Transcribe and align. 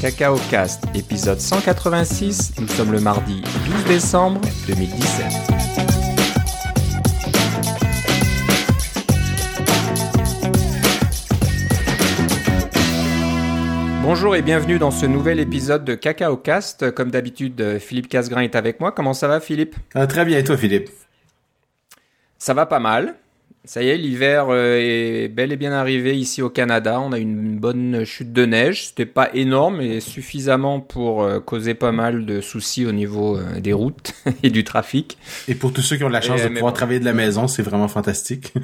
Cacao 0.00 0.36
Cast, 0.50 0.84
épisode 0.94 1.40
186. 1.40 2.54
Nous 2.58 2.68
sommes 2.68 2.92
le 2.92 3.00
mardi 3.00 3.42
12 3.66 3.84
décembre 3.84 4.40
2017. 4.66 5.26
Bonjour 14.02 14.34
et 14.34 14.42
bienvenue 14.42 14.78
dans 14.78 14.90
ce 14.90 15.06
nouvel 15.06 15.38
épisode 15.38 15.84
de 15.84 15.94
Cacao 15.94 16.36
Cast. 16.36 16.90
Comme 16.92 17.10
d'habitude, 17.10 17.78
Philippe 17.78 18.08
Casgrain 18.08 18.40
est 18.40 18.56
avec 18.56 18.80
moi. 18.80 18.92
Comment 18.92 19.12
ça 19.14 19.28
va, 19.28 19.40
Philippe? 19.40 19.76
Ah, 19.94 20.06
Très 20.06 20.24
bien, 20.24 20.38
et 20.38 20.44
toi, 20.44 20.56
Philippe? 20.56 20.88
Ça 22.38 22.54
va 22.54 22.66
pas 22.66 22.80
mal. 22.80 23.14
Ça 23.64 23.82
y 23.82 23.88
est, 23.88 23.98
l'hiver 23.98 24.46
euh, 24.48 24.78
est 24.80 25.28
bel 25.28 25.52
et 25.52 25.56
bien 25.56 25.72
arrivé 25.72 26.16
ici 26.18 26.40
au 26.40 26.48
Canada. 26.48 26.98
On 27.00 27.12
a 27.12 27.18
une 27.18 27.58
bonne 27.58 28.04
chute 28.04 28.32
de 28.32 28.46
neige. 28.46 28.88
C'était 28.88 29.06
pas 29.06 29.28
énorme, 29.34 29.78
mais 29.78 30.00
suffisamment 30.00 30.80
pour 30.80 31.22
euh, 31.22 31.40
causer 31.40 31.74
pas 31.74 31.92
mal 31.92 32.24
de 32.24 32.40
soucis 32.40 32.86
au 32.86 32.92
niveau 32.92 33.36
euh, 33.36 33.60
des 33.60 33.74
routes 33.74 34.14
et 34.42 34.50
du 34.50 34.64
trafic. 34.64 35.18
Et 35.46 35.54
pour 35.54 35.72
tous 35.72 35.82
ceux 35.82 35.96
qui 35.96 36.04
ont 36.04 36.08
la 36.08 36.22
chance 36.22 36.42
de 36.42 36.48
pouvoir 36.48 36.72
bon. 36.72 36.76
travailler 36.76 37.00
de 37.00 37.04
la 37.04 37.12
maison, 37.12 37.48
c'est 37.48 37.62
vraiment 37.62 37.88
fantastique. 37.88 38.54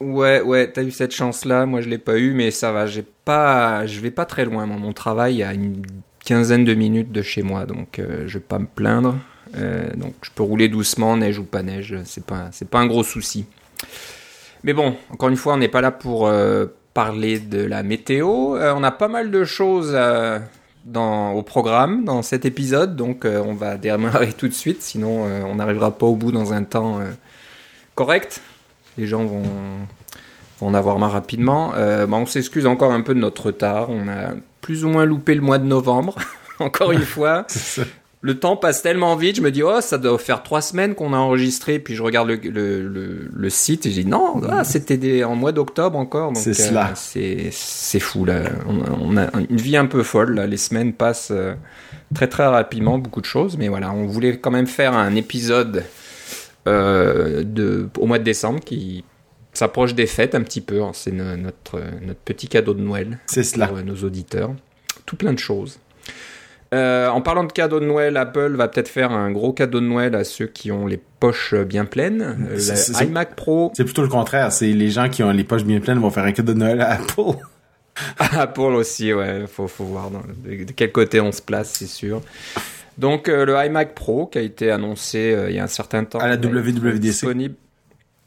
Ouais, 0.00 0.42
ouais, 0.42 0.70
t'as 0.70 0.82
eu 0.82 0.90
cette 0.90 1.14
chance-là. 1.14 1.64
Moi, 1.66 1.80
je 1.80 1.88
l'ai 1.88 1.98
pas 1.98 2.18
eu, 2.18 2.32
mais 2.32 2.50
ça 2.50 2.72
va. 2.72 2.86
J'ai 2.86 3.04
pas, 3.24 3.86
je 3.86 4.00
vais 4.00 4.10
pas 4.10 4.26
très 4.26 4.44
loin. 4.44 4.66
Moi, 4.66 4.76
mon 4.76 4.92
travail 4.92 5.42
à 5.42 5.54
une 5.54 5.82
quinzaine 6.24 6.64
de 6.64 6.74
minutes 6.74 7.12
de 7.12 7.22
chez 7.22 7.42
moi, 7.42 7.64
donc 7.64 7.98
euh, 7.98 8.24
je 8.26 8.34
vais 8.38 8.44
pas 8.44 8.58
me 8.58 8.66
plaindre. 8.66 9.16
Euh, 9.56 9.88
donc, 9.96 10.14
je 10.22 10.30
peux 10.34 10.42
rouler 10.42 10.68
doucement, 10.68 11.16
neige 11.16 11.38
ou 11.38 11.44
pas 11.44 11.62
neige. 11.62 11.96
C'est 12.04 12.26
pas, 12.26 12.48
c'est 12.52 12.68
pas 12.68 12.80
un 12.80 12.86
gros 12.86 13.04
souci. 13.04 13.46
Mais 14.64 14.72
bon, 14.72 14.96
encore 15.10 15.28
une 15.28 15.36
fois, 15.36 15.54
on 15.54 15.58
n'est 15.58 15.68
pas 15.68 15.80
là 15.80 15.90
pour 15.90 16.26
euh, 16.26 16.66
parler 16.94 17.38
de 17.38 17.62
la 17.62 17.82
météo. 17.82 18.56
Euh, 18.56 18.74
on 18.76 18.82
a 18.82 18.90
pas 18.90 19.08
mal 19.08 19.30
de 19.30 19.44
choses 19.44 19.92
euh, 19.94 20.38
dans, 20.84 21.32
au 21.32 21.42
programme 21.42 22.04
dans 22.04 22.22
cet 22.22 22.44
épisode, 22.44 22.96
donc 22.96 23.24
on 23.24 23.54
va 23.54 23.76
démarrer 23.76 24.32
tout 24.32 24.48
de 24.48 24.54
suite. 24.54 24.82
Sinon, 24.82 25.24
on 25.24 25.56
n'arrivera 25.56 25.96
pas 25.96 26.06
au 26.06 26.16
bout 26.16 26.32
dans 26.32 26.52
un 26.52 26.64
temps 26.64 27.00
correct. 27.94 28.40
Les 28.98 29.06
gens 29.06 29.24
vont, 29.24 29.42
vont 30.60 30.66
en 30.68 30.74
avoir 30.74 30.98
marre 30.98 31.12
rapidement. 31.12 31.70
Bah, 31.70 32.06
on 32.12 32.26
s'excuse 32.26 32.66
encore 32.66 32.92
un 32.92 33.00
peu 33.00 33.14
de 33.14 33.20
notre 33.20 33.46
retard. 33.46 33.90
On 33.90 34.08
a 34.08 34.34
plus 34.60 34.84
ou 34.84 34.88
moins 34.88 35.04
loupé 35.04 35.34
le 35.34 35.40
mois 35.40 35.58
de 35.58 35.66
novembre. 35.66 36.16
encore 36.58 36.92
une 36.92 37.00
fois. 37.04 37.46
Le 38.26 38.38
temps 38.40 38.56
passe 38.56 38.82
tellement 38.82 39.14
vite, 39.14 39.36
je 39.36 39.40
me 39.40 39.52
dis, 39.52 39.62
oh, 39.62 39.80
ça 39.80 39.98
doit 39.98 40.18
faire 40.18 40.42
trois 40.42 40.60
semaines 40.60 40.96
qu'on 40.96 41.12
a 41.12 41.16
enregistré, 41.16 41.78
puis 41.78 41.94
je 41.94 42.02
regarde 42.02 42.26
le, 42.28 42.34
le, 42.36 42.82
le, 42.88 43.30
le 43.32 43.50
site 43.50 43.86
et 43.86 43.90
je 43.92 44.00
dis, 44.00 44.04
non, 44.06 44.40
ah, 44.50 44.64
c'était 44.64 45.22
en 45.22 45.36
mois 45.36 45.52
d'octobre 45.52 45.96
encore. 45.96 46.32
C'est 46.36 46.52
cela. 46.52 46.90
C'est 46.96 47.50
c'est 47.52 48.00
fou, 48.00 48.24
là. 48.24 48.40
On, 48.68 48.80
a- 48.80 48.90
on 49.00 49.16
a 49.16 49.30
une 49.48 49.58
vie 49.58 49.76
un 49.76 49.86
peu 49.86 50.02
folle, 50.02 50.34
là. 50.34 50.46
Les 50.48 50.56
semaines 50.56 50.92
passent 50.92 51.28
euh, 51.30 51.54
très 52.14 52.26
très 52.26 52.46
rapidement, 52.46 52.98
beaucoup 52.98 53.20
de 53.20 53.26
choses, 53.26 53.56
mais 53.58 53.68
voilà, 53.68 53.92
on 53.92 54.06
voulait 54.06 54.38
quand 54.38 54.50
même 54.50 54.66
faire 54.66 54.94
un 54.94 55.14
épisode 55.14 55.84
euh, 56.66 57.44
de, 57.44 57.88
au 57.98 58.06
mois 58.06 58.18
de 58.18 58.24
décembre 58.24 58.58
qui 58.60 59.04
s'approche 59.52 59.94
des 59.94 60.06
fêtes 60.06 60.34
un 60.34 60.42
petit 60.42 60.60
peu. 60.60 60.82
hein. 60.82 60.90
C'est 60.94 61.12
no- 61.12 61.36
notre, 61.36 61.80
notre 62.04 62.20
petit 62.20 62.48
cadeau 62.48 62.74
de 62.74 62.80
Noël 62.80 63.18
C'est 63.26 63.44
cela. 63.44 63.68
pour 63.68 63.78
euh, 63.78 63.82
nos 63.82 63.96
auditeurs. 64.04 64.50
Tout 65.04 65.14
plein 65.16 65.32
de 65.32 65.38
choses. 65.38 65.78
Euh, 66.74 67.08
en 67.08 67.20
parlant 67.20 67.44
de 67.44 67.52
cadeaux 67.52 67.78
de 67.80 67.86
Noël, 67.86 68.16
Apple 68.16 68.54
va 68.56 68.66
peut-être 68.68 68.88
faire 68.88 69.12
un 69.12 69.30
gros 69.30 69.52
cadeau 69.52 69.80
de 69.80 69.86
Noël 69.86 70.14
à 70.14 70.24
ceux 70.24 70.46
qui 70.46 70.72
ont 70.72 70.86
les 70.86 71.00
poches 71.20 71.54
bien 71.54 71.84
pleines. 71.84 72.48
Euh, 72.50 73.04
iMac 73.04 73.36
Pro, 73.36 73.72
C'est 73.76 73.84
plutôt 73.84 74.02
le 74.02 74.08
contraire. 74.08 74.50
C'est 74.52 74.72
les 74.72 74.90
gens 74.90 75.08
qui 75.08 75.22
ont 75.22 75.30
les 75.30 75.44
poches 75.44 75.64
bien 75.64 75.78
pleines 75.80 75.98
vont 76.00 76.10
faire 76.10 76.24
un 76.24 76.32
cadeau 76.32 76.54
de 76.54 76.58
Noël 76.58 76.80
à 76.80 76.92
Apple. 76.94 77.38
Apple 78.18 78.60
aussi, 78.60 79.12
ouais, 79.14 79.44
faut, 79.46 79.68
faut 79.68 79.84
voir 79.84 80.10
dans- 80.10 80.22
de, 80.44 80.64
de 80.64 80.72
quel 80.72 80.92
côté 80.92 81.20
on 81.20 81.32
se 81.32 81.40
place, 81.40 81.70
c'est 81.78 81.86
sûr. 81.86 82.20
Donc 82.98 83.28
euh, 83.28 83.44
le 83.44 83.54
iMac 83.66 83.94
Pro 83.94 84.26
qui 84.26 84.38
a 84.38 84.40
été 84.42 84.70
annoncé 84.70 85.32
euh, 85.34 85.50
il 85.50 85.56
y 85.56 85.58
a 85.58 85.64
un 85.64 85.68
certain 85.68 86.04
temps. 86.04 86.18
À 86.18 86.28
la 86.28 86.36
WWDC. 86.36 86.98
Disponible. 86.98 87.54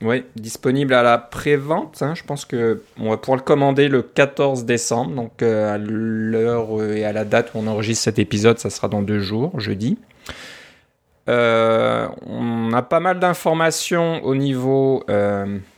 Oui, 0.01 0.23
disponible 0.35 0.93
à 0.93 1.03
la 1.03 1.17
pré-vente. 1.17 2.01
hein. 2.01 2.13
Je 2.15 2.23
pense 2.23 2.45
que 2.45 2.81
on 2.99 3.09
va 3.09 3.17
pouvoir 3.17 3.37
le 3.37 3.43
commander 3.43 3.89
le 3.89 4.01
14 4.01 4.63
décembre. 4.65 5.11
Donc 5.13 5.41
euh, 5.41 5.73
à 5.73 5.77
l'heure 5.77 6.79
euh, 6.79 6.95
et 6.95 7.03
à 7.03 7.11
la 7.11 7.25
date 7.25 7.51
où 7.53 7.59
on 7.59 7.67
enregistre 7.67 8.05
cet 8.05 8.17
épisode, 8.17 8.59
ça 8.59 8.69
sera 8.69 8.88
dans 8.88 9.01
deux 9.01 9.19
jours, 9.19 9.59
jeudi. 9.59 9.97
Euh, 11.27 12.07
on 12.25 12.71
a 12.73 12.81
pas 12.81 12.99
mal 12.99 13.19
d'informations 13.19 14.23
au 14.23 14.35
niveau 14.35 15.03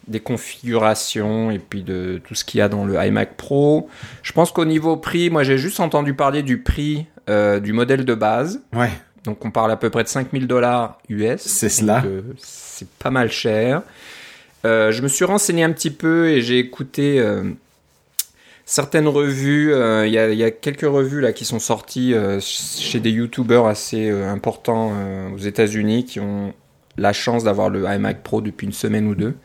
des 0.07 0.19
configurations 0.19 1.51
et 1.51 1.59
puis 1.59 1.83
de 1.83 2.21
tout 2.25 2.35
ce 2.35 2.45
qu'il 2.45 2.59
y 2.59 2.61
a 2.61 2.69
dans 2.69 2.85
le 2.85 3.03
iMac 3.03 3.35
Pro. 3.37 3.89
Je 4.23 4.31
pense 4.33 4.51
qu'au 4.51 4.65
niveau 4.65 4.97
prix, 4.97 5.29
moi 5.29 5.43
j'ai 5.43 5.57
juste 5.57 5.79
entendu 5.79 6.13
parler 6.13 6.43
du 6.43 6.61
prix 6.61 7.07
du 7.27 7.73
modèle 7.73 8.05
de 8.05 8.13
base. 8.13 8.61
Ouais, 8.73 8.91
Donc 9.23 9.45
on 9.45 9.51
parle 9.51 9.71
à 9.71 9.77
peu 9.77 9.89
près 9.89 10.03
de 10.03 10.07
5000 10.07 10.47
dollars 10.47 10.97
US. 11.09 11.41
c'est 11.41 11.69
cela. 11.69 12.03
Euh, 12.05 12.21
c'est 12.37 12.89
pas 12.89 13.11
mal 13.11 13.31
cher. 13.31 13.83
Euh, 14.65 14.91
je 14.91 15.01
me 15.01 15.07
suis 15.07 15.25
renseigné 15.25 15.63
un 15.63 15.71
petit 15.71 15.91
peu 15.91 16.29
et 16.29 16.41
j'ai 16.41 16.59
écouté 16.59 17.19
euh, 17.19 17.43
certaines 18.65 19.07
revues. 19.07 19.71
Il 19.71 20.11
y, 20.11 20.17
a, 20.17 20.29
il 20.29 20.37
y 20.37 20.43
a 20.43 20.51
quelques 20.51 20.81
revues 20.81 21.21
là 21.21 21.33
qui 21.33 21.45
sont 21.45 21.59
sorties 21.59 22.13
chez 22.39 22.99
des 22.99 23.11
youtubeurs 23.11 23.67
assez 23.67 24.09
importants 24.09 24.93
aux 25.33 25.39
États-Unis 25.39 26.05
qui 26.05 26.19
ont 26.19 26.53
la 26.97 27.13
chance 27.13 27.43
d'avoir 27.43 27.69
le 27.69 27.85
iMac 27.85 28.23
Pro 28.23 28.41
depuis 28.41 28.65
une 28.67 28.73
semaine 28.73 29.07
ou 29.07 29.15
deux. 29.15 29.35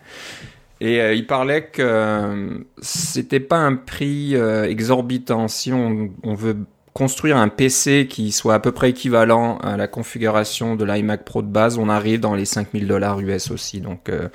Et 0.80 1.00
euh, 1.00 1.14
il 1.14 1.26
parlait 1.26 1.66
que 1.66 1.82
euh, 1.82 2.58
c'était 2.82 3.40
pas 3.40 3.56
un 3.56 3.76
prix 3.76 4.36
euh, 4.36 4.64
exorbitant. 4.64 5.48
Si 5.48 5.72
on, 5.72 6.10
on 6.22 6.34
veut 6.34 6.58
construire 6.96 7.36
un 7.36 7.48
PC 7.48 8.06
qui 8.08 8.32
soit 8.32 8.54
à 8.54 8.58
peu 8.58 8.72
près 8.72 8.88
équivalent 8.88 9.58
à 9.58 9.76
la 9.76 9.86
configuration 9.86 10.76
de 10.76 10.84
l'iMac 10.86 11.26
Pro 11.26 11.42
de 11.42 11.46
base, 11.46 11.76
on 11.76 11.90
arrive 11.90 12.20
dans 12.20 12.34
les 12.34 12.46
5000 12.46 12.88
dollars 12.88 13.20
US 13.20 13.50
aussi. 13.50 13.82
Donc, 13.82 14.08
euh, 14.08 14.28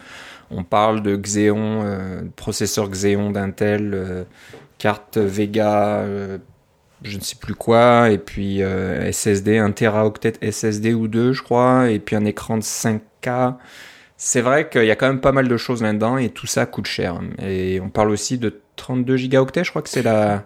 on 0.52 0.64
parle 0.64 1.02
de 1.02 1.16
Xeon, 1.16 1.82
euh, 1.84 2.22
processeur 2.36 2.88
Xeon 2.88 3.32
d'Intel, 3.32 3.96
euh, 3.96 4.24
carte 4.78 5.18
Vega, 5.18 6.02
euh, 6.02 6.38
je 7.02 7.18
ne 7.18 7.24
sais 7.24 7.36
plus 7.36 7.56
quoi, 7.56 8.12
et 8.12 8.20
puis 8.20 8.62
euh, 8.62 9.12
SSD, 9.12 9.58
1 9.58 9.72
teraoctet 9.72 10.34
SSD 10.52 10.94
ou 10.94 11.08
deux, 11.08 11.34
je 11.34 11.42
crois, 11.42 11.90
et 11.90 11.98
puis 11.98 12.16
un 12.16 12.26
écran 12.26 12.58
de 12.58 12.64
5K. 12.64 13.56
C'est 14.18 14.42
vrai 14.42 14.70
qu'il 14.70 14.86
y 14.86 14.92
a 14.92 14.96
quand 14.96 15.08
même 15.08 15.22
pas 15.22 15.32
mal 15.32 15.48
de 15.48 15.58
choses 15.58 15.82
là-dedans 15.82 16.20
et 16.20 16.30
tout 16.30 16.46
ça 16.46 16.68
coûte 16.68 16.86
cher. 16.86 17.20
Et 17.42 17.82
on 17.82 17.90
parle 17.90 18.12
aussi 18.12 18.38
de 18.38 18.62
32 18.76 19.18
gigaoctets, 19.18 19.64
je 19.64 19.72
crois 19.72 19.82
que 19.82 19.90
c'est 19.90 20.04
la, 20.04 20.46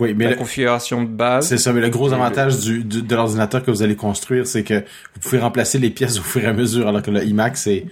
Oui, 0.00 0.12
mais 0.14 0.24
la 0.24 0.30
le- 0.30 0.36
configuration 0.36 1.02
de 1.04 1.08
base. 1.08 1.46
c'est 1.48 1.58
ça. 1.58 1.72
Mais 1.72 1.80
le 1.80 1.88
gros 1.88 2.08
le- 2.08 2.14
avantage 2.14 2.58
du, 2.58 2.82
du- 2.82 3.02
de 3.02 3.14
l'ordinateur 3.14 3.62
que 3.62 3.70
vous 3.70 3.82
allez 3.82 3.94
construire, 3.96 4.46
c'est 4.46 4.64
que 4.64 4.80
vous 4.80 5.20
pouvez 5.22 5.38
remplacer 5.38 5.78
les 5.78 5.90
pièces 5.90 6.18
au 6.18 6.22
fur 6.22 6.42
et 6.42 6.46
à 6.46 6.52
mesure, 6.52 6.88
alors 6.88 7.02
que 7.02 7.10
le 7.12 7.22
iMac, 7.24 7.56
c'est 7.56 7.86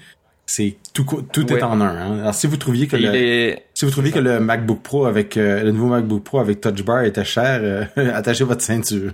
c'est 0.45 0.77
tout 0.93 1.05
tout 1.33 1.51
est 1.53 1.63
en 1.63 1.81
un. 1.81 1.87
hein. 1.97 2.19
Alors 2.21 2.35
si 2.35 2.47
vous 2.49 2.57
trouviez 2.57 2.89
que 2.89 2.97
Et 2.97 3.01
le, 3.01 3.15
est, 3.15 3.65
si 3.75 3.85
vous 3.85 3.91
trouviez 3.93 4.11
que 4.11 4.19
le 4.19 4.41
MacBook 4.41 4.83
Pro 4.83 5.07
avec 5.07 5.37
euh, 5.37 5.63
le 5.63 5.71
nouveau 5.71 5.87
MacBook 5.89 6.25
Pro 6.25 6.41
avec 6.41 6.61
Touch 6.61 6.83
Bar 6.85 7.05
était 7.05 7.25
cher, 7.25 7.61
euh, 7.63 7.85
attachez 8.15 8.43
votre 8.45 8.63
ceinture. 8.63 9.13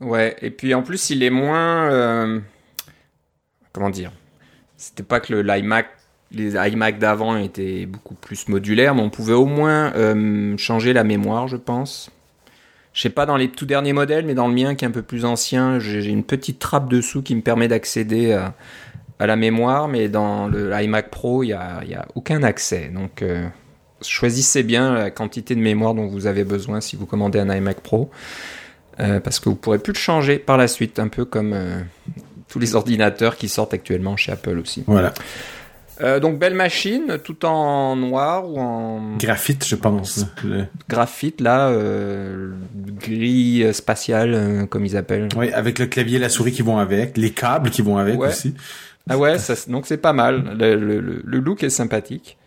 Ouais, 0.00 0.36
et 0.42 0.50
puis 0.50 0.74
en 0.74 0.82
plus, 0.82 1.10
il 1.10 1.22
est 1.22 1.30
moins. 1.30 1.88
euh, 1.92 2.40
comment 3.72 3.90
dire? 3.90 4.10
C'était 4.76 5.04
pas 5.04 5.20
que 5.20 5.32
le- 5.32 5.42
l'iMac. 5.42 5.86
Les 6.34 6.54
iMac 6.54 6.98
d'avant 6.98 7.36
étaient 7.36 7.86
beaucoup 7.86 8.14
plus 8.14 8.48
modulaires, 8.48 8.94
mais 8.94 9.02
on 9.02 9.10
pouvait 9.10 9.34
au 9.34 9.46
moins 9.46 9.92
euh, 9.94 10.56
changer 10.56 10.92
la 10.92 11.04
mémoire, 11.04 11.48
je 11.48 11.56
pense. 11.56 12.10
Je 12.92 13.02
sais 13.02 13.10
pas 13.10 13.26
dans 13.26 13.36
les 13.36 13.48
tout 13.48 13.66
derniers 13.66 13.92
modèles, 13.92 14.24
mais 14.24 14.34
dans 14.34 14.46
le 14.46 14.54
mien 14.54 14.74
qui 14.74 14.84
est 14.84 14.88
un 14.88 14.92
peu 14.92 15.02
plus 15.02 15.24
ancien, 15.24 15.78
j'ai 15.80 16.04
une 16.04 16.22
petite 16.22 16.60
trappe 16.60 16.88
dessous 16.88 17.22
qui 17.22 17.34
me 17.34 17.40
permet 17.40 17.66
d'accéder 17.66 18.32
à, 18.32 18.54
la 19.26 19.36
mémoire, 19.36 19.88
mais 19.88 20.08
dans 20.08 20.48
le 20.48 20.72
iMac 20.72 21.10
Pro, 21.10 21.42
il 21.42 21.48
y 21.48 21.52
a, 21.52 22.06
aucun 22.14 22.42
accès. 22.42 22.90
Donc 22.94 23.22
euh, 23.22 23.46
choisissez 24.02 24.62
bien 24.62 24.94
la 24.94 25.10
quantité 25.10 25.54
de 25.54 25.60
mémoire 25.60 25.94
dont 25.94 26.06
vous 26.06 26.26
avez 26.26 26.44
besoin 26.44 26.80
si 26.80 26.94
vous 26.94 27.06
commandez 27.06 27.40
un 27.40 27.52
iMac 27.52 27.80
Pro. 27.80 28.10
Euh, 29.00 29.18
parce 29.18 29.40
que 29.40 29.48
vous 29.48 29.56
pourrez 29.56 29.78
plus 29.78 29.92
le 29.92 29.98
changer 29.98 30.38
par 30.38 30.56
la 30.56 30.68
suite, 30.68 31.00
un 31.00 31.08
peu 31.08 31.24
comme 31.24 31.56
tous 32.48 32.60
les 32.60 32.76
ordinateurs 32.76 33.36
qui 33.36 33.48
sortent 33.48 33.74
actuellement 33.74 34.16
chez 34.16 34.30
Apple 34.30 34.58
aussi. 34.58 34.84
Voilà. 34.86 35.12
Euh, 36.00 36.18
donc 36.18 36.38
belle 36.40 36.54
machine, 36.54 37.18
tout 37.22 37.44
en 37.44 37.94
noir 37.94 38.48
ou 38.50 38.58
en 38.58 39.16
Graphite, 39.16 39.64
je 39.66 39.76
pense. 39.76 40.26
Le- 40.44 40.64
graphite 40.88 41.40
là, 41.40 41.68
euh, 41.68 42.52
gris 43.00 43.64
spatial 43.72 44.34
euh, 44.34 44.66
comme 44.66 44.84
ils 44.84 44.96
appellent. 44.96 45.28
Oui, 45.36 45.52
avec 45.52 45.78
le 45.78 45.86
clavier 45.86 46.16
et 46.16 46.20
la 46.20 46.28
souris 46.28 46.50
qui 46.52 46.62
vont 46.62 46.78
avec, 46.78 47.16
les 47.16 47.30
câbles 47.30 47.70
qui 47.70 47.82
vont 47.82 47.96
avec 47.96 48.18
Ouais. 48.18 48.28
aussi. 48.28 48.54
Ah 49.08 49.18
ouais, 49.18 49.38
ça, 49.38 49.54
donc 49.70 49.86
c'est 49.86 49.98
pas 49.98 50.12
mal. 50.12 50.56
Le, 50.58 50.74
le- 50.76 51.00
le- 51.00 51.22
le 51.24 51.38
look 51.38 51.62
est 51.62 51.70
sympathique. 51.70 52.38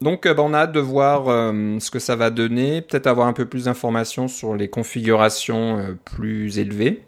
Donc 0.00 0.24
euh, 0.26 0.32
bah, 0.34 0.42
on 0.44 0.54
a 0.54 0.58
hâte 0.60 0.72
de 0.72 0.80
voir 0.80 1.28
euh, 1.28 1.76
ce 1.80 1.90
que 1.90 1.98
ça 1.98 2.16
va 2.16 2.30
donner, 2.30 2.80
peut-être 2.80 3.06
avoir 3.06 3.26
un 3.28 3.32
peu 3.32 3.44
plus 3.44 3.64
d'informations 3.66 4.26
sur 4.28 4.56
les 4.56 4.68
configurations 4.68 5.78
euh, 5.78 5.98
plus 6.16 6.58
élevées. 6.58 7.02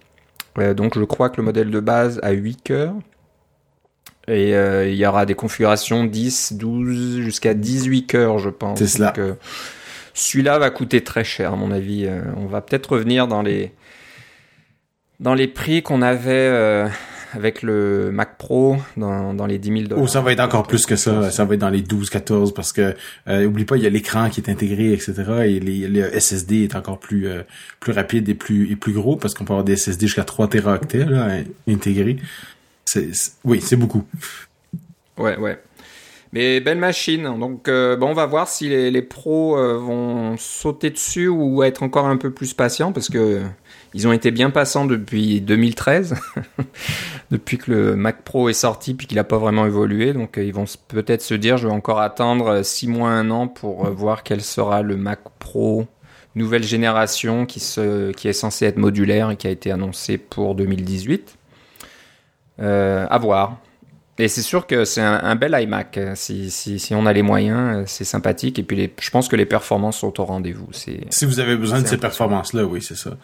Euh, 0.59 0.75
donc 0.75 0.99
je 0.99 1.05
crois 1.05 1.31
que 1.31 1.38
le 1.38 1.43
modèle 1.44 1.70
de 1.70 1.81
base 1.81 2.20
a 2.23 2.31
8 2.32 2.62
cœurs. 2.62 2.94
Et 4.29 4.55
euh, 4.55 4.88
il 4.88 4.97
y 4.97 5.06
aura 5.06 5.26
des 5.26 5.35
configurations 5.35 6.05
10, 6.05 6.55
12, 6.55 7.21
jusqu'à 7.21 7.55
18 7.55 8.06
cœurs, 8.06 8.38
je 8.38 8.50
pense. 8.50 8.79
C'est 8.79 8.87
cela. 8.87 9.12
Euh, 9.19 9.35
celui-là 10.15 10.59
va 10.59 10.71
coûter 10.71 11.03
très 11.03 11.25
cher 11.25 11.53
à 11.53 11.56
mon 11.56 11.71
avis. 11.71 12.06
Euh, 12.06 12.23
on 12.37 12.47
va 12.47 12.61
peut-être 12.61 12.93
revenir 12.93 13.26
dans 13.29 13.43
les 13.43 13.73
dans 15.21 15.35
les 15.35 15.49
prix 15.49 15.82
qu'on 15.82 16.03
avait 16.03 16.32
euh, 16.32 16.88
avec 17.35 17.62
le 17.62 18.11
Mac 18.12 18.37
Pro 18.38 18.76
dans, 18.97 19.35
dans 19.35 19.47
les 19.47 19.59
10 19.59 19.69
000 19.69 19.82
dollars. 19.88 20.05
Oh, 20.05 20.06
ça 20.06 20.21
va 20.21 20.32
être 20.32 20.41
encore 20.41 20.67
plus 20.67 20.87
que 20.87 20.97
ça. 20.97 21.31
Ça 21.31 21.44
va 21.44 21.55
être 21.55 21.61
dans 21.61 21.70
les 21.70 21.82
12, 21.82 22.11
14 22.11 22.55
parce 22.55 22.73
que 22.73 22.94
euh, 23.29 23.47
oublie 23.47 23.65
pas, 23.65 23.77
il 23.77 23.82
y 23.82 23.87
a 23.87 23.91
l'écran 23.91 24.29
qui 24.31 24.41
est 24.41 24.50
intégré, 24.50 24.93
etc. 24.93 25.15
Et 25.47 25.61
les, 25.61 25.88
le 25.88 26.19
SSD 26.19 26.65
est 26.65 26.77
encore 26.77 26.99
plus 26.99 27.29
euh, 27.29 27.43
plus 27.81 27.93
rapide 27.93 28.29
et 28.29 28.35
plus 28.35 28.70
et 28.70 28.77
plus 28.77 28.93
gros 28.93 29.17
parce 29.17 29.35
qu'on 29.35 29.44
peut 29.44 29.53
avoir 29.53 29.65
des 29.65 29.77
SSD 29.77 30.06
jusqu'à 30.06 30.25
3 30.25 30.49
Teraoctets 30.49 31.06
là, 31.06 31.38
intégrés. 31.69 32.17
Oui, 33.44 33.61
c'est 33.61 33.76
beaucoup. 33.76 34.05
Ouais, 35.19 35.37
ouais. 35.37 35.58
Mais 36.35 36.58
belle 36.58 36.79
machine. 36.79 37.23
Donc, 37.38 37.69
euh, 37.69 37.96
bon, 37.96 38.08
on 38.08 38.12
va 38.12 38.26
voir 38.26 38.49
si 38.49 38.69
les, 38.69 39.02
pros 39.02 39.56
euh, 39.56 39.79
vont 39.79 40.37
sauter 40.37 40.91
dessus 40.91 41.29
ou 41.29 41.62
être 41.62 41.85
encore 41.85 42.06
un 42.06 42.17
peu 42.17 42.32
plus 42.32 42.55
patients 42.55 42.91
parce 42.91 43.08
que 43.08 43.43
ils 43.94 44.08
ont 44.08 44.12
été 44.12 44.32
bien 44.32 44.50
passants 44.50 44.85
depuis 44.85 45.41
2013, 45.41 46.17
depuis 47.31 47.56
que 47.56 47.70
le 47.70 47.94
Mac 47.94 48.23
Pro 48.23 48.49
est 48.49 48.52
sorti 48.52 48.94
puis 48.94 49.06
qu'il 49.06 49.14
n'a 49.14 49.23
pas 49.23 49.38
vraiment 49.38 49.64
évolué. 49.64 50.12
Donc, 50.12 50.37
euh, 50.37 50.43
ils 50.43 50.52
vont 50.52 50.64
peut-être 50.88 51.23
se 51.23 51.35
dire, 51.35 51.56
je 51.56 51.69
vais 51.69 51.73
encore 51.73 52.00
attendre 52.00 52.64
6 52.64 52.88
mois, 52.88 53.11
1 53.11 53.31
an 53.31 53.46
pour 53.46 53.88
voir 53.91 54.25
quel 54.25 54.41
sera 54.41 54.82
le 54.82 54.96
Mac 54.96 55.20
Pro 55.38 55.87
nouvelle 56.35 56.64
génération 56.64 57.46
qui, 57.46 57.61
qui 58.17 58.29
est 58.29 58.32
censé 58.32 58.67
être 58.67 58.76
modulaire 58.76 59.31
et 59.31 59.37
qui 59.37 59.46
a 59.46 59.50
été 59.50 59.70
annoncé 59.70 60.19
pour 60.19 60.56
2018. 60.56 61.38
Euh, 62.61 63.06
à 63.11 63.19
voir. 63.19 63.59
Et 64.17 64.29
c'est 64.29 64.43
sûr 64.43 64.69
que 64.69 64.85
c'est 64.85 65.01
un, 65.01 65.21
un, 65.25 65.35
bel 65.35 65.56
iMac. 65.61 65.99
Si, 66.15 66.51
si, 66.51 66.79
si, 66.79 66.95
on 66.95 67.05
a 67.05 67.12
les 67.12 67.23
moyens, 67.23 67.85
c'est 67.89 68.05
sympathique. 68.05 68.61
Et 68.61 68.62
puis, 68.62 68.77
les, 68.77 68.95
je 69.01 69.11
pense 69.11 69.27
que 69.27 69.35
les 69.35 69.47
performances 69.47 69.99
sont 69.99 70.21
au 70.21 70.25
rendez-vous. 70.25 70.69
Si 70.73 71.25
vous 71.25 71.41
avez 71.41 71.56
besoin 71.56 71.83
de 71.83 71.87
ces 71.89 71.97
performances-là, 71.97 72.65
oui, 72.65 72.81
c'est 72.81 72.97
ça. 72.97 73.17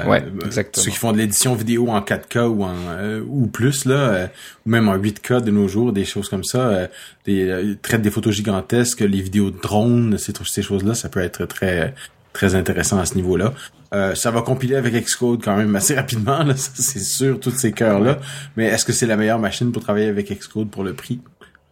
Euh, 0.00 0.06
ouais, 0.06 0.24
exactement. 0.44 0.84
Ceux 0.84 0.90
qui 0.90 0.96
font 0.96 1.12
de 1.12 1.18
l'édition 1.18 1.54
vidéo 1.54 1.88
en 1.88 2.00
4K 2.00 2.46
ou 2.46 2.64
en 2.64 2.74
euh, 2.88 3.22
ou 3.26 3.46
plus 3.46 3.84
là, 3.84 3.94
euh, 3.94 4.26
ou 4.66 4.70
même 4.70 4.88
en 4.88 4.96
8K 4.96 5.40
de 5.40 5.50
nos 5.50 5.68
jours, 5.68 5.92
des 5.92 6.04
choses 6.04 6.28
comme 6.28 6.42
ça, 6.42 6.58
euh, 6.58 6.86
des 7.26 7.48
euh, 7.48 7.76
traitent 7.80 8.02
des 8.02 8.10
photos 8.10 8.34
gigantesques, 8.34 9.00
les 9.00 9.20
vidéos 9.20 9.50
de 9.50 9.60
drones, 9.60 10.18
ces, 10.18 10.32
ces 10.44 10.62
choses-là, 10.62 10.94
ça 10.94 11.08
peut 11.08 11.20
être 11.20 11.46
très 11.46 11.94
très 12.32 12.56
intéressant 12.56 12.98
à 12.98 13.06
ce 13.06 13.14
niveau-là. 13.14 13.54
Euh, 13.92 14.14
ça 14.14 14.30
va 14.30 14.42
compiler 14.42 14.76
avec 14.76 14.94
Xcode 14.94 15.42
quand 15.44 15.56
même 15.56 15.76
assez 15.76 15.94
rapidement, 15.94 16.44
c'est 16.56 16.98
sûr, 16.98 17.38
tous 17.38 17.50
ces 17.50 17.72
cœurs-là. 17.72 18.18
Mais 18.56 18.66
est-ce 18.66 18.84
que 18.84 18.92
c'est 18.92 19.06
la 19.06 19.16
meilleure 19.16 19.38
machine 19.38 19.70
pour 19.72 19.82
travailler 19.82 20.08
avec 20.08 20.30
Xcode 20.30 20.70
pour 20.70 20.82
le 20.82 20.94
prix? 20.94 21.20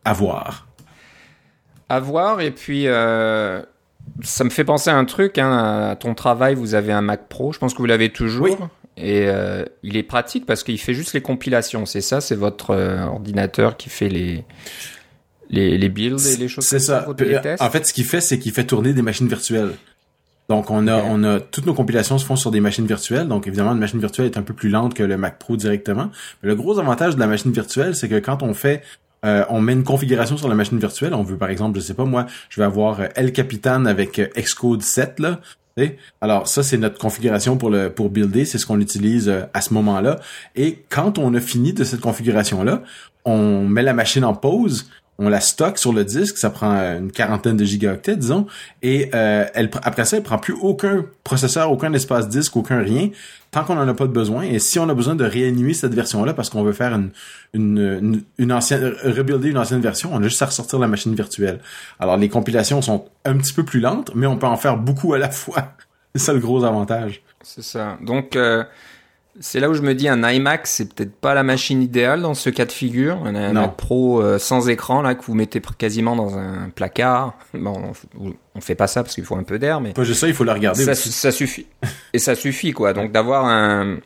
À 0.05 0.12
voir. 0.12 0.67
À 1.88 1.99
voir, 2.00 2.41
et 2.41 2.50
puis 2.50 2.87
euh, 2.87 3.62
ça 4.23 4.44
me 4.44 4.50
fait 4.50 4.64
penser 4.64 4.91
à 4.91 4.97
un 4.97 5.05
truc, 5.05 5.38
hein, 5.38 5.88
à 5.91 5.97
ton 5.97 6.14
travail, 6.14 6.55
vous 6.55 6.75
avez 6.75 6.93
un 6.93 7.03
Mac 7.03 7.29
Pro, 7.29 7.53
je 7.53 7.59
pense 7.59 7.73
que 7.73 7.79
vous 7.79 7.87
l'avez 7.87 8.11
toujours. 8.11 8.43
Oui. 8.43 8.56
Et 8.97 9.25
euh, 9.26 9.64
il 9.82 9.97
est 9.97 10.03
pratique 10.03 10.47
parce 10.47 10.62
qu'il 10.62 10.79
fait 10.79 10.94
juste 10.94 11.14
les 11.14 11.23
compilations, 11.23 11.87
c'est 11.87 12.03
ça, 12.03 12.20
c'est 12.20 12.37
votre 12.37 12.75
ordinateur 13.06 13.76
qui 13.76 13.88
fait 13.88 14.09
les... 14.09 14.44
Les, 15.50 15.76
les 15.76 15.88
builds 15.91 16.26
et 16.32 16.37
les 16.38 16.49
choses 16.49 16.64
C'est 16.64 16.79
ça. 16.79 17.06
Les 17.19 17.38
tests? 17.43 17.62
En 17.62 17.69
fait, 17.69 17.87
ce 17.87 17.93
qu'il 17.93 18.06
fait, 18.06 18.23
c'est 18.23 18.38
qu'il 18.38 18.53
fait 18.53 18.64
tourner 18.64 18.94
des 18.94 19.03
machines 19.03 19.29
virtuelles. 19.29 19.73
Donc 20.48 20.70
on 20.70 20.86
a, 20.86 20.96
okay. 20.98 21.06
on 21.08 21.24
a 21.24 21.40
toutes 21.40 21.66
nos 21.66 21.74
compilations 21.74 22.18
se 22.18 22.26
font 22.26 22.36
sur 22.36 22.50
des 22.50 22.60
machines 22.60 22.86
virtuelles. 22.86 23.28
Donc 23.28 23.46
évidemment, 23.46 23.72
une 23.72 23.78
machine 23.78 24.00
virtuelle 24.00 24.26
est 24.26 24.36
un 24.36 24.42
peu 24.42 24.54
plus 24.54 24.68
lente 24.68 24.94
que 24.94 25.02
le 25.02 25.16
Mac 25.16 25.38
Pro 25.38 25.56
directement. 25.56 26.10
Mais 26.42 26.48
le 26.48 26.56
gros 26.56 26.78
avantage 26.78 27.14
de 27.14 27.20
la 27.20 27.26
machine 27.26 27.52
virtuelle, 27.52 27.94
c'est 27.94 28.08
que 28.08 28.18
quand 28.18 28.42
on 28.42 28.54
fait 28.54 28.82
euh, 29.24 29.44
on 29.50 29.60
met 29.60 29.72
une 29.72 29.84
configuration 29.84 30.36
sur 30.36 30.48
la 30.48 30.54
machine 30.54 30.78
virtuelle. 30.78 31.14
On 31.14 31.22
veut 31.22 31.36
par 31.36 31.50
exemple, 31.50 31.78
je 31.78 31.84
sais 31.84 31.94
pas 31.94 32.04
moi, 32.04 32.26
je 32.48 32.60
vais 32.60 32.64
avoir 32.64 33.00
El 33.14 33.32
Capitan 33.32 33.84
avec 33.84 34.20
Xcode 34.36 34.82
7 34.82 35.20
là. 35.20 35.40
T'sais? 35.76 35.96
Alors 36.20 36.48
ça 36.48 36.62
c'est 36.62 36.76
notre 36.76 36.98
configuration 36.98 37.56
pour 37.56 37.70
le 37.70 37.88
pour 37.88 38.10
builder, 38.10 38.44
c'est 38.44 38.58
ce 38.58 38.66
qu'on 38.66 38.80
utilise 38.80 39.28
euh, 39.28 39.42
à 39.54 39.60
ce 39.60 39.72
moment-là. 39.74 40.18
Et 40.56 40.84
quand 40.90 41.18
on 41.18 41.32
a 41.34 41.40
fini 41.40 41.72
de 41.72 41.84
cette 41.84 42.00
configuration 42.00 42.62
là, 42.64 42.82
on 43.24 43.66
met 43.66 43.82
la 43.82 43.94
machine 43.94 44.24
en 44.24 44.34
pause 44.34 44.90
on 45.19 45.29
la 45.29 45.41
stocke 45.41 45.79
sur 45.79 45.93
le 45.93 46.05
disque, 46.05 46.38
ça 46.38 46.50
prend 46.50 46.75
une 46.75 47.12
quarantaine 47.12 47.56
de 47.56 47.64
gigaoctets, 47.64 48.17
disons, 48.17 48.47
et 48.82 49.11
euh, 49.14 49.44
elle, 49.55 49.70
après 49.82 50.05
ça, 50.05 50.17
elle 50.17 50.23
prend 50.23 50.38
plus 50.38 50.55
aucun 50.55 51.05
processeur, 51.23 51.70
aucun 51.70 51.93
espace 51.93 52.29
disque, 52.29 52.56
aucun 52.56 52.79
rien, 52.79 53.11
tant 53.50 53.62
qu'on 53.62 53.75
n'en 53.75 53.87
a 53.87 53.94
pas 53.94 54.06
besoin. 54.06 54.43
Et 54.43 54.59
si 54.59 54.79
on 54.79 54.88
a 54.88 54.94
besoin 54.94 55.14
de 55.14 55.25
réanimer 55.25 55.75
cette 55.75 55.94
version-là 55.94 56.32
parce 56.35 56.50
qu'on 56.50 56.62
veut 56.62 56.73
faire 56.73 56.99
une, 57.55 58.23
une, 58.38 58.53
ancienne, 58.53 58.94
rebuilder 59.05 59.50
une 59.50 59.59
ancienne 59.59 59.81
version, 59.81 60.11
on 60.12 60.20
a 60.20 60.25
juste 60.25 60.43
à 60.43 60.47
ressortir 60.47 60.79
la 60.79 60.88
machine 60.88 61.14
virtuelle. 61.14 61.61
Alors 62.00 62.17
les 62.17 62.29
compilations 62.29 62.81
sont 62.82 63.05
un 63.25 63.37
petit 63.37 63.53
peu 63.53 63.64
plus 63.64 63.81
lentes, 63.81 64.11
mais 64.14 64.26
on 64.26 64.38
peut 64.38 64.47
en 64.47 64.56
faire 64.56 64.79
beaucoup 64.79 65.12
à 65.12 65.19
la 65.19 65.31
fois. 65.31 65.75
C'est 66.14 66.32
le 66.32 66.41
gros 66.41 66.64
avantage. 66.64 67.23
C'est 67.43 67.62
ça. 67.62 67.99
Donc 68.00 68.35
euh, 68.35 68.64
c'est 69.40 69.61
là 69.61 69.70
où 69.70 69.75
je 69.75 69.82
me 69.82 69.94
dis 69.94 70.08
un 70.08 70.29
iMac 70.29 70.67
c'est 70.67 70.93
peut-être 70.93 71.14
pas 71.14 71.34
la 71.34 71.43
machine 71.43 71.82
idéale 71.82 72.23
dans 72.23 72.34
ce 72.34 72.50
cas 72.50 72.67
de 72.67 72.73
figure. 72.73 73.25
Un 73.25 73.50
iMac 73.50 73.76
Pro 73.76 74.20
euh, 74.20 74.38
sans 74.38 74.69
écran 74.69 75.02
là 75.02 75.14
que 75.14 75.25
vous 75.25 75.34
mettez 75.34 75.61
quasiment 75.79 76.17
dans 76.17 76.37
un 76.37 76.70
placard. 76.75 77.34
Bon 77.55 77.94
on, 78.19 78.32
on 78.55 78.61
fait 78.61 78.75
pas 78.75 78.87
ça 78.87 79.02
parce 79.02 79.14
qu'il 79.14 79.25
faut 79.25 79.37
un 79.37 79.44
peu 79.44 79.58
d'air 79.58 79.81
mais 79.81 79.93
pas 79.93 80.05
juste 80.05 80.20
ça 80.20 80.29
il 80.29 80.34
faut 80.34 80.44
le 80.44 80.52
regarder 80.52 80.84
ça, 80.84 80.94
ça 80.94 81.31
suffit 81.31 81.67
et 82.12 82.19
ça 82.19 82.34
suffit 82.34 82.73
quoi. 82.73 82.93
Donc 82.93 83.12
d'avoir 83.12 83.46
un 83.46 83.99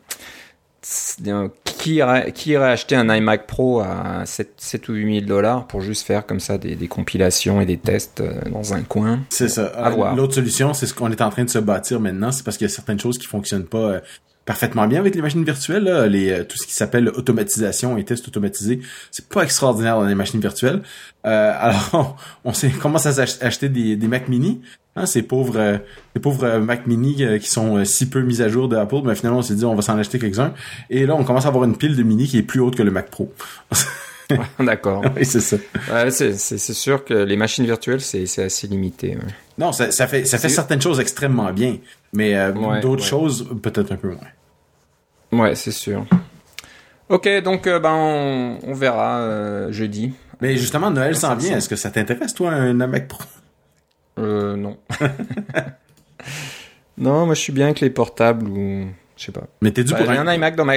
qui 1.78 1.94
irait, 1.94 2.32
qui 2.32 2.50
irait 2.50 2.70
acheter 2.70 2.94
un 2.94 3.12
iMac 3.14 3.46
Pro 3.46 3.80
à 3.80 4.24
7, 4.24 4.54
7 4.56 4.88
ou 4.88 4.92
8 4.94 5.14
000 5.20 5.26
dollars 5.26 5.66
pour 5.66 5.80
juste 5.80 6.06
faire 6.06 6.26
comme 6.26 6.40
ça 6.40 6.58
des, 6.58 6.76
des, 6.76 6.88
compilations 6.88 7.60
et 7.60 7.66
des 7.66 7.76
tests 7.76 8.20
euh, 8.20 8.40
dans 8.50 8.72
un 8.72 8.82
coin? 8.82 9.20
C'est 9.30 9.48
ça. 9.48 9.72
Euh, 9.76 10.14
L'autre 10.14 10.34
solution, 10.34 10.74
c'est 10.74 10.86
ce 10.86 10.94
qu'on 10.94 11.10
est 11.10 11.22
en 11.22 11.30
train 11.30 11.44
de 11.44 11.50
se 11.50 11.58
bâtir 11.58 12.00
maintenant, 12.00 12.30
c'est 12.30 12.44
parce 12.44 12.56
qu'il 12.56 12.66
y 12.66 12.70
a 12.70 12.74
certaines 12.74 13.00
choses 13.00 13.18
qui 13.18 13.26
fonctionnent 13.26 13.66
pas 13.66 14.00
parfaitement 14.46 14.86
bien 14.86 15.00
avec 15.00 15.14
les 15.14 15.20
machines 15.20 15.44
virtuelles. 15.44 15.84
Là. 15.84 16.06
Les, 16.06 16.30
euh, 16.30 16.44
tout 16.44 16.56
ce 16.56 16.66
qui 16.66 16.72
s'appelle 16.72 17.08
automatisation 17.10 17.98
et 17.98 18.04
tests 18.04 18.26
automatisés, 18.26 18.80
c'est 19.10 19.28
pas 19.28 19.42
extraordinaire 19.42 19.96
dans 19.96 20.06
les 20.06 20.14
machines 20.14 20.40
virtuelles. 20.40 20.80
Euh, 21.26 21.52
alors, 21.60 22.16
on, 22.44 22.52
commence 22.80 23.06
à 23.06 23.22
acheter 23.42 23.68
des, 23.68 23.96
des 23.96 24.08
Mac 24.08 24.28
Mini. 24.28 24.62
Hein, 24.98 25.04
ces 25.04 25.22
pauvres, 25.22 25.58
euh, 25.58 25.76
ces 26.14 26.20
pauvres 26.20 26.58
Mac 26.58 26.86
Mini 26.86 27.22
euh, 27.22 27.38
qui 27.38 27.50
sont 27.50 27.76
euh, 27.76 27.84
si 27.84 28.08
peu 28.08 28.22
mis 28.22 28.40
à 28.40 28.48
jour 28.48 28.66
de 28.66 28.76
Apple, 28.76 29.02
mais 29.04 29.14
finalement 29.14 29.40
on 29.40 29.42
s'est 29.42 29.54
dit 29.54 29.66
on 29.66 29.74
va 29.74 29.82
s'en 29.82 29.98
acheter 29.98 30.18
quelques-uns. 30.18 30.54
Et 30.88 31.04
là, 31.04 31.14
on 31.14 31.22
commence 31.22 31.44
à 31.44 31.48
avoir 31.48 31.64
une 31.64 31.76
pile 31.76 31.96
de 31.96 32.02
Mini 32.02 32.26
qui 32.26 32.38
est 32.38 32.42
plus 32.42 32.60
haute 32.60 32.76
que 32.76 32.82
le 32.82 32.90
Mac 32.90 33.10
Pro. 33.10 33.30
D'accord. 34.58 35.04
oui, 35.16 35.24
c'est 35.24 35.40
ça. 35.40 35.56
Ouais, 35.90 36.10
c'est 36.10 36.58
sûr 36.58 37.04
que 37.04 37.14
les 37.14 37.36
machines 37.36 37.64
virtuelles, 37.64 38.00
c'est 38.00 38.42
assez 38.42 38.66
limité. 38.66 39.16
Ouais. 39.16 39.32
Non, 39.58 39.72
ça, 39.72 39.90
ça 39.90 40.06
fait, 40.06 40.24
ça 40.24 40.38
fait 40.38 40.48
certaines 40.48 40.82
choses 40.82 41.00
extrêmement 41.00 41.52
bien, 41.52 41.78
mais 42.12 42.36
euh, 42.36 42.52
ouais, 42.52 42.80
d'autres 42.80 43.02
ouais. 43.02 43.08
choses 43.08 43.48
peut-être 43.62 43.92
un 43.92 43.96
peu 43.96 44.08
moins. 44.08 45.44
Ouais, 45.44 45.54
c'est 45.54 45.70
sûr. 45.70 46.04
Ok, 47.08 47.28
donc 47.42 47.66
euh, 47.66 47.78
ben 47.78 47.92
on, 47.94 48.58
on 48.64 48.74
verra 48.74 49.18
euh, 49.20 49.72
jeudi. 49.72 50.12
Mais 50.40 50.56
justement, 50.56 50.90
Noël 50.90 51.16
s'en 51.16 51.34
vient. 51.36 51.56
Est-ce 51.56 51.68
que 51.68 51.76
ça 51.76 51.90
t'intéresse, 51.90 52.34
toi, 52.34 52.50
un 52.52 52.74
Mac 52.74 53.08
Pro? 53.08 53.22
Euh, 54.18 54.56
non. 54.56 54.76
non, 56.98 57.26
moi 57.26 57.34
je 57.34 57.40
suis 57.40 57.52
bien 57.52 57.66
avec 57.66 57.80
les 57.80 57.90
portables 57.90 58.48
ou 58.48 58.86
je 59.16 59.24
sais 59.24 59.32
pas. 59.32 59.44
Mais 59.62 59.70
t'es 59.70 59.84
dû 59.84 59.92
bah, 59.92 59.98
pour 60.00 60.10
un... 60.10 60.26
un 60.26 60.34
iMac 60.34 60.56
dans 60.56 60.64
ma 60.64 60.76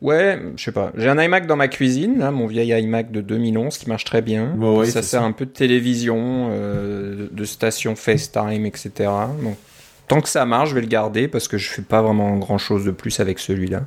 Ouais, 0.00 0.40
je 0.56 0.62
sais 0.62 0.72
pas. 0.72 0.92
J'ai 0.96 1.08
un 1.08 1.20
iMac 1.20 1.46
dans 1.46 1.56
ma 1.56 1.68
cuisine, 1.68 2.18
là, 2.18 2.30
mon 2.30 2.46
vieil 2.46 2.70
iMac 2.70 3.10
de 3.10 3.20
2011 3.20 3.76
qui 3.78 3.88
marche 3.88 4.04
très 4.04 4.22
bien. 4.22 4.54
Bon, 4.56 4.78
ouais, 4.78 4.86
ça 4.86 5.02
sert 5.02 5.20
ça. 5.20 5.26
un 5.26 5.32
peu 5.32 5.44
de 5.44 5.50
télévision, 5.50 6.50
euh, 6.52 7.28
de 7.30 7.44
station 7.44 7.96
FaceTime, 7.96 8.64
etc. 8.64 8.90
Donc, 9.42 9.56
tant 10.06 10.20
que 10.20 10.28
ça 10.28 10.44
marche, 10.46 10.70
je 10.70 10.74
vais 10.76 10.82
le 10.82 10.86
garder 10.86 11.26
parce 11.26 11.48
que 11.48 11.58
je 11.58 11.68
fais 11.68 11.82
pas 11.82 12.00
vraiment 12.00 12.36
grand 12.36 12.58
chose 12.58 12.84
de 12.84 12.92
plus 12.92 13.18
avec 13.18 13.40
celui-là. 13.40 13.82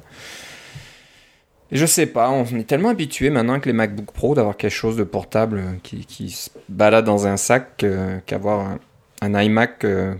Et 1.71 1.77
je 1.77 1.85
sais 1.85 2.05
pas, 2.05 2.29
on 2.29 2.43
est 2.43 2.67
tellement 2.67 2.89
habitué 2.89 3.29
maintenant 3.29 3.53
avec 3.53 3.65
les 3.65 3.71
MacBook 3.71 4.11
Pro 4.11 4.35
d'avoir 4.35 4.57
quelque 4.57 4.71
chose 4.71 4.97
de 4.97 5.05
portable 5.05 5.63
qui, 5.83 6.05
qui 6.05 6.29
se 6.29 6.49
balade 6.67 7.05
dans 7.05 7.27
un 7.27 7.37
sac 7.37 7.83
euh, 7.83 8.19
qu'avoir 8.25 8.59
un, 8.59 8.79
un, 9.21 9.41
iMac 9.41 9.85
euh, 9.85 10.13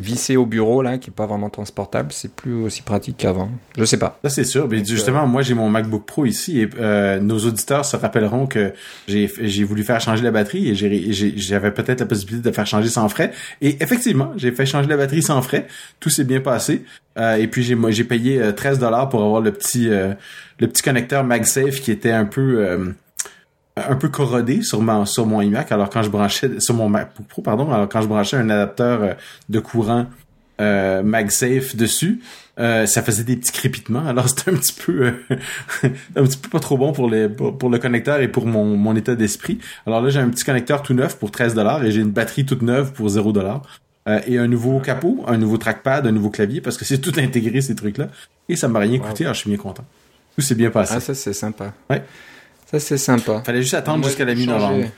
vissé 0.00 0.36
au 0.36 0.46
bureau 0.46 0.82
là 0.82 0.98
qui 0.98 1.10
est 1.10 1.12
pas 1.12 1.26
vraiment 1.26 1.50
transportable 1.50 2.12
c'est 2.12 2.32
plus 2.32 2.54
aussi 2.54 2.82
pratique 2.82 3.16
qu'avant. 3.18 3.50
Je 3.76 3.84
sais 3.84 3.98
pas. 3.98 4.18
Ça 4.24 4.30
c'est 4.30 4.44
sûr. 4.44 4.68
Mais 4.68 4.84
justement 4.84 5.26
moi 5.26 5.42
j'ai 5.42 5.54
mon 5.54 5.68
MacBook 5.68 6.06
Pro 6.06 6.26
ici 6.26 6.60
et 6.60 6.70
euh, 6.78 7.20
nos 7.20 7.38
auditeurs 7.38 7.84
se 7.84 7.96
rappelleront 7.96 8.46
que 8.46 8.72
j'ai 9.06 9.64
voulu 9.64 9.82
faire 9.84 10.00
changer 10.00 10.22
la 10.22 10.30
batterie 10.30 10.68
et 10.68 10.74
j'avais 11.36 11.72
peut-être 11.72 12.00
la 12.00 12.06
possibilité 12.06 12.48
de 12.48 12.54
faire 12.54 12.66
changer 12.66 12.88
sans 12.88 13.08
frais. 13.08 13.32
Et 13.60 13.82
effectivement 13.82 14.32
j'ai 14.36 14.52
fait 14.52 14.66
changer 14.66 14.88
la 14.88 14.96
batterie 14.96 15.22
sans 15.22 15.42
frais. 15.42 15.66
Tout 16.00 16.10
s'est 16.10 16.24
bien 16.24 16.40
passé. 16.40 16.84
Euh, 17.18 17.36
et 17.36 17.46
puis 17.46 17.62
j'ai 17.62 17.74
moi 17.74 17.90
j'ai 17.90 18.04
payé 18.04 18.40
13 18.54 18.78
dollars 18.78 19.08
pour 19.10 19.22
avoir 19.22 19.42
le 19.42 19.52
petit 19.52 19.90
euh, 19.90 20.14
le 20.58 20.68
petit 20.68 20.82
connecteur 20.82 21.24
MagSafe 21.24 21.80
qui 21.80 21.90
était 21.90 22.12
un 22.12 22.24
peu 22.24 22.64
euh, 22.66 22.92
un 23.76 23.96
peu 23.96 24.08
corrodé 24.08 24.62
sur 24.62 24.80
mon, 24.82 25.06
sur 25.06 25.26
mon 25.26 25.40
iMac. 25.40 25.72
Alors 25.72 25.90
quand 25.90 26.02
je 26.02 26.10
branchais 26.10 26.60
sur 26.60 26.74
mon 26.74 26.88
MacBook 26.88 27.26
Pro, 27.26 27.42
pardon, 27.42 27.70
alors 27.72 27.88
quand 27.88 28.02
je 28.02 28.08
branchais 28.08 28.36
un 28.36 28.50
adapteur 28.50 29.16
de 29.48 29.60
courant 29.60 30.06
euh, 30.60 31.02
MagSafe 31.02 31.74
dessus, 31.76 32.20
euh, 32.60 32.84
ça 32.84 33.02
faisait 33.02 33.24
des 33.24 33.36
petits 33.36 33.52
crépitements. 33.52 34.06
Alors 34.06 34.28
c'était 34.28 34.50
un 34.50 34.54
petit 34.54 34.74
peu 34.74 35.06
euh, 35.06 35.12
un 36.16 36.24
petit 36.24 36.36
peu 36.36 36.48
pas 36.48 36.60
trop 36.60 36.76
bon 36.76 36.92
pour 36.92 37.08
les 37.10 37.28
pour, 37.28 37.70
le 37.70 37.78
connecteur 37.78 38.20
et 38.20 38.28
pour 38.28 38.46
mon, 38.46 38.76
mon 38.76 38.94
état 38.94 39.14
d'esprit. 39.14 39.58
Alors 39.86 40.02
là 40.02 40.10
j'ai 40.10 40.20
un 40.20 40.28
petit 40.28 40.44
connecteur 40.44 40.82
tout 40.82 40.94
neuf 40.94 41.16
pour 41.18 41.30
13 41.30 41.54
dollars 41.54 41.84
et 41.84 41.90
j'ai 41.90 42.00
une 42.00 42.10
batterie 42.10 42.44
toute 42.44 42.62
neuve 42.62 42.92
pour 42.92 43.08
0 43.08 43.32
dollars. 43.32 43.62
Euh, 44.08 44.20
et 44.26 44.36
un 44.36 44.48
nouveau 44.48 44.80
capot, 44.80 45.24
un 45.28 45.38
nouveau 45.38 45.58
trackpad, 45.58 46.06
un 46.06 46.10
nouveau 46.10 46.30
clavier 46.30 46.60
parce 46.60 46.76
que 46.76 46.84
c'est 46.84 46.98
tout 46.98 47.12
intégré 47.18 47.60
ces 47.60 47.76
trucs 47.76 47.98
là 47.98 48.08
et 48.48 48.56
ça 48.56 48.66
m'a 48.66 48.80
rien 48.80 48.98
coûté, 48.98 49.24
alors 49.24 49.34
je 49.34 49.40
suis 49.40 49.50
bien 49.50 49.58
content. 49.58 49.84
Tout 50.34 50.42
s'est 50.42 50.54
bien 50.54 50.70
passé. 50.70 50.94
Ah 50.96 51.00
ça 51.00 51.14
c'est 51.14 51.32
sympa. 51.32 51.72
Ouais. 51.88 52.02
Ça 52.72 52.80
c'est 52.80 52.98
sympa. 52.98 53.42
Fallait 53.44 53.62
juste 53.62 53.74
attendre 53.74 54.04
jusqu'à 54.04 54.24
la 54.24 54.34
mi-novembre. 54.34 54.88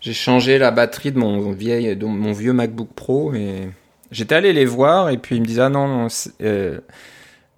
J'ai 0.00 0.12
changé 0.12 0.58
la 0.58 0.72
batterie 0.72 1.12
de 1.12 1.18
mon 1.18 1.52
vieil 1.52 1.96
de 1.96 2.04
mon 2.04 2.32
vieux 2.32 2.52
MacBook 2.52 2.88
Pro 2.94 3.32
et 3.34 3.68
J'étais 4.12 4.34
allé 4.34 4.52
les 4.52 4.66
voir 4.66 5.08
et 5.08 5.16
puis 5.16 5.36
ils 5.36 5.40
me 5.40 5.46
disaient 5.46 5.62
ah 5.62 5.68
non, 5.70 5.88
non 5.88 6.06
euh, 6.42 6.78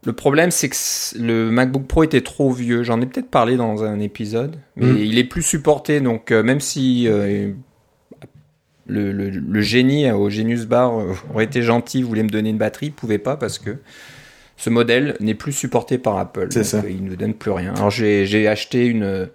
le 0.04 0.12
problème 0.12 0.52
c'est 0.52 0.68
que 0.68 0.76
le 1.18 1.50
MacBook 1.50 1.86
Pro 1.86 2.04
était 2.04 2.20
trop 2.20 2.52
vieux. 2.52 2.84
J'en 2.84 3.00
ai 3.00 3.06
peut-être 3.06 3.28
parlé 3.28 3.56
dans 3.56 3.82
un 3.82 3.98
épisode, 3.98 4.56
mais 4.76 4.86
mm. 4.86 4.98
il 4.98 5.18
est 5.18 5.24
plus 5.24 5.42
supporté. 5.42 6.00
Donc 6.00 6.30
euh, 6.30 6.44
même 6.44 6.60
si 6.60 7.08
euh, 7.08 7.50
le, 8.86 9.10
le, 9.10 9.60
génie 9.62 10.08
au 10.12 10.30
Genius 10.30 10.66
Bar 10.66 10.92
aurait 11.32 11.44
été 11.44 11.62
gentil, 11.62 12.02
voulait 12.02 12.22
me 12.22 12.28
donner 12.28 12.50
une 12.50 12.58
batterie, 12.58 12.86
il 12.86 12.92
pouvait 12.92 13.18
pas 13.18 13.36
parce 13.36 13.58
que 13.58 13.76
ce 14.56 14.70
modèle 14.70 15.16
n'est 15.20 15.34
plus 15.34 15.52
supporté 15.52 15.99
par 15.99 16.18
Apple. 16.18 16.49
C'est 16.50 16.64
ça. 16.64 16.82
Il 16.88 17.04
ne 17.04 17.14
donne 17.14 17.34
plus 17.34 17.50
rien. 17.50 17.75
Alors 17.75 17.90
j'ai 17.90 18.49
acheté 18.49 18.87
une 18.87 19.28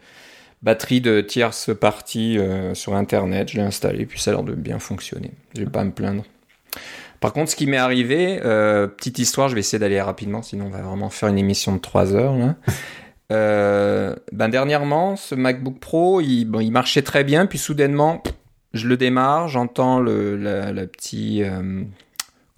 batterie 0.62 1.02
de 1.02 1.22
tierce 1.22 1.72
partie 1.74 2.38
sur 2.74 2.96
internet, 2.96 3.50
je 3.50 3.58
l'ai 3.58 3.64
installée, 3.64 4.06
puis 4.06 4.20
ça 4.20 4.32
a 4.32 4.34
l'air 4.36 4.44
de 4.44 4.54
bien 4.54 4.80
fonctionner. 4.80 5.32
Je 5.56 5.62
vais 5.62 5.70
pas 5.70 5.84
me 5.84 5.92
plaindre. 5.92 6.24
Par 7.20 7.34
contre, 7.34 7.52
ce 7.52 7.56
qui 7.56 7.68
m'est 7.68 7.78
arrivé, 7.78 8.40
euh, 8.46 8.88
petite 8.88 9.20
histoire, 9.20 9.50
je 9.50 9.54
vais 9.54 9.60
essayer 9.60 9.80
d'aller 9.80 10.02
rapidement, 10.02 10.42
sinon 10.42 10.68
on 10.68 10.70
va 10.70 10.82
vraiment 10.82 11.10
faire 11.10 11.30
une 11.30 11.38
émission 11.38 11.74
de 11.76 11.80
3 11.80 12.16
heures. 12.16 12.36
Là. 12.36 12.56
Euh, 13.32 14.16
ben 14.32 14.48
dernièrement, 14.50 15.16
ce 15.16 15.36
MacBook 15.36 15.80
Pro, 15.80 16.22
il, 16.22 16.46
bon, 16.46 16.62
il 16.62 16.72
marchait 16.72 17.02
très 17.02 17.24
bien, 17.24 17.46
puis 17.46 17.58
soudainement, 17.58 18.24
je 18.74 18.88
le 18.88 18.96
démarre, 18.96 19.50
j'entends 19.50 20.00
le 20.00 20.38
la, 20.38 20.72
la 20.72 20.88
petit, 20.88 21.44
euh, 21.44 21.84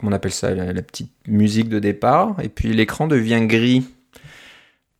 comment 0.01 0.11
on 0.11 0.15
appelle 0.15 0.31
ça, 0.31 0.53
la, 0.53 0.73
la, 0.73 0.81
petite 0.81 1.11
musique 1.27 1.69
de 1.69 1.79
départ, 1.79 2.35
et 2.41 2.49
puis 2.49 2.73
l'écran 2.73 3.07
devient 3.07 3.45
gris. 3.45 3.85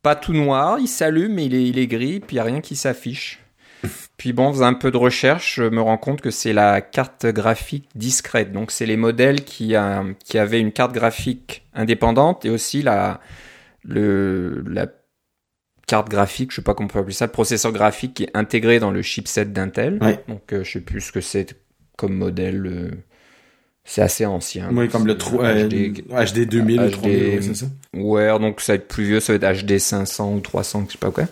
Pas 0.02 0.16
tout 0.16 0.32
noir, 0.32 0.78
il 0.80 0.88
s'allume, 0.88 1.34
mais 1.34 1.46
il 1.46 1.54
est, 1.54 1.68
il 1.68 1.78
est 1.78 1.86
gris, 1.86 2.20
puis 2.20 2.36
il 2.36 2.36
n'y 2.36 2.40
a 2.40 2.44
rien 2.44 2.60
qui 2.60 2.74
s'affiche. 2.74 3.40
Puis 4.16 4.32
bon, 4.32 4.46
en 4.46 4.52
faisant 4.52 4.66
un 4.66 4.74
peu 4.74 4.92
de 4.92 4.96
recherche, 4.96 5.56
je 5.56 5.64
me 5.64 5.80
rends 5.80 5.98
compte 5.98 6.20
que 6.20 6.30
c'est 6.30 6.52
la 6.52 6.80
carte 6.80 7.26
graphique 7.26 7.88
discrète. 7.96 8.52
Donc 8.52 8.70
c'est 8.70 8.86
les 8.86 8.96
modèles 8.96 9.42
qui, 9.42 9.74
a, 9.74 10.04
qui 10.24 10.38
avaient 10.38 10.60
une 10.60 10.70
carte 10.70 10.92
graphique 10.92 11.64
indépendante 11.74 12.44
et 12.44 12.50
aussi 12.50 12.82
la, 12.82 13.18
le, 13.82 14.62
la 14.68 14.86
carte 15.88 16.08
graphique, 16.08 16.52
je 16.52 16.56
sais 16.56 16.62
pas 16.62 16.74
comment 16.74 16.86
on 16.86 16.92
peut 16.92 17.00
appeler 17.00 17.14
ça, 17.14 17.26
le 17.26 17.32
processeur 17.32 17.72
graphique 17.72 18.14
qui 18.14 18.22
est 18.24 18.30
intégré 18.34 18.78
dans 18.78 18.92
le 18.92 19.02
chipset 19.02 19.46
d'Intel. 19.46 19.98
Donc 20.28 20.52
euh, 20.52 20.64
je 20.64 20.72
sais 20.72 20.80
plus 20.80 21.00
ce 21.00 21.12
que 21.12 21.20
c'est 21.20 21.56
comme 21.96 22.14
modèle. 22.14 22.66
Euh, 22.66 22.90
c'est 23.84 24.02
assez 24.02 24.24
ancien. 24.26 24.70
Oui, 24.72 24.88
comme 24.88 25.06
le 25.06 25.14
HD, 25.14 26.04
HD 26.08 26.48
2000 26.48 26.80
ou 26.80 26.90
3000, 26.90 27.42
c'est 27.42 27.56
ça? 27.56 27.66
Ouais, 27.94 28.28
donc 28.38 28.60
ça 28.60 28.72
va 28.72 28.76
être 28.76 28.88
plus 28.88 29.04
vieux, 29.04 29.20
ça 29.20 29.36
va 29.36 29.50
être 29.50 29.64
HD 29.64 29.78
500 29.78 30.34
ou 30.34 30.40
300, 30.40 30.84
je 30.86 30.92
sais 30.92 30.98
pas 30.98 31.10
quoi. 31.10 31.24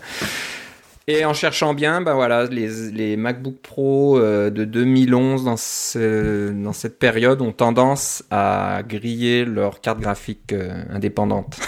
Et 1.07 1.25
en 1.25 1.33
cherchant 1.33 1.73
bien, 1.73 1.99
ben 2.01 2.13
voilà, 2.13 2.45
les, 2.45 2.91
les 2.91 3.17
MacBook 3.17 3.55
Pro 3.61 4.19
euh, 4.19 4.51
de 4.51 4.65
2011 4.65 5.43
dans, 5.43 5.57
ce, 5.57 6.51
dans 6.51 6.73
cette 6.73 6.99
période 6.99 7.41
ont 7.41 7.51
tendance 7.51 8.23
à 8.29 8.81
griller 8.87 9.43
leur 9.43 9.81
carte 9.81 9.99
graphique 9.99 10.53
euh, 10.53 10.83
indépendante. 10.91 11.59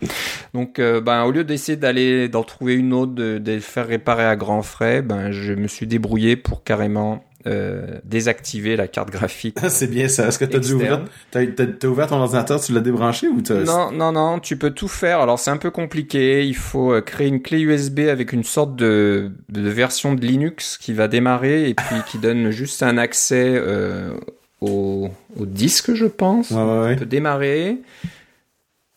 Donc, 0.54 0.80
euh, 0.80 1.00
ben, 1.00 1.22
au 1.22 1.30
lieu 1.30 1.44
d'essayer 1.44 1.76
d'aller 1.76 2.28
d'en 2.28 2.42
trouver 2.42 2.74
une 2.74 2.92
autre, 2.92 3.14
de, 3.14 3.38
de 3.38 3.60
faire 3.60 3.86
réparer 3.86 4.24
à 4.24 4.34
grands 4.34 4.62
frais, 4.62 5.02
ben, 5.02 5.30
je 5.30 5.52
me 5.52 5.68
suis 5.68 5.86
débrouillé 5.86 6.34
pour 6.34 6.64
carrément 6.64 7.24
euh, 7.46 7.98
désactiver 8.04 8.76
la 8.76 8.86
carte 8.86 9.10
graphique. 9.10 9.56
c'est 9.68 9.86
bien 9.86 10.08
ça. 10.08 10.28
Est-ce 10.28 10.38
que 10.38 10.44
tu 10.44 10.56
as 10.56 10.60
dû 10.60 10.74
ouvrir, 10.74 11.04
t'as, 11.30 11.44
ouvert 11.86 12.08
ton 12.08 12.16
ordinateur, 12.16 12.60
tu 12.60 12.72
l'as 12.72 12.80
débranché 12.80 13.28
ou 13.28 13.40
t'as... 13.40 13.62
Non, 13.62 13.90
non, 13.90 14.12
non, 14.12 14.40
tu 14.40 14.56
peux 14.56 14.70
tout 14.70 14.88
faire. 14.88 15.20
Alors 15.20 15.38
c'est 15.38 15.50
un 15.50 15.56
peu 15.56 15.70
compliqué. 15.70 16.46
Il 16.46 16.56
faut 16.56 16.92
euh, 16.92 17.00
créer 17.00 17.28
une 17.28 17.40
clé 17.40 17.60
USB 17.60 18.00
avec 18.00 18.32
une 18.32 18.44
sorte 18.44 18.76
de, 18.76 19.32
de 19.48 19.68
version 19.68 20.14
de 20.14 20.20
Linux 20.20 20.76
qui 20.76 20.92
va 20.92 21.08
démarrer 21.08 21.68
et 21.68 21.74
puis 21.74 21.96
qui 22.06 22.18
donne 22.18 22.50
juste 22.50 22.82
un 22.82 22.98
accès 22.98 23.54
euh, 23.54 24.12
au, 24.60 25.08
au, 25.38 25.46
disque, 25.46 25.94
je 25.94 26.06
pense. 26.06 26.50
Ouais, 26.50 26.62
ouais, 26.62 26.80
ouais. 26.80 26.96
peut 26.96 27.06
démarrer. 27.06 27.78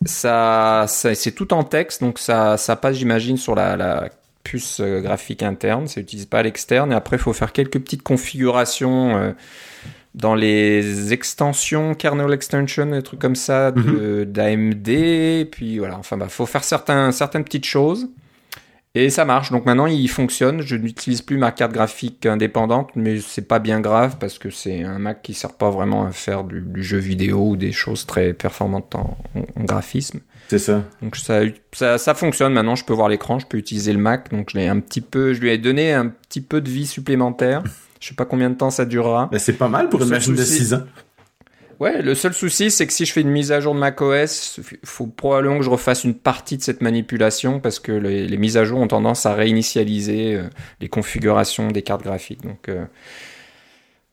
Ça, 0.06 0.84
ça 0.90 1.16
c'est 1.16 1.32
tout 1.32 1.54
en 1.54 1.64
texte, 1.64 2.02
donc 2.02 2.20
ça, 2.20 2.58
ça 2.58 2.76
passe, 2.76 2.98
j'imagine, 2.98 3.38
sur 3.38 3.56
la, 3.56 3.78
la 3.78 4.10
puce 4.44 4.80
euh, 4.80 5.02
graphique 5.02 5.44
interne, 5.44 5.88
ça 5.88 6.02
n'utilise 6.02 6.26
pas 6.26 6.40
à 6.40 6.44
l'externe. 6.44 6.92
Et 6.92 6.96
après, 6.96 7.18
il 7.18 7.20
faut 7.20 7.34
faire 7.34 7.52
quelques 7.54 7.80
petites 7.80 8.04
configurations 8.04 9.18
euh, 9.18 9.32
dans 10.16 10.36
les 10.36 11.14
extensions, 11.14 11.96
kernel 11.96 12.32
extension, 12.34 12.86
des 12.86 13.02
trucs 13.02 13.20
comme 13.20 13.36
ça, 13.36 13.72
d'AMD. 13.72 14.88
Mhm. 14.88 15.46
Puis 15.52 15.80
voilà, 15.80 15.98
enfin, 15.98 16.18
bah, 16.18 16.28
faut 16.30 16.46
faire 16.46 16.64
certains, 16.64 17.12
certaines 17.12 17.44
petites 17.44 17.66
choses. 17.66 18.10
Et 18.96 19.10
ça 19.10 19.26
marche. 19.26 19.52
Donc 19.52 19.66
maintenant, 19.66 19.88
il 19.88 20.08
fonctionne. 20.08 20.62
Je 20.62 20.76
n'utilise 20.76 21.24
plus 21.24 21.38
ma 21.38 21.52
carte 21.52 21.72
graphique 21.72 22.26
indépendante, 22.28 22.92
mais 22.96 23.20
c'est 23.20 23.48
pas 23.48 23.58
bien 23.58 23.80
grave 23.80 24.18
parce 24.20 24.38
que 24.38 24.52
c'est 24.52 24.84
un 24.84 25.00
Mac 25.00 25.24
qui 25.24 25.34
sert 25.34 25.54
pas 25.54 25.72
vraiment 25.72 26.06
à 26.06 26.12
faire 26.12 26.44
du, 26.44 26.84
jeu 26.84 27.00
vidéo 27.00 27.50
ou 27.50 27.56
des 27.56 27.72
choses 27.72 28.06
très 28.06 28.34
performantes 28.34 28.94
en 28.94 29.18
graphisme. 29.58 30.20
C'est 30.50 30.60
ça. 30.60 30.84
Donc 31.02 31.16
ça, 31.16 31.42
ça, 31.72 31.98
ça, 31.98 32.14
fonctionne 32.14 32.54
maintenant. 32.54 32.76
Je 32.76 32.86
peux 32.86 32.94
voir 32.94 33.10
l'écran, 33.10 33.40
je 33.40 33.48
peux 33.48 33.58
utiliser 33.58 33.94
le 33.94 34.00
Mac. 34.00 34.30
Donc 34.30 34.50
je 34.52 34.60
l'ai 34.60 34.68
un 34.68 34.80
petit 34.80 35.02
peu, 35.02 35.34
je 35.34 35.42
lui 35.42 35.50
ai 35.50 35.58
donné 35.58 35.92
un 35.94 36.08
petit 36.08 36.42
peu 36.42 36.62
de 36.62 36.70
vie 36.70 36.86
supplémentaire. 36.86 37.64
je 38.00 38.10
sais 38.10 38.16
pas 38.16 38.26
combien 38.26 38.52
de 38.52 38.56
temps 38.56 38.70
ça 38.70 38.86
durera. 38.86 39.28
Mais 39.32 39.40
c'est 39.40 39.54
pas 39.54 39.70
mal 39.70 39.90
pour 39.90 40.04
une 40.04 40.10
machine 40.10 40.36
de 40.36 40.44
6 40.44 40.76
ans. 40.76 40.84
Ouais, 41.80 42.02
le 42.02 42.16
seul 42.16 42.34
souci, 42.34 42.72
c'est 42.72 42.86
que 42.88 42.94
si 42.94 43.06
je 43.06 43.14
fais 43.14 43.22
une 43.22 43.30
mise 43.30 43.52
à 43.52 43.60
jour 43.60 43.74
de 43.74 43.80
macOS, 43.80 44.60
il 44.72 44.78
faut 44.88 45.08
probablement 45.08 45.58
que 45.58 45.64
je 45.64 45.70
refasse 45.70 46.04
une 46.04 46.14
partie 46.14 46.58
de 46.58 46.62
cette 46.62 46.82
manipulation 46.82 47.60
parce 47.60 47.80
que 47.80 47.92
les, 47.92 48.38
mises 48.38 48.58
à 48.58 48.64
jour 48.64 48.80
ont 48.80 48.88
tendance 48.88 49.26
à 49.26 49.34
réinitialiser 49.34 50.36
euh, 50.36 50.44
les 50.82 50.90
configurations 50.90 51.70
des 51.70 51.82
cartes 51.82 52.04
graphiques. 52.04 52.42
Donc 52.42 52.70
euh, 52.70 52.86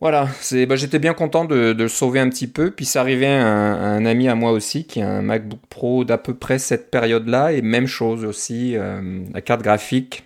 voilà, 0.01 0.29
bah, 0.69 0.77
j'étais 0.77 0.99
bien 0.99 1.13
content 1.13 1.45
de, 1.45 1.75
le 1.79 1.89
sauver 1.89 2.21
un 2.21 2.31
petit 2.31 2.47
peu. 2.47 2.71
Puis 2.71 2.87
ça 2.87 3.01
arrivait 3.01 3.27
à 3.27 3.47
un, 3.47 4.07
ami 4.07 4.29
à 4.29 4.35
moi 4.35 4.53
aussi 4.53 4.87
qui 4.87 5.03
a 5.03 5.09
un 5.09 5.23
MacBook 5.23 5.61
Pro 5.69 6.05
d'à 6.05 6.19
peu 6.19 6.35
près 6.35 6.59
cette 6.59 6.91
période-là. 6.91 7.53
Et 7.53 7.63
même 7.63 7.87
chose 7.87 8.25
aussi, 8.25 8.77
euh, 8.77 9.23
la 9.35 9.41
carte 9.43 9.63
graphique 9.63 10.25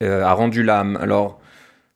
a 0.00 0.34
rendu 0.34 0.62
l'âme. 0.62 0.98
Alors, 1.00 1.40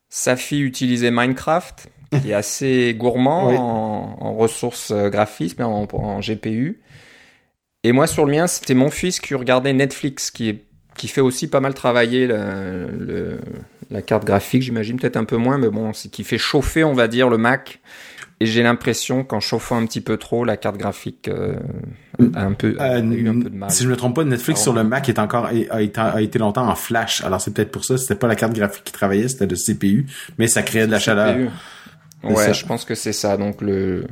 sa 0.08 0.36
fille 0.36 0.62
utilisait 0.62 1.10
Minecraft, 1.10 1.90
qui 2.10 2.30
est 2.30 2.34
assez 2.34 2.94
gourmand 2.96 3.48
en, 3.48 4.16
en, 4.20 4.34
ressources 4.34 4.90
euh, 4.90 5.08
graphiques, 5.08 5.60
en, 5.60 5.86
en 5.92 6.20
GPU. 6.20 6.80
Et 7.84 7.92
moi, 7.92 8.06
sur 8.06 8.24
le 8.24 8.32
mien, 8.32 8.46
c'était 8.46 8.74
mon 8.74 8.90
fils 8.90 9.20
qui 9.20 9.34
regardait 9.34 9.72
Netflix, 9.72 10.30
qui 10.30 10.48
est 10.48 10.64
qui 10.98 11.08
fait 11.08 11.20
aussi 11.20 11.48
pas 11.48 11.60
mal 11.60 11.72
travailler 11.74 12.26
le, 12.26 12.88
le, 12.98 13.38
la 13.90 14.02
carte 14.02 14.24
graphique, 14.24 14.62
j'imagine 14.62 14.98
peut-être 14.98 15.16
un 15.16 15.24
peu 15.24 15.36
moins, 15.36 15.56
mais 15.56 15.70
bon, 15.70 15.94
c'est 15.94 16.10
qui 16.10 16.24
fait 16.24 16.38
chauffer, 16.38 16.84
on 16.84 16.92
va 16.92 17.08
dire, 17.08 17.30
le 17.30 17.38
Mac. 17.38 17.80
Et 18.40 18.46
j'ai 18.46 18.62
l'impression 18.62 19.24
qu'en 19.24 19.40
chauffant 19.40 19.76
un 19.76 19.86
petit 19.86 20.00
peu 20.00 20.16
trop, 20.16 20.44
la 20.44 20.56
carte 20.56 20.76
graphique 20.76 21.26
euh, 21.26 21.56
a 22.34 22.44
un 22.44 22.52
peu 22.52 22.76
euh, 22.78 23.02
eu 23.02 23.28
un 23.28 23.40
peu 23.40 23.50
de 23.50 23.56
mal. 23.56 23.70
Si 23.70 23.82
je 23.82 23.88
me 23.88 23.96
trompe 23.96 24.14
pas, 24.14 24.22
Netflix 24.22 24.62
sur 24.62 24.72
le 24.72 24.84
Mac 24.84 25.08
est 25.08 25.18
encore 25.18 25.46
a, 25.46 25.82
été, 25.82 26.00
a 26.00 26.20
été 26.20 26.38
longtemps 26.38 26.68
en 26.68 26.76
flash. 26.76 27.24
Alors 27.24 27.40
c'est 27.40 27.52
peut-être 27.52 27.72
pour 27.72 27.84
ça, 27.84 27.98
c'était 27.98 28.14
pas 28.14 28.28
la 28.28 28.36
carte 28.36 28.52
graphique 28.52 28.84
qui 28.84 28.92
travaillait, 28.92 29.26
c'était 29.26 29.46
le 29.46 29.56
CPU, 29.56 30.06
mais 30.38 30.46
ça 30.46 30.62
créait 30.62 30.86
de 30.86 30.92
la 30.92 31.00
chaleur. 31.00 31.36
Ouais, 32.24 32.54
je 32.54 32.66
pense 32.66 32.84
que 32.84 32.94
c'est 32.94 33.12
ça. 33.12 33.36
Donc 33.36 33.60
le, 33.60 34.06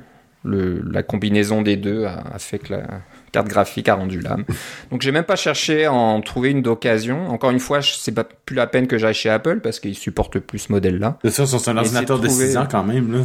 le 0.44 0.82
la 0.90 1.02
combinaison 1.02 1.62
des 1.62 1.76
deux 1.76 2.04
a, 2.04 2.22
a 2.34 2.38
fait 2.38 2.58
que 2.58 2.74
la 2.74 3.00
carte 3.32 3.48
graphique 3.48 3.88
a 3.88 3.94
rendu 3.94 4.20
l'âme. 4.20 4.44
Donc 4.90 5.02
j'ai 5.02 5.12
même 5.12 5.24
pas 5.24 5.36
cherché 5.36 5.84
à 5.84 5.92
en 5.92 6.20
trouver 6.20 6.50
une 6.50 6.62
d'occasion. 6.62 7.28
Encore 7.28 7.50
une 7.50 7.60
fois, 7.60 7.80
c'est 7.82 8.12
pas 8.12 8.24
plus 8.24 8.56
la 8.56 8.66
peine 8.66 8.86
que 8.86 8.98
j'aille 8.98 9.14
chez 9.14 9.30
Apple 9.30 9.60
parce 9.60 9.80
qu'ils 9.80 9.96
supportent 9.96 10.38
plus 10.38 10.58
ce 10.58 10.72
modèle-là. 10.72 11.18
C'est 11.22 11.30
sûr, 11.30 11.48
c'est 11.48 11.70
un 11.70 11.76
ordinateur 11.76 12.18
de, 12.18 12.28
6 12.28 12.56
ans 12.56 12.66
quand 12.70 12.84
même 12.84 13.12
là. 13.12 13.20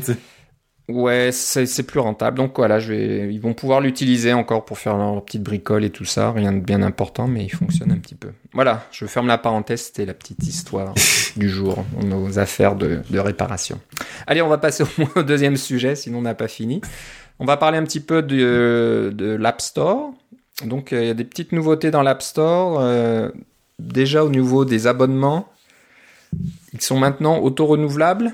Ouais, 0.88 1.29
c'est 1.31 1.83
plus 1.83 2.00
rentable. 2.00 2.38
Donc 2.38 2.53
voilà, 2.57 2.79
je 2.79 2.93
vais, 2.93 3.33
ils 3.33 3.39
vont 3.39 3.53
pouvoir 3.53 3.81
l'utiliser 3.81 4.33
encore 4.33 4.65
pour 4.65 4.77
faire 4.77 4.97
leur 4.97 5.23
petite 5.23 5.43
bricole 5.43 5.85
et 5.85 5.89
tout 5.89 6.05
ça. 6.05 6.31
Rien 6.31 6.51
de 6.51 6.59
bien 6.59 6.81
important, 6.81 7.27
mais 7.27 7.45
il 7.45 7.50
fonctionne 7.50 7.91
un 7.91 7.97
petit 7.97 8.15
peu. 8.15 8.29
Voilà, 8.53 8.85
je 8.91 9.05
ferme 9.05 9.27
la 9.27 9.38
parenthèse. 9.38 9.83
C'était 9.83 10.05
la 10.05 10.13
petite 10.13 10.45
histoire 10.45 10.93
du 11.38 11.50
jour, 11.50 11.85
nos 12.03 12.39
affaires 12.39 12.75
de, 12.75 13.00
de 13.09 13.19
réparation. 13.19 13.79
Allez, 14.27 14.41
on 14.41 14.50
va 14.50 14.57
passer 14.57 14.83
au, 15.15 15.23
deuxième 15.23 15.57
sujet, 15.57 15.95
sinon 15.95 16.19
on 16.19 16.23
n'a 16.23 16.35
pas 16.35 16.47
fini. 16.47 16.81
On 17.39 17.45
va 17.45 17.57
parler 17.57 17.77
un 17.77 17.83
petit 17.83 18.01
peu 18.01 18.21
de, 18.21 19.11
de 19.15 19.31
l'App 19.31 19.61
Store. 19.61 20.11
Donc 20.65 20.93
euh, 20.93 21.01
il 21.01 21.07
y 21.07 21.11
a 21.11 21.13
des 21.13 21.23
petites 21.23 21.53
nouveautés 21.53 21.91
dans 21.91 22.03
l'App 22.03 22.21
Store. 22.21 22.79
Euh, 22.81 23.29
déjà 23.79 24.25
au 24.25 24.29
niveau 24.29 24.65
des 24.65 24.88
abonnements, 24.88 25.47
ils 26.73 26.81
sont 26.81 27.00
maintenant 27.00 27.39
auto-renouvelables. 27.39 28.33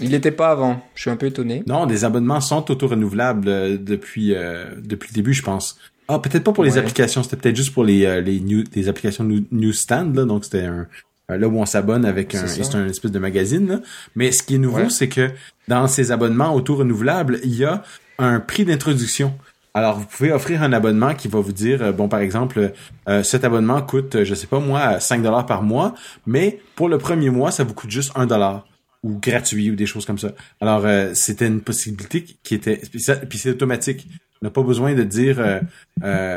Il 0.00 0.10
n'était 0.10 0.30
pas 0.30 0.50
avant. 0.50 0.82
Je 0.94 1.02
suis 1.02 1.10
un 1.10 1.16
peu 1.16 1.26
étonné. 1.26 1.62
Non, 1.66 1.86
des 1.86 2.04
abonnements 2.04 2.40
sont 2.40 2.70
auto-renouvelables 2.70 3.48
euh, 3.48 3.78
depuis 3.78 4.34
euh, 4.34 4.66
depuis 4.82 5.10
le 5.10 5.14
début, 5.14 5.32
je 5.32 5.42
pense. 5.42 5.78
Ah, 6.08 6.18
peut-être 6.18 6.44
pas 6.44 6.52
pour 6.52 6.64
les 6.64 6.76
applications. 6.76 7.22
C'était 7.22 7.36
peut-être 7.36 7.56
juste 7.56 7.72
pour 7.72 7.84
les 7.84 8.20
les 8.20 8.40
new, 8.40 8.64
les 8.74 8.88
applications 8.88 9.24
newsstand 9.50 10.14
là. 10.14 10.24
Donc 10.24 10.44
c'était 10.44 10.66
un 10.66 10.86
là 11.28 11.48
où 11.48 11.58
on 11.58 11.64
s'abonne 11.64 12.04
avec 12.04 12.34
un, 12.34 12.46
c'est 12.46 12.74
un 12.74 12.86
espèce 12.86 13.10
de 13.10 13.18
magazine. 13.18 13.66
Là. 13.66 13.80
Mais 14.14 14.30
ce 14.30 14.42
qui 14.42 14.56
est 14.56 14.58
nouveau, 14.58 14.90
c'est 14.90 15.08
que 15.08 15.30
dans 15.68 15.86
ces 15.86 16.12
abonnements 16.12 16.54
auto-renouvelables, 16.54 17.40
il 17.44 17.54
y 17.54 17.64
a 17.64 17.82
un 18.18 18.40
prix 18.40 18.64
d'introduction. 18.64 19.32
Alors, 19.72 19.98
vous 19.98 20.06
pouvez 20.06 20.32
offrir 20.32 20.62
un 20.62 20.72
abonnement 20.72 21.14
qui 21.14 21.26
va 21.26 21.40
vous 21.40 21.52
dire, 21.52 21.82
euh, 21.82 21.92
bon, 21.92 22.08
par 22.08 22.20
exemple, 22.20 22.72
euh, 23.08 23.22
cet 23.24 23.42
abonnement 23.42 23.82
coûte, 23.82 24.22
je 24.22 24.34
sais 24.34 24.46
pas 24.46 24.60
moi, 24.60 25.00
5 25.00 25.20
dollars 25.22 25.46
par 25.46 25.64
mois, 25.64 25.94
mais 26.26 26.60
pour 26.76 26.88
le 26.88 26.98
premier 26.98 27.30
mois, 27.30 27.50
ça 27.50 27.64
vous 27.64 27.74
coûte 27.74 27.90
juste 27.90 28.12
1 28.14 28.26
dollar 28.26 28.64
ou 29.04 29.20
gratuit 29.20 29.70
ou 29.70 29.76
des 29.76 29.86
choses 29.86 30.04
comme 30.04 30.18
ça. 30.18 30.32
Alors, 30.60 30.84
euh, 30.84 31.10
c'était 31.14 31.46
une 31.46 31.60
possibilité 31.60 32.24
qui 32.42 32.56
était, 32.56 32.80
puis 33.28 33.38
c'est 33.38 33.50
automatique. 33.50 34.08
On 34.42 34.46
n'a 34.46 34.50
pas 34.50 34.62
besoin 34.62 34.94
de 34.94 35.04
dire, 35.04 35.42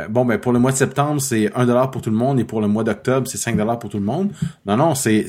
bon, 0.09 0.23
ben 0.23 0.37
pour 0.37 0.53
le 0.53 0.59
mois 0.59 0.71
de 0.71 0.77
septembre, 0.77 1.19
c'est 1.19 1.51
1 1.53 1.65
dollar 1.65 1.91
pour 1.91 2.01
tout 2.01 2.11
le 2.11 2.15
monde 2.15 2.39
et 2.39 2.45
pour 2.45 2.61
le 2.61 2.67
mois 2.67 2.85
d'octobre, 2.85 3.27
c'est 3.27 3.39
5 3.39 3.57
dollars 3.57 3.79
pour 3.79 3.89
tout 3.89 3.97
le 3.97 4.05
monde. 4.05 4.31
Non, 4.65 4.77
non, 4.77 4.95
c'est 4.95 5.25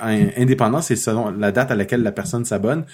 indépendant, 0.00 0.80
c'est 0.80 0.94
selon 0.94 1.30
la 1.30 1.50
date 1.50 1.72
à 1.72 1.74
laquelle 1.74 2.02
la 2.02 2.12
personne 2.12 2.44
s'abonne 2.44 2.84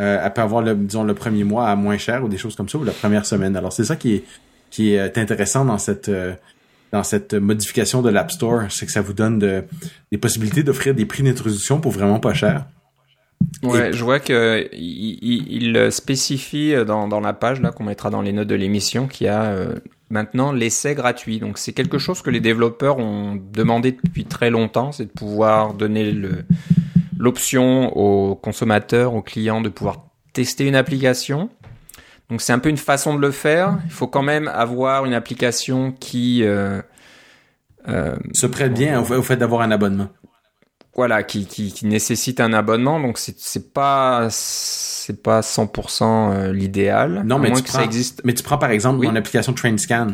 euh, 0.00 0.20
elle 0.22 0.32
peut 0.32 0.42
avoir 0.42 0.62
le, 0.62 0.74
disons 0.74 1.04
le 1.04 1.14
premier 1.14 1.44
mois 1.44 1.68
à 1.68 1.76
moins 1.76 1.96
cher 1.96 2.22
ou 2.22 2.28
des 2.28 2.36
choses 2.36 2.54
comme 2.54 2.68
ça 2.68 2.76
ou 2.78 2.84
la 2.84 2.92
première 2.92 3.24
semaine. 3.24 3.56
Alors 3.56 3.72
c'est 3.72 3.84
ça 3.84 3.96
qui 3.96 4.16
est 4.16 4.24
qui 4.70 4.92
est 4.92 5.16
intéressant 5.16 5.64
dans 5.64 5.78
cette 5.78 6.08
euh, 6.08 6.34
dans 6.92 7.02
cette 7.02 7.34
modification 7.34 8.02
de 8.02 8.10
l'App 8.10 8.30
Store, 8.30 8.64
c'est 8.70 8.86
que 8.86 8.92
ça 8.92 9.00
vous 9.00 9.12
donne 9.12 9.38
de, 9.38 9.64
des 10.12 10.18
possibilités 10.18 10.62
d'offrir 10.62 10.94
des 10.94 11.04
prix 11.04 11.22
d'introduction 11.22 11.80
pour 11.80 11.92
vraiment 11.92 12.20
pas 12.20 12.32
cher. 12.32 12.66
Ouais, 13.62 13.92
je 13.92 14.04
vois 14.04 14.20
que 14.20 14.68
il, 14.72 15.90
spécifie 15.90 16.74
dans, 16.86 17.08
dans 17.08 17.20
la 17.20 17.32
page 17.32 17.60
là 17.60 17.70
qu'on 17.70 17.84
mettra 17.84 18.10
dans 18.10 18.22
les 18.22 18.32
notes 18.32 18.48
de 18.48 18.54
l'émission 18.54 19.06
qu'il 19.06 19.26
y 19.26 19.30
a 19.30 19.44
euh, 19.44 19.74
maintenant 20.10 20.52
l'essai 20.52 20.94
gratuit. 20.94 21.38
Donc 21.38 21.58
c'est 21.58 21.72
quelque 21.72 21.98
chose 21.98 22.22
que 22.22 22.30
les 22.30 22.40
développeurs 22.40 22.98
ont 22.98 23.40
demandé 23.52 23.96
depuis 24.04 24.24
très 24.24 24.50
longtemps, 24.50 24.92
c'est 24.92 25.06
de 25.06 25.10
pouvoir 25.10 25.74
donner 25.74 26.12
le 26.12 26.44
l'option 27.18 27.96
aux 27.96 28.34
consommateurs, 28.34 29.14
aux 29.14 29.22
clients 29.22 29.62
de 29.62 29.70
pouvoir 29.70 30.06
tester 30.34 30.66
une 30.66 30.74
application. 30.74 31.48
Donc 32.28 32.42
c'est 32.42 32.52
un 32.52 32.58
peu 32.58 32.68
une 32.68 32.76
façon 32.76 33.14
de 33.14 33.20
le 33.20 33.30
faire. 33.30 33.78
Il 33.86 33.90
faut 33.90 34.06
quand 34.06 34.22
même 34.22 34.48
avoir 34.48 35.06
une 35.06 35.14
application 35.14 35.92
qui 35.92 36.42
euh, 36.42 36.82
euh, 37.88 38.16
se 38.32 38.46
prête 38.46 38.74
bien 38.74 39.00
au 39.00 39.22
fait 39.22 39.36
d'avoir 39.36 39.62
un 39.62 39.70
abonnement. 39.70 40.08
Voilà, 40.96 41.22
qui, 41.22 41.46
qui, 41.46 41.72
qui, 41.72 41.86
nécessite 41.86 42.40
un 42.40 42.52
abonnement. 42.52 42.98
Donc 43.00 43.18
c'est 43.18 43.38
c'est 43.38 43.72
pas 43.72 44.28
c'est 44.30 45.22
pas 45.22 45.40
100% 45.40 46.02
euh, 46.02 46.52
l'idéal. 46.52 47.22
Non, 47.24 47.38
mais 47.38 47.52
tu, 47.52 47.62
prends, 47.62 47.86
mais 48.24 48.34
tu 48.34 48.42
prends 48.42 48.58
par 48.58 48.70
exemple 48.70 49.04
une 49.04 49.16
application 49.16 49.52
TrainScan. 49.52 50.08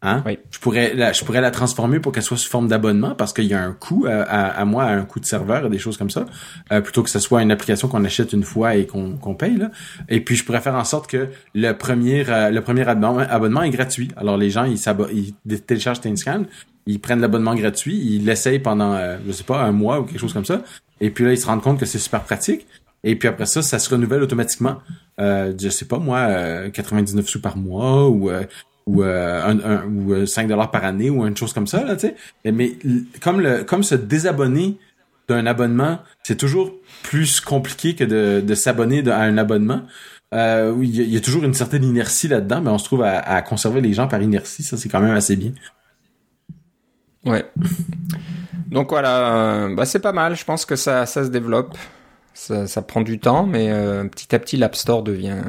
Hein? 0.00 0.22
Je 0.52 0.60
pourrais 0.60 0.94
la, 0.94 1.12
je 1.12 1.24
pourrais 1.24 1.40
la 1.40 1.50
transformer 1.50 1.98
pour 1.98 2.12
qu'elle 2.12 2.22
soit 2.22 2.36
sous 2.36 2.48
forme 2.48 2.68
d'abonnement 2.68 3.16
parce 3.16 3.32
qu'il 3.32 3.46
y 3.46 3.54
a 3.54 3.60
un 3.60 3.72
coût 3.72 4.06
à, 4.08 4.22
à, 4.22 4.64
moi, 4.64 4.84
un 4.84 5.04
coût 5.04 5.18
de 5.18 5.24
serveur 5.24 5.66
et 5.66 5.70
des 5.70 5.80
choses 5.80 5.96
comme 5.96 6.10
ça, 6.10 6.24
euh, 6.70 6.80
plutôt 6.80 7.02
que 7.02 7.10
ce 7.10 7.18
soit 7.18 7.42
une 7.42 7.50
application 7.50 7.88
qu'on 7.88 8.04
achète 8.04 8.32
une 8.32 8.44
fois 8.44 8.76
et 8.76 8.86
qu'on 8.86 9.34
paye 9.34 9.56
là. 9.56 9.72
Et 10.08 10.20
puis 10.20 10.36
je 10.36 10.44
pourrais 10.44 10.60
faire 10.60 10.76
en 10.76 10.84
sorte 10.84 11.10
que 11.10 11.28
le 11.52 11.72
premier 11.72 12.24
euh, 12.28 12.50
le 12.50 12.60
premier 12.60 12.86
abonnement, 12.86 13.62
est 13.62 13.70
gratuit. 13.70 14.10
Alors 14.16 14.36
les 14.36 14.50
gens 14.50 14.64
ils, 14.64 14.78
ils 15.48 15.60
téléchargent 15.62 16.00
TimeScan, 16.00 16.44
ils 16.86 17.00
prennent 17.00 17.20
l'abonnement 17.20 17.56
gratuit, 17.56 17.96
ils 17.96 18.24
l'essayent 18.24 18.60
pendant 18.60 18.94
euh, 18.94 19.16
je 19.26 19.32
sais 19.32 19.44
pas 19.44 19.62
un 19.62 19.72
mois 19.72 19.98
ou 19.98 20.04
quelque 20.04 20.20
chose 20.20 20.32
comme 20.32 20.44
ça. 20.44 20.62
Et 21.00 21.10
puis 21.10 21.24
là 21.24 21.32
ils 21.32 21.38
se 21.38 21.46
rendent 21.46 21.62
compte 21.62 21.80
que 21.80 21.86
c'est 21.86 21.98
super 21.98 22.22
pratique. 22.22 22.68
Et 23.02 23.16
puis 23.16 23.28
après 23.28 23.46
ça, 23.46 23.62
ça 23.62 23.78
se 23.80 23.90
renouvelle 23.90 24.22
automatiquement. 24.22 24.78
Euh, 25.20 25.52
je 25.60 25.68
sais 25.70 25.86
pas 25.86 25.98
moi, 25.98 26.70
99 26.70 27.28
sous 27.28 27.40
par 27.40 27.56
mois 27.56 28.08
ou 28.08 28.30
ou, 28.88 29.02
euh, 29.02 29.42
un, 29.44 29.86
ou 29.86 30.26
5 30.26 30.44
euh, 30.44 30.48
dollars 30.48 30.70
par 30.70 30.84
année 30.84 31.10
ou 31.10 31.26
une 31.26 31.36
chose 31.36 31.52
comme 31.52 31.66
ça 31.66 31.84
là, 31.84 31.94
tu 31.94 32.08
sais. 32.08 32.50
Mais 32.50 32.72
comme 33.22 33.40
le 33.40 33.62
comme 33.62 33.82
se 33.82 33.94
désabonner 33.94 34.78
d'un 35.28 35.44
abonnement, 35.46 35.98
c'est 36.22 36.36
toujours 36.36 36.72
plus 37.02 37.40
compliqué 37.40 37.94
que 37.94 38.04
de, 38.40 38.54
s'abonner 38.54 39.06
à 39.10 39.20
un 39.20 39.36
abonnement. 39.36 39.82
Euh, 40.34 40.74
il 40.82 40.90
y, 40.90 41.16
a 41.16 41.20
toujours 41.20 41.44
une 41.44 41.54
certaine 41.54 41.84
inertie 41.84 42.28
là-dedans, 42.28 42.60
mais 42.62 42.70
on 42.70 42.78
se 42.78 42.84
trouve 42.84 43.02
à, 43.02 43.42
conserver 43.42 43.80
les 43.80 43.92
gens 43.92 44.08
par 44.08 44.22
inertie, 44.22 44.62
ça 44.62 44.76
c'est 44.76 44.88
quand 44.88 45.00
même 45.00 45.14
assez 45.14 45.36
bien. 45.36 45.52
Ouais. 47.24 47.44
Donc 48.70 48.90
voilà, 48.90 49.68
bah 49.74 49.84
c'est 49.84 50.00
pas 50.00 50.12
mal. 50.12 50.34
Je 50.34 50.44
pense 50.44 50.64
que 50.64 50.76
ça, 50.76 51.04
ça 51.06 51.24
se 51.24 51.28
développe. 51.28 51.76
Ça, 52.34 52.82
prend 52.82 53.00
du 53.00 53.18
temps, 53.18 53.44
mais 53.44 53.68
petit 54.10 54.34
à 54.34 54.38
petit, 54.38 54.56
l'App 54.56 54.76
Store 54.76 55.02
devient 55.02 55.42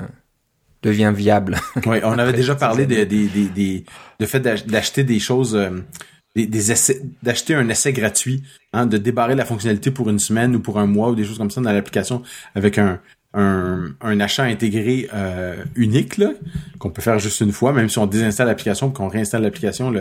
devient 0.82 1.14
viable. 1.16 1.58
oui, 1.86 1.98
on 2.04 2.18
avait 2.18 2.34
déjà 2.34 2.56
parlé 2.56 2.86
des, 2.86 3.06
des, 3.06 3.28
des, 3.28 3.86
de 4.20 4.26
fait 4.26 4.40
d'acheter 4.40 5.04
des 5.04 5.20
choses, 5.20 5.56
euh, 5.56 5.70
des, 6.36 6.48
des 6.48 6.72
essais, 6.72 7.02
d'acheter 7.24 7.56
un 7.56 7.68
essai 7.70 7.94
gratuit, 7.94 8.44
hein, 8.74 8.86
de 8.86 8.98
débarrer 8.98 9.36
la 9.36 9.46
fonctionnalité 9.46 9.92
pour 9.92 10.10
une 10.10 10.20
semaine 10.20 10.56
ou 10.56 10.60
pour 10.60 10.80
un 10.80 10.88
mois 10.88 11.10
ou 11.10 11.16
des 11.16 11.26
choses 11.26 11.38
comme 11.38 11.52
ça 11.52 11.62
dans 11.62 11.72
l'application 11.72 12.24
avec 12.56 12.78
un, 12.78 13.00
un, 13.34 13.92
un, 14.02 14.20
achat 14.20 14.44
intégré 14.44 15.10
euh, 15.14 15.64
unique 15.76 16.22
qu'on 16.80 16.90
peut 16.90 17.02
faire 17.02 17.20
juste 17.20 17.42
une 17.42 17.52
fois, 17.52 17.74
même 17.74 17.90
si 17.90 18.00
on 18.00 18.08
désinstalle 18.08 18.48
l'application 18.48 18.90
qu'on 18.90 19.08
réinstalle 19.08 19.44
l'application, 19.44 19.94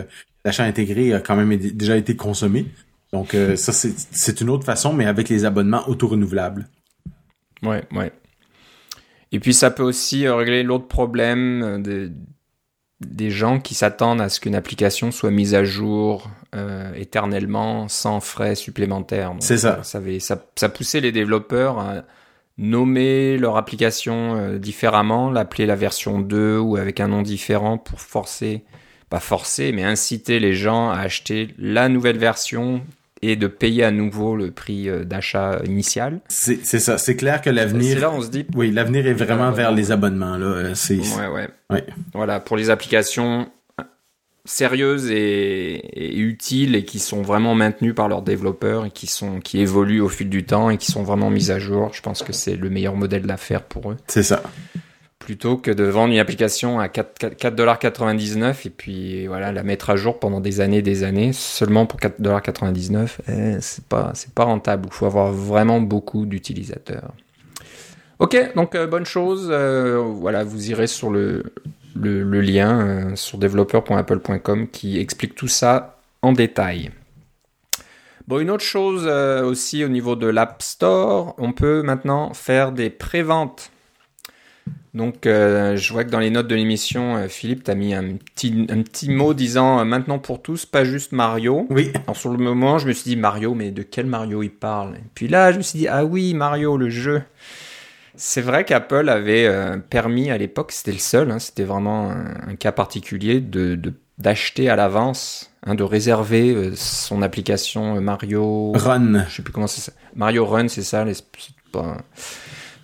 l'achat 0.44 0.64
intégré 0.64 1.12
a 1.12 1.20
quand 1.20 1.36
même 1.36 1.56
déjà 1.56 1.96
été 1.96 2.16
consommé. 2.16 2.66
Donc 3.12 3.34
euh, 3.34 3.56
ça 3.56 3.72
c'est 3.72 4.40
une 4.40 4.50
autre 4.50 4.64
façon, 4.64 4.92
mais 4.92 5.06
avec 5.06 5.28
les 5.28 5.44
abonnements 5.44 5.88
auto-renouvelables. 5.88 6.68
Ouais, 7.62 7.84
ouais. 7.92 8.12
Et 9.32 9.40
puis 9.40 9.54
ça 9.54 9.70
peut 9.70 9.82
aussi 9.82 10.26
euh, 10.26 10.34
régler 10.34 10.62
l'autre 10.62 10.86
problème 10.86 11.62
euh, 11.62 11.78
de, 11.78 12.12
des 13.00 13.30
gens 13.30 13.60
qui 13.60 13.74
s'attendent 13.74 14.20
à 14.20 14.28
ce 14.28 14.40
qu'une 14.40 14.54
application 14.54 15.10
soit 15.10 15.30
mise 15.30 15.54
à 15.54 15.64
jour 15.64 16.30
euh, 16.54 16.92
éternellement 16.94 17.88
sans 17.88 18.20
frais 18.20 18.54
supplémentaires. 18.54 19.34
C'est 19.40 19.58
ça. 19.58 19.82
Ça, 19.82 20.00
ça. 20.20 20.38
ça, 20.56 20.68
poussait 20.68 21.00
les 21.00 21.12
développeurs 21.12 21.78
à 21.78 22.02
nommer 22.56 23.38
leur 23.38 23.56
application 23.56 24.58
différemment, 24.58 25.30
l'appeler 25.30 25.64
la 25.64 25.76
version 25.76 26.18
2 26.18 26.58
ou 26.58 26.76
avec 26.76 26.98
un 26.98 27.06
nom 27.06 27.22
différent 27.22 27.78
pour 27.78 28.00
forcer, 28.00 28.64
pas 29.10 29.20
forcer, 29.20 29.70
mais 29.70 29.84
inciter 29.84 30.40
les 30.40 30.54
gens 30.54 30.90
à 30.90 30.98
acheter 30.98 31.54
la 31.56 31.88
nouvelle 31.88 32.18
version 32.18 32.82
et 33.22 33.37
de 33.37 33.46
payer 33.46 33.85
à 33.85 33.90
nouveau 33.90 34.37
le 34.37 34.50
prix 34.50 34.88
euh, 34.88 35.04
d'achat 35.04 35.61
initial. 35.64 36.20
C'est 36.28 36.62
ça, 36.64 36.98
c'est 36.98 37.16
clair 37.16 37.40
que 37.40 37.50
l'avenir. 37.50 37.94
C'est 37.94 38.00
là 38.00 38.11
on 38.12 38.20
se 38.20 38.28
dit. 38.28 38.46
Oui, 38.54 38.70
l'avenir 38.70 39.07
est 39.07 39.14
vraiment 39.14 39.50
vers 39.50 39.72
les 39.72 39.92
abonnements 39.92 40.37
là. 40.37 40.46
Euh, 40.46 40.74
c'est. 40.74 40.98
Ouais, 40.98 41.28
ouais, 41.33 41.48
ouais. 41.70 41.85
Voilà, 42.14 42.40
pour 42.40 42.57
les 42.57 42.70
applications 42.70 43.48
sérieuses 44.44 45.11
et, 45.11 45.74
et, 45.74 46.18
utiles 46.18 46.74
et 46.74 46.85
qui 46.85 47.00
sont 47.00 47.20
vraiment 47.20 47.54
maintenues 47.54 47.92
par 47.92 48.09
leurs 48.09 48.22
développeurs 48.22 48.87
et 48.87 48.90
qui 48.90 49.07
sont 49.07 49.40
qui 49.40 49.61
évoluent 49.61 50.00
au 50.00 50.09
fil 50.09 50.31
du 50.31 50.44
temps 50.44 50.70
et 50.70 50.78
qui 50.78 50.90
sont 50.90 51.02
vraiment 51.02 51.28
mises 51.28 51.50
à 51.50 51.59
jour. 51.59 51.90
Je 51.92 52.00
pense 52.00 52.22
que 52.22 52.33
c'est 52.33 52.57
le 52.57 52.70
meilleur 52.70 52.96
modèle 52.96 53.22
d'affaires 53.22 53.62
pour 53.62 53.90
eux. 53.90 53.96
C'est 54.07 54.22
ça 54.22 54.42
plutôt 55.18 55.57
que 55.57 55.70
de 55.70 55.85
vendre 55.85 56.12
une 56.12 56.20
application 56.20 56.81
à 56.81 56.87
4,99$ 56.87 58.66
et 58.66 58.70
puis 58.70 59.26
voilà 59.26 59.52
la 59.52 59.62
mettre 59.62 59.90
à 59.90 59.96
jour 59.96 60.18
pendant 60.18 60.40
des 60.40 60.61
années 60.61 60.83
des 60.83 61.04
années 61.04 61.33
seulement 61.33 61.87
pour 61.87 62.00
4,99$. 62.00 63.18
Eh, 63.28 63.61
c'est 63.61 63.85
pas 63.85 64.12
pas 64.35 64.44
rentable. 64.44 64.88
Il 64.90 64.94
faut 64.94 65.07
avoir 65.07 65.33
vraiment 65.33 65.81
beaucoup 65.81 66.24
d'utilisateurs. 66.24 67.12
Ok, 68.18 68.37
donc 68.57 68.74
euh, 68.74 68.87
bonne 68.87 69.07
chose. 69.07 69.48
Euh, 69.50 69.98
voilà, 69.98 70.42
vous 70.42 70.70
irez 70.70 70.88
sur 70.88 71.11
le, 71.11 71.44
lien 71.94 72.81
euh, 72.81 73.16
sur 73.16 73.38
developer.apple.com 73.38 74.68
qui 74.68 74.98
explique 74.98 75.37
tout 75.37 75.46
ça 75.46 76.00
en 76.22 76.33
détail. 76.33 76.90
Bon, 78.26 78.40
une 78.40 78.50
autre 78.50 78.64
chose 78.64 79.07
aussi 79.07 79.85
au 79.85 79.88
niveau 79.88 80.14
de 80.14 80.26
l'App 80.26 80.62
Store, 80.62 81.35
on 81.38 81.52
peut 81.52 81.83
maintenant 81.83 82.35
faire 82.35 82.72
des 82.72 82.90
préventes 82.90 83.70
donc, 84.94 85.27
euh, 85.27 85.77
je 85.77 85.92
vois 85.92 86.05
que 86.05 86.11
dans 86.11 86.18
les 86.18 86.31
notes 86.31 86.48
de 86.48 86.55
l'émission, 86.55 87.16
euh, 87.16 87.29
Philippe, 87.29 87.64
tu 87.64 87.70
as 87.70 87.74
mis 87.74 87.94
un 87.94 88.14
petit, 88.16 88.66
un 88.70 88.83
petit 88.83 89.11
mot 89.11 89.35
disant 89.35 89.81
euh, 89.81 89.85
maintenant 89.85 90.18
pour 90.18 90.40
tous, 90.40 90.64
pas 90.64 90.85
juste 90.85 91.12
Mario. 91.12 91.66
Oui. 91.70 91.92
Alors, 92.05 92.16
sur 92.16 92.31
le 92.31 92.38
moment, 92.38 92.79
je 92.79 92.88
me 92.88 92.92
suis 92.92 93.11
dit 93.11 93.16
Mario, 93.16 93.55
mais 93.55 93.70
de 93.70 93.83
quel 93.83 94.07
Mario 94.07 94.42
il 94.42 94.51
parle? 94.51 94.96
Et 94.96 95.09
puis 95.14 95.29
là, 95.29 95.53
je 95.53 95.59
me 95.59 95.62
suis 95.62 95.79
dit 95.79 95.88
ah 95.88 96.05
oui, 96.05 96.33
Mario, 96.35 96.77
le 96.77 96.88
jeu. 96.88 97.22
C'est 98.14 98.40
vrai 98.40 98.64
qu'Apple 98.64 99.09
avait 99.09 99.48
permis 99.90 100.33
à 100.33 100.38
l'époque, 100.38 100.72
c'était 100.72 100.90
le 100.90 100.98
seul, 100.98 101.31
hein, 101.31 101.38
c'était 101.38 101.62
vraiment 101.62 102.11
un, 102.11 102.57
cas 102.57 102.72
particulier 102.72 103.40
de 103.40 103.79
d'acheter 104.18 104.68
à 104.68 104.74
l'avance, 104.74 105.53
hein, 105.64 105.77
de 105.77 105.85
réserver 105.85 106.72
son 106.74 107.22
application 107.22 108.01
Mario 108.01 108.72
Run. 108.74 109.24
Je 109.29 109.37
sais 109.37 109.42
plus 109.42 109.53
comment 109.53 109.68
c'est 109.68 109.83
ça. 109.83 109.92
Mario 110.16 110.44
Run, 110.44 110.66
c'est 110.66 110.83
ça. 110.83 111.05
C'est 111.12 111.24
pas, 111.70 111.98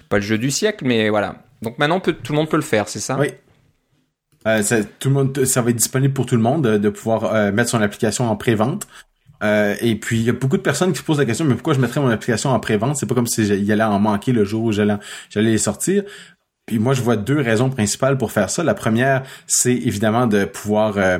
pas 0.08 0.18
le 0.18 0.22
jeu 0.22 0.38
du 0.38 0.52
siècle, 0.52 0.84
mais 0.86 1.08
voilà 1.08 1.43
donc 1.64 1.78
maintenant, 1.78 2.00
tout 2.00 2.14
le 2.30 2.34
monde 2.34 2.48
peut 2.48 2.56
le 2.56 2.62
faire, 2.62 2.88
c'est 2.88 3.00
ça? 3.00 3.18
Oui. 3.18 3.28
Euh, 4.46 4.62
ça, 4.62 4.84
tout 4.84 5.08
le 5.08 5.14
monde, 5.14 5.44
ça 5.44 5.62
va 5.62 5.70
être 5.70 5.76
disponible 5.76 6.12
pour 6.12 6.26
tout 6.26 6.36
le 6.36 6.42
monde 6.42 6.62
de, 6.66 6.88
pouvoir 6.90 7.34
euh, 7.34 7.50
mettre 7.50 7.70
son 7.70 7.80
application 7.80 8.28
en 8.28 8.36
pré-vente. 8.36 8.86
Euh, 9.42 9.74
et 9.80 9.96
puis, 9.96 10.18
il 10.18 10.24
y 10.24 10.30
a 10.30 10.32
beaucoup 10.32 10.56
de 10.56 10.62
personnes 10.62 10.92
qui 10.92 10.98
se 10.98 11.02
posent 11.02 11.18
la 11.18 11.24
question, 11.24 11.44
mais 11.44 11.54
pourquoi 11.54 11.74
je 11.74 11.80
mettrais 11.80 12.00
mon 12.00 12.08
application 12.08 12.50
en 12.50 12.60
pré-vente? 12.60 12.96
C'est 12.96 13.06
pas 13.06 13.14
comme 13.14 13.26
si 13.26 13.50
allait 13.50 13.82
en 13.82 13.98
manquer 13.98 14.32
le 14.32 14.44
jour 14.44 14.64
où 14.64 14.72
j'allais, 14.72 14.96
j'allais 15.30 15.50
les 15.50 15.58
sortir. 15.58 16.04
Puis 16.66 16.78
moi, 16.78 16.94
je 16.94 17.02
vois 17.02 17.16
deux 17.16 17.40
raisons 17.40 17.68
principales 17.70 18.16
pour 18.16 18.32
faire 18.32 18.48
ça. 18.48 18.62
La 18.62 18.74
première, 18.74 19.22
c'est 19.46 19.74
évidemment 19.74 20.26
de 20.26 20.44
pouvoir 20.44 20.96
euh, 20.96 21.18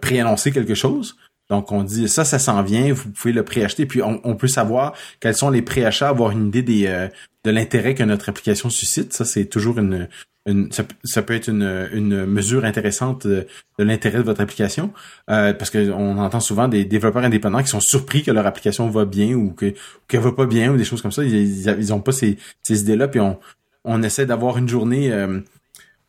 préannoncer 0.00 0.52
quelque 0.52 0.74
chose. 0.74 1.16
Donc, 1.50 1.72
on 1.72 1.82
dit 1.82 2.08
ça, 2.08 2.24
ça 2.24 2.38
s'en 2.38 2.62
vient, 2.62 2.92
vous 2.92 3.10
pouvez 3.10 3.32
le 3.32 3.44
préacheter. 3.44 3.84
Puis, 3.84 4.00
on, 4.02 4.36
peut 4.36 4.48
savoir 4.48 4.94
quels 5.18 5.34
sont 5.34 5.50
les 5.50 5.62
préachats, 5.62 6.08
avoir 6.08 6.30
une 6.30 6.46
idée 6.48 6.62
des, 6.62 6.86
euh, 6.86 7.08
de 7.44 7.50
l'intérêt 7.50 7.94
que 7.94 8.04
notre 8.04 8.28
application 8.28 8.70
suscite. 8.70 9.12
Ça, 9.12 9.24
c'est 9.24 9.46
toujours 9.46 9.78
une, 9.78 10.08
ça, 11.02 11.22
peut 11.22 11.34
être 11.34 11.48
une, 11.48 11.88
une 11.92 12.24
mesure 12.24 12.64
intéressante 12.64 13.26
de, 13.26 13.46
l'intérêt 13.78 14.18
de 14.18 14.22
votre 14.22 14.40
application. 14.40 14.92
Euh, 15.28 15.52
parce 15.52 15.70
qu'on 15.70 16.18
entend 16.18 16.40
souvent 16.40 16.68
des 16.68 16.84
développeurs 16.84 17.24
indépendants 17.24 17.62
qui 17.62 17.68
sont 17.68 17.80
surpris 17.80 18.22
que 18.22 18.30
leur 18.30 18.46
application 18.46 18.88
va 18.88 19.04
bien 19.04 19.34
ou 19.34 19.50
que 19.50 19.74
qu'elle 20.06 20.20
va 20.20 20.32
pas 20.32 20.46
bien 20.46 20.72
ou 20.72 20.76
des 20.76 20.84
choses 20.84 21.02
comme 21.02 21.12
ça. 21.12 21.24
Ils, 21.24 21.68
ils, 21.68 21.92
ont 21.92 22.00
pas 22.00 22.12
ces, 22.12 22.38
ces 22.62 22.80
idées-là. 22.80 23.08
Puis, 23.08 23.20
on, 23.20 23.38
on 23.84 24.02
essaie 24.02 24.24
d'avoir 24.26 24.56
une 24.56 24.68
journée... 24.68 25.12
Euh, 25.12 25.40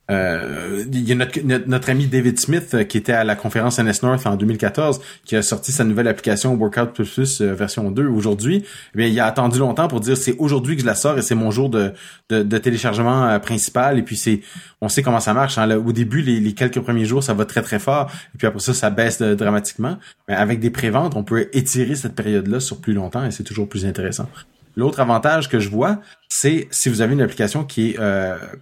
euh, 0.10 0.84
il 0.92 1.08
y 1.08 1.12
a 1.12 1.16
notre, 1.16 1.90
ami 1.90 2.08
David 2.08 2.40
Smith 2.40 2.74
euh, 2.74 2.84
qui 2.84 2.98
était 2.98 3.14
à 3.14 3.24
la 3.24 3.36
conférence 3.36 3.80
NS 3.80 4.04
North 4.04 4.26
en 4.26 4.36
2014 4.36 5.00
qui 5.24 5.36
a 5.36 5.42
sorti 5.42 5.72
sa 5.72 5.84
nouvelle 5.84 6.08
application 6.08 6.54
Workout 6.56 6.94
Plus 6.94 7.40
euh, 7.42 7.54
version 7.54 7.92
2 7.92 8.08
aujourd'hui. 8.08 8.66
Eh 8.98 9.10
il 9.10 9.20
a 9.20 9.26
attendu 9.26 9.60
longtemps 9.60 9.88
pour 9.88 10.02
dire 10.02 10.18
c'est 10.18 10.36
aujourd'hui 10.38 10.76
que 10.76 10.82
je 10.82 10.88
la 10.88 10.96
sors 10.96 11.18
et 11.18 11.22
c'est 11.22 11.36
mon 11.36 11.52
jour 11.52 11.70
de, 11.70 11.94
téléchargement 12.30 13.40
principal 13.40 14.00
et 14.00 14.02
puis 14.02 14.18
c'est 14.18 14.42
on 14.82 14.90
sait 14.90 15.04
comment 15.04 15.20
ça 15.20 15.34
marche. 15.34 15.58
Hein. 15.58 15.78
au 15.78 15.94
début 15.94 16.22
les, 16.22 16.54
quelques 16.54 16.80
premiers 16.80 17.06
jours 17.06 17.24
ça 17.24 17.34
va 17.34 17.46
très 17.46 17.62
très 17.62 17.80
fort 17.80 18.12
et 18.34 18.38
puis 18.38 18.48
après 18.48 18.60
ça 18.60 18.74
ça 18.74 18.90
baisse 18.90 19.22
dramatiquement. 19.22 19.98
Mais 20.28 20.36
avec 20.36 20.60
des 20.60 20.72
préventes 20.72 21.16
on 21.16 21.24
peut 21.24 21.48
étirer 21.54 21.96
cette 21.96 22.16
période 22.16 22.48
là 22.48 22.60
sur 22.60 22.82
plus 22.82 22.94
longtemps 22.94 23.24
et 23.24 23.32
c'est 23.32 23.44
toujours 23.44 23.70
plus 23.70 23.86
intéressant. 23.86 24.28
L'autre 24.76 25.02
avantage 25.02 25.50
que 25.50 25.60
je 25.60 25.70
vois, 25.70 26.00
c'est 26.30 26.68
si 26.72 26.90
vous 26.90 27.02
avez 27.02 27.14
une 27.14 27.22
application 27.22 27.66
qui 27.66 27.92
est 27.92 28.00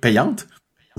payante, 0.02 0.48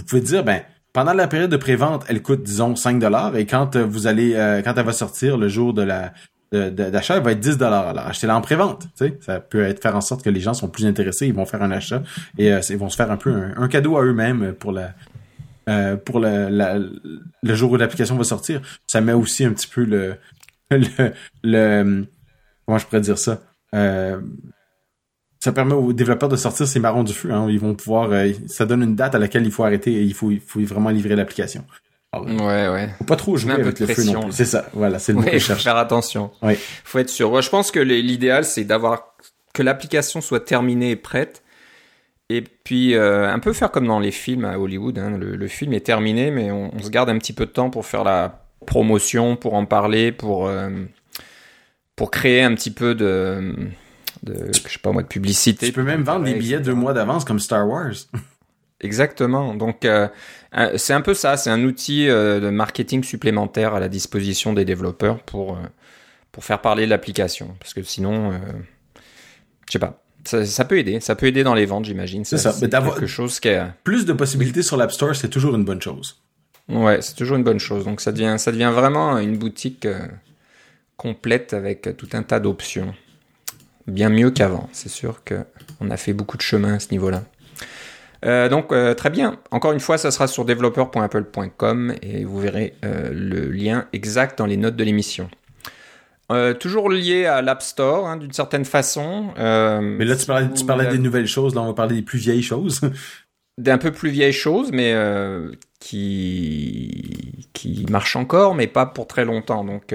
vous 0.00 0.06
pouvez 0.06 0.22
dire, 0.22 0.44
ben, 0.44 0.62
pendant 0.92 1.12
la 1.12 1.28
période 1.28 1.50
de 1.50 1.56
prévente, 1.56 2.04
elle 2.08 2.22
coûte, 2.22 2.42
disons, 2.42 2.74
5 2.74 2.98
dollars, 2.98 3.36
et 3.36 3.46
quand 3.46 3.76
euh, 3.76 3.84
vous 3.84 4.06
allez, 4.06 4.34
euh, 4.34 4.62
quand 4.62 4.74
elle 4.76 4.86
va 4.86 4.92
sortir 4.92 5.36
le 5.36 5.48
jour 5.48 5.74
de 5.74 5.82
la 5.82 6.12
d'achat, 6.52 7.16
elle 7.16 7.22
va 7.22 7.30
être 7.30 7.38
10 7.38 7.58
dollars. 7.58 7.86
Alors, 7.86 8.08
achetez-la 8.08 8.36
en 8.36 8.40
prévente. 8.40 8.82
Tu 8.96 9.06
sais, 9.06 9.18
ça 9.20 9.38
peut 9.38 9.62
être 9.62 9.80
faire 9.80 9.94
en 9.94 10.00
sorte 10.00 10.24
que 10.24 10.30
les 10.30 10.40
gens 10.40 10.52
sont 10.52 10.66
plus 10.66 10.84
intéressés, 10.84 11.28
ils 11.28 11.32
vont 11.32 11.46
faire 11.46 11.62
un 11.62 11.70
achat 11.70 12.02
et 12.38 12.52
euh, 12.52 12.60
ils 12.68 12.76
vont 12.76 12.88
se 12.88 12.96
faire 12.96 13.12
un 13.12 13.16
peu 13.16 13.32
un, 13.56 13.68
cadeau 13.68 13.96
à 13.96 14.02
eux-mêmes 14.02 14.52
pour 14.54 14.72
la 14.72 14.92
pour 16.04 16.18
le 16.18 17.54
jour 17.54 17.70
où 17.70 17.76
l'application 17.76 18.16
va 18.16 18.24
sortir. 18.24 18.60
Ça 18.88 19.00
met 19.00 19.12
aussi 19.12 19.44
un 19.44 19.52
petit 19.52 19.68
peu 19.68 19.84
le 19.84 20.16
le, 20.72 21.12
le 21.44 22.04
comment 22.66 22.78
je 22.78 22.86
pourrais 22.86 23.00
dire 23.00 23.16
ça 23.16 23.38
ça 25.42 25.52
permet 25.52 25.72
aux 25.72 25.92
développeurs 25.92 26.28
de 26.28 26.36
sortir 26.36 26.66
ces 26.66 26.80
marrons 26.80 27.02
du 27.02 27.14
feu. 27.14 27.32
Hein. 27.32 27.46
Ils 27.48 27.58
vont 27.58 27.74
pouvoir, 27.74 28.10
euh, 28.12 28.30
ça 28.46 28.66
donne 28.66 28.82
une 28.82 28.94
date 28.94 29.14
à 29.14 29.18
laquelle 29.18 29.44
il 29.44 29.50
faut 29.50 29.64
arrêter 29.64 29.92
et 29.92 30.02
il 30.02 30.12
faut, 30.14 30.30
il 30.30 30.40
faut 30.40 30.60
vraiment 30.60 30.90
livrer 30.90 31.16
l'application. 31.16 31.64
ouais, 32.14 32.68
ouais. 32.68 32.90
Faut 32.98 33.04
pas 33.04 33.16
trop 33.16 33.36
jouer 33.36 33.54
avec 33.54 33.80
le 33.80 33.86
feu 33.86 34.04
non 34.04 34.24
plus. 34.24 34.32
C'est 34.32 34.44
ça. 34.44 34.66
Voilà, 34.74 34.98
c'est 34.98 35.12
le 35.12 35.18
mot 35.18 35.24
que 35.24 35.32
je 35.32 35.38
cherche. 35.38 35.64
Faire 35.64 35.76
attention. 35.76 36.30
Oui. 36.42 36.54
Faut 36.84 36.98
être 36.98 37.08
sûr. 37.08 37.40
je 37.40 37.48
pense 37.48 37.70
que 37.70 37.80
l'idéal 37.80 38.44
c'est 38.44 38.64
d'avoir 38.64 39.14
que 39.54 39.62
l'application 39.62 40.20
soit 40.20 40.40
terminée 40.40 40.90
et 40.90 40.96
prête. 40.96 41.42
Et 42.28 42.42
puis 42.42 42.94
euh, 42.94 43.32
un 43.32 43.38
peu 43.40 43.52
faire 43.52 43.72
comme 43.72 43.86
dans 43.86 43.98
les 43.98 44.12
films 44.12 44.44
à 44.44 44.58
Hollywood. 44.58 44.98
Hein. 44.98 45.16
Le, 45.18 45.48
film 45.48 45.72
est 45.72 45.84
terminé, 45.84 46.30
mais 46.30 46.52
on, 46.52 46.70
se 46.80 46.90
garde 46.90 47.08
un 47.08 47.18
petit 47.18 47.32
peu 47.32 47.46
de 47.46 47.50
temps 47.50 47.70
pour 47.70 47.86
faire 47.86 48.04
la 48.04 48.44
promotion, 48.66 49.36
pour 49.36 49.54
en 49.54 49.64
parler, 49.64 50.12
pour 50.12 50.46
euh, 50.46 50.68
pour 51.96 52.10
créer 52.10 52.42
un 52.42 52.54
petit 52.54 52.70
peu 52.70 52.94
de 52.94 53.54
de, 54.22 54.50
je 54.52 54.72
sais 54.72 54.78
pas 54.78 54.92
moi, 54.92 55.02
de 55.02 55.08
publicité. 55.08 55.66
Tu 55.66 55.72
peux 55.72 55.82
même 55.82 56.02
vendre 56.02 56.24
des 56.24 56.34
billets 56.34 56.60
deux 56.60 56.74
mois 56.74 56.92
d'avance 56.92 57.24
comme 57.24 57.38
Star 57.38 57.66
Wars. 57.68 57.92
Exactement. 58.80 59.54
Donc 59.54 59.84
euh, 59.84 60.08
c'est 60.76 60.94
un 60.94 61.00
peu 61.00 61.14
ça, 61.14 61.36
c'est 61.36 61.50
un 61.50 61.62
outil 61.64 62.08
euh, 62.08 62.40
de 62.40 62.48
marketing 62.48 63.04
supplémentaire 63.04 63.74
à 63.74 63.80
la 63.80 63.88
disposition 63.88 64.52
des 64.52 64.64
développeurs 64.64 65.22
pour 65.22 65.54
euh, 65.54 65.60
pour 66.32 66.44
faire 66.44 66.60
parler 66.60 66.84
de 66.84 66.90
l'application, 66.90 67.56
parce 67.58 67.74
que 67.74 67.82
sinon, 67.82 68.32
je 69.66 69.72
sais 69.72 69.80
pas. 69.80 70.00
Ça, 70.24 70.64
peut 70.64 70.78
aider, 70.78 71.00
ça 71.00 71.16
peut 71.16 71.26
aider 71.26 71.42
dans 71.42 71.54
les 71.54 71.66
ventes, 71.66 71.86
j'imagine. 71.86 72.24
C'est 72.24 72.38
ça. 72.38 72.54
Mais 72.60 72.68
d'avoir 72.68 72.94
quelque 72.94 73.08
chose 73.08 73.40
qui 73.40 73.48
est... 73.48 73.64
plus 73.82 74.04
de 74.04 74.12
possibilités 74.12 74.62
sur 74.62 74.76
l'App 74.76 74.92
Store, 74.92 75.16
c'est 75.16 75.30
toujours 75.30 75.56
une 75.56 75.64
bonne 75.64 75.82
chose. 75.82 76.22
Ouais, 76.68 77.02
c'est 77.02 77.16
toujours 77.16 77.36
une 77.36 77.42
bonne 77.42 77.58
chose. 77.58 77.84
Donc 77.84 78.00
ça 78.00 78.12
devient 78.12 78.36
ça 78.38 78.52
devient 78.52 78.70
vraiment 78.72 79.18
une 79.18 79.38
boutique 79.38 79.88
complète 80.96 81.52
avec 81.52 81.96
tout 81.96 82.08
un 82.12 82.22
tas 82.22 82.38
d'options 82.38 82.94
bien 83.90 84.08
mieux 84.08 84.30
qu'avant. 84.30 84.68
C'est 84.72 84.88
sûr 84.88 85.22
qu'on 85.24 85.90
a 85.90 85.96
fait 85.96 86.12
beaucoup 86.12 86.36
de 86.36 86.42
chemin 86.42 86.74
à 86.74 86.78
ce 86.80 86.88
niveau-là. 86.92 87.22
Euh, 88.24 88.48
donc 88.48 88.72
euh, 88.72 88.94
très 88.94 89.10
bien. 89.10 89.38
Encore 89.50 89.72
une 89.72 89.80
fois, 89.80 89.98
ça 89.98 90.10
sera 90.10 90.26
sur 90.26 90.44
developer.apple.com 90.44 91.94
et 92.02 92.24
vous 92.24 92.38
verrez 92.38 92.74
euh, 92.84 93.10
le 93.12 93.50
lien 93.50 93.86
exact 93.92 94.38
dans 94.38 94.46
les 94.46 94.56
notes 94.56 94.76
de 94.76 94.84
l'émission. 94.84 95.30
toujours 96.60 96.90
lié 96.90 97.26
à 97.26 97.42
l'App 97.42 97.62
Store 97.62 98.06
hein, 98.06 98.16
d'une 98.16 98.32
certaine 98.32 98.64
façon. 98.64 99.32
mais 99.36 100.04
là, 100.04 100.16
tu 100.16 100.26
parlais, 100.26 100.48
tu 100.54 100.64
parlais 100.64 100.86
des 100.86 100.98
nouvelles 100.98 101.26
choses. 101.26 101.54
Là, 101.54 101.62
on 101.62 101.66
va 101.66 101.74
parler 101.74 101.96
des 101.96 102.02
plus 102.02 102.18
vieilles 102.18 102.42
choses. 102.42 102.80
D'un 103.58 103.76
peu 103.76 103.90
plus 103.90 104.08
vieilles 104.08 104.32
choses, 104.32 104.70
mais 104.72 104.94
qui 105.80 107.48
qui 107.52 107.84
marchent 107.90 108.16
encore, 108.16 108.54
mais 108.54 108.66
pas 108.66 108.86
pour 108.86 109.06
très 109.06 109.26
longtemps. 109.26 109.64
Donc 109.64 109.94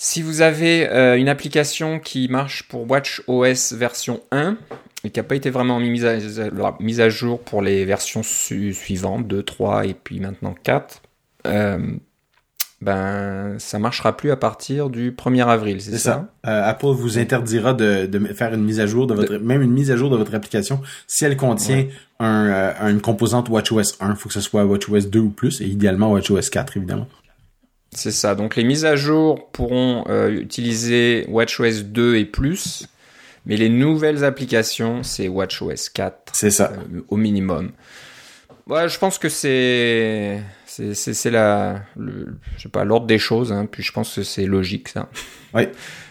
si 0.00 0.22
vous 0.22 0.42
avez 0.42 0.88
euh, 0.88 1.18
une 1.18 1.28
application 1.28 1.98
qui 1.98 2.28
marche 2.28 2.62
pour 2.68 2.88
WatchOS 2.88 3.74
version 3.74 4.20
1 4.30 4.56
et 5.02 5.10
qui 5.10 5.18
n'a 5.18 5.24
pas 5.24 5.34
été 5.34 5.50
vraiment 5.50 5.80
mise 5.80 6.04
à, 6.04 6.14
mise 6.78 7.00
à, 7.00 7.08
jour 7.08 7.40
pour 7.40 7.62
les 7.62 7.84
versions 7.84 8.22
suivantes, 8.22 9.26
2, 9.26 9.42
3 9.42 9.86
et 9.86 9.94
puis 9.94 10.20
maintenant 10.20 10.54
4, 10.62 11.02
euh, 11.48 11.78
ben 12.80 13.56
ça 13.58 13.80
marchera 13.80 14.16
plus 14.16 14.30
à 14.30 14.36
partir 14.36 14.88
du 14.88 15.10
1er 15.10 15.48
avril, 15.48 15.80
c'est 15.80 15.98
ça, 15.98 16.28
euh, 16.46 16.62
Apple 16.64 16.92
vous 16.92 17.18
interdira 17.18 17.74
de, 17.74 18.08
faire 18.34 18.54
une 18.54 18.62
mise 18.62 18.78
à 18.78 18.86
jour 18.86 19.08
de 19.08 19.14
votre, 19.14 19.38
même 19.38 19.62
une 19.62 19.72
mise 19.72 19.90
à 19.90 19.96
jour 19.96 20.10
de 20.10 20.16
votre 20.16 20.32
application 20.32 20.80
si 21.08 21.24
elle 21.24 21.36
contient 21.36 21.86
une 22.20 23.00
composante 23.02 23.48
WatchOS 23.48 23.96
1. 23.98 24.10
Il 24.10 24.16
faut 24.16 24.28
que 24.28 24.34
ce 24.34 24.40
soit 24.40 24.64
WatchOS 24.64 25.08
2 25.08 25.18
ou 25.18 25.30
plus 25.30 25.60
et 25.60 25.66
idéalement 25.66 26.12
WatchOS 26.12 26.50
4 26.52 26.76
évidemment. 26.76 27.08
C'est 27.92 28.10
ça. 28.10 28.34
Donc 28.34 28.56
les 28.56 28.64
mises 28.64 28.84
à 28.84 28.96
jour 28.96 29.50
pourront 29.50 30.04
euh, 30.08 30.30
utiliser 30.30 31.24
WatchOS 31.28 31.84
2 31.84 32.16
et 32.16 32.24
plus, 32.24 32.86
mais 33.46 33.56
les 33.56 33.68
nouvelles 33.68 34.24
applications, 34.24 35.02
c'est 35.02 35.28
WatchOS 35.28 35.90
4. 35.94 36.32
C'est 36.32 36.50
ça. 36.50 36.72
Euh, 36.72 37.00
au 37.08 37.16
minimum. 37.16 37.72
Ouais, 38.66 38.88
je 38.88 38.98
pense 38.98 39.18
que 39.18 39.28
c'est 39.28 40.42
c'est 40.66 41.30
la 41.30 41.82
le, 41.96 42.36
je 42.56 42.64
sais 42.64 42.68
pas 42.68 42.84
l'ordre 42.84 43.06
des 43.06 43.18
choses. 43.18 43.50
Hein, 43.52 43.66
puis 43.66 43.82
je 43.82 43.92
pense 43.92 44.14
que 44.14 44.22
c'est 44.22 44.44
logique 44.44 44.88
ça. 44.88 45.08
Oui. 45.54 45.68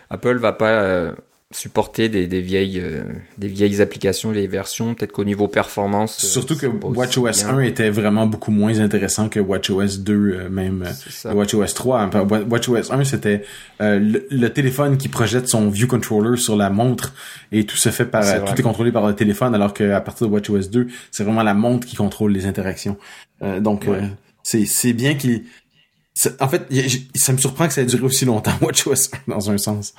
Apple 0.09 0.37
va 0.37 0.53
pas 0.53 0.71
euh, 0.71 1.11
supporter 1.51 2.09
des, 2.09 2.27
des 2.27 2.41
vieilles 2.41 2.81
euh, 2.81 3.03
des 3.37 3.47
vieilles 3.47 3.81
applications, 3.81 4.31
les 4.31 4.47
versions, 4.47 4.93
peut-être 4.93 5.13
qu'au 5.13 5.23
niveau 5.23 5.47
performance. 5.47 6.21
Euh, 6.21 6.27
Surtout 6.27 6.57
que 6.57 6.67
WatchOS 6.67 7.45
1 7.45 7.59
était 7.61 7.89
vraiment 7.89 8.27
beaucoup 8.27 8.51
moins 8.51 8.79
intéressant 8.79 9.29
que 9.29 9.39
WatchOS 9.39 9.99
2, 9.99 10.13
euh, 10.13 10.49
même 10.49 10.83
WatchOS 11.23 11.73
3. 11.73 12.09
WatchOS 12.49 12.91
1 12.91 13.03
c'était 13.05 13.43
le, 13.79 14.47
téléphone 14.49 14.97
qui 14.97 15.07
projette 15.07 15.47
son 15.47 15.69
view 15.69 15.87
controller 15.87 16.37
sur 16.37 16.57
la 16.57 16.69
montre 16.69 17.13
et 17.53 17.63
tout 17.63 17.77
se 17.77 17.89
fait 17.89 18.05
par 18.05 18.43
tout 18.43 18.59
est 18.59 18.63
contrôlé 18.63 18.91
par 18.91 19.07
le 19.07 19.15
téléphone, 19.15 19.55
alors 19.55 19.73
qu'à 19.73 20.01
partir 20.01 20.27
de 20.27 20.33
WatchOS 20.33 20.69
2, 20.69 20.87
c'est 21.11 21.23
vraiment 21.23 21.43
la 21.43 21.53
montre 21.53 21.87
qui 21.87 21.95
contrôle 21.95 22.33
les 22.33 22.45
interactions. 22.45 22.97
donc 23.59 23.85
c'est 24.43 24.65
c'est 24.65 24.93
bien 24.93 25.15
qu'il 25.15 25.43
en 26.39 26.49
fait, 26.49 26.67
ça 27.15 27.31
me 27.31 27.37
surprend 27.37 27.67
que 27.67 27.73
ça 27.73 27.81
ait 27.81 27.85
duré 27.85 28.03
aussi 28.03 28.25
longtemps, 28.25 28.53
WatchOS 28.61 29.11
1, 29.27 29.31
dans 29.31 29.51
un 29.51 29.57
sens. 29.57 29.93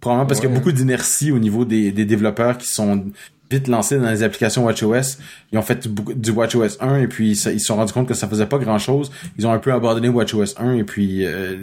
Probablement 0.00 0.26
parce 0.26 0.40
qu'il 0.40 0.50
y 0.50 0.52
a 0.52 0.54
beaucoup 0.54 0.72
d'inertie 0.72 1.32
au 1.32 1.38
niveau 1.38 1.64
des, 1.64 1.92
des, 1.92 2.04
développeurs 2.04 2.58
qui 2.58 2.68
sont 2.68 3.06
vite 3.52 3.68
lancés 3.68 3.98
dans 3.98 4.10
les 4.10 4.22
applications 4.22 4.64
WatchOS. 4.64 5.18
Ils 5.52 5.58
ont 5.58 5.62
fait 5.62 5.86
du 5.88 6.30
WatchOS 6.30 6.78
1 6.80 6.96
et 6.96 7.06
puis 7.06 7.30
ils 7.30 7.36
se 7.36 7.58
sont 7.58 7.76
rendus 7.76 7.92
compte 7.92 8.08
que 8.08 8.14
ça 8.14 8.28
faisait 8.28 8.46
pas 8.46 8.58
grand 8.58 8.78
chose. 8.78 9.10
Ils 9.38 9.46
ont 9.46 9.52
un 9.52 9.58
peu 9.58 9.72
abandonné 9.72 10.08
WatchOS 10.08 10.54
1 10.58 10.74
et 10.74 10.84
puis 10.84 11.24
euh, 11.26 11.56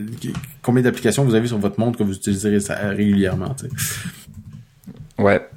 combien 0.61 0.83
d'applications 0.83 1.23
vous 1.23 1.35
avez 1.35 1.47
sur 1.47 1.57
votre 1.57 1.79
montre 1.79 1.97
que 1.99 2.03
vous 2.03 2.15
utilisez 2.15 2.57
régulièrement 2.69 3.55
Ouais. 5.17 5.47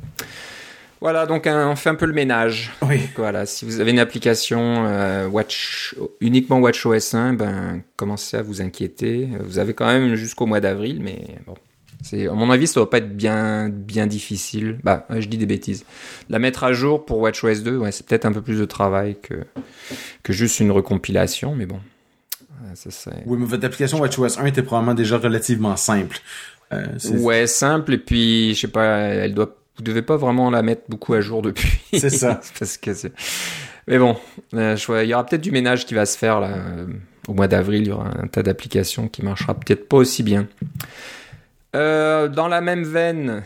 Voilà, 1.01 1.27
donc 1.27 1.49
on 1.49 1.75
fait 1.75 1.91
un 1.91 1.97
peu 1.97 2.07
le 2.07 2.13
ménage. 2.13 2.71
Oui. 2.83 3.01
Voilà, 3.17 3.45
si 3.45 3.65
vous 3.65 3.81
avez 3.81 3.91
une 3.91 3.99
application 3.99 4.87
euh, 4.87 5.27
Watch 5.27 5.97
uniquement 6.21 6.61
WatchOS 6.61 7.15
1, 7.15 7.33
ben 7.35 7.83
commencez 7.97 8.37
à 8.37 8.43
vous 8.43 8.63
inquiéter. 8.63 9.29
Vous 9.41 9.59
avez 9.59 9.75
quand 9.75 9.87
même 9.87 10.15
jusqu'au 10.15 10.47
mois 10.47 10.61
d'avril, 10.61 11.01
mais 11.03 11.39
bon, 11.47 11.55
c'est, 12.03 12.27
à 12.27 12.33
mon 12.33 12.51
avis, 12.51 12.67
ça 12.67 12.81
va 12.81 12.87
pas 12.87 12.99
être 12.99 13.17
bien, 13.17 13.69
bien 13.69 14.07
difficile. 14.07 14.79
Bah, 14.83 15.07
je 15.11 15.27
dis 15.27 15.39
des 15.39 15.47
bêtises. 15.47 15.85
La 16.29 16.39
mettre 16.39 16.65
à 16.65 16.73
jour 16.73 17.05
pour 17.05 17.19
WatchOS 17.19 17.63
2, 17.63 17.77
ouais, 17.79 17.93
c'est 17.93 18.07
peut-être 18.07 18.27
un 18.27 18.33
peu 18.33 18.43
plus 18.43 18.59
de 18.59 18.65
travail 18.65 19.17
que, 19.23 19.35
que 20.23 20.33
juste 20.33 20.61
une 20.61 20.71
recompilation, 20.71 21.55
mais 21.55 21.67
bon. 21.67 21.81
Ça, 22.75 23.11
Oui, 23.27 23.37
mais 23.39 23.47
votre 23.47 23.65
application 23.67 24.01
WatchOS 24.01 24.39
1 24.39 24.47
était 24.47 24.63
probablement 24.63 24.95
déjà 24.95 25.19
relativement 25.19 25.77
simple. 25.77 26.19
ouais, 27.19 27.47
simple 27.47 27.95
et 27.95 27.99
puis 27.99 28.55
je 28.55 28.61
sais 28.61 28.69
pas, 28.69 28.87
elle 28.99 29.35
doit, 29.35 29.57
vous 29.77 29.83
devez 29.83 30.03
pas 30.03 30.17
vraiment 30.17 30.49
la 30.51 30.63
mettre 30.63 30.83
beaucoup 30.89 31.13
à 31.15 31.21
jour 31.21 31.43
depuis. 31.43 31.81
C'est 31.93 32.09
ça. 32.11 32.41
Parce 32.59 32.79
que 32.79 32.95
c'est. 32.95 33.13
Mais 33.89 33.99
bon, 33.99 34.17
il 34.53 35.05
y 35.05 35.15
aura 35.15 35.27
peut-être 35.27 35.43
du 35.43 35.51
ménage 35.51 35.85
qui 35.87 35.95
va 35.95 36.07
se 36.07 36.17
faire 36.17 36.41
là. 36.41 36.57
Au 37.29 37.35
mois 37.35 37.47
d'avril, 37.49 37.83
il 37.83 37.89
y 37.89 37.93
aura 37.93 38.11
un 38.21 38.27
tas 38.27 38.43
d'applications 38.43 39.09
qui 39.09 39.23
marchera 39.23 39.55
peut-être 39.55 39.89
pas 39.89 39.99
aussi 39.99 40.23
bien. 40.23 40.49
Dans 41.75 42.49
la 42.49 42.61
même 42.61 42.85
veine, 42.85 43.43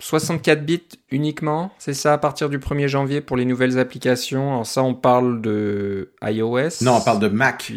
64 0.00 0.64
bits 0.64 0.82
uniquement, 1.10 1.72
c'est 1.78 1.94
ça 1.94 2.14
à 2.14 2.18
partir 2.18 2.48
du 2.48 2.58
1er 2.58 2.88
janvier 2.88 3.20
pour 3.20 3.36
les 3.36 3.44
nouvelles 3.44 3.78
applications. 3.78 4.50
Alors 4.50 4.66
ça, 4.66 4.82
on 4.82 4.94
parle 4.94 5.40
de 5.40 6.12
iOS. 6.22 6.82
Non, 6.82 6.96
on 6.96 7.00
parle 7.00 7.20
de 7.20 7.28
Mac. 7.28 7.72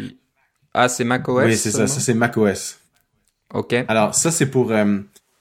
Ah, 0.72 0.88
c'est 0.88 1.04
Mac 1.04 1.28
OS. 1.28 1.44
Oui, 1.44 1.56
c'est 1.56 1.70
ça. 1.70 1.86
Ça 1.86 2.00
c'est 2.00 2.14
Mac 2.14 2.36
OS. 2.36 2.78
Ok. 3.52 3.74
Alors 3.86 4.14
ça 4.14 4.30
c'est 4.32 4.46
pour 4.46 4.72
euh, 4.72 4.98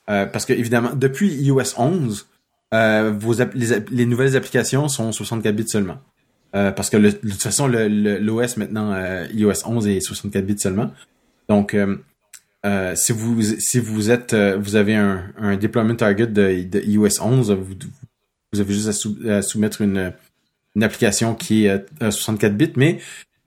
euh, 0.10 0.26
parce 0.28 0.46
que 0.46 0.54
évidemment 0.54 0.92
depuis 0.94 1.34
iOS 1.34 1.74
11, 1.78 2.28
euh, 2.74 3.12
vos 3.18 3.34
les, 3.54 4.06
nouvelles 4.06 4.36
applications 4.36 4.88
sont 4.88 5.12
64 5.12 5.56
bits 5.56 5.68
seulement. 5.68 5.98
parce 6.52 6.90
que 6.92 6.98
de 6.98 7.10
toute 7.10 7.42
façon 7.42 7.68
l'OS 7.68 8.58
maintenant 8.58 8.96
iOS 9.34 9.66
11 9.66 9.88
est 9.88 10.02
64 10.02 10.46
bits 10.46 10.60
seulement. 10.60 10.92
Donc 11.50 11.76
euh, 12.66 12.96
si 12.96 13.12
vous 13.12 13.42
si 13.60 13.80
vous 13.80 14.10
êtes 14.10 14.34
euh, 14.34 14.58
vous 14.58 14.76
avez 14.76 14.96
un, 14.96 15.26
un 15.38 15.58
deployment 15.58 15.96
target 15.96 16.28
de, 16.28 16.82
iOS 16.86 17.22
11, 17.22 17.52
vous, 17.52 17.76
vous 18.54 18.62
avez 18.62 18.74
juste 18.74 18.88
à, 19.28 19.42
soumettre 19.42 19.82
une, 19.82 20.14
une 20.76 20.84
application 20.84 21.36
qui 21.36 21.66
est 21.66 21.86
à 22.00 22.12
64 22.12 22.56
bits. 22.56 22.72
Mais 22.78 23.00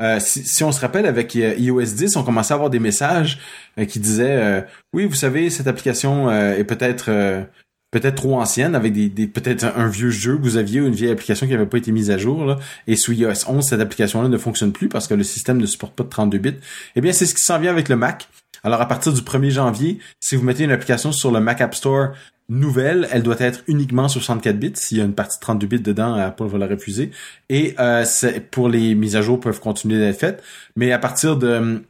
euh, 0.02 0.20
si, 0.20 0.44
si, 0.44 0.64
on 0.64 0.72
se 0.72 0.80
rappelle 0.80 1.06
avec 1.06 1.34
iOS 1.34 1.94
10, 1.96 2.16
on 2.16 2.24
commençait 2.24 2.52
à 2.52 2.56
avoir 2.56 2.68
des 2.68 2.78
messages 2.78 3.40
qui 3.88 4.00
disaient 4.00 4.66
oui, 4.92 5.06
vous 5.06 5.14
savez, 5.14 5.48
cette 5.48 5.66
application 5.66 6.30
est 6.30 6.64
peut-être 6.64 7.46
peut-être 7.92 8.16
trop 8.16 8.38
ancienne 8.38 8.74
avec 8.74 8.92
des, 8.92 9.08
des 9.08 9.26
peut-être 9.26 9.64
un 9.64 9.88
vieux 9.88 10.10
jeu 10.10 10.36
que 10.36 10.42
vous 10.42 10.58
aviez 10.58 10.82
ou 10.82 10.86
une 10.86 10.94
vieille 10.94 11.12
application 11.12 11.46
qui 11.46 11.52
n'avait 11.52 11.66
pas 11.66 11.78
été 11.78 11.92
mise 11.92 12.10
à 12.10 12.18
jour 12.18 12.44
là, 12.44 12.58
et 12.86 12.96
sous 12.96 13.12
iOS 13.12 13.48
11 13.48 13.64
cette 13.64 13.80
application 13.80 14.20
là 14.20 14.28
ne 14.28 14.36
fonctionne 14.36 14.72
plus 14.72 14.88
parce 14.88 15.06
que 15.06 15.14
le 15.14 15.22
système 15.22 15.56
ne 15.58 15.66
supporte 15.66 15.94
pas 15.94 16.04
de 16.04 16.10
32 16.10 16.38
bits. 16.38 16.54
Eh 16.96 17.00
bien, 17.00 17.12
c'est 17.12 17.24
ce 17.24 17.34
qui 17.34 17.42
s'en 17.42 17.58
vient 17.58 17.70
avec 17.70 17.88
le 17.88 17.96
Mac. 17.96 18.28
Alors 18.62 18.80
à 18.80 18.88
partir 18.88 19.12
du 19.12 19.20
1er 19.20 19.50
janvier, 19.50 19.98
si 20.20 20.36
vous 20.36 20.44
mettez 20.44 20.64
une 20.64 20.70
application 20.70 21.12
sur 21.12 21.30
le 21.30 21.40
Mac 21.40 21.60
App 21.60 21.74
Store 21.74 22.12
nouvelle, 22.48 23.08
elle 23.10 23.22
doit 23.22 23.40
être 23.40 23.62
uniquement 23.66 24.08
64 24.08 24.58
bits. 24.58 24.72
S'il 24.74 24.98
y 24.98 25.00
a 25.00 25.04
une 25.04 25.14
partie 25.14 25.38
de 25.38 25.40
32 25.40 25.66
bits 25.66 25.80
dedans, 25.80 26.14
Apple 26.14 26.46
va 26.46 26.58
la 26.58 26.66
refuser. 26.66 27.10
Et 27.48 27.74
euh, 27.78 28.04
pour 28.50 28.68
les 28.68 28.94
mises 28.94 29.16
à 29.16 29.22
jour 29.22 29.40
peuvent 29.40 29.60
continuer 29.60 29.98
d'être 29.98 30.18
faites. 30.18 30.42
Mais 30.76 30.92
à 30.92 30.98
partir 30.98 31.36
de 31.36 31.82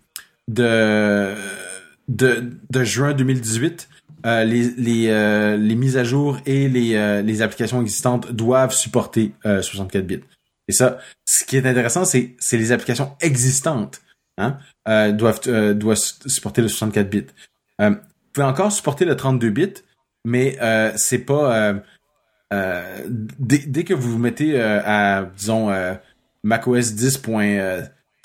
de 0.49 1.35
de, 2.09 2.85
juin 2.85 3.13
2018, 3.15 3.89
euh, 4.25 4.45
les 4.45 4.71
les, 4.77 5.09
euh, 5.09 5.57
les 5.57 5.75
mises 5.75 5.97
à 5.97 6.05
jour 6.05 6.39
et 6.47 6.69
les, 6.69 7.23
les 7.23 7.43
applications 7.43 7.83
existantes 7.83 8.33
doivent 8.33 8.73
supporter 8.73 9.33
64 9.45 10.07
bits. 10.07 10.21
Et 10.69 10.73
ça, 10.73 10.99
ce 11.25 11.45
qui 11.45 11.57
est 11.57 11.67
intéressant, 11.67 12.05
c'est 12.05 12.37
les 12.53 12.73
applications 12.73 13.13
existantes 13.21 14.01
hein, 14.39 14.59
euh, 14.89 15.13
doivent, 15.13 15.41
euh, 15.47 15.75
doivent 15.75 15.99
supporter 16.27 16.63
le 16.63 16.69
64 16.69 17.09
bits. 17.09 17.27
Euh, 17.81 17.91
vous 17.91 17.97
pouvez 18.33 18.47
encore 18.47 18.73
supporter 18.73 19.05
le 19.05 19.17
32 19.17 19.51
bits, 19.51 19.75
mais 20.25 20.59
euh, 20.61 20.93
c'est 20.97 21.19
pas 21.19 21.75
dès, 22.51 23.59
dès, 23.59 23.85
que 23.85 23.95
vous 23.95 24.13
vous 24.13 24.19
mettez 24.19 24.61
à 24.61 25.29
disons 25.37 25.71
macOS 26.43 26.95
10. 26.95 27.23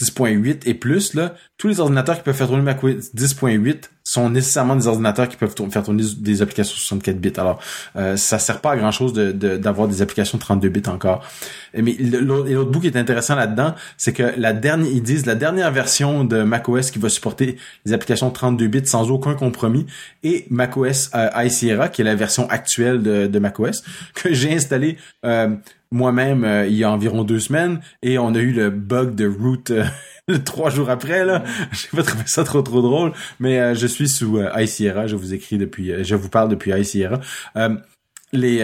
10.8 0.01 0.67
et 0.67 0.73
plus, 0.73 1.13
là, 1.13 1.35
tous 1.57 1.67
les 1.67 1.79
ordinateurs 1.79 2.17
qui 2.17 2.23
peuvent 2.23 2.35
faire 2.35 2.47
tourner 2.47 2.63
macOS 2.63 3.13
10.8 3.13 3.89
sont 4.11 4.29
nécessairement 4.29 4.75
des 4.75 4.87
ordinateurs 4.87 5.29
qui 5.29 5.37
peuvent 5.37 5.55
faire 5.71 5.83
tourner 5.83 6.03
des 6.17 6.41
applications 6.41 6.75
64 6.75 7.19
bits. 7.19 7.33
Alors, 7.37 7.59
euh, 7.95 8.17
ça 8.17 8.39
sert 8.39 8.59
pas 8.59 8.71
à 8.71 8.77
grand 8.77 8.91
chose 8.91 9.13
d'avoir 9.13 9.87
de, 9.87 9.93
des 9.93 10.01
applications 10.01 10.37
32 10.37 10.69
bits 10.69 10.81
encore. 10.87 11.23
Mais 11.73 11.95
l'autre 11.99 12.69
bout 12.69 12.81
qui 12.81 12.87
est 12.87 12.97
intéressant 12.97 13.35
là-dedans, 13.35 13.73
c'est 13.97 14.11
que 14.11 14.33
la 14.37 14.51
dernière, 14.51 14.91
ils 14.91 15.01
disent 15.01 15.25
la 15.25 15.35
dernière 15.35 15.71
version 15.71 16.25
de 16.25 16.43
macOS 16.43 16.91
qui 16.91 16.99
va 16.99 17.07
supporter 17.07 17.57
les 17.85 17.93
applications 17.93 18.29
32 18.29 18.67
bits 18.67 18.85
sans 18.85 19.09
aucun 19.11 19.33
compromis 19.33 19.85
et 20.23 20.45
macOS 20.49 21.09
euh, 21.15 21.29
High 21.35 21.51
Sierra, 21.51 21.87
qui 21.87 22.01
est 22.01 22.05
la 22.05 22.15
version 22.15 22.49
actuelle 22.49 23.01
de, 23.01 23.39
macOS, 23.39 23.83
que 24.13 24.33
j'ai 24.33 24.53
installé 24.53 24.97
euh, 25.25 25.55
moi-même 25.91 26.43
euh, 26.43 26.65
il 26.67 26.75
y 26.75 26.83
a 26.83 26.91
environ 26.91 27.23
deux 27.23 27.39
semaines 27.39 27.81
et 28.01 28.17
on 28.17 28.33
a 28.33 28.39
eu 28.39 28.51
le 28.51 28.69
bug 28.69 29.13
de 29.13 29.27
root 29.27 29.63
euh, 29.69 29.83
trois 30.45 30.69
jours 30.69 30.89
après 30.89 31.25
là. 31.25 31.43
J'ai 31.71 31.95
pas 31.95 32.03
trouvé 32.03 32.23
ça 32.25 32.43
trop 32.43 32.61
trop 32.61 32.81
drôle, 32.81 33.13
mais 33.39 33.59
euh, 33.59 33.75
je 33.75 33.87
suis 33.87 34.09
sous 34.09 34.39
iSierra, 34.57 35.07
je 35.07 35.15
vous 35.15 35.33
écris 35.33 35.57
depuis, 35.57 36.03
je 36.03 36.15
vous 36.15 36.29
parle 36.29 36.49
depuis 36.49 36.71
iSierra. 36.71 37.19
les, 38.33 38.59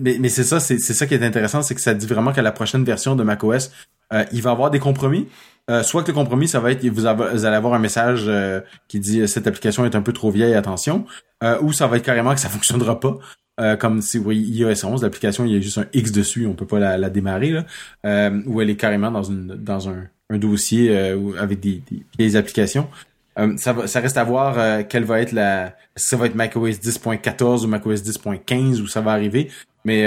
mais, 0.00 0.16
mais 0.20 0.28
c'est 0.28 0.44
ça, 0.44 0.60
c'est 0.60 0.78
ça 0.78 1.06
qui 1.06 1.14
est 1.14 1.24
intéressant, 1.24 1.62
c'est 1.62 1.74
que 1.74 1.80
ça 1.80 1.94
dit 1.94 2.06
vraiment 2.06 2.32
qu'à 2.32 2.42
la 2.42 2.52
prochaine 2.52 2.84
version 2.84 3.16
de 3.16 3.22
macOS, 3.22 3.72
il 4.32 4.42
va 4.42 4.50
y 4.50 4.52
avoir 4.52 4.70
des 4.70 4.78
compromis. 4.78 5.26
soit 5.82 6.02
que 6.02 6.08
le 6.08 6.14
compromis, 6.14 6.48
ça 6.48 6.60
va 6.60 6.72
être, 6.72 6.86
vous, 6.86 7.02
vous 7.02 7.06
allez 7.44 7.56
avoir 7.56 7.74
un 7.74 7.78
message 7.78 8.30
qui 8.86 9.00
dit 9.00 9.26
cette 9.26 9.46
application 9.46 9.84
est 9.84 9.96
un 9.96 10.02
peu 10.02 10.12
trop 10.12 10.30
vieille, 10.30 10.54
attention, 10.54 11.04
ou 11.62 11.72
ça 11.72 11.86
va 11.86 11.96
être 11.96 12.04
carrément 12.04 12.34
que 12.34 12.40
ça 12.40 12.48
fonctionnera 12.50 13.00
pas. 13.00 13.18
Euh, 13.58 13.76
comme 13.76 14.02
si 14.02 14.18
oui, 14.18 14.38
iOS 14.38 14.84
11, 14.84 15.02
l'application, 15.02 15.44
il 15.44 15.52
y 15.52 15.56
a 15.56 15.60
juste 15.60 15.78
un 15.78 15.86
X 15.92 16.12
dessus, 16.12 16.46
on 16.46 16.54
peut 16.54 16.66
pas 16.66 16.78
la, 16.78 16.96
la 16.96 17.10
démarrer, 17.10 17.50
là, 17.50 17.66
euh, 18.06 18.40
ou 18.46 18.60
elle 18.60 18.70
est 18.70 18.76
carrément 18.76 19.10
dans 19.10 19.24
une 19.24 19.48
dans 19.56 19.88
un, 19.88 20.04
un 20.30 20.38
dossier 20.38 20.90
euh, 20.90 21.32
avec 21.38 21.60
des, 21.60 21.82
des 22.18 22.36
applications. 22.36 22.88
Euh, 23.38 23.56
ça, 23.56 23.72
va, 23.72 23.86
ça 23.86 24.00
reste 24.00 24.16
à 24.16 24.24
voir 24.24 24.86
quelle 24.88 25.04
va 25.04 25.20
être 25.20 25.32
la. 25.32 25.76
Si 25.96 26.08
ça 26.08 26.16
va 26.16 26.26
être 26.26 26.34
macOS 26.34 26.80
10.14 26.80 27.64
ou 27.64 27.68
macOS 27.68 28.02
10.15 28.02 28.80
où 28.80 28.86
ça 28.86 29.00
va 29.00 29.12
arriver. 29.12 29.50
Mais 29.84 30.06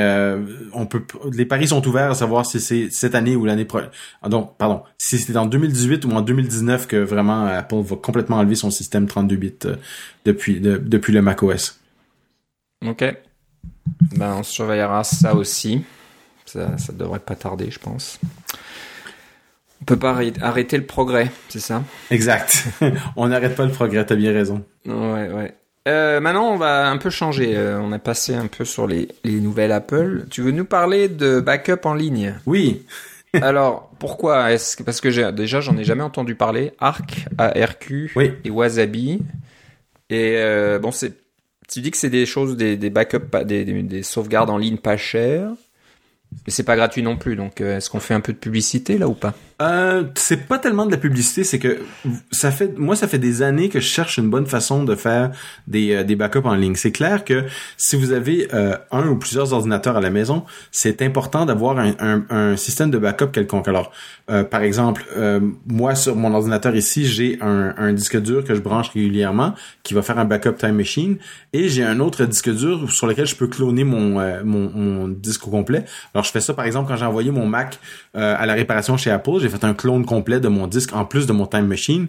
on 0.74 0.86
peut. 0.86 1.04
Les 1.32 1.46
paris 1.46 1.70
sont 1.70 1.86
ouverts 1.88 2.12
à 2.12 2.14
savoir 2.14 2.46
si 2.46 2.60
c'est 2.60 2.90
cette 2.92 3.16
année 3.16 3.36
ou 3.36 3.46
l'année 3.46 3.66
prochaine. 3.66 3.90
Ah, 4.22 4.30
donc, 4.30 4.58
pardon, 4.58 4.84
si 4.98 5.18
c'est 5.18 5.36
en 5.38 5.46
2018 5.46 6.06
ou 6.06 6.12
en 6.12 6.22
2019 6.22 6.88
que 6.88 6.98
vraiment 6.98 7.46
Apple 7.46 7.82
va 7.82 7.96
complètement 7.96 8.38
enlever 8.38 8.56
son 8.56 8.70
système 8.70 9.08
32 9.08 9.36
bits 9.38 9.54
depuis 10.26 10.60
depuis 10.60 11.14
le 11.14 11.22
macOS. 11.22 11.80
Ok. 12.86 13.16
Ben, 14.16 14.36
on 14.36 14.44
surveillera 14.44 15.04
ça 15.04 15.36
aussi. 15.36 15.84
Ça, 16.46 16.78
ça 16.78 16.92
devrait 16.94 17.20
pas 17.20 17.36
tarder, 17.36 17.72
je 17.72 17.80
pense. 17.80 18.20
On 19.82 19.86
peut 19.86 19.98
pas 19.98 20.16
arrêter 20.42 20.78
le 20.78 20.86
progrès, 20.86 21.32
c'est 21.50 21.60
ça? 21.60 21.84
Exact. 22.12 22.66
on 23.16 23.28
n'arrête 23.28 23.56
pas 23.56 23.66
le 23.66 23.72
progrès, 23.72 24.06
t'as 24.06 24.16
bien 24.16 24.32
raison. 24.32 24.64
Ouais, 24.86 25.30
ouais. 25.30 25.56
Euh, 25.88 26.20
maintenant, 26.20 26.52
on 26.52 26.58
va 26.58 26.90
un 26.90 26.98
peu 26.98 27.10
changer. 27.10 27.56
Euh, 27.56 27.80
on 27.80 27.92
a 27.92 28.00
passé 28.00 28.36
un 28.36 28.48
peu 28.48 28.66
sur 28.66 28.86
les, 28.86 29.08
les 29.24 29.40
nouvelles 29.40 29.72
Apple. 29.72 30.26
Tu 30.30 30.42
veux 30.42 30.52
nous 30.52 30.66
parler 30.66 31.08
de 31.08 31.40
backup 31.40 31.86
en 31.86 31.96
ligne? 31.96 32.36
Oui. 32.46 32.86
Alors, 33.34 33.90
pourquoi 33.98 34.52
Est-ce 34.52 34.78
que 34.78 34.84
parce 34.84 35.02
que 35.02 35.32
déjà, 35.32 35.62
j'en 35.62 35.78
ai 35.78 35.84
jamais 35.84 36.04
entendu 36.04 36.36
parler. 36.36 36.74
Arc, 36.80 37.26
ARQ 37.38 38.12
oui. 38.16 38.34
et 38.44 38.52
Wasabi. 38.52 39.24
Et 40.10 40.36
euh, 40.38 40.78
bon, 40.78 40.92
c'est 40.92 41.14
tu 41.68 41.80
dis 41.80 41.90
que 41.90 41.98
c'est 41.98 42.10
des 42.10 42.26
choses, 42.26 42.58
des, 42.58 42.76
des 42.76 42.90
backups, 42.90 43.46
des, 43.46 43.64
des, 43.64 43.82
des 43.82 44.04
sauvegardes 44.04 44.50
en 44.50 44.58
ligne 44.58 44.78
pas 44.78 44.98
chères. 44.98 45.52
Mais 46.46 46.52
c'est 46.52 46.64
pas 46.64 46.76
gratuit 46.76 47.02
non 47.02 47.18
plus, 47.18 47.36
donc 47.36 47.62
est-ce 47.62 47.90
qu'on 47.90 48.00
fait 48.00 48.14
un 48.14 48.22
peu 48.22 48.34
de 48.34 48.38
publicité 48.38 48.98
là 48.98 49.08
ou 49.08 49.14
pas? 49.14 49.34
Euh, 49.62 50.04
C'est 50.16 50.48
pas 50.48 50.58
tellement 50.58 50.86
de 50.86 50.92
la 50.92 50.98
publicité, 50.98 51.44
c'est 51.44 51.60
que 51.60 51.80
ça 52.32 52.52
fait, 52.52 52.78
moi 52.78 52.96
ça 52.96 53.08
fait 53.08 53.20
des 53.20 53.42
années 53.42 53.70
que 53.70 53.80
je 53.80 53.86
cherche 53.86 54.18
une 54.18 54.30
bonne 54.30 54.46
façon 54.46 54.84
de 54.84 54.96
faire 54.96 55.32
des, 55.68 55.94
euh, 55.94 56.04
des 56.04 56.16
backups 56.16 56.46
en 56.46 56.56
ligne. 56.56 56.76
C'est 56.76 56.92
clair 56.92 57.24
que 57.24 57.46
si 57.78 57.96
vous 57.96 58.12
avez 58.12 58.48
euh, 58.54 58.76
un 58.92 59.08
ou 59.08 59.18
plusieurs 59.18 59.54
ordinateurs 59.54 59.98
à 59.98 60.02
la 60.02 60.10
maison, 60.10 60.44
c'est 60.72 61.02
important 61.02 61.46
d'avoir 61.46 61.78
un, 61.78 61.94
un, 62.00 62.26
un, 62.30 62.58
système 62.58 62.92
de 62.92 62.98
backup 62.98 63.28
quelconque. 63.32 63.68
Alors, 63.68 63.92
par 64.50 64.62
exemple, 64.62 65.06
moi 65.68 65.94
sur 65.96 66.16
mon 66.16 66.34
ordinateur 66.34 66.74
ici, 66.76 67.06
j'ai 67.06 67.38
un, 67.42 67.74
un 67.78 67.92
disque 67.92 68.22
dur 68.22 68.46
que 68.46 68.56
je 68.56 68.62
branche 68.62 68.90
régulièrement 68.90 69.54
qui 69.84 69.94
va 69.94 70.02
faire 70.02 70.20
un 70.20 70.26
backup 70.26 70.54
time 70.58 70.76
machine, 70.76 71.18
et 71.52 71.68
j'ai 71.68 71.84
un 71.84 72.00
autre 72.00 72.24
disque 72.24 72.50
dur 72.50 72.90
sur 72.90 73.08
lequel 73.08 73.26
je 73.26 73.36
peux 73.36 73.48
cloner 73.48 73.84
mon, 73.84 74.22
mon, 74.46 74.70
mon 74.70 75.08
disque 75.10 75.48
au 75.48 75.52
complet. 75.52 75.84
Alors, 76.14 76.24
je 76.24 76.32
fais 76.32 76.40
ça, 76.40 76.54
par 76.54 76.66
exemple, 76.66 76.88
quand 76.88 76.96
j'ai 76.96 77.06
envoyé 77.06 77.32
mon 77.32 77.46
Mac 77.46 77.80
euh, 78.16 78.36
à 78.38 78.46
la 78.46 78.54
réparation 78.54 78.98
chez 78.98 79.12
Apple, 79.12 79.40
j'ai 79.40 79.50
fait 79.52 79.64
un 79.64 79.74
clone 79.74 80.06
complet 80.06 80.40
de 80.40 80.48
mon 80.48 80.68
disque 80.68 80.94
en 80.94 81.06
plus 81.06 81.28
de 81.28 81.34
mon 81.34 81.46
Time 81.46 81.68
Machine. 81.68 82.08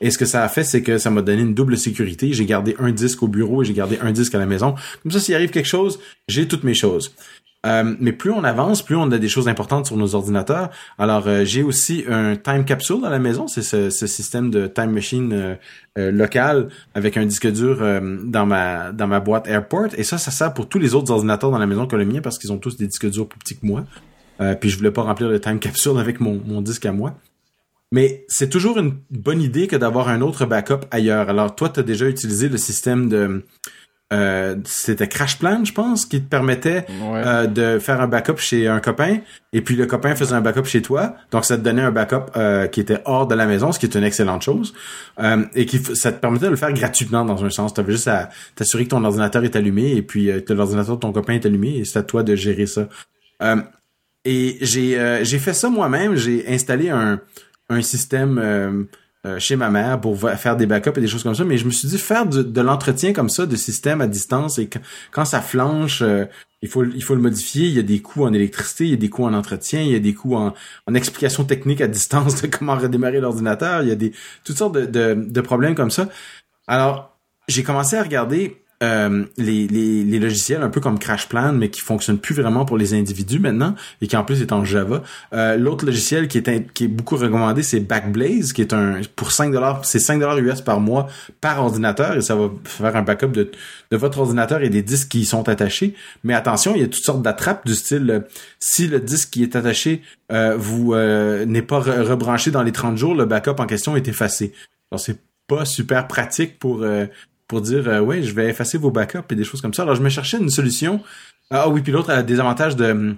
Et 0.00 0.10
ce 0.10 0.18
que 0.18 0.24
ça 0.24 0.44
a 0.44 0.48
fait, 0.48 0.64
c'est 0.64 0.82
que 0.82 0.98
ça 0.98 1.10
m'a 1.10 1.22
donné 1.22 1.42
une 1.42 1.54
double 1.54 1.76
sécurité. 1.76 2.32
J'ai 2.32 2.46
gardé 2.46 2.76
un 2.78 2.92
disque 2.92 3.22
au 3.22 3.28
bureau 3.28 3.62
et 3.62 3.64
j'ai 3.64 3.74
gardé 3.74 3.98
un 4.02 4.12
disque 4.12 4.34
à 4.34 4.38
la 4.38 4.46
maison. 4.46 4.74
Comme 5.02 5.12
ça, 5.12 5.20
s'il 5.20 5.34
arrive 5.34 5.50
quelque 5.50 5.68
chose, 5.68 5.98
j'ai 6.28 6.46
toutes 6.48 6.64
mes 6.64 6.74
choses. 6.74 7.14
Euh, 7.66 7.94
mais 8.00 8.12
plus 8.12 8.30
on 8.30 8.42
avance, 8.42 8.82
plus 8.82 8.96
on 8.96 9.10
a 9.12 9.18
des 9.18 9.28
choses 9.28 9.46
importantes 9.46 9.86
sur 9.86 9.96
nos 9.96 10.14
ordinateurs. 10.14 10.70
Alors, 10.98 11.26
euh, 11.26 11.44
j'ai 11.44 11.62
aussi 11.62 12.04
un 12.08 12.36
time 12.36 12.64
capsule 12.64 13.04
à 13.04 13.10
la 13.10 13.18
maison. 13.18 13.48
C'est 13.48 13.62
ce, 13.62 13.90
système 13.90 14.50
de 14.50 14.66
time 14.66 14.92
machine 14.92 15.56
euh, 15.98 16.10
local 16.10 16.68
avec 16.94 17.18
un 17.18 17.26
disque 17.26 17.50
dur 17.52 17.78
dans 18.24 18.46
ma 18.46 18.92
dans 18.92 19.06
ma 19.06 19.20
boîte 19.20 19.46
Airport. 19.46 19.88
Et 19.98 20.04
ça, 20.04 20.16
ça 20.16 20.30
sert 20.30 20.54
pour 20.54 20.68
tous 20.68 20.78
les 20.78 20.94
autres 20.94 21.12
ordinateurs 21.12 21.50
dans 21.50 21.58
la 21.58 21.66
maison 21.66 21.86
que 21.86 21.96
le 21.96 22.06
mien 22.06 22.20
parce 22.22 22.38
qu'ils 22.38 22.52
ont 22.52 22.58
tous 22.58 22.76
des 22.76 22.86
disques 22.86 23.10
durs 23.10 23.28
plus 23.28 23.38
petits 23.38 23.58
que 23.58 23.66
moi. 23.66 23.84
Puis 24.60 24.70
je 24.70 24.76
voulais 24.76 24.90
pas 24.90 25.02
remplir 25.02 25.28
le 25.28 25.40
time 25.40 25.58
capsule 25.58 25.98
avec 25.98 26.20
mon, 26.20 26.40
mon 26.46 26.62
disque 26.62 26.86
à 26.86 26.92
moi. 26.92 27.14
Mais 27.92 28.24
c'est 28.28 28.48
toujours 28.48 28.78
une 28.78 28.94
bonne 29.10 29.42
idée 29.42 29.66
que 29.66 29.76
d'avoir 29.76 30.08
un 30.08 30.20
autre 30.20 30.46
backup 30.46 30.86
ailleurs. 30.90 31.28
Alors 31.28 31.54
toi, 31.56 31.68
tu 31.68 31.80
as 31.80 31.82
déjà 31.82 32.06
utilisé 32.06 32.48
le 32.48 32.56
système 32.56 33.08
de 33.08 33.42
euh, 34.12 34.56
c'était 34.64 35.06
CrashPlan, 35.06 35.64
je 35.64 35.72
pense, 35.72 36.04
qui 36.04 36.20
te 36.20 36.28
permettait 36.28 36.84
euh, 37.00 37.46
de 37.46 37.78
faire 37.78 38.00
un 38.00 38.08
backup 38.08 38.38
chez 38.38 38.66
un 38.66 38.80
copain, 38.80 39.18
et 39.52 39.60
puis 39.60 39.76
le 39.76 39.86
copain 39.86 40.16
faisait 40.16 40.34
un 40.34 40.40
backup 40.40 40.64
chez 40.64 40.82
toi, 40.82 41.14
donc 41.30 41.44
ça 41.44 41.56
te 41.56 41.62
donnait 41.62 41.82
un 41.82 41.92
backup 41.92 42.32
euh, 42.36 42.66
qui 42.66 42.80
était 42.80 42.98
hors 43.04 43.28
de 43.28 43.36
la 43.36 43.46
maison, 43.46 43.70
ce 43.70 43.78
qui 43.78 43.86
est 43.86 43.94
une 43.94 44.02
excellente 44.02 44.42
chose, 44.42 44.74
et 45.54 45.64
qui 45.64 45.78
ça 45.94 46.10
te 46.10 46.20
permettait 46.20 46.46
de 46.46 46.50
le 46.50 46.56
faire 46.56 46.72
gratuitement 46.72 47.24
dans 47.24 47.44
un 47.44 47.50
sens. 47.50 47.72
Tu 47.72 47.80
avais 47.80 47.92
juste 47.92 48.08
à 48.08 48.30
t'assurer 48.56 48.84
que 48.84 48.90
ton 48.90 49.04
ordinateur 49.04 49.44
est 49.44 49.54
allumé, 49.54 49.92
et 49.92 50.02
puis 50.02 50.28
que 50.44 50.52
l'ordinateur 50.52 50.96
de 50.96 51.00
ton 51.00 51.12
copain 51.12 51.34
est 51.34 51.46
allumé, 51.46 51.76
et 51.76 51.84
c'est 51.84 52.00
à 52.00 52.02
toi 52.02 52.24
de 52.24 52.34
gérer 52.34 52.66
ça. 52.66 52.88
Et 54.24 54.58
j'ai 54.60 55.20
j'ai 55.22 55.38
fait 55.38 55.54
ça 55.54 55.68
moi-même, 55.70 56.16
j'ai 56.16 56.46
installé 56.48 56.90
un 56.90 57.20
un 57.68 57.82
système 57.82 58.88
euh, 59.26 59.38
chez 59.38 59.54
ma 59.54 59.68
mère 59.68 60.00
pour 60.00 60.18
faire 60.18 60.56
des 60.56 60.64
backups 60.64 60.96
et 60.96 61.00
des 61.02 61.06
choses 61.06 61.24
comme 61.24 61.34
ça, 61.34 61.44
mais 61.44 61.58
je 61.58 61.66
me 61.66 61.70
suis 61.70 61.86
dit 61.86 61.98
faire 61.98 62.24
de, 62.24 62.60
l'entretien 62.62 63.12
comme 63.12 63.28
ça 63.28 63.44
de 63.44 63.54
système 63.54 64.00
à 64.00 64.06
distance 64.06 64.58
et 64.58 64.70
quand, 65.12 65.26
ça 65.26 65.42
flanche, 65.42 66.00
euh, 66.00 66.24
il 66.62 66.70
faut 66.70 66.84
il 66.84 67.02
faut 67.02 67.14
le 67.14 67.20
modifier. 67.20 67.66
Il 67.66 67.74
y 67.74 67.78
a 67.78 67.82
des 67.82 68.00
coûts 68.00 68.24
en 68.24 68.32
électricité, 68.32 68.84
il 68.84 68.90
y 68.92 68.94
a 68.94 68.96
des 68.96 69.10
coûts 69.10 69.24
en 69.24 69.34
entretien, 69.34 69.82
il 69.82 69.90
y 69.90 69.94
a 69.94 69.98
des 69.98 70.14
coûts 70.14 70.36
en, 70.36 70.54
en 70.86 70.94
explication 70.94 71.44
technique 71.44 71.82
à 71.82 71.86
distance 71.86 72.40
de 72.40 72.46
comment 72.46 72.76
redémarrer 72.76 73.20
l'ordinateur. 73.20 73.82
Il 73.82 73.90
y 73.90 73.92
a 73.92 73.94
des 73.94 74.12
toutes 74.42 74.56
sortes 74.56 74.74
de, 74.74 74.86
de, 74.86 75.14
de 75.14 75.40
problèmes 75.42 75.74
comme 75.74 75.90
ça. 75.90 76.08
Alors 76.66 77.14
j'ai 77.46 77.62
commencé 77.62 77.96
à 77.96 78.02
regarder 78.02 78.59
euh, 78.82 79.26
les, 79.36 79.68
les, 79.68 80.18
logiciels 80.18 80.62
un 80.62 80.70
peu 80.70 80.80
comme 80.80 80.98
CrashPlan, 80.98 81.52
mais 81.52 81.68
qui 81.68 81.82
fonctionnent 81.82 82.18
plus 82.18 82.34
vraiment 82.34 82.64
pour 82.64 82.78
les 82.78 82.94
individus 82.94 83.38
maintenant 83.38 83.74
et 84.00 84.06
qui 84.06 84.16
en 84.16 84.24
plus 84.24 84.40
est 84.40 84.52
en 84.52 84.64
Java. 84.64 85.02
Euh, 85.34 85.58
L'autre 85.58 85.84
logiciel 85.84 86.28
qui 86.28 86.38
est, 86.38 86.72
qui 86.72 86.84
est 86.84 86.88
beaucoup 86.88 87.16
recommandé, 87.16 87.62
c'est 87.62 87.80
Backblaze, 87.80 88.54
qui 88.54 88.62
est 88.62 88.72
un 88.72 89.02
pour 89.16 89.32
5 89.32 89.52
dollars, 89.52 89.84
c'est 89.84 89.98
5 89.98 90.18
dollars 90.18 90.38
US 90.38 90.62
par 90.62 90.80
mois 90.80 91.08
par 91.42 91.62
ordinateur 91.62 92.16
et 92.16 92.22
ça 92.22 92.34
va 92.34 92.50
faire 92.64 92.96
un 92.96 93.02
backup 93.02 93.28
de, 93.28 93.50
de 93.90 93.96
votre 93.98 94.18
ordinateur 94.18 94.62
et 94.62 94.70
des 94.70 94.82
disques 94.82 95.08
qui 95.08 95.20
y 95.20 95.24
sont 95.26 95.46
attachés. 95.50 95.94
Mais 96.24 96.32
attention, 96.32 96.74
il 96.74 96.80
y 96.80 96.84
a 96.84 96.88
toutes 96.88 97.04
sortes 97.04 97.22
d'attrapes 97.22 97.66
du 97.66 97.74
style 97.74 98.10
euh, 98.10 98.20
si 98.60 98.86
le 98.86 98.98
disque 98.98 99.28
qui 99.28 99.42
est 99.42 99.56
attaché 99.56 100.00
vous 100.56 100.94
n'est 100.94 101.62
pas 101.62 101.80
rebranché 101.80 102.52
dans 102.52 102.62
les 102.62 102.70
30 102.70 102.96
jours, 102.96 103.16
le 103.16 103.24
backup 103.24 103.56
en 103.58 103.66
question 103.66 103.96
est 103.96 104.06
effacé. 104.06 104.52
Alors 104.90 105.00
c'est 105.00 105.18
pas 105.48 105.64
super 105.64 106.06
pratique 106.06 106.60
pour 106.60 106.84
pour 107.50 107.60
dire 107.60 107.88
euh, 107.88 108.00
ouais 108.00 108.22
je 108.22 108.32
vais 108.32 108.48
effacer 108.48 108.78
vos 108.78 108.92
backups 108.92 109.28
et 109.28 109.34
des 109.34 109.42
choses 109.42 109.60
comme 109.60 109.74
ça. 109.74 109.82
Alors 109.82 109.96
je 109.96 110.02
me 110.02 110.08
cherchais 110.08 110.38
une 110.38 110.50
solution. 110.50 111.02
Ah 111.50 111.68
oui, 111.68 111.82
puis 111.82 111.90
l'autre 111.90 112.10
a 112.10 112.22
des 112.22 112.38
avantages 112.38 112.76
de, 112.76 113.16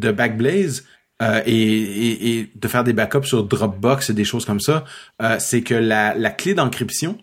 de 0.00 0.10
Backblaze. 0.10 0.84
Euh, 1.22 1.40
et, 1.46 2.40
et, 2.40 2.50
de 2.56 2.66
faire 2.66 2.82
des 2.82 2.92
backups 2.92 3.28
sur 3.28 3.44
Dropbox 3.44 4.10
et 4.10 4.14
des 4.14 4.24
choses 4.24 4.44
comme 4.44 4.58
ça, 4.58 4.84
euh, 5.22 5.36
c'est 5.38 5.62
que 5.62 5.74
la, 5.74 6.12
la 6.12 6.30
clé 6.30 6.54
d'encryption, 6.54 7.16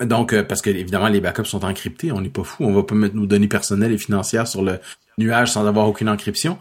donc 0.00 0.34
parce 0.42 0.62
que 0.62 0.70
évidemment 0.70 1.06
les 1.06 1.20
backups 1.20 1.48
sont 1.48 1.64
encryptés, 1.64 2.10
on 2.10 2.20
n'est 2.20 2.28
pas 2.28 2.42
fou, 2.42 2.64
on 2.64 2.72
va 2.72 2.82
pas 2.82 2.96
mettre 2.96 3.14
nos 3.14 3.26
données 3.26 3.46
personnelles 3.46 3.92
et 3.92 3.98
financières 3.98 4.48
sur 4.48 4.62
le 4.62 4.80
nuage 5.16 5.52
sans 5.52 5.64
avoir 5.68 5.86
aucune 5.86 6.08
encryption. 6.08 6.58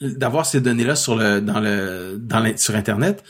D'avoir 0.00 0.46
ces 0.46 0.60
données-là 0.60 0.96
sur 0.96 1.14
le 1.14 1.40
dans 1.40 1.60
le 1.60 2.16
dans 2.18 2.42
sur 2.56 2.74
internet, 2.74 3.22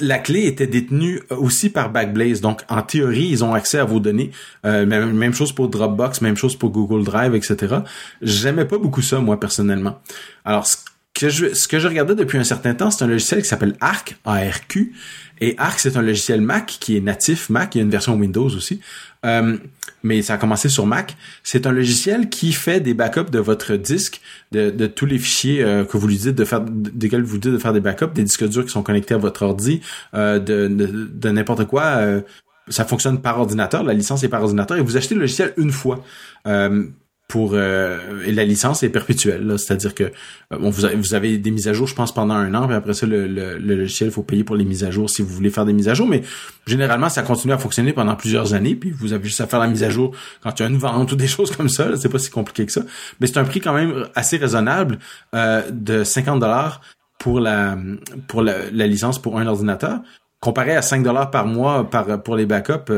la 0.00 0.18
clé 0.18 0.46
était 0.46 0.66
détenue 0.66 1.22
aussi 1.30 1.70
par 1.70 1.90
Backblaze. 1.90 2.40
Donc, 2.40 2.62
en 2.68 2.82
théorie, 2.82 3.28
ils 3.28 3.44
ont 3.44 3.54
accès 3.54 3.78
à 3.78 3.84
vos 3.84 4.00
données. 4.00 4.30
Euh, 4.66 4.84
même, 4.86 5.34
chose 5.34 5.52
pour 5.52 5.68
Dropbox, 5.68 6.20
même 6.20 6.36
chose 6.36 6.56
pour 6.56 6.70
Google 6.70 7.04
Drive, 7.04 7.34
etc. 7.34 7.76
J'aimais 8.20 8.66
pas 8.66 8.78
beaucoup 8.78 9.02
ça, 9.02 9.20
moi, 9.20 9.40
personnellement. 9.40 10.00
Alors, 10.44 10.66
que 11.20 11.28
je, 11.28 11.54
ce 11.54 11.68
que 11.68 11.78
je 11.78 11.88
regardais 11.88 12.14
depuis 12.14 12.38
un 12.38 12.44
certain 12.44 12.74
temps, 12.74 12.90
c'est 12.90 13.04
un 13.04 13.08
logiciel 13.08 13.42
qui 13.42 13.48
s'appelle 13.48 13.76
Arc, 13.80 14.16
ARQ. 14.24 14.92
Et 15.40 15.54
Arc, 15.58 15.80
c'est 15.80 15.96
un 15.96 16.02
logiciel 16.02 16.40
Mac 16.40 16.66
qui 16.66 16.96
est 16.96 17.00
natif 17.00 17.48
Mac. 17.48 17.74
Il 17.74 17.78
y 17.78 17.80
a 17.80 17.84
une 17.84 17.90
version 17.90 18.14
Windows 18.14 18.48
aussi. 18.48 18.80
Euh, 19.24 19.56
mais 20.02 20.22
ça 20.22 20.34
a 20.34 20.36
commencé 20.38 20.68
sur 20.68 20.86
Mac. 20.86 21.16
C'est 21.42 21.66
un 21.66 21.72
logiciel 21.72 22.28
qui 22.28 22.52
fait 22.52 22.80
des 22.80 22.94
backups 22.94 23.30
de 23.30 23.38
votre 23.38 23.76
disque, 23.76 24.20
de, 24.52 24.70
de 24.70 24.86
tous 24.86 25.06
les 25.06 25.18
fichiers 25.18 25.62
euh, 25.62 25.84
que 25.84 25.96
vous 25.96 26.06
lui 26.06 26.16
dites 26.16 26.34
de 26.34 26.44
faire, 26.44 26.60
desquels 26.60 27.22
vous 27.22 27.38
dites 27.38 27.52
de 27.52 27.58
faire 27.58 27.72
des 27.72 27.80
backups, 27.80 28.12
des 28.14 28.24
disques 28.24 28.48
durs 28.48 28.64
qui 28.64 28.70
sont 28.70 28.82
connectés 28.82 29.14
à 29.14 29.18
votre 29.18 29.42
ordi, 29.42 29.80
euh, 30.14 30.38
de, 30.38 30.68
de, 30.68 30.86
de 31.12 31.30
n'importe 31.30 31.66
quoi. 31.66 31.82
Euh, 31.82 32.20
ça 32.68 32.84
fonctionne 32.84 33.20
par 33.20 33.40
ordinateur, 33.40 33.82
la 33.82 33.94
licence 33.94 34.22
est 34.22 34.28
par 34.28 34.42
ordinateur, 34.42 34.76
et 34.76 34.80
vous 34.80 34.96
achetez 34.96 35.14
le 35.14 35.22
logiciel 35.22 35.52
une 35.56 35.72
fois 35.72 36.04
pour 37.30 37.52
euh, 37.54 38.24
et 38.26 38.32
la 38.32 38.44
licence 38.44 38.82
est 38.82 38.88
perpétuelle 38.88 39.54
c'est-à-dire 39.56 39.94
que 39.94 40.02
euh, 40.02 40.10
vous, 40.58 40.84
avez, 40.84 40.96
vous, 40.96 41.14
avez, 41.14 41.38
des 41.38 41.52
mises 41.52 41.68
à 41.68 41.72
jour 41.72 41.86
je 41.86 41.94
pense 41.94 42.12
pendant 42.12 42.34
un 42.34 42.52
an 42.54 42.66
puis 42.66 42.74
après 42.74 42.92
ça 42.92 43.06
le, 43.06 43.28
le, 43.28 43.56
logiciel 43.56 44.08
il 44.08 44.12
faut 44.12 44.24
payer 44.24 44.42
pour 44.42 44.56
les 44.56 44.64
mises 44.64 44.82
à 44.82 44.90
jour 44.90 45.08
si 45.08 45.22
vous 45.22 45.28
voulez 45.28 45.50
faire 45.50 45.64
des 45.64 45.72
mises 45.72 45.88
à 45.88 45.94
jour. 45.94 46.08
Mais 46.08 46.22
généralement 46.66 47.08
ça 47.08 47.22
continue 47.22 47.52
à 47.52 47.58
fonctionner 47.58 47.92
pendant 47.92 48.16
plusieurs 48.16 48.52
années 48.52 48.74
puis 48.74 48.90
vous 48.90 49.12
avez 49.12 49.24
juste 49.24 49.40
à 49.40 49.46
faire 49.46 49.60
la 49.60 49.68
mise 49.68 49.84
à 49.84 49.90
jour 49.90 50.12
quand 50.42 50.58
il 50.58 50.62
y 50.64 50.66
a 50.66 50.68
une 50.68 50.76
vente 50.76 51.12
ou 51.12 51.16
des 51.16 51.28
choses 51.36 51.54
comme 51.56 51.68
ça 51.68 51.96
c'est 51.96 52.08
pas 52.08 52.18
si 52.18 52.30
compliqué 52.30 52.66
que 52.66 52.72
ça. 52.72 52.82
Mais 53.20 53.28
c'est 53.28 53.38
un 53.38 53.44
prix 53.44 53.60
quand 53.60 53.74
même 53.74 54.08
assez 54.16 54.36
raisonnable 54.36 54.98
euh, 55.36 55.62
de 55.70 56.02
50 56.02 56.40
dollars 56.40 56.80
pour 57.20 57.38
la 57.38 57.78
pour 58.26 58.42
la, 58.42 58.70
licence 58.70 59.22
pour 59.22 59.38
un 59.38 59.46
ordinateur. 59.46 60.00
Comparé 60.40 60.74
à 60.74 60.82
5 60.82 61.04
dollars 61.04 61.30
par 61.30 61.46
mois 61.46 61.88
par 61.88 62.22
pour 62.24 62.34
les 62.34 62.46
backups 62.46 62.90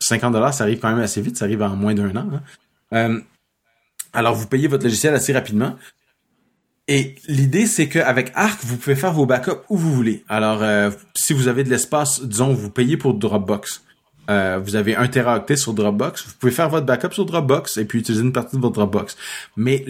50 0.00 0.34
dollars 0.34 0.52
ça 0.52 0.64
arrive 0.64 0.78
quand 0.78 0.90
même 0.90 0.98
assez 0.98 1.22
vite 1.22 1.38
ça 1.38 1.46
arrive 1.46 1.62
en 1.62 1.74
moins 1.74 1.94
d'un 1.94 2.14
an 2.16 2.28
hein. 2.92 3.20
Alors, 4.16 4.34
vous 4.34 4.46
payez 4.46 4.66
votre 4.66 4.82
logiciel 4.82 5.14
assez 5.14 5.34
rapidement. 5.34 5.76
Et 6.88 7.16
l'idée, 7.28 7.66
c'est 7.66 7.86
qu'avec 7.86 8.32
Arc, 8.34 8.58
vous 8.64 8.78
pouvez 8.78 8.96
faire 8.96 9.12
vos 9.12 9.26
backups 9.26 9.60
où 9.68 9.76
vous 9.76 9.92
voulez. 9.92 10.24
Alors, 10.26 10.62
euh, 10.62 10.90
si 11.14 11.34
vous 11.34 11.48
avez 11.48 11.64
de 11.64 11.68
l'espace, 11.68 12.22
disons, 12.24 12.54
vous 12.54 12.70
payez 12.70 12.96
pour 12.96 13.12
Dropbox. 13.12 13.84
Euh, 14.30 14.58
vous 14.58 14.74
avez 14.74 14.96
un 14.96 15.06
teraoctet 15.06 15.56
sur 15.56 15.74
Dropbox. 15.74 16.26
Vous 16.26 16.32
pouvez 16.40 16.52
faire 16.52 16.70
votre 16.70 16.86
backup 16.86 17.12
sur 17.12 17.26
Dropbox 17.26 17.76
et 17.76 17.84
puis 17.84 17.98
utiliser 17.98 18.24
une 18.24 18.32
partie 18.32 18.56
de 18.56 18.62
votre 18.62 18.74
Dropbox. 18.76 19.18
Mais 19.56 19.84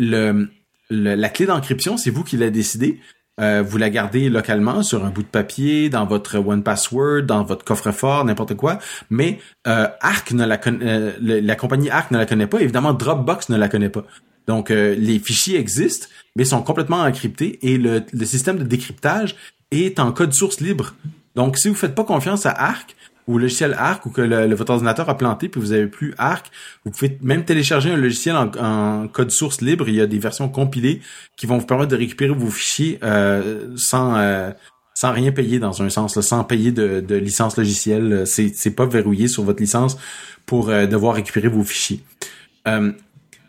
la 0.91 1.29
clé 1.29 1.47
d'encryption, 1.47 1.97
c'est 1.97 2.11
vous 2.11 2.25
qui 2.25 2.37
l'avez 2.37 2.51
décidé. 2.51 3.01
Euh, 3.38 3.62
vous 3.62 3.77
la 3.77 3.90
gardez 3.90 4.31
localement 4.31 4.83
sur 4.83 5.05
un 5.05 5.11
bout 5.11 5.22
de 5.22 5.29
papier, 5.29 5.90
dans 5.90 6.07
votre 6.07 6.38
One 6.38 6.62
Password, 6.62 7.22
dans 7.22 7.44
votre 7.44 7.64
coffre-fort, 7.64 8.25
n'importe 8.25 8.55
quoi. 8.55 8.79
Mais 9.11 9.38
euh, 9.66 9.88
Arc 10.01 10.33
ne 10.33 10.46
la 10.46 10.59
euh, 10.66 11.12
la 11.20 11.55
compagnie 11.55 11.90
Arc 11.90 12.11
ne 12.11 12.18
la 12.18 12.27
connaît 12.27 12.46
pas. 12.46 12.61
Évidemment, 12.61 12.94
Dropbox 12.94 13.51
ne 13.51 13.57
la 13.57 13.68
connaît 13.68 13.90
pas. 13.90 14.05
Donc, 14.46 14.70
les 14.70 15.18
fichiers 15.18 15.59
existent, 15.59 16.07
mais 16.37 16.44
sont 16.44 16.62
complètement 16.62 17.01
encryptés 17.01 17.59
et 17.62 17.79
le, 17.79 18.05
le 18.12 18.25
système 18.25 18.59
de 18.59 18.62
décryptage 18.62 19.35
est 19.72 19.99
en 19.99 20.12
code 20.12 20.33
source 20.33 20.61
libre. 20.61 20.94
Donc, 21.35 21.59
si 21.59 21.68
vous 21.68 21.75
faites 21.75 21.96
pas 21.96 22.05
confiance 22.05 22.46
à 22.46 22.53
Arc, 22.53 22.95
ou 23.27 23.39
logiciel 23.39 23.75
Arc 23.79 24.07
ou 24.07 24.11
que 24.11 24.21
le, 24.21 24.55
votre 24.55 24.73
ordinateur 24.73 25.09
a 25.09 25.17
planté 25.17 25.49
puis 25.49 25.61
vous 25.61 25.73
avez 25.73 25.87
plus 25.87 26.15
Arc, 26.19 26.51
vous 26.85 26.91
pouvez 26.91 27.19
même 27.23 27.45
télécharger 27.45 27.91
un 27.91 27.97
logiciel 27.97 28.37
en, 28.37 29.09
code 29.09 29.31
source 29.31 29.61
libre. 29.61 29.89
Il 29.89 29.95
y 29.95 30.01
a 30.01 30.07
des 30.07 30.19
versions 30.19 30.49
compilées 30.49 31.01
qui 31.37 31.47
vont 31.47 31.59
vous 31.59 31.67
permettre 31.67 31.91
de 31.91 31.97
récupérer 31.97 32.33
vos 32.33 32.51
fichiers 32.51 32.99
euh, 33.03 33.73
sans 33.77 34.17
euh, 34.17 34.51
sans 34.95 35.12
rien 35.12 35.31
payer 35.31 35.59
dans 35.59 35.83
un 35.83 35.91
sens, 35.91 36.19
sans 36.21 36.43
payer 36.45 36.73
de, 36.73 37.01
de 37.01 37.17
licence 37.17 37.57
logicielle. 37.57 38.27
C'est 38.27 38.55
c'est 38.55 38.71
pas 38.71 38.87
verrouillé 38.87 39.29
sur 39.29 39.43
votre 39.43 39.61
licence 39.61 39.99
pour 40.47 40.71
euh, 40.71 40.87
devoir 40.87 41.15
récupérer 41.15 41.49
vos 41.49 41.65
fichiers. 41.65 42.01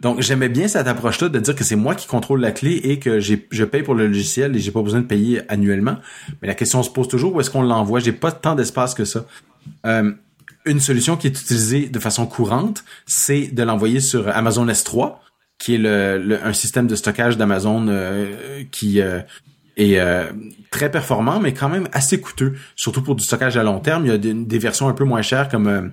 donc 0.02 0.22
j'aimais 0.22 0.50
bien 0.50 0.68
cette 0.68 0.88
approche-là 0.88 1.30
de 1.30 1.40
dire 1.40 1.56
que 1.56 1.64
c'est 1.64 1.76
moi 1.76 1.96
qui 1.96 2.08
contrôle 2.08 2.40
la 2.42 2.52
clé 2.52 2.80
et 2.84 3.00
que 3.00 3.20
je 3.20 3.64
paye 3.64 3.84
pour 3.84 3.96
le 3.96 4.08
logiciel 4.08 4.56
et 4.56 4.60
j'ai 4.60 4.72
pas 4.72 4.82
besoin 4.82 5.02
de 5.02 5.06
payer 5.06 5.42
annuellement. 5.50 5.98
Mais 6.42 6.48
la 6.48 6.56
question 6.56 6.82
se 6.82 6.90
pose 6.90 7.08
toujours 7.08 7.36
où 7.36 7.40
est-ce 7.42 7.52
qu'on 7.52 7.64
l'envoie? 7.64 8.00
J'ai 8.00 8.12
pas 8.12 8.32
tant 8.32 8.56
d'espace 8.56 8.94
que 8.96 9.06
ça. 9.06 9.26
Euh, 9.86 10.12
une 10.66 10.80
solution 10.80 11.16
qui 11.16 11.28
est 11.28 11.40
utilisée 11.40 11.88
de 11.88 12.00
façon 12.00 12.26
courante, 12.26 12.84
c'est 13.06 13.48
de 13.48 13.64
l'envoyer 13.64 14.00
sur 14.02 14.28
Amazon 14.30 14.66
S3, 14.66 15.16
qui 15.58 15.76
est 15.76 15.88
un 15.88 16.54
système 16.54 16.88
de 16.88 16.96
stockage 16.96 17.38
d'Amazon 17.38 17.88
euh, 17.88 18.64
qui 18.72 19.02
euh, 19.02 19.22
est 19.78 20.00
très 20.70 20.92
performant, 20.92 21.40
mais 21.40 21.54
quand 21.54 21.70
même 21.70 21.88
assez 21.94 22.20
coûteux, 22.20 22.56
surtout 22.76 23.02
pour 23.02 23.16
du 23.16 23.24
stockage 23.24 23.56
à 23.56 23.64
long 23.64 23.80
terme. 23.80 24.06
Il 24.06 24.10
y 24.10 24.12
a 24.12 24.18
des, 24.18 24.60
versions 24.60 24.90
un 24.90 24.94
peu 24.94 25.06
moins 25.06 25.22
chères 25.22 25.48
comme 25.48 25.92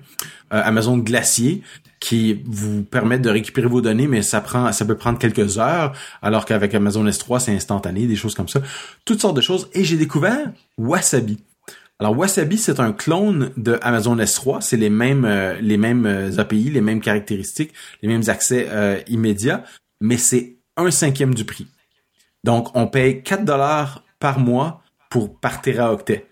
Amazon 0.49 0.97
Glacier, 0.97 1.61
qui 1.99 2.41
vous 2.45 2.83
permettent 2.83 3.21
de 3.21 3.29
récupérer 3.29 3.67
vos 3.67 3.81
données, 3.81 4.07
mais 4.07 4.21
ça 4.21 4.41
prend, 4.41 4.71
ça 4.71 4.85
peut 4.85 4.97
prendre 4.97 5.17
quelques 5.17 5.57
heures, 5.57 5.93
alors 6.21 6.45
qu'avec 6.45 6.75
Amazon 6.75 7.05
S3, 7.05 7.39
c'est 7.39 7.55
instantané, 7.55 8.07
des 8.07 8.15
choses 8.15 8.35
comme 8.35 8.49
ça. 8.49 8.61
Toutes 9.05 9.21
sortes 9.21 9.35
de 9.35 9.41
choses. 9.41 9.69
Et 9.73 9.83
j'ai 9.83 9.97
découvert 9.97 10.51
Wasabi. 10.77 11.39
Alors 11.99 12.17
Wasabi, 12.17 12.57
c'est 12.57 12.81
un 12.81 12.91
clone 12.91 13.51
de 13.55 13.79
Amazon 13.81 14.17
S3. 14.17 14.59
C'est 14.61 14.75
les 14.75 14.89
mêmes, 14.89 15.23
euh, 15.23 15.55
les 15.61 15.77
mêmes 15.77 16.05
euh, 16.05 16.37
API, 16.37 16.69
les 16.69 16.81
mêmes 16.81 16.99
caractéristiques, 16.99 17.73
les 18.01 18.09
mêmes 18.09 18.23
accès 18.27 18.67
euh, 18.69 18.99
immédiats, 19.07 19.63
mais 20.01 20.17
c'est 20.17 20.57
un 20.75 20.91
cinquième 20.91 21.33
du 21.33 21.45
prix. 21.45 21.67
Donc, 22.43 22.75
on 22.75 22.87
paye 22.87 23.23
4 23.23 23.45
dollars 23.45 24.03
par 24.19 24.39
mois 24.39 24.81
pour 25.09 25.39
par 25.39 25.61
teraoctet. 25.61 26.27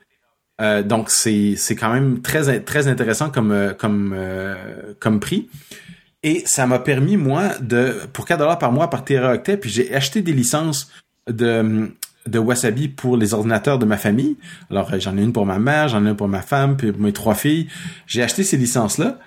donc, 0.85 1.09
c'est 1.09 1.55
c'est 1.55 1.75
quand 1.75 1.91
même 1.91 2.21
très 2.21 2.59
très 2.61 2.87
intéressant 2.87 3.29
comme 3.29 3.73
comme 3.79 4.15
comme 4.99 5.19
prix. 5.19 5.49
Et 6.23 6.43
ça 6.45 6.67
m'a 6.67 6.79
permis 6.79 7.17
moi 7.17 7.57
de 7.59 8.01
pour 8.11 8.25
4 8.25 8.39
dollars 8.39 8.59
par 8.59 8.71
mois 8.71 8.89
par 8.89 9.05
teraoctet, 9.05 9.57
puis 9.57 9.69
j'ai 9.69 9.95
acheté 9.95 10.21
des 10.21 10.33
licences 10.33 10.91
de 11.27 11.89
de 12.27 12.39
Wasabi 12.39 12.87
pour 12.87 13.17
les 13.17 13.33
ordinateurs 13.33 13.79
de 13.79 13.85
ma 13.85 13.97
famille. 13.97 14.37
Alors 14.69 14.89
j'en 14.99 15.17
ai 15.17 15.21
une 15.21 15.33
pour 15.33 15.45
ma 15.45 15.59
mère, 15.59 15.89
j'en 15.89 16.05
ai 16.05 16.09
une 16.09 16.15
pour 16.15 16.27
ma 16.27 16.41
femme, 16.41 16.77
puis 16.77 16.91
pour 16.91 17.01
mes 17.01 17.13
trois 17.13 17.35
filles. 17.35 17.67
J'ai 18.07 18.23
acheté 18.23 18.43
ces 18.43 18.57
licences-là 18.57 19.19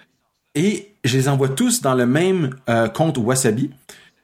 et 0.55 0.93
je 1.05 1.17
les 1.17 1.29
envoie 1.29 1.49
tous 1.49 1.83
dans 1.83 1.95
le 1.95 2.07
même 2.07 2.55
compte 2.95 3.19
Wasabi. 3.19 3.71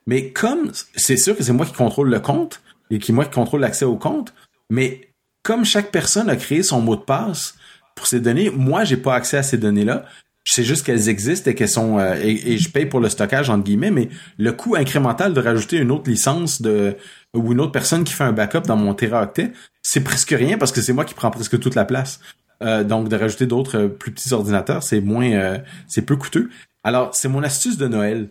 Mais 0.07 0.31
comme 0.31 0.73
c'est 0.97 1.17
sûr 1.17 1.37
que 1.37 1.43
c'est 1.43 1.53
moi 1.53 1.67
qui 1.67 1.73
contrôle 1.73 2.11
le 2.11 2.21
compte 2.21 2.63
et 2.91 2.99
qui 2.99 3.13
moi 3.13 3.25
qui 3.25 3.31
contrôle 3.33 3.61
l'accès 3.61 3.85
au 3.85 3.97
compte, 3.97 4.35
mais 4.71 5.09
comme 5.43 5.65
chaque 5.65 5.91
personne 5.91 6.31
a 6.31 6.37
créé 6.37 6.63
son 6.63 6.81
mot 6.81 6.97
de 6.97 7.03
passe 7.03 7.55
pour 7.95 8.07
ces 8.07 8.21
données, 8.21 8.51
moi 8.51 8.85
j'ai 8.85 8.97
pas 8.97 9.15
accès 9.15 9.37
à 9.37 9.43
ces 9.43 9.59
données-là. 9.59 10.05
Je 10.45 10.55
sais 10.55 10.65
juste 10.65 10.85
qu'elles 10.85 11.09
existent 11.09 11.51
et 11.51 11.55
qu'elles 11.55 11.69
sont 11.69 11.99
euh, 11.99 12.17
et, 12.21 12.59
je 12.59 12.69
paye 12.69 12.87
pour 12.87 13.01
le 13.01 13.09
stockage 13.09 13.49
entre 13.49 13.65
guillemets, 13.65 13.93
mais 13.93 14.09
le 14.39 14.53
coût 14.53 14.75
incrémental 14.75 15.35
de 15.35 15.41
rajouter 15.41 15.77
une 15.77 15.93
autre 15.93 16.11
licence 16.11 16.61
de 16.61 16.97
ou 17.35 17.53
une 17.53 17.61
autre 17.61 17.73
personne 17.73 18.03
qui 18.03 18.13
fait 18.13 18.25
un 18.25 18.33
backup 18.33 18.63
dans 18.63 18.77
mon 18.77 18.93
teraoctet, 18.95 19.53
c'est 19.83 20.03
presque 20.03 20.31
rien 20.31 20.59
parce 20.59 20.73
que 20.73 20.81
c'est 20.81 20.93
moi 20.93 21.05
qui 21.05 21.15
prends 21.15 21.31
presque 21.31 21.59
toute 21.61 21.75
la 21.75 21.85
place. 21.85 22.21
Euh, 22.63 22.83
donc 22.85 23.09
de 23.09 23.17
rajouter 23.17 23.47
d'autres 23.47 23.79
euh, 23.79 23.89
plus 23.89 24.13
petits 24.13 24.33
ordinateurs, 24.33 24.83
c'est 24.83 25.01
moins 25.01 25.61
c'est 25.87 26.03
peu 26.03 26.17
coûteux. 26.17 26.51
Alors 26.83 27.15
c'est 27.15 27.29
mon 27.29 27.45
astuce 27.45 27.77
de 27.79 27.87
Noël. 27.87 28.29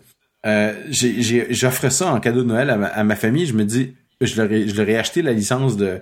j'offre 0.89 1.89
ça 1.89 2.11
en 2.11 2.19
cadeau 2.19 2.43
de 2.43 2.47
Noël 2.47 2.69
à 2.69 3.03
ma, 3.05 3.15
famille. 3.15 3.45
Je 3.45 3.53
me 3.53 3.63
dis, 3.63 3.95
je 4.19 4.41
leur 4.41 4.51
ai, 4.51 4.67
je 4.67 4.75
leur 4.75 4.89
ai 4.89 4.97
acheté 4.97 5.21
la 5.21 5.31
licence 5.31 5.77
de, 5.77 6.01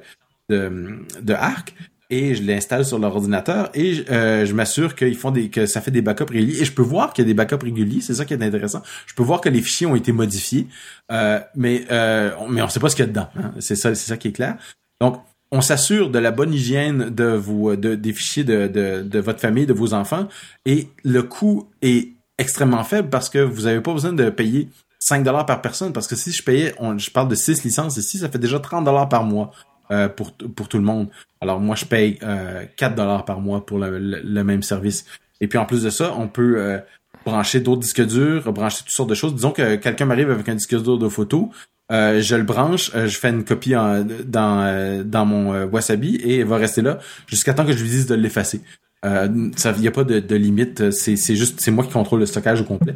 de, 0.50 1.06
de 1.22 1.34
Arc 1.34 1.76
et 2.10 2.34
je 2.34 2.44
l'installe 2.44 2.86
sur 2.86 2.98
leur 2.98 3.16
ordinateur 3.16 3.70
et 3.74 4.04
euh, 4.10 4.46
je 4.46 4.54
m'assure 4.54 4.96
qu'ils 4.96 5.16
font 5.16 5.32
des 5.32 5.50
que 5.50 5.66
ça 5.66 5.80
fait 5.80 5.92
des 5.92 6.02
backups 6.02 6.32
réguliers. 6.32 6.62
Et 6.62 6.66
je 6.66 6.74
peux 6.74 6.82
voir 6.82 7.14
qu'il 7.14 7.24
y 7.24 7.28
a 7.28 7.30
des 7.30 7.34
backups 7.36 7.64
réguliers 7.64 8.02
c'est 8.02 8.16
ça 8.16 8.26
qui 8.26 8.34
est 8.34 8.44
intéressant. 8.44 8.82
Je 9.06 9.14
peux 9.14 9.24
voir 9.24 9.42
que 9.42 9.50
les 9.50 9.62
fichiers 9.62 9.86
ont 9.86 9.96
été 9.96 10.12
modifiés 10.12 10.68
euh, 11.12 11.40
mais 11.56 11.86
euh, 11.92 12.32
mais 12.50 12.62
on 12.62 12.70
sait 12.70 12.80
pas 12.80 12.90
ce 12.90 12.96
qu'il 12.96 13.06
y 13.06 13.08
a 13.08 13.12
dedans 13.12 13.30
hein. 13.38 13.52
c'est 13.60 13.76
ça 13.76 13.94
c'est 13.94 14.08
ça 14.08 14.18
qui 14.18 14.30
est 14.30 14.34
clair. 14.34 14.58
Donc 15.00 15.22
on 15.52 15.62
s'assure 15.62 16.10
de 16.10 16.20
la 16.20 16.32
bonne 16.32 16.54
hygiène 16.54 17.10
de 17.10 17.26
vos 17.26 17.76
de, 17.76 17.96
des 17.96 18.14
fichiers 18.14 18.44
de, 18.44 18.68
de, 18.68 19.02
de 19.04 19.20
votre 19.20 19.40
famille 19.40 19.66
de 19.66 19.74
vos 19.74 19.94
enfants. 19.94 20.28
Et 20.66 20.90
le 21.04 21.24
coût 21.24 21.70
est 21.82 22.14
extrêmement 22.38 22.84
faible 22.84 23.10
parce 23.10 23.30
que 23.30 23.40
vous 23.40 23.68
avez 23.68 23.82
pas 23.82 23.94
besoin 23.94 24.14
de 24.14 24.30
payer 24.30 24.70
5 25.00 25.24
dollars 25.24 25.46
par 25.46 25.62
personne. 25.62 25.94
Parce 25.94 26.08
que 26.08 26.16
si 26.16 26.32
je 26.32 26.44
payais 26.44 26.74
je 26.98 27.10
parle 27.12 27.28
de 27.28 27.36
6 27.36 27.64
licences 27.64 27.98
ici 27.98 28.18
ça 28.18 28.30
fait 28.30 28.40
déjà 28.40 28.60
30 28.60 28.84
dollars 28.84 29.10
par 29.10 29.24
mois 29.24 29.52
euh, 29.92 30.08
pour, 30.08 30.34
pour 30.34 30.68
tout 30.68 30.78
le 30.78 30.84
monde. 30.84 31.08
Alors 31.42 31.60
moi, 31.60 31.76
je 31.76 31.86
paye 31.86 32.20
euh, 32.24 32.64
4 32.76 32.96
dollars 32.96 33.26
par 33.26 33.40
mois 33.40 33.66
pour 33.66 33.80
le, 33.80 33.98
le, 33.98 34.44
même 34.44 34.62
service. 34.62 35.06
Et 35.42 35.48
puis 35.48 35.58
en 35.58 35.66
plus 35.66 35.84
de 35.84 35.90
ça, 35.90 36.14
on 36.18 36.28
peut 36.28 36.56
euh, 36.58 36.78
brancher 37.26 37.60
d'autres 37.62 37.82
disques 37.82 38.06
durs, 38.06 38.52
brancher 38.52 38.80
toutes 38.80 38.90
sortes 38.90 39.10
de 39.10 39.16
choses. 39.16 39.34
Disons 39.36 39.52
que 39.52 39.76
quelqu'un 39.78 40.06
m'arrive 40.06 40.30
avec 40.32 40.50
un 40.50 40.56
disque 40.56 40.76
dur 40.82 40.98
de 40.98 41.10
photo, 41.10 41.50
euh, 41.92 42.22
je 42.22 42.36
le 42.36 42.44
branche, 42.44 42.92
je 42.94 43.18
fais 43.18 43.30
une 43.30 43.44
copie 43.44 43.76
en, 43.76 44.06
dans, 44.26 45.04
dans 45.04 45.26
mon 45.26 45.64
Wasabi 45.64 46.18
et 46.18 46.40
il 46.40 46.46
va 46.46 46.58
rester 46.58 46.82
là 46.82 47.00
jusqu'à 47.26 47.54
temps 47.54 47.66
que 47.66 47.72
je 47.72 47.82
lui 47.82 47.90
dise 47.90 48.06
de 48.06 48.16
l'effacer. 48.16 48.62
Il 49.04 49.52
n'y 49.80 49.88
a 49.88 49.92
pas 49.92 50.04
de, 50.04 50.20
de 50.20 50.36
limite, 50.36 50.92
c'est 50.92 51.16
juste 51.36 51.62
c'est 51.62 51.72
moi 51.72 51.84
qui 51.84 51.92
contrôle 51.92 52.20
le 52.20 52.26
stockage 52.28 52.62
au 52.62 52.66
complet. 52.66 52.96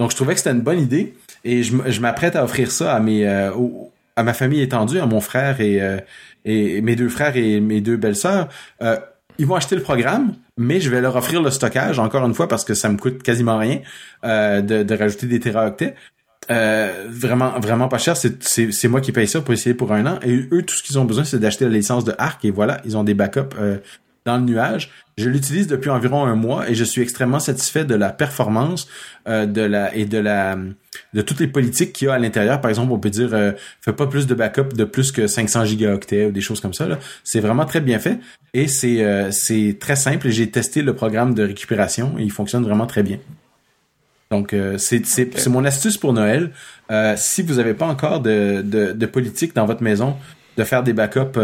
Donc 0.00 0.10
je 0.10 0.16
trouvais 0.16 0.32
que 0.32 0.40
c'était 0.40 0.50
une 0.50 0.62
bonne 0.62 0.80
idée 0.80 1.14
et 1.44 1.62
je, 1.62 1.76
je 1.86 2.00
m'apprête 2.00 2.34
à 2.34 2.42
offrir 2.42 2.72
ça 2.72 2.92
à 2.92 2.98
mes 2.98 3.48
aux, 3.54 3.92
à 4.16 4.22
ma 4.22 4.34
famille 4.34 4.60
étendue, 4.60 4.98
à 4.98 5.06
mon 5.06 5.20
frère 5.20 5.60
et, 5.60 5.80
euh, 5.82 5.98
mes 6.44 6.96
deux 6.96 7.08
frères 7.08 7.36
et 7.36 7.60
mes 7.60 7.80
deux 7.80 7.96
belles-sœurs, 7.96 8.48
euh, 8.82 8.96
ils 9.38 9.46
vont 9.46 9.56
acheter 9.56 9.74
le 9.74 9.82
programme, 9.82 10.34
mais 10.56 10.80
je 10.80 10.90
vais 10.90 11.00
leur 11.00 11.16
offrir 11.16 11.42
le 11.42 11.50
stockage, 11.50 11.98
encore 11.98 12.24
une 12.24 12.34
fois, 12.34 12.46
parce 12.46 12.64
que 12.64 12.74
ça 12.74 12.88
me 12.88 12.96
coûte 12.96 13.22
quasiment 13.22 13.58
rien 13.58 13.80
euh, 14.24 14.60
de, 14.60 14.82
de, 14.82 14.94
rajouter 14.94 15.26
des 15.26 15.40
téraoctets. 15.40 15.94
Euh, 16.50 17.06
vraiment 17.08 17.58
vraiment 17.58 17.88
pas 17.88 17.96
cher 17.96 18.18
c'est 18.18 18.88
moi 18.88 19.00
qui 19.00 19.12
paye 19.12 19.26
ça 19.26 19.40
pour 19.40 19.54
essayer 19.54 19.74
pour 19.74 19.94
un 19.94 20.04
an 20.04 20.18
et 20.22 20.46
eux 20.52 20.62
tout 20.62 20.74
ce 20.74 20.82
qu'ils 20.82 20.98
ont 20.98 21.06
besoin 21.06 21.24
c'est 21.24 21.38
d'acheter 21.38 21.64
la 21.64 21.70
licence 21.70 22.04
de 22.04 22.12
Arc 22.18 22.44
et 22.44 22.50
voilà 22.50 22.82
ils 22.84 22.98
ont 22.98 23.02
des 23.02 23.14
backups 23.14 23.56
dans 24.24 24.38
le 24.38 24.44
nuage. 24.44 24.90
Je 25.16 25.28
l'utilise 25.28 25.66
depuis 25.66 25.90
environ 25.90 26.24
un 26.24 26.34
mois 26.34 26.68
et 26.68 26.74
je 26.74 26.82
suis 26.82 27.00
extrêmement 27.00 27.38
satisfait 27.38 27.84
de 27.84 27.94
la 27.94 28.10
performance 28.10 28.88
euh, 29.28 29.46
de 29.46 29.60
la 29.60 29.94
et 29.94 30.06
de 30.06 30.18
la 30.18 30.56
de 31.12 31.22
toutes 31.22 31.40
les 31.40 31.46
politiques 31.46 31.92
qu'il 31.92 32.08
y 32.08 32.10
a 32.10 32.14
à 32.14 32.18
l'intérieur. 32.18 32.60
Par 32.60 32.68
exemple, 32.68 32.92
on 32.92 32.98
peut 32.98 33.10
dire 33.10 33.30
euh, 33.32 33.52
fais 33.80 33.92
pas 33.92 34.06
plus 34.06 34.26
de 34.26 34.34
backup 34.34 34.74
de 34.74 34.84
plus 34.84 35.12
que 35.12 35.26
500 35.26 35.66
gigaoctets 35.66 36.26
ou 36.26 36.32
des 36.32 36.40
choses 36.40 36.60
comme 36.60 36.74
ça. 36.74 36.88
C'est 37.22 37.40
vraiment 37.40 37.64
très 37.64 37.80
bien 37.80 37.98
fait 37.98 38.18
et 38.54 38.66
c'est 38.66 39.04
euh, 39.04 39.30
c'est 39.30 39.76
très 39.78 39.96
simple. 39.96 40.30
J'ai 40.30 40.50
testé 40.50 40.82
le 40.82 40.94
programme 40.94 41.34
de 41.34 41.44
récupération 41.44 42.18
et 42.18 42.22
il 42.22 42.32
fonctionne 42.32 42.64
vraiment 42.64 42.86
très 42.86 43.02
bien. 43.02 43.18
Donc 44.30 44.52
euh, 44.52 44.78
c'est 44.78 45.06
c'est 45.06 45.46
mon 45.48 45.64
astuce 45.64 45.96
pour 45.96 46.12
Noël. 46.12 46.50
Euh, 46.90 47.14
si 47.16 47.42
vous 47.42 47.54
n'avez 47.54 47.74
pas 47.74 47.86
encore 47.86 48.20
de, 48.20 48.62
de, 48.62 48.92
de 48.92 49.06
politique 49.06 49.54
dans 49.54 49.66
votre 49.66 49.82
maison 49.82 50.16
de 50.56 50.64
faire 50.64 50.82
des 50.82 50.92
backups 50.92 51.38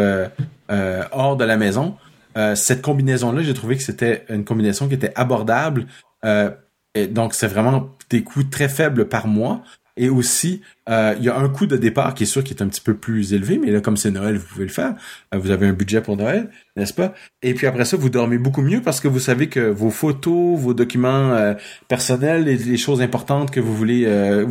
hors 1.13 1.37
de 1.37 1.45
la 1.45 1.57
maison, 1.57 1.97
euh, 2.37 2.55
cette 2.55 2.83
combinaison-là, 2.83 3.43
j'ai 3.43 3.55
trouvé 3.55 3.77
que 3.77 3.83
c'était 3.83 4.25
une 4.29 4.45
combinaison 4.45 4.89
qui 4.89 4.95
était 4.95 5.13
abordable. 5.17 5.87
Euh, 6.25 6.51
et 6.95 7.07
donc, 7.07 7.35
c'est 7.35 7.47
vraiment 7.47 7.97
des 8.09 8.23
coûts 8.23 8.45
très 8.45 8.69
faibles 8.69 9.09
par 9.09 9.27
mois. 9.27 9.63
Et 10.01 10.09
aussi, 10.09 10.63
euh, 10.89 11.15
il 11.19 11.27
y 11.27 11.29
a 11.29 11.37
un 11.37 11.51
coût 11.51 11.67
de 11.67 11.77
départ 11.77 12.15
qui 12.15 12.23
est 12.23 12.27
sûr 12.27 12.43
qui 12.43 12.55
est 12.55 12.63
un 12.63 12.69
petit 12.69 12.81
peu 12.81 12.95
plus 12.95 13.35
élevé, 13.35 13.59
mais 13.59 13.71
là, 13.71 13.83
comme 13.83 13.99
c'est 13.99 14.11
Noël, 14.11 14.39
vous 14.39 14.47
pouvez 14.47 14.65
le 14.65 14.71
faire. 14.71 14.95
Euh, 15.35 15.39
vous 15.39 15.51
avez 15.51 15.67
un 15.67 15.75
budget 15.75 16.01
pour 16.01 16.17
Noël, 16.17 16.49
n'est-ce 16.75 16.95
pas? 16.95 17.13
Et 17.43 17.53
puis 17.53 17.67
après 17.67 17.85
ça, 17.85 17.99
vous 17.99 18.09
dormez 18.09 18.39
beaucoup 18.39 18.63
mieux 18.63 18.81
parce 18.81 18.99
que 18.99 19.09
vous 19.09 19.19
savez 19.19 19.51
que 19.51 19.61
vos 19.61 19.91
photos, 19.91 20.59
vos 20.59 20.73
documents 20.73 21.33
euh, 21.35 21.53
personnels 21.89 22.45
les 22.45 22.77
choses 22.79 23.03
importantes 23.03 23.51
que 23.51 23.61
vous 23.61 23.77
voulez 23.77 24.05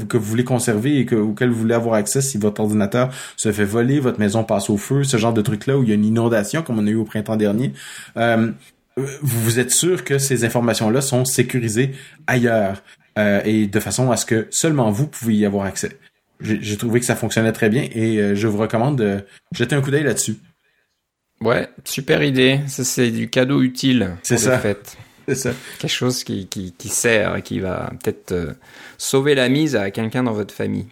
que 0.07 0.17
vous 0.17 0.23
voulez 0.23 0.43
conserver 0.43 0.99
et 0.99 1.05
que, 1.07 1.15
auxquelles 1.15 1.49
vous 1.49 1.61
voulez 1.61 1.73
avoir 1.73 1.95
accès 1.95 2.21
si 2.21 2.37
votre 2.37 2.61
ordinateur 2.61 3.11
se 3.35 3.51
fait 3.51 3.65
voler, 3.65 3.99
votre 3.99 4.19
maison 4.19 4.43
passe 4.43 4.69
au 4.69 4.77
feu, 4.77 5.03
ce 5.03 5.17
genre 5.17 5.33
de 5.33 5.41
trucs-là 5.41 5.79
où 5.79 5.83
il 5.83 5.89
y 5.89 5.91
a 5.91 5.95
une 5.95 6.05
inondation 6.05 6.61
comme 6.61 6.77
on 6.77 6.85
a 6.85 6.91
eu 6.91 6.95
au 6.95 7.05
printemps 7.05 7.37
dernier. 7.37 7.73
vous 8.95 9.59
êtes 9.59 9.71
sûr 9.71 10.03
que 10.03 10.19
ces 10.19 10.45
informations-là 10.45 11.01
sont 11.01 11.25
sécurisées 11.25 11.95
ailleurs. 12.27 12.83
Euh, 13.19 13.41
et 13.43 13.67
de 13.67 13.79
façon 13.79 14.11
à 14.11 14.17
ce 14.17 14.25
que 14.25 14.47
seulement 14.49 14.89
vous 14.91 15.07
pouvez 15.07 15.35
y 15.35 15.45
avoir 15.45 15.65
accès. 15.65 15.97
J'ai 16.39 16.77
trouvé 16.77 17.01
que 17.01 17.05
ça 17.05 17.17
fonctionnait 17.17 17.51
très 17.51 17.67
bien 17.67 17.85
et 17.91 18.17
euh, 18.17 18.33
je 18.33 18.47
vous 18.47 18.57
recommande 18.57 18.97
de 18.97 19.25
jeter 19.51 19.75
un 19.75 19.81
coup 19.81 19.91
d'œil 19.91 20.03
là-dessus. 20.03 20.37
Ouais, 21.41 21.67
super 21.83 22.23
idée. 22.23 22.61
Ça, 22.67 22.85
c'est 22.85 23.11
du 23.11 23.29
cadeau 23.29 23.61
utile. 23.61 24.11
C'est 24.23 24.37
ça. 24.37 24.61
C'est 25.27 25.35
ça. 25.35 25.51
Quelque 25.79 25.91
chose 25.91 26.23
qui, 26.23 26.47
qui, 26.47 26.73
qui 26.77 26.87
sert 26.87 27.35
et 27.35 27.41
qui 27.41 27.59
va 27.59 27.91
peut-être 28.01 28.31
euh, 28.31 28.53
sauver 28.97 29.35
la 29.35 29.49
mise 29.49 29.75
à 29.75 29.91
quelqu'un 29.91 30.23
dans 30.23 30.31
votre 30.31 30.53
famille. 30.53 30.87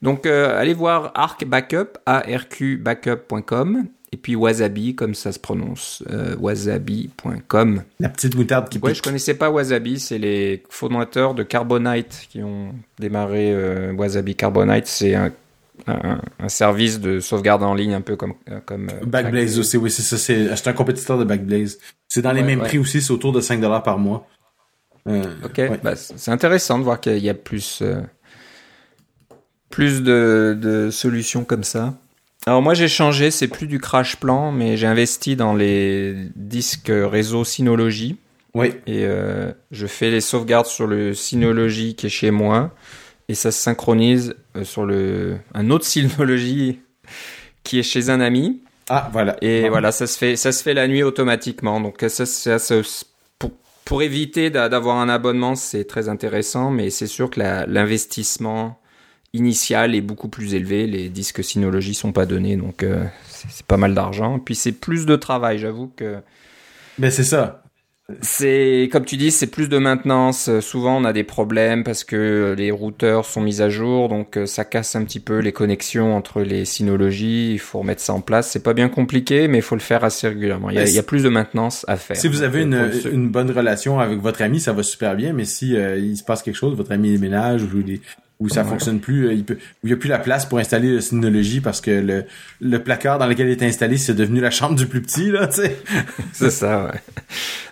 Donc, 0.00 0.24
allez 0.24 0.72
voir 0.72 1.12
Arc 1.14 1.44
Backup, 1.44 1.98
arqbackup.com 2.06 3.86
et 4.12 4.16
puis 4.16 4.34
Wasabi, 4.34 4.96
comme 4.96 5.14
ça 5.14 5.30
se 5.30 5.38
prononce, 5.38 6.02
euh, 6.10 6.34
wasabi.com. 6.36 7.82
La 8.00 8.08
petite 8.08 8.34
moutarde 8.34 8.68
qui 8.68 8.78
Ouais, 8.78 8.92
je 8.92 9.02
connaissais 9.02 9.34
pas 9.34 9.50
Wasabi, 9.50 10.00
c'est 10.00 10.18
les 10.18 10.64
fondateurs 10.68 11.34
de 11.34 11.44
Carbonite 11.44 12.26
qui 12.28 12.42
ont 12.42 12.74
démarré 12.98 13.52
euh, 13.52 13.92
Wasabi 13.92 14.34
Carbonite. 14.34 14.88
C'est 14.88 15.14
un, 15.14 15.30
un, 15.86 16.48
service 16.48 16.98
de 16.98 17.20
sauvegarde 17.20 17.62
en 17.62 17.72
ligne 17.72 17.94
un 17.94 18.00
peu 18.00 18.16
comme... 18.16 18.34
Euh, 18.50 18.60
Backblaze 19.06 19.60
aussi, 19.60 19.76
oui, 19.76 19.92
c'est 19.92 20.02
ça. 20.02 20.18
C'est 20.18 20.68
un 20.68 20.72
compétiteur 20.72 21.16
de 21.16 21.24
Backblaze. 21.24 21.78
C'est 22.08 22.22
dans 22.22 22.32
les 22.32 22.42
mêmes 22.42 22.60
prix 22.60 22.78
aussi, 22.78 23.00
c'est 23.00 23.12
autour 23.12 23.32
de 23.32 23.40
5 23.40 23.60
dollars 23.60 23.84
par 23.84 23.98
mois. 23.98 24.26
ok, 25.06 25.82
bah, 25.84 25.94
c'est 25.94 26.32
intéressant 26.32 26.80
de 26.80 26.84
voir 26.84 27.00
qu'il 27.00 27.18
y 27.18 27.30
a 27.30 27.34
plus, 27.34 27.80
plus 29.68 30.02
de, 30.02 30.58
de 30.60 30.90
solutions 30.90 31.44
comme 31.44 31.62
ça. 31.62 31.94
Alors 32.46 32.62
moi 32.62 32.72
j'ai 32.72 32.88
changé, 32.88 33.30
c'est 33.30 33.48
plus 33.48 33.66
du 33.66 33.78
crash 33.78 34.16
plan, 34.16 34.50
mais 34.50 34.76
j'ai 34.76 34.86
investi 34.86 35.36
dans 35.36 35.54
les 35.54 36.14
disques 36.36 36.90
réseau 36.90 37.44
Synology. 37.44 38.16
Oui. 38.54 38.68
Et 38.86 39.04
euh, 39.04 39.52
je 39.70 39.86
fais 39.86 40.10
les 40.10 40.22
sauvegardes 40.22 40.66
sur 40.66 40.86
le 40.86 41.14
Synology 41.14 41.94
qui 41.94 42.06
est 42.06 42.10
chez 42.10 42.30
moi, 42.30 42.74
et 43.28 43.34
ça 43.34 43.52
se 43.52 43.62
synchronise 43.62 44.34
euh, 44.56 44.64
sur 44.64 44.86
le 44.86 45.36
un 45.54 45.70
autre 45.70 45.84
Synology 45.84 46.80
qui 47.62 47.78
est 47.78 47.82
chez 47.82 48.08
un 48.08 48.20
ami. 48.20 48.62
Ah 48.88 49.10
voilà. 49.12 49.36
Et 49.42 49.68
voilà, 49.68 49.92
ça 49.92 50.06
se 50.06 50.16
fait 50.16 50.34
ça 50.36 50.50
se 50.50 50.62
fait 50.62 50.74
la 50.74 50.88
nuit 50.88 51.02
automatiquement. 51.02 51.78
Donc 51.80 52.02
ça, 52.08 52.24
ça, 52.24 52.56
pour, 53.38 53.52
pour 53.84 54.02
éviter 54.02 54.48
d'avoir 54.48 54.96
un 54.96 55.10
abonnement, 55.10 55.54
c'est 55.54 55.84
très 55.84 56.08
intéressant, 56.08 56.70
mais 56.70 56.88
c'est 56.88 57.06
sûr 57.06 57.28
que 57.28 57.38
l'investissement 57.68 58.79
initial 59.32 59.94
est 59.94 60.00
beaucoup 60.00 60.28
plus 60.28 60.54
élevé. 60.54 60.86
Les 60.86 61.08
disques 61.08 61.42
Synology 61.44 61.94
sont 61.94 62.12
pas 62.12 62.26
donnés, 62.26 62.56
donc 62.56 62.82
euh, 62.82 63.04
c'est 63.26 63.66
pas 63.66 63.76
mal 63.76 63.94
d'argent. 63.94 64.38
Puis 64.38 64.54
c'est 64.54 64.72
plus 64.72 65.06
de 65.06 65.16
travail, 65.16 65.58
j'avoue 65.58 65.88
que. 65.88 66.16
Mais 66.98 67.10
c'est 67.10 67.24
ça. 67.24 67.62
C'est 68.22 68.88
comme 68.90 69.04
tu 69.04 69.16
dis, 69.16 69.30
c'est 69.30 69.46
plus 69.46 69.68
de 69.68 69.78
maintenance. 69.78 70.50
Souvent, 70.58 71.00
on 71.00 71.04
a 71.04 71.12
des 71.12 71.22
problèmes 71.22 71.84
parce 71.84 72.02
que 72.02 72.56
les 72.58 72.72
routeurs 72.72 73.24
sont 73.24 73.40
mis 73.40 73.62
à 73.62 73.68
jour, 73.68 74.08
donc 74.08 74.36
euh, 74.36 74.46
ça 74.46 74.64
casse 74.64 74.96
un 74.96 75.04
petit 75.04 75.20
peu 75.20 75.38
les 75.38 75.52
connexions 75.52 76.16
entre 76.16 76.42
les 76.42 76.64
Synology. 76.64 77.52
Il 77.52 77.60
faut 77.60 77.78
remettre 77.78 78.00
ça 78.00 78.12
en 78.12 78.20
place. 78.20 78.50
C'est 78.50 78.64
pas 78.64 78.74
bien 78.74 78.88
compliqué, 78.88 79.46
mais 79.46 79.58
il 79.58 79.62
faut 79.62 79.76
le 79.76 79.80
faire 79.80 80.02
assez 80.02 80.26
régulièrement. 80.26 80.70
Il 80.70 80.76
y, 80.76 80.80
a, 80.80 80.88
il 80.88 80.94
y 80.94 80.98
a 80.98 81.04
plus 81.04 81.22
de 81.22 81.28
maintenance 81.28 81.84
à 81.86 81.96
faire. 81.96 82.16
Si 82.16 82.26
vous 82.26 82.42
avez 82.42 82.62
une, 82.62 82.90
une, 83.12 83.28
bonne 83.28 83.52
relation 83.52 84.00
avec 84.00 84.18
votre 84.18 84.42
ami, 84.42 84.58
ça 84.58 84.72
va 84.72 84.82
super 84.82 85.14
bien. 85.14 85.32
Mais 85.32 85.44
si 85.44 85.76
euh, 85.76 85.96
il 85.96 86.16
se 86.16 86.24
passe 86.24 86.42
quelque 86.42 86.56
chose, 86.56 86.76
votre 86.76 86.90
ami 86.90 87.12
déménage 87.12 87.62
ou 87.62 87.76
les 87.76 88.00
où 88.40 88.48
ça 88.48 88.64
fonctionne 88.64 89.00
plus, 89.00 89.28
euh, 89.28 89.34
il 89.34 89.44
peut, 89.44 89.54
où 89.54 89.86
il 89.86 89.88
n'y 89.88 89.92
a 89.92 89.96
plus 89.96 90.08
la 90.08 90.18
place 90.18 90.46
pour 90.46 90.58
installer 90.58 90.88
le 90.88 91.00
Synology 91.02 91.60
parce 91.60 91.82
que 91.82 91.90
le, 91.90 92.24
le 92.60 92.82
placard 92.82 93.18
dans 93.18 93.26
lequel 93.26 93.48
il 93.48 93.52
est 93.52 93.62
installé, 93.62 93.98
c'est 93.98 94.14
devenu 94.14 94.40
la 94.40 94.50
chambre 94.50 94.74
du 94.74 94.86
plus 94.86 95.02
petit, 95.02 95.30
là, 95.30 95.46
tu 95.46 95.56
sais. 95.62 95.76
c'est 96.32 96.50
ça, 96.50 96.86
ouais. 96.86 97.00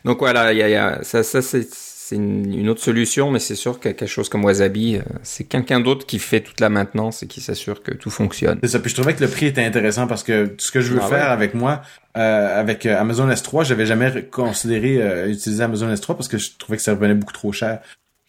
Donc 0.04 0.18
voilà, 0.18 0.52
il 0.52 0.58
y 0.58 0.62
a, 0.62 0.68
y 0.68 0.76
a, 0.76 1.02
ça, 1.02 1.22
ça 1.22 1.40
c'est, 1.40 1.66
une, 2.12 2.68
autre 2.68 2.82
solution, 2.82 3.30
mais 3.30 3.38
c'est 3.38 3.54
sûr 3.54 3.80
que 3.80 3.88
quelque 3.88 4.06
chose 4.06 4.28
comme 4.28 4.44
Wasabi, 4.44 4.96
euh, 4.96 5.02
c'est 5.22 5.44
quelqu'un 5.44 5.80
d'autre 5.80 6.06
qui 6.06 6.18
fait 6.18 6.40
toute 6.40 6.60
la 6.60 6.68
maintenance 6.68 7.22
et 7.22 7.26
qui 7.26 7.40
s'assure 7.40 7.82
que 7.82 7.92
tout 7.92 8.10
fonctionne. 8.10 8.58
C'est 8.62 8.70
ça. 8.70 8.78
Puis 8.78 8.90
je 8.90 8.94
trouvais 8.94 9.14
que 9.14 9.22
le 9.22 9.30
prix 9.30 9.46
était 9.46 9.64
intéressant 9.64 10.06
parce 10.06 10.22
que 10.22 10.54
ce 10.58 10.70
que 10.70 10.80
je 10.80 10.92
veux 10.92 11.00
ah 11.02 11.08
faire 11.08 11.30
avec 11.30 11.54
moi, 11.54 11.82
euh, 12.16 12.60
avec 12.60 12.86
Amazon 12.86 13.28
S3, 13.28 13.66
j'avais 13.66 13.84
jamais 13.84 14.22
considéré 14.30 15.30
utiliser 15.30 15.62
Amazon 15.62 15.92
S3 15.92 16.16
parce 16.16 16.28
que 16.28 16.38
je 16.38 16.50
trouvais 16.58 16.78
que 16.78 16.82
ça 16.82 16.92
revenait 16.92 17.14
beaucoup 17.14 17.34
trop 17.34 17.52
cher. 17.52 17.80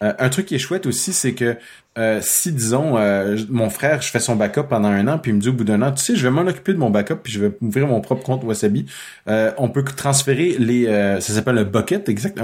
Euh, 0.02 0.14
un 0.18 0.30
truc 0.30 0.46
qui 0.46 0.54
est 0.54 0.58
chouette 0.58 0.86
aussi, 0.86 1.12
c'est 1.12 1.34
que 1.34 1.58
euh, 1.98 2.20
si, 2.22 2.52
disons, 2.52 2.96
euh, 2.96 3.36
mon 3.50 3.68
frère, 3.68 4.00
je 4.00 4.10
fais 4.10 4.20
son 4.20 4.34
backup 4.34 4.62
pendant 4.62 4.88
un 4.88 5.06
an, 5.08 5.18
puis 5.18 5.30
il 5.30 5.34
me 5.34 5.40
dit 5.40 5.50
au 5.50 5.52
bout 5.52 5.64
d'un 5.64 5.82
an, 5.82 5.92
tu 5.92 6.02
sais, 6.02 6.16
je 6.16 6.22
vais 6.22 6.30
m'en 6.30 6.48
occuper 6.48 6.72
de 6.72 6.78
mon 6.78 6.88
backup, 6.88 7.16
puis 7.22 7.30
je 7.32 7.38
vais 7.38 7.52
ouvrir 7.60 7.86
mon 7.86 8.00
propre 8.00 8.22
compte 8.22 8.42
Wasabi, 8.42 8.86
on 9.26 9.68
peut 9.68 9.84
transférer 9.84 10.56
les... 10.58 10.86
ça 11.20 11.34
s'appelle 11.34 11.58
un 11.58 11.64
bucket, 11.64 12.08
exact, 12.08 12.40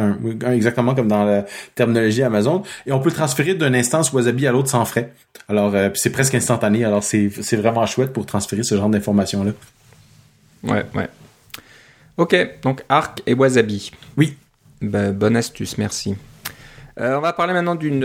exactement 0.51 0.95
comme 0.95 1.09
dans 1.09 1.25
la 1.25 1.47
terminologie 1.75 2.23
Amazon, 2.23 2.63
et 2.85 2.93
on 2.93 3.01
peut 3.01 3.09
le 3.09 3.15
transférer 3.15 3.55
d'une 3.55 3.75
instance 3.75 4.13
Wasabi 4.13 4.47
à 4.47 4.53
l'autre 4.53 4.69
sans 4.69 4.85
frais. 4.85 5.15
Alors, 5.49 5.73
c'est 5.95 6.11
presque 6.11 6.35
instantané, 6.35 6.85
alors 6.85 7.03
c'est 7.03 7.57
vraiment 7.57 7.87
chouette 7.87 8.13
pour 8.13 8.27
transférer 8.27 8.65
ce 8.65 8.77
genre 8.77 8.91
d'informations-là. 8.91 9.53
Ouais, 10.65 10.85
ouais. 10.95 11.09
Ok, 12.19 12.37
donc 12.63 12.85
Arc 12.91 13.23
et 13.27 13.33
Wasabi. 13.33 13.93
Oui. 14.19 14.37
Ben, 14.83 15.13
bonne 15.13 15.37
astuce, 15.37 15.79
merci. 15.79 16.17
Euh, 16.99 17.19
on 17.19 17.21
va 17.21 17.35
parler 17.35 17.53
maintenant 17.53 17.75
d'une 17.75 18.01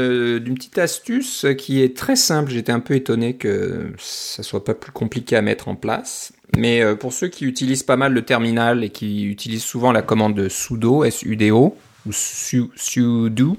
petite 0.53 0.77
astuce 0.77 1.45
qui 1.57 1.81
est 1.81 1.95
très 1.95 2.17
simple. 2.17 2.51
J'étais 2.51 2.73
un 2.73 2.81
peu 2.81 2.93
étonné 2.95 3.35
que 3.35 3.93
ça 3.97 4.43
soit 4.43 4.65
pas 4.65 4.73
plus 4.73 4.91
compliqué 4.91 5.35
à 5.37 5.41
mettre 5.41 5.69
en 5.69 5.75
place. 5.75 6.33
Mais 6.57 6.81
euh, 6.81 6.95
pour 6.95 7.13
ceux 7.13 7.29
qui 7.29 7.45
utilisent 7.45 7.83
pas 7.83 7.95
mal 7.95 8.13
le 8.13 8.23
terminal 8.23 8.83
et 8.83 8.89
qui 8.89 9.25
utilisent 9.25 9.63
souvent 9.63 9.93
la 9.93 10.01
commande 10.01 10.49
sudo, 10.49 11.05
S-U-D-O, 11.05 11.77
ou 12.05 12.11
sudo, 12.11 13.57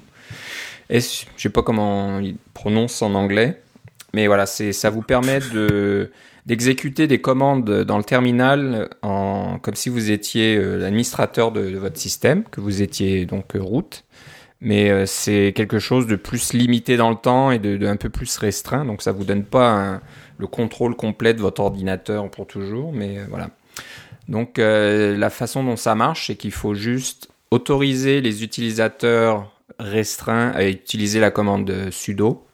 je 0.90 1.00
sais 1.38 1.48
pas 1.48 1.62
comment 1.62 2.18
il 2.18 2.36
prononce 2.52 3.00
en 3.00 3.14
anglais, 3.14 3.62
mais 4.12 4.26
voilà, 4.26 4.46
ça 4.46 4.90
vous 4.90 5.02
permet 5.02 5.40
de 5.54 6.10
d'exécuter 6.44 7.06
des 7.06 7.20
commandes 7.20 7.84
dans 7.84 7.98
le 7.98 8.02
terminal 8.02 8.90
comme 9.00 9.74
si 9.74 9.88
vous 9.88 10.10
étiez 10.10 10.56
euh, 10.56 10.76
l'administrateur 10.76 11.52
de, 11.52 11.70
de, 11.70 11.78
votre 11.78 11.96
système, 11.96 12.42
que 12.42 12.60
vous 12.60 12.82
étiez 12.82 13.26
donc 13.26 13.52
root 13.54 14.02
mais 14.62 14.90
euh, 14.90 15.06
c'est 15.06 15.52
quelque 15.54 15.80
chose 15.80 16.06
de 16.06 16.14
plus 16.14 16.52
limité 16.52 16.96
dans 16.96 17.10
le 17.10 17.16
temps 17.16 17.50
et 17.50 17.58
de, 17.58 17.84
un 17.84 17.96
peu 17.96 18.08
plus 18.08 18.38
restreint. 18.38 18.84
Donc 18.84 19.02
ça 19.02 19.10
vous 19.10 19.24
donne 19.24 19.44
pas 19.44 20.00
le 20.38 20.46
contrôle 20.46 20.94
complet 20.94 21.34
de 21.34 21.40
votre 21.40 21.60
ordinateur 21.60 22.30
pour 22.30 22.46
toujours, 22.46 22.92
mais 22.92 23.18
euh, 23.18 23.24
voilà. 23.28 23.50
Donc 24.28 24.60
euh, 24.60 25.16
la 25.18 25.30
façon 25.30 25.64
dont 25.64 25.76
ça 25.76 25.96
marche, 25.96 26.28
c'est 26.28 26.36
qu'il 26.36 26.52
faut 26.52 26.74
juste 26.74 27.28
autoriser 27.50 28.20
les 28.20 28.44
utilisateurs 28.44 29.50
restreints 29.80 30.52
à 30.52 30.64
utiliser 30.64 31.18
la 31.18 31.32
commande 31.32 31.90
sudo. 31.90 32.46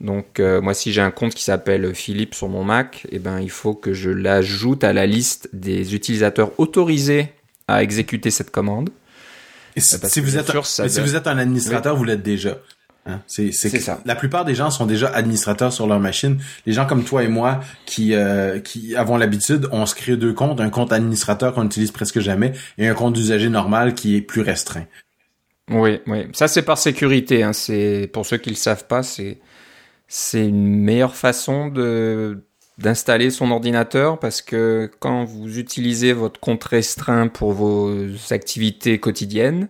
Donc 0.00 0.40
moi 0.40 0.74
si 0.74 0.92
j'ai 0.92 1.00
un 1.00 1.12
compte 1.12 1.32
qui 1.32 1.44
s'appelle 1.44 1.94
Philippe 1.94 2.34
sur 2.34 2.48
mon 2.48 2.64
Mac, 2.64 3.06
eh 3.12 3.20
ben 3.20 3.38
il 3.38 3.50
faut 3.50 3.74
que 3.74 3.92
je 3.92 4.10
l'ajoute 4.10 4.82
à 4.82 4.92
la 4.92 5.06
liste 5.06 5.48
des 5.52 5.94
utilisateurs 5.94 6.50
autorisés 6.58 7.28
à 7.68 7.84
exécuter 7.84 8.32
cette 8.32 8.50
commande. 8.50 8.90
Et 9.76 9.80
si, 9.80 10.20
vous 10.20 10.36
êtes, 10.36 10.50
si 10.64 11.00
vous 11.00 11.16
êtes 11.16 11.26
un 11.26 11.38
administrateur, 11.38 11.96
vous 11.96 12.04
l'êtes 12.04 12.22
déjà. 12.22 12.58
Hein? 13.04 13.20
C'est 13.26 13.52
ça. 13.52 14.00
La 14.04 14.14
plupart 14.14 14.44
des 14.44 14.54
gens 14.54 14.70
sont 14.70 14.86
déjà 14.86 15.08
administrateurs 15.08 15.72
sur 15.72 15.86
leur 15.86 15.98
machine. 15.98 16.38
Les 16.66 16.72
gens 16.72 16.86
comme 16.86 17.04
toi 17.04 17.24
et 17.24 17.28
moi 17.28 17.60
qui 17.84 18.14
euh, 18.14 18.60
qui 18.60 18.94
avons 18.94 19.16
l'habitude, 19.16 19.68
on 19.72 19.86
se 19.86 19.94
crée 19.94 20.16
deux 20.16 20.32
comptes, 20.32 20.60
un 20.60 20.70
compte 20.70 20.92
administrateur 20.92 21.54
qu'on 21.54 21.64
utilise 21.64 21.90
presque 21.90 22.20
jamais 22.20 22.52
et 22.78 22.86
un 22.86 22.94
compte 22.94 23.14
d'usager 23.14 23.48
normal 23.48 23.94
qui 23.94 24.16
est 24.16 24.20
plus 24.20 24.42
restreint. 24.42 24.86
Oui, 25.70 26.00
oui. 26.06 26.28
Ça 26.32 26.46
c'est 26.46 26.62
par 26.62 26.78
sécurité. 26.78 27.42
Hein. 27.42 27.52
C'est 27.52 28.08
pour 28.12 28.24
ceux 28.24 28.36
qui 28.36 28.50
le 28.50 28.56
savent 28.56 28.86
pas, 28.86 29.02
c'est 29.02 29.40
c'est 30.06 30.46
une 30.46 30.80
meilleure 30.80 31.16
façon 31.16 31.68
de 31.68 32.44
d'installer 32.78 33.30
son 33.30 33.50
ordinateur 33.50 34.18
parce 34.18 34.42
que 34.42 34.90
quand 34.98 35.24
vous 35.24 35.58
utilisez 35.58 36.12
votre 36.12 36.40
compte 36.40 36.64
restreint 36.64 37.28
pour 37.28 37.52
vos 37.52 37.90
activités 38.30 38.98
quotidiennes, 38.98 39.68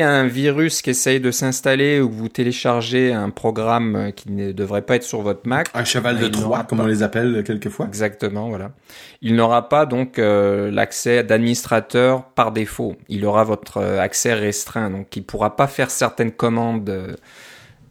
a 0.00 0.08
un 0.08 0.26
virus 0.26 0.82
qui 0.82 0.90
essaye 0.90 1.20
de 1.20 1.30
s'installer 1.30 2.00
ou 2.00 2.08
que 2.08 2.14
vous 2.14 2.28
téléchargez 2.28 3.12
un 3.12 3.30
programme 3.30 4.12
qui 4.14 4.30
ne 4.30 4.52
devrait 4.52 4.82
pas 4.82 4.96
être 4.96 5.02
sur 5.02 5.22
votre 5.22 5.48
Mac, 5.48 5.68
un 5.74 5.84
cheval 5.84 6.18
de 6.18 6.28
Troie 6.28 6.64
comme 6.64 6.80
on 6.80 6.86
les 6.86 7.02
appelle 7.02 7.42
quelquefois. 7.44 7.86
Exactement, 7.86 8.48
voilà. 8.48 8.70
Il 9.20 9.34
n'aura 9.34 9.68
pas 9.68 9.86
donc 9.86 10.18
euh, 10.18 10.70
l'accès 10.70 11.24
d'administrateur 11.24 12.24
par 12.24 12.52
défaut. 12.52 12.96
Il 13.08 13.24
aura 13.24 13.42
votre 13.42 13.78
euh, 13.78 14.00
accès 14.00 14.34
restreint, 14.34 14.90
donc 14.90 15.16
il 15.16 15.24
pourra 15.24 15.56
pas 15.56 15.66
faire 15.66 15.90
certaines 15.90 16.32
commandes. 16.32 16.88
Euh, 16.90 17.14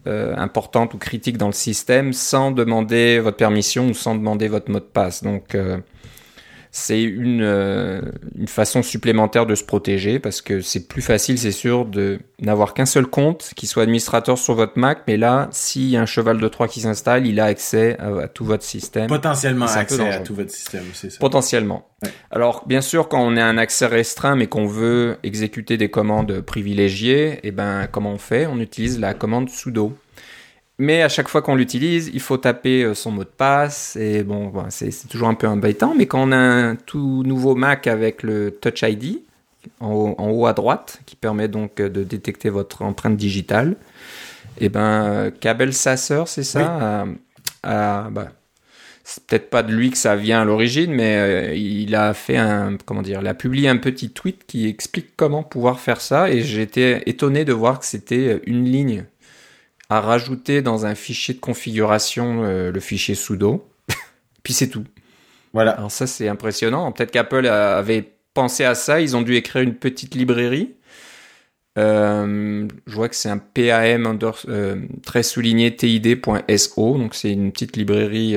euh, 0.07 0.35
importante 0.37 0.93
ou 0.93 0.97
critique 0.97 1.37
dans 1.37 1.47
le 1.47 1.53
système 1.53 2.13
sans 2.13 2.51
demander 2.51 3.19
votre 3.19 3.37
permission 3.37 3.89
ou 3.89 3.93
sans 3.93 4.15
demander 4.15 4.47
votre 4.47 4.71
mot 4.71 4.79
de 4.79 4.85
passe. 4.85 5.21
Donc 5.21 5.53
euh, 5.53 5.77
c'est 6.77 7.01
une, 7.01 7.41
euh, 7.41 8.01
une 8.37 8.47
façon 8.47 8.83
supplémentaire 8.83 9.47
de 9.47 9.55
se 9.55 9.63
protéger 9.63 10.19
parce 10.19 10.41
que 10.41 10.61
c'est 10.61 10.87
plus 10.87 11.01
facile, 11.01 11.39
c'est 11.39 11.51
sûr, 11.51 11.85
de 11.85 12.19
n'avoir 12.39 12.75
qu'un 12.75 12.85
seul 12.85 13.07
compte 13.07 13.51
qui 13.55 13.65
soit 13.65 13.81
administrateur 13.81 14.37
sur 14.37 14.53
votre 14.53 14.77
Mac, 14.77 14.99
mais 15.07 15.17
là, 15.17 15.49
s'il 15.51 15.89
y 15.89 15.97
a 15.97 16.01
un 16.01 16.05
cheval 16.05 16.39
de 16.39 16.47
Troie 16.47 16.67
qui 16.67 16.81
s'installe, 16.81 17.25
il 17.25 17.39
a 17.39 17.45
accès 17.45 17.97
à, 17.99 18.27
tout 18.27 18.45
votre 18.45 18.63
système. 18.63 19.07
Potentiellement 19.07 19.65
accès 19.65 20.07
à 20.07 20.19
tout 20.19 20.35
votre 20.35 20.51
système, 20.51 20.83
c'est 20.93 21.09
ça. 21.09 21.17
Potentiellement. 21.19 21.87
Alors, 22.29 22.63
bien 22.67 22.81
sûr, 22.81 23.09
quand 23.09 23.21
on 23.21 23.35
a 23.37 23.43
un 23.43 23.57
accès 23.57 23.87
restreint, 23.87 24.35
mais 24.35 24.45
qu'on 24.45 24.67
veut 24.67 25.17
exécuter 25.23 25.77
des 25.77 25.89
commandes 25.89 26.41
privilégiées, 26.41 27.39
eh 27.41 27.49
ben, 27.49 27.87
comment 27.91 28.11
on 28.11 28.19
fait? 28.19 28.45
On 28.45 28.59
utilise 28.59 28.99
la 28.99 29.15
commande 29.15 29.49
sudo. 29.49 29.97
Mais 30.79 31.01
à 31.01 31.09
chaque 31.09 31.27
fois 31.27 31.41
qu'on 31.41 31.55
l'utilise, 31.55 32.11
il 32.13 32.19
faut 32.19 32.37
taper 32.37 32.83
euh, 32.83 32.93
son 32.93 33.11
mot 33.11 33.23
de 33.23 33.29
passe. 33.29 33.95
Et 33.95 34.23
bon, 34.23 34.53
c'est 34.69 35.07
toujours 35.07 35.27
un 35.27 35.33
peu 35.33 35.47
embêtant. 35.47 35.95
Mais 35.95 36.05
quand 36.05 36.21
on 36.21 36.31
a 36.31 36.37
un 36.37 36.75
tout 36.75 37.23
nouveau 37.25 37.55
Mac 37.55 37.87
avec 37.87 38.21
le 38.21 38.51
Touch 38.51 38.83
ID, 38.83 39.21
en 39.79 40.15
haut, 40.17 40.45
à 40.45 40.53
droite, 40.53 41.01
qui 41.05 41.15
permet 41.15 41.47
donc 41.47 41.79
euh, 41.79 41.89
de 41.89 42.03
détecter 42.03 42.49
votre 42.49 42.83
empreinte 42.83 43.17
digitale, 43.17 43.75
et 44.59 44.65
eh 44.65 44.69
ben, 44.69 45.31
Cabel 45.39 45.71
Sasser, 45.71 46.23
c'est 46.25 46.43
ça 46.43 47.05
bah, 47.63 48.31
C'est 49.03 49.23
peut-être 49.25 49.51
pas 49.51 49.61
de 49.61 49.71
lui 49.71 49.91
que 49.91 49.97
ça 49.97 50.15
vient 50.15 50.41
à 50.41 50.45
l'origine, 50.45 50.91
mais 50.91 51.15
euh, 51.15 51.53
il 51.53 51.93
a 51.93 52.15
fait 52.15 52.37
un, 52.37 52.75
comment 52.83 53.03
dire, 53.03 53.19
il 53.21 53.27
a 53.27 53.35
publié 53.35 53.69
un 53.69 53.77
petit 53.77 54.09
tweet 54.09 54.45
qui 54.47 54.67
explique 54.67 55.15
comment 55.15 55.43
pouvoir 55.43 55.79
faire 55.79 56.01
ça. 56.01 56.31
Et 56.31 56.41
j'étais 56.41 57.03
étonné 57.05 57.45
de 57.45 57.53
voir 57.53 57.79
que 57.79 57.85
c'était 57.85 58.41
une 58.47 58.65
ligne 58.65 59.05
à 59.89 60.01
rajouter 60.01 60.61
dans 60.61 60.85
un 60.85 60.95
fichier 60.95 61.33
de 61.33 61.39
configuration 61.39 62.43
euh, 62.43 62.71
le 62.71 62.79
fichier 62.79 63.15
sudo. 63.15 63.67
Puis 64.43 64.53
c'est 64.53 64.67
tout. 64.67 64.83
Voilà. 65.53 65.71
Alors 65.71 65.91
ça 65.91 66.07
c'est 66.07 66.27
impressionnant. 66.27 66.91
Peut-être 66.91 67.11
qu'Apple 67.11 67.47
avait 67.47 68.13
pensé 68.33 68.63
à 68.63 68.75
ça. 68.75 69.01
Ils 69.01 69.15
ont 69.15 69.21
dû 69.21 69.35
écrire 69.35 69.61
une 69.61 69.75
petite 69.75 70.15
librairie. 70.15 70.73
Euh, 71.77 72.67
je 72.87 72.95
vois 72.95 73.07
que 73.07 73.15
c'est 73.15 73.29
un 73.29 73.37
PAM 73.37 74.17
euh, 74.49 74.75
très 75.05 75.23
souligné 75.23 75.75
TID.so. 75.75 76.97
Donc 76.97 77.15
c'est 77.15 77.31
une 77.31 77.51
petite 77.51 77.77
librairie 77.77 78.35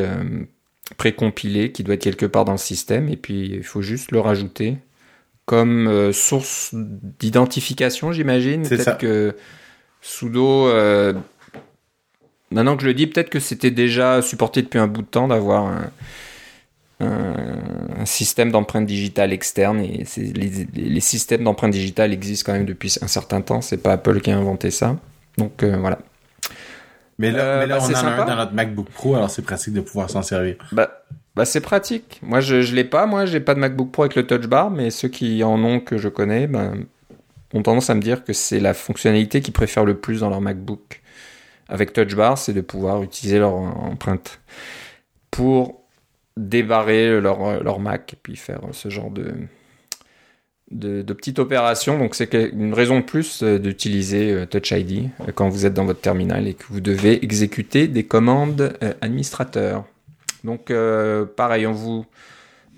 précompilée 0.98 1.72
qui 1.72 1.82
doit 1.82 1.94
être 1.94 2.02
quelque 2.02 2.26
part 2.26 2.44
dans 2.44 2.52
le 2.52 2.58
système. 2.58 3.08
Et 3.08 3.16
puis 3.16 3.50
il 3.54 3.64
faut 3.64 3.82
juste 3.82 4.12
le 4.12 4.20
rajouter 4.20 4.76
comme 5.46 6.12
source 6.12 6.70
d'identification, 6.72 8.12
j'imagine. 8.12 8.68
Peut-être 8.68 8.98
que 8.98 9.34
sudo 10.00 10.68
Maintenant 12.52 12.76
que 12.76 12.82
je 12.82 12.88
le 12.88 12.94
dis, 12.94 13.06
peut-être 13.06 13.30
que 13.30 13.38
c'était 13.38 13.70
déjà 13.70 14.22
supporté 14.22 14.62
depuis 14.62 14.78
un 14.78 14.88
bout 14.88 15.02
de 15.02 15.06
temps 15.06 15.28
d'avoir 15.28 15.66
un, 15.66 15.90
système 18.04 18.50
d'empreinte 18.50 18.86
digitale 18.86 19.32
externe. 19.32 19.80
Et 19.80 20.04
les, 20.74 21.00
systèmes 21.00 21.44
d'empreinte 21.44 21.70
digitale 21.70 22.12
existent 22.12 22.50
quand 22.50 22.58
même 22.58 22.66
depuis 22.66 22.94
un 23.00 23.06
certain 23.06 23.40
temps. 23.40 23.60
C'est 23.60 23.78
pas 23.78 23.92
Apple 23.92 24.20
qui 24.20 24.30
a 24.30 24.36
inventé 24.36 24.70
ça. 24.70 24.96
Donc 25.38 25.62
euh, 25.62 25.76
voilà. 25.78 25.98
Mais 27.18 27.30
là, 27.30 27.38
euh, 27.38 27.66
bah, 27.66 27.78
on 27.80 27.84
en 27.84 27.94
a 27.94 28.08
un 28.08 28.24
dans 28.26 28.36
notre 28.36 28.52
MacBook 28.52 28.88
Pro, 28.90 29.14
alors 29.14 29.30
c'est 29.30 29.42
pratique 29.42 29.74
de 29.74 29.80
pouvoir 29.80 30.10
s'en 30.10 30.22
servir. 30.22 30.56
Bah, 30.72 31.04
bah 31.36 31.44
c'est 31.44 31.60
pratique. 31.60 32.18
Moi, 32.22 32.40
je, 32.40 32.62
je 32.62 32.74
l'ai 32.74 32.84
pas. 32.84 33.06
Moi, 33.06 33.26
j'ai 33.26 33.40
pas 33.40 33.54
de 33.54 33.60
MacBook 33.60 33.92
Pro 33.92 34.02
avec 34.02 34.16
le 34.16 34.26
Touch 34.26 34.46
Bar, 34.46 34.70
mais 34.70 34.90
ceux 34.90 35.08
qui 35.08 35.44
en 35.44 35.62
ont 35.62 35.80
que 35.80 35.98
je 35.98 36.08
connais, 36.08 36.46
ben, 36.46 36.84
ont 37.54 37.62
tendance 37.62 37.90
à 37.90 37.94
me 37.94 38.00
dire 38.00 38.24
que 38.24 38.32
c'est 38.32 38.60
la 38.60 38.74
fonctionnalité 38.74 39.40
qu'ils 39.40 39.52
préfèrent 39.52 39.84
le 39.84 39.96
plus 39.96 40.20
dans 40.20 40.30
leur 40.30 40.40
MacBook 40.40 41.00
avec 41.70 41.92
Touch 41.92 42.14
Bar, 42.14 42.36
c'est 42.36 42.52
de 42.52 42.60
pouvoir 42.60 43.02
utiliser 43.02 43.38
leur 43.38 43.54
empreinte 43.54 44.40
pour 45.30 45.82
débarrer 46.36 47.20
leur, 47.20 47.62
leur 47.62 47.80
Mac 47.80 48.12
et 48.12 48.18
puis 48.20 48.36
faire 48.36 48.60
ce 48.72 48.88
genre 48.88 49.10
de, 49.10 49.32
de, 50.70 51.12
petites 51.12 51.38
opérations. 51.38 51.98
Donc 51.98 52.14
c'est 52.14 52.32
une 52.34 52.74
raison 52.74 53.00
de 53.00 53.04
plus 53.04 53.42
euh, 53.42 53.58
d'utiliser 53.58 54.32
euh, 54.32 54.46
Touch 54.46 54.70
ID 54.70 55.10
euh, 55.20 55.32
quand 55.34 55.48
vous 55.48 55.66
êtes 55.66 55.74
dans 55.74 55.84
votre 55.84 56.00
terminal 56.00 56.46
et 56.46 56.54
que 56.54 56.64
vous 56.70 56.80
devez 56.80 57.22
exécuter 57.24 57.88
des 57.88 58.04
commandes 58.04 58.72
administrateurs. 59.00 59.84
Donc 60.42 60.72
pareil, 61.36 61.66
on 61.66 61.72
vous 61.72 62.06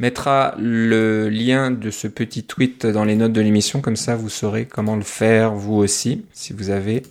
mettra 0.00 0.56
le 0.58 1.28
lien 1.28 1.70
de 1.70 1.90
ce 1.90 2.08
petit 2.08 2.42
tweet 2.42 2.86
dans 2.86 3.04
les 3.04 3.14
notes 3.14 3.32
de 3.32 3.40
l'émission, 3.40 3.80
comme 3.80 3.94
ça 3.94 4.16
vous 4.16 4.28
saurez 4.28 4.66
comment 4.66 4.96
le 4.96 5.02
faire 5.02 5.54
vous 5.54 5.74
aussi 5.74 6.24
si 6.32 6.52
vous 6.52 6.70
avez 6.70 7.04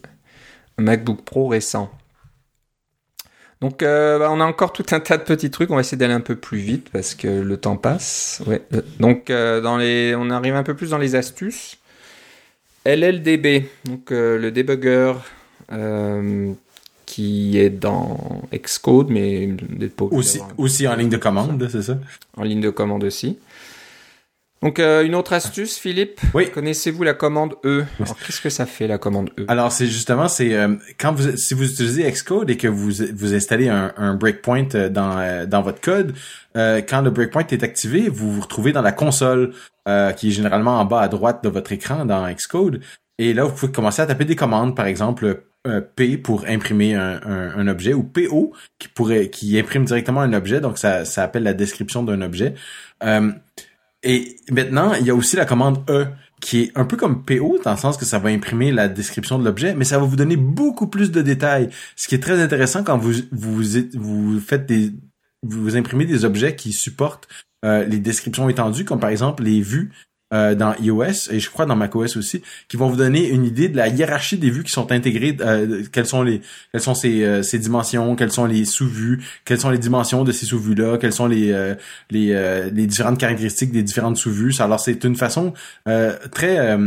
MacBook 0.81 1.21
Pro 1.23 1.47
récent. 1.47 1.91
Donc 3.61 3.83
euh, 3.83 4.17
bah, 4.17 4.29
on 4.31 4.41
a 4.41 4.45
encore 4.45 4.73
tout 4.73 4.85
un 4.91 4.99
tas 4.99 5.17
de 5.17 5.23
petits 5.23 5.51
trucs. 5.51 5.69
On 5.69 5.75
va 5.75 5.81
essayer 5.81 5.97
d'aller 5.97 6.13
un 6.13 6.21
peu 6.21 6.35
plus 6.35 6.57
vite 6.57 6.89
parce 6.91 7.13
que 7.13 7.27
le 7.27 7.57
temps 7.57 7.77
passe. 7.77 8.41
Ouais. 8.47 8.61
Donc 8.99 9.29
euh, 9.29 9.61
dans 9.61 9.77
les, 9.77 10.15
on 10.17 10.29
arrive 10.31 10.55
un 10.55 10.63
peu 10.63 10.75
plus 10.75 10.89
dans 10.89 10.97
les 10.97 11.15
astuces. 11.15 11.77
LLDB, 12.85 13.69
donc 13.85 14.11
euh, 14.11 14.39
le 14.39 14.51
debugger 14.51 15.13
qui 17.05 17.59
est 17.59 17.69
dans 17.69 18.41
Xcode, 18.53 19.09
mais 19.09 19.49
aussi, 19.99 20.39
aussi 20.57 20.87
en 20.87 20.95
ligne 20.95 21.09
de 21.09 21.17
commande, 21.17 21.67
c'est 21.69 21.81
ça? 21.81 21.97
En 22.37 22.43
ligne 22.43 22.61
de 22.61 22.69
commande 22.69 23.03
aussi. 23.03 23.37
Donc 24.61 24.79
euh, 24.79 25.03
une 25.03 25.15
autre 25.15 25.33
astuce, 25.33 25.77
Philippe? 25.79 26.21
Oui. 26.35 26.51
Connaissez-vous 26.51 27.01
la 27.03 27.15
commande 27.15 27.55
E? 27.65 27.83
Alors 27.99 28.15
qu'est-ce 28.19 28.41
que 28.41 28.51
ça 28.51 28.67
fait 28.67 28.87
la 28.87 28.99
commande 28.99 29.31
E? 29.39 29.45
Alors 29.47 29.71
c'est 29.71 29.87
justement 29.87 30.27
c'est 30.27 30.53
euh, 30.53 30.75
quand 30.99 31.13
vous 31.13 31.35
si 31.35 31.55
vous 31.55 31.67
utilisez 31.67 32.09
Xcode 32.11 32.49
et 32.51 32.57
que 32.57 32.67
vous 32.67 32.91
vous 33.15 33.33
installez 33.33 33.69
un, 33.69 33.91
un 33.97 34.13
breakpoint 34.13 34.67
euh, 34.75 34.89
dans 34.89 35.47
dans 35.47 35.61
votre 35.63 35.81
code, 35.81 36.13
quand 36.53 37.01
le 37.01 37.09
breakpoint 37.09 37.47
est 37.47 37.63
activé, 37.63 38.07
vous 38.07 38.31
vous 38.33 38.41
retrouvez 38.41 38.71
dans 38.71 38.81
la 38.81 38.91
console 38.91 39.53
qui 40.17 40.27
est 40.27 40.31
généralement 40.31 40.79
en 40.79 40.85
bas 40.85 41.01
à 41.01 41.07
droite 41.07 41.43
de 41.43 41.49
votre 41.49 41.71
écran 41.71 42.05
dans 42.05 42.31
Xcode. 42.31 42.81
Et 43.17 43.33
là 43.33 43.45
vous 43.45 43.53
pouvez 43.55 43.71
commencer 43.71 44.01
à 44.01 44.05
taper 44.05 44.25
des 44.25 44.35
commandes, 44.35 44.75
par 44.75 44.85
exemple 44.85 45.43
P 45.95 46.17
pour 46.17 46.45
imprimer 46.47 46.95
un, 46.95 47.19
un, 47.23 47.57
un, 47.57 47.67
objet 47.67 47.93
ou 47.93 48.03
PO 48.03 48.51
qui 48.79 48.87
pourrait 48.89 49.29
qui 49.29 49.57
imprime 49.59 49.85
directement 49.85 50.21
un 50.21 50.33
objet, 50.33 50.59
donc 50.59 50.77
ça 50.77 51.05
ça 51.05 51.23
appelle 51.23 51.43
la 51.43 51.53
description 51.53 52.03
d'un 52.03 52.21
objet. 52.21 52.53
Et 54.03 54.37
maintenant, 54.49 54.93
il 54.93 55.05
y 55.05 55.09
a 55.09 55.15
aussi 55.15 55.35
la 55.35 55.45
commande 55.45 55.83
E 55.89 56.07
qui 56.39 56.61
est 56.61 56.71
un 56.75 56.85
peu 56.85 56.97
comme 56.97 57.23
PO 57.23 57.59
dans 57.63 57.71
le 57.71 57.77
sens 57.77 57.97
que 57.97 58.05
ça 58.05 58.17
va 58.17 58.29
imprimer 58.29 58.71
la 58.71 58.87
description 58.87 59.37
de 59.37 59.45
l'objet, 59.45 59.75
mais 59.75 59.85
ça 59.85 59.99
va 59.99 60.05
vous 60.05 60.15
donner 60.15 60.37
beaucoup 60.37 60.87
plus 60.87 61.11
de 61.11 61.21
détails. 61.21 61.69
Ce 61.95 62.07
qui 62.07 62.15
est 62.15 62.19
très 62.19 62.41
intéressant 62.41 62.83
quand 62.83 62.97
vous 62.97 63.13
vous 63.31 64.39
faites 64.39 64.65
des 64.65 64.91
vous 65.43 65.75
imprimez 65.75 66.05
des 66.05 66.25
objets 66.25 66.55
qui 66.55 66.71
supportent 66.71 67.27
euh, 67.65 67.83
les 67.85 67.99
descriptions 67.99 68.49
étendues, 68.49 68.85
comme 68.85 68.99
par 68.99 69.09
exemple 69.09 69.43
les 69.43 69.61
vues 69.61 69.91
euh, 70.33 70.55
dans 70.55 70.73
iOS 70.75 71.29
et 71.29 71.41
je 71.41 71.49
crois 71.49 71.65
dans 71.65 71.75
macOS 71.75 72.15
aussi, 72.15 72.41
qui 72.69 72.77
vont 72.77 72.87
vous 72.87 72.95
donner 72.95 73.27
une 73.27 73.43
idée 73.43 73.67
de 73.67 73.75
la 73.75 73.89
hiérarchie 73.89 74.37
des 74.37 74.49
vues 74.49 74.63
qui 74.63 74.71
sont 74.71 74.89
intégrées, 74.93 75.35
euh, 75.41 75.83
quelles 75.91 76.05
sont 76.05 76.23
les 76.23 76.41
quelles 76.71 76.81
sont 76.81 76.93
ces, 76.93 77.25
euh, 77.25 77.43
ces 77.43 77.59
dimensions, 77.59 78.15
quelles 78.15 78.31
sont 78.31 78.45
les 78.45 78.63
sous-vues, 78.63 79.21
quelles 79.43 79.59
sont 79.59 79.69
les 79.69 79.77
dimensions 79.77 80.23
de 80.23 80.31
ces 80.31 80.45
sous-vues-là, 80.45 80.97
quelles 80.99 81.11
sont 81.11 81.27
les 81.27 81.75
les, 82.11 82.69
les 82.73 82.87
différentes 82.87 83.17
caractéristiques 83.17 83.73
des 83.73 83.83
différentes 83.83 84.15
sous-vues. 84.15 84.53
Alors 84.59 84.79
c'est 84.79 85.03
une 85.03 85.17
façon 85.17 85.53
très 86.31 86.77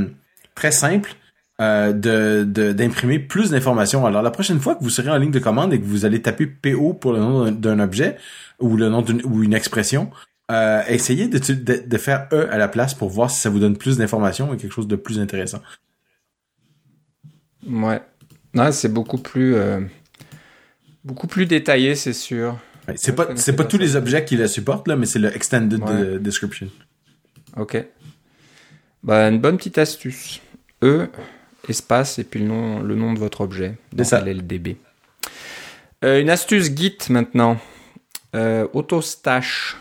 très 0.55 0.73
simple 0.73 1.15
de 1.61 2.45
d'imprimer 2.73 3.19
plus 3.19 3.51
d'informations. 3.51 4.07
Alors 4.07 4.23
la 4.23 4.31
prochaine 4.31 4.59
fois 4.59 4.75
que 4.75 4.83
vous 4.83 4.89
serez 4.89 5.11
en 5.11 5.19
ligne 5.19 5.33
de 5.33 5.39
commande 5.39 5.75
et 5.75 5.79
que 5.79 5.85
vous 5.85 6.07
allez 6.07 6.23
taper 6.23 6.47
PO 6.47 6.95
pour 6.95 7.13
le 7.13 7.19
nom 7.19 7.51
d'un 7.51 7.79
objet 7.79 8.17
ou 8.59 8.79
le 8.79 8.89
nom 8.89 9.03
d'une 9.03 9.21
ou 9.25 9.43
une 9.43 9.53
expression, 9.53 10.11
euh, 10.51 10.83
essayez 10.89 11.29
de, 11.29 11.39
de, 11.39 11.99
faire 11.99 12.29
E 12.33 12.49
à 12.51 12.59
la 12.59 12.69
place 12.69 12.95
pour 12.95 13.09
voir 13.09 13.31
si 13.31 13.41
ça 13.41 13.51
vous 13.51 13.59
donne 13.59 13.77
plus 13.77 13.97
d'informations 13.97 14.53
et 14.53 14.57
quelque 14.57 14.73
chose 14.73 14.89
de 14.89 14.97
plus 14.97 15.19
intéressant. 15.19 15.63
Ouais. 17.67 18.03
Non, 18.53 18.71
c'est 18.71 18.93
beaucoup 18.93 19.19
plus 19.19 19.55
euh, 19.55 19.81
beaucoup 21.03 21.27
plus 21.27 21.47
détaillé, 21.47 21.95
c'est 21.95 22.13
sûr. 22.13 22.59
c'est 22.95 23.15
pas 23.15 23.29
c'est 23.37 23.57
pas 23.57 23.65
tous 23.65 23.79
les 23.79 23.97
objets 23.97 24.25
qui 24.25 24.37
la 24.37 24.49
supportent 24.49 24.87
là, 24.87 24.97
mais 24.97 25.07
c'est 25.07 25.19
le 25.19 25.35
extended 25.35 25.83
description. 26.21 26.69
Ok. 27.57 27.85
Bah 29.03 29.29
une 29.29 29.41
bonne 29.41 29.57
petite 29.57 29.79
astuce. 29.79 30.41
E 30.83 31.09
espace 31.69 32.19
et 32.19 32.25
puis 32.25 32.41
le 32.41 32.47
nom 32.47 32.81
le 32.81 32.95
nom 32.95 33.15
de 33.15 33.19
votre 33.19 33.41
objet. 33.41 33.77
C'est 33.97 34.05
ça. 34.05 34.21
LLDB. 34.21 34.77
Euh, 36.05 36.21
une 36.21 36.29
astuce 36.29 36.75
Git 36.75 36.99
maintenant. 37.09 37.59
Euh, 38.35 38.67
Autostash. 38.75 39.77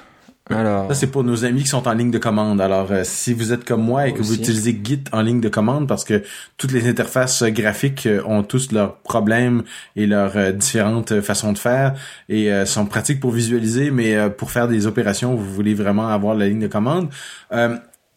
Alors... 0.49 0.89
Ça, 0.89 0.95
c'est 0.95 1.07
pour 1.07 1.23
nos 1.23 1.45
amis 1.45 1.61
qui 1.63 1.69
sont 1.69 1.87
en 1.87 1.93
ligne 1.93 2.11
de 2.11 2.17
commande. 2.17 2.59
Alors, 2.59 2.91
euh, 2.91 3.01
si 3.05 3.33
vous 3.33 3.53
êtes 3.53 3.63
comme 3.63 3.81
moi 3.81 4.07
et 4.07 4.13
que 4.13 4.21
vous 4.21 4.33
utilisez 4.33 4.77
Git 4.83 5.03
en 5.13 5.21
ligne 5.21 5.39
de 5.39 5.47
commande, 5.47 5.87
parce 5.87 6.03
que 6.03 6.21
toutes 6.57 6.73
les 6.73 6.87
interfaces 6.89 7.43
graphiques 7.43 8.05
euh, 8.05 8.21
ont 8.25 8.43
tous 8.43 8.71
leurs 8.73 8.97
problèmes 8.97 9.63
et 9.95 10.05
leurs 10.05 10.35
euh, 10.35 10.51
différentes 10.51 11.21
façons 11.21 11.53
de 11.53 11.57
faire 11.57 11.93
et 12.27 12.65
sont 12.65 12.85
pratiques 12.85 13.19
pour 13.19 13.31
visualiser, 13.31 13.91
mais 13.91 14.29
pour 14.29 14.51
faire 14.51 14.67
des 14.67 14.87
opérations, 14.87 15.35
vous 15.35 15.53
voulez 15.53 15.73
vraiment 15.73 16.07
avoir 16.07 16.35
la 16.35 16.47
ligne 16.47 16.61
de 16.61 16.67
commande. 16.67 17.09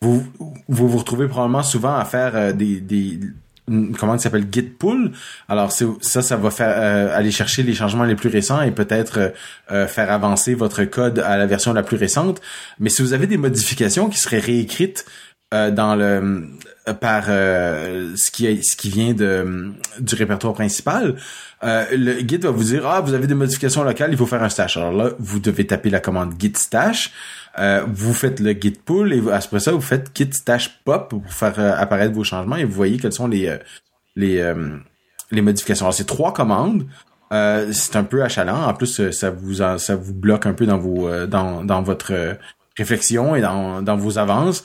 vous, 0.01 0.25
vous 0.69 0.89
vous 0.89 0.99
retrouvez 0.99 1.29
probablement 1.29 1.63
souvent 1.63 1.97
à 1.97 2.05
faire 2.05 2.55
des, 2.55 2.81
des 2.81 3.21
commande 3.67 4.19
qui 4.19 4.23
s'appelle 4.23 4.47
git 4.51 4.63
pull. 4.63 5.13
Alors 5.49 5.73
ça, 5.73 6.23
ça 6.23 6.37
va 6.37 6.51
faire 6.51 6.75
euh, 6.77 7.17
aller 7.17 7.31
chercher 7.31 7.63
les 7.63 7.75
changements 7.75 8.05
les 8.05 8.15
plus 8.15 8.29
récents 8.29 8.63
et 8.63 8.71
peut-être 8.71 9.19
euh, 9.19 9.29
euh, 9.71 9.87
faire 9.87 10.11
avancer 10.11 10.55
votre 10.55 10.85
code 10.85 11.19
à 11.19 11.37
la 11.37 11.47
version 11.47 11.73
la 11.73 11.83
plus 11.83 11.97
récente. 11.97 12.41
Mais 12.79 12.91
si 12.91 13.03
vous 13.03 13.13
avez 13.13 13.27
des 13.27 13.37
modifications 13.37 14.09
qui 14.09 14.19
seraient 14.19 14.39
réécrites 14.39 15.05
dans 15.53 15.95
le 15.95 16.49
par 17.01 17.25
ce 17.27 18.31
qui 18.31 18.63
ce 18.65 18.77
qui 18.77 18.89
vient 18.89 19.15
de 19.15 19.73
du 20.01 20.15
répertoire 20.15 20.55
principal, 20.55 21.17
le 21.63 22.19
Git 22.21 22.39
va 22.39 22.51
vous 22.51 22.65
dire 22.65 22.87
ah 22.87 23.01
vous 23.01 23.15
avez 23.15 23.27
des 23.27 23.35
modifications 23.35 23.85
locales, 23.85 24.11
il 24.11 24.17
faut 24.17 24.27
faire 24.27 24.43
un 24.43 24.49
stash. 24.49 24.77
Alors 24.77 24.93
là, 24.93 25.11
vous 25.19 25.39
devez 25.39 25.67
taper 25.67 25.91
la 25.91 26.01
commande 26.01 26.35
git 26.39 26.53
stash. 26.57 27.13
Euh, 27.59 27.85
vous 27.87 28.13
faites 28.13 28.41
le 28.41 28.53
git 28.53 28.79
pull 28.85 29.13
et 29.13 29.23
après 29.33 29.61
ça 29.61 29.73
vous 29.73 29.81
faites 29.81 30.11
git 30.15 30.29
stash 30.33 30.81
pop 30.85 31.09
pour 31.09 31.33
faire 31.33 31.59
euh, 31.59 31.73
apparaître 31.77 32.15
vos 32.15 32.25
changements 32.25 32.57
et 32.57 32.65
vous 32.65 32.75
voyez 32.75 32.99
quelles 32.99 33.15
sont 33.15 33.29
les 33.29 33.47
euh, 33.47 33.59
les 34.17 34.55
les 35.31 35.43
modifications. 35.43 35.87
Alors 35.87 35.95
c'est 35.95 36.07
trois 36.07 36.33
commandes. 36.33 36.87
c'est 37.31 37.97
un 37.97 38.05
peu 38.05 38.23
achalant. 38.23 38.65
En 38.65 38.75
plus, 38.75 39.11
ça 39.11 39.31
vous 39.31 39.55
ça 39.55 39.97
vous 39.97 40.15
bloque 40.15 40.47
un 40.47 40.55
peu 40.55 40.67
dans 40.67 40.79
vos 40.79 41.27
dans 41.27 41.65
dans 41.65 41.83
votre 41.83 42.37
réflexion 42.77 43.35
et 43.37 43.41
dans, 43.41 43.83
dans 43.83 43.97
vos 43.97 44.19
avances. 44.19 44.65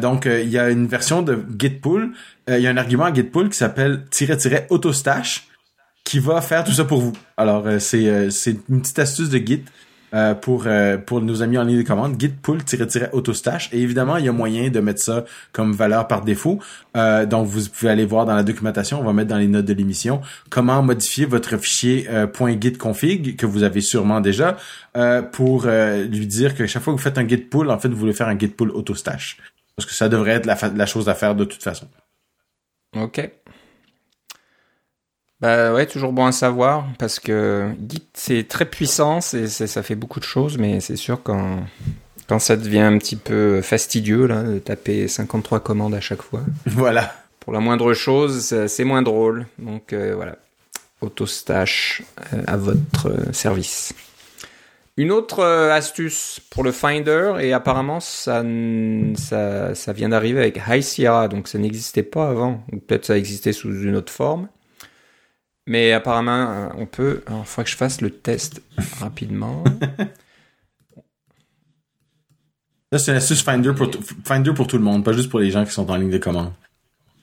donc, 0.00 0.26
il 0.26 0.48
y 0.48 0.58
a 0.58 0.70
une 0.70 0.86
version 0.86 1.22
de 1.22 1.44
git 1.58 1.70
pull. 1.70 2.12
Il 2.48 2.58
y 2.58 2.66
a 2.66 2.70
un 2.70 2.76
argument 2.76 3.04
à 3.04 3.14
git 3.14 3.24
qui 3.24 3.56
s'appelle 3.56 4.04
autostash 4.70 5.48
qui 6.04 6.20
va 6.20 6.40
faire 6.40 6.64
tout 6.64 6.72
ça 6.72 6.84
pour 6.84 7.00
vous. 7.00 7.12
Alors, 7.36 7.66
c'est 7.80 8.30
c'est 8.30 8.56
une 8.68 8.80
petite 8.80 8.98
astuce 8.98 9.28
de 9.28 9.38
Git 9.38 9.64
euh, 10.14 10.34
pour 10.34 10.64
euh, 10.66 10.96
pour 10.96 11.20
nos 11.20 11.42
amis 11.42 11.58
en 11.58 11.64
ligne 11.64 11.78
de 11.78 11.86
commande, 11.86 12.18
git 12.18 12.28
pull-autostash. 12.28 13.68
Et 13.72 13.80
évidemment, 13.80 14.16
il 14.16 14.24
y 14.24 14.28
a 14.28 14.32
moyen 14.32 14.70
de 14.70 14.80
mettre 14.80 15.00
ça 15.00 15.24
comme 15.52 15.72
valeur 15.72 16.08
par 16.08 16.22
défaut. 16.22 16.58
Euh, 16.96 17.26
donc, 17.26 17.46
vous 17.46 17.68
pouvez 17.68 17.90
aller 17.90 18.04
voir 18.04 18.24
dans 18.26 18.34
la 18.34 18.42
documentation, 18.42 19.00
on 19.00 19.04
va 19.04 19.12
mettre 19.12 19.28
dans 19.28 19.38
les 19.38 19.48
notes 19.48 19.66
de 19.66 19.74
l'émission, 19.74 20.20
comment 20.50 20.82
modifier 20.82 21.26
votre 21.26 21.56
fichier 21.58 22.08
.git 22.60 23.36
que 23.36 23.46
vous 23.46 23.62
avez 23.62 23.80
sûrement 23.80 24.20
déjà 24.20 24.56
pour 25.32 25.66
lui 25.66 26.26
dire 26.26 26.54
que 26.54 26.66
chaque 26.66 26.82
fois 26.82 26.92
que 26.92 26.98
vous 26.98 27.04
faites 27.04 27.18
un 27.18 27.28
git 27.28 27.36
pull, 27.36 27.70
en 27.70 27.78
fait, 27.78 27.88
vous 27.88 27.96
voulez 27.96 28.12
faire 28.12 28.28
un 28.28 28.38
git 28.38 28.48
pull 28.48 28.70
autostash. 28.70 29.38
Parce 29.76 29.86
que 29.86 29.94
ça 29.94 30.08
devrait 30.08 30.32
être 30.32 30.46
la, 30.46 30.56
la 30.74 30.86
chose 30.86 31.08
à 31.08 31.14
faire 31.14 31.34
de 31.34 31.44
toute 31.44 31.62
façon. 31.62 31.86
OK. 32.96 33.30
Bah 35.40 35.72
ouais, 35.72 35.86
toujours 35.86 36.12
bon 36.12 36.26
à 36.26 36.32
savoir 36.32 36.86
parce 36.98 37.20
que 37.20 37.70
Git 37.88 38.08
c'est 38.14 38.48
très 38.48 38.64
puissant, 38.64 39.20
c'est, 39.20 39.46
ça 39.48 39.82
fait 39.84 39.94
beaucoup 39.94 40.18
de 40.18 40.24
choses, 40.24 40.58
mais 40.58 40.80
c'est 40.80 40.96
sûr 40.96 41.22
quand 41.22 41.60
quand 42.28 42.40
ça 42.40 42.56
devient 42.56 42.80
un 42.80 42.98
petit 42.98 43.16
peu 43.16 43.62
fastidieux 43.62 44.26
là 44.26 44.42
de 44.42 44.58
taper 44.58 45.06
53 45.06 45.60
commandes 45.60 45.94
à 45.94 46.00
chaque 46.00 46.22
fois. 46.22 46.42
Voilà. 46.66 47.14
Pour 47.40 47.52
la 47.54 47.60
moindre 47.60 47.94
chose, 47.94 48.54
c'est 48.66 48.84
moins 48.84 49.00
drôle. 49.00 49.46
Donc 49.58 49.94
euh, 49.94 50.12
voilà, 50.14 50.36
Autostash 51.00 52.02
euh, 52.34 52.42
à 52.46 52.56
votre 52.58 53.08
euh, 53.08 53.32
service. 53.32 53.94
Une 54.98 55.12
autre 55.12 55.44
astuce 55.44 56.40
pour 56.50 56.64
le 56.64 56.72
Finder, 56.72 57.34
et 57.40 57.52
apparemment 57.52 58.00
ça, 58.00 58.42
ça, 59.14 59.74
ça 59.76 59.92
vient 59.92 60.08
d'arriver 60.08 60.40
avec 60.40 60.60
High 60.68 60.82
Sierra, 60.82 61.28
donc 61.28 61.46
ça 61.46 61.56
n'existait 61.58 62.02
pas 62.02 62.28
avant, 62.28 62.64
ou 62.72 62.78
peut-être 62.78 63.04
ça 63.04 63.16
existait 63.16 63.52
sous 63.52 63.72
une 63.84 63.94
autre 63.94 64.12
forme. 64.12 64.48
Mais 65.68 65.92
apparemment, 65.92 66.50
euh, 66.50 66.68
on 66.78 66.86
peut. 66.86 67.22
il 67.28 67.44
faudrait 67.44 67.64
que 67.64 67.70
je 67.70 67.76
fasse 67.76 68.00
le 68.00 68.08
test 68.08 68.62
rapidement. 68.98 69.62
Là, 72.90 72.98
c'est 72.98 73.10
une 73.10 73.18
astuce 73.18 73.42
Finder 73.42 73.74
pour, 73.74 73.90
Finder 74.24 74.54
pour 74.54 74.66
tout 74.66 74.78
le 74.78 74.82
monde, 74.82 75.04
pas 75.04 75.12
juste 75.12 75.28
pour 75.28 75.40
les 75.40 75.50
gens 75.50 75.66
qui 75.66 75.72
sont 75.72 75.90
en 75.90 75.96
ligne 75.96 76.08
de 76.08 76.16
commande. 76.16 76.54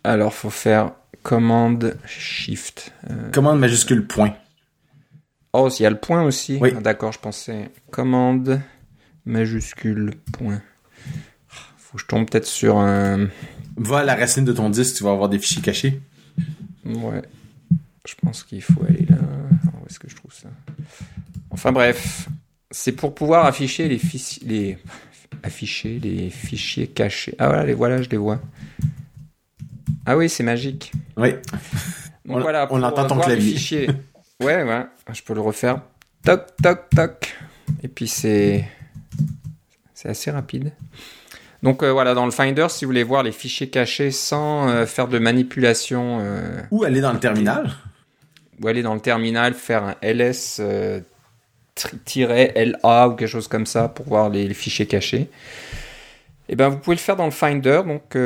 Alors, 0.03 0.31
faut 0.31 0.51
faire 0.51 0.91
commande 1.23 1.97
shift. 2.05 2.93
Euh. 3.09 3.31
Commande 3.31 3.57
majuscule 3.59 4.05
point. 4.05 4.35
Oh, 5.53 5.67
il 5.79 5.81
y 5.81 5.87
a 5.87 5.89
le 5.89 5.97
point 5.97 6.21
aussi. 6.21 6.59
Oui. 6.61 6.71
Ah, 6.77 6.81
d'accord, 6.81 7.13
je 7.13 7.19
pensais 7.19 7.71
commande 7.89 8.61
majuscule 9.25 10.13
point. 10.33 10.61
Faut 11.47 11.97
que 11.97 12.03
je 12.03 12.05
tombe 12.05 12.29
peut-être 12.29 12.45
sur 12.45 12.77
un. 12.77 13.27
Va 13.75 13.99
à 13.99 14.03
la 14.03 14.13
racine 14.13 14.45
de 14.45 14.53
ton 14.53 14.69
disque, 14.69 14.97
tu 14.97 15.03
vas 15.03 15.13
avoir 15.13 15.29
des 15.29 15.39
fichiers 15.39 15.63
cachés. 15.63 15.99
Ouais. 16.85 17.23
Je 18.05 18.15
pense 18.21 18.43
qu'il 18.43 18.61
faut 18.61 18.83
aller 18.87 19.05
là. 19.09 19.17
où 19.81 19.85
est-ce 19.87 19.99
que 19.99 20.09
je 20.09 20.15
trouve 20.15 20.33
ça? 20.33 20.49
Enfin 21.49 21.71
bref, 21.71 22.27
c'est 22.71 22.91
pour 22.91 23.15
pouvoir 23.15 23.45
afficher 23.45 23.87
les, 23.87 23.97
fichiers, 23.97 24.47
les... 24.47 24.77
afficher 25.43 25.99
les 25.99 26.29
fichiers 26.29 26.87
cachés. 26.87 27.35
Ah 27.39 27.47
voilà, 27.47 27.65
les 27.65 27.73
voilà, 27.73 28.01
je 28.01 28.09
les 28.09 28.17
vois. 28.17 28.39
Ah 30.05 30.15
oui, 30.15 30.29
c'est 30.29 30.43
magique. 30.43 30.91
Oui. 31.17 31.33
Donc 32.25 32.37
on, 32.37 32.41
voilà, 32.41 32.67
on 32.69 32.81
entend 32.83 33.07
ton 33.07 33.19
clavier. 33.19 33.89
Ouais, 34.41 34.63
ouais, 34.63 34.85
je 35.13 35.21
peux 35.23 35.33
le 35.33 35.41
refaire. 35.41 35.81
Toc, 36.23 36.47
toc, 36.61 36.89
toc. 36.89 37.35
Et 37.83 37.87
puis 37.87 38.07
c'est 38.07 38.67
c'est 39.93 40.09
assez 40.09 40.29
rapide. 40.29 40.71
Donc 41.63 41.81
euh, 41.81 41.91
voilà, 41.91 42.13
dans 42.13 42.25
le 42.25 42.31
Finder, 42.31 42.67
si 42.69 42.85
vous 42.85 42.89
voulez 42.89 43.03
voir 43.03 43.23
les 43.23 43.31
fichiers 43.31 43.69
cachés 43.69 44.11
sans 44.11 44.69
euh, 44.69 44.85
faire 44.85 45.07
de 45.07 45.17
manipulation. 45.17 46.19
Euh, 46.21 46.61
ou 46.69 46.83
aller 46.83 47.01
dans 47.01 47.13
le 47.13 47.19
terminal. 47.19 47.71
Ou 48.61 48.67
aller 48.67 48.81
dans 48.81 48.93
le 48.93 49.01
terminal, 49.01 49.53
faire 49.53 49.83
un 49.83 49.95
ls 50.01 50.61
LA 52.55 53.07
ou 53.09 53.15
quelque 53.15 53.27
chose 53.27 53.47
comme 53.47 53.65
ça 53.65 53.89
pour 53.89 54.05
voir 54.05 54.29
les, 54.29 54.53
fichiers 54.53 54.85
cachés. 54.85 55.27
Eh 56.47 56.55
ben 56.55 56.69
vous 56.69 56.77
pouvez 56.77 56.95
le 56.95 57.01
faire 57.01 57.15
dans 57.15 57.25
le 57.25 57.31
Finder. 57.31 57.81
Donc 57.85 58.17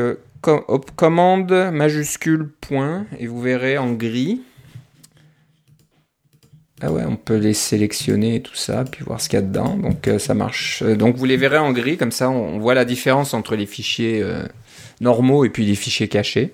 commande 0.96 1.52
majuscule 1.72 2.50
point 2.62 3.06
et 3.18 3.28
vous 3.28 3.42
verrez 3.42 3.78
en 3.78 3.92
gris 3.92 4.42
ah 6.82 6.92
ouais, 6.92 7.04
on 7.06 7.18
peut 7.18 7.36
les 7.36 7.54
sélectionner 7.54 8.36
et 8.36 8.42
tout 8.42 8.56
ça, 8.56 8.86
puis 8.90 9.04
voir 9.04 9.20
ce 9.20 9.28
qu'il 9.28 9.38
y 9.38 9.42
a 9.42 9.46
dedans. 9.46 9.76
Donc 9.76 10.08
euh, 10.08 10.18
ça 10.18 10.34
marche. 10.34 10.82
Euh, 10.82 10.96
donc 10.96 11.18
vous 11.18 11.26
les 11.26 11.36
verrez 11.36 11.58
en 11.58 11.74
gris, 11.74 11.98
comme 11.98 12.12
ça 12.12 12.30
on, 12.30 12.58
voit 12.58 12.74
la 12.74 12.86
différence 12.86 13.34
entre 13.34 13.58
les 13.58 13.66
fichiers 13.66 14.22
euh, 14.24 14.44
normaux 15.02 15.44
et 15.44 15.50
puis 15.50 15.66
les 15.66 15.76
fichiers 15.76 16.08
cachés. 16.08 16.54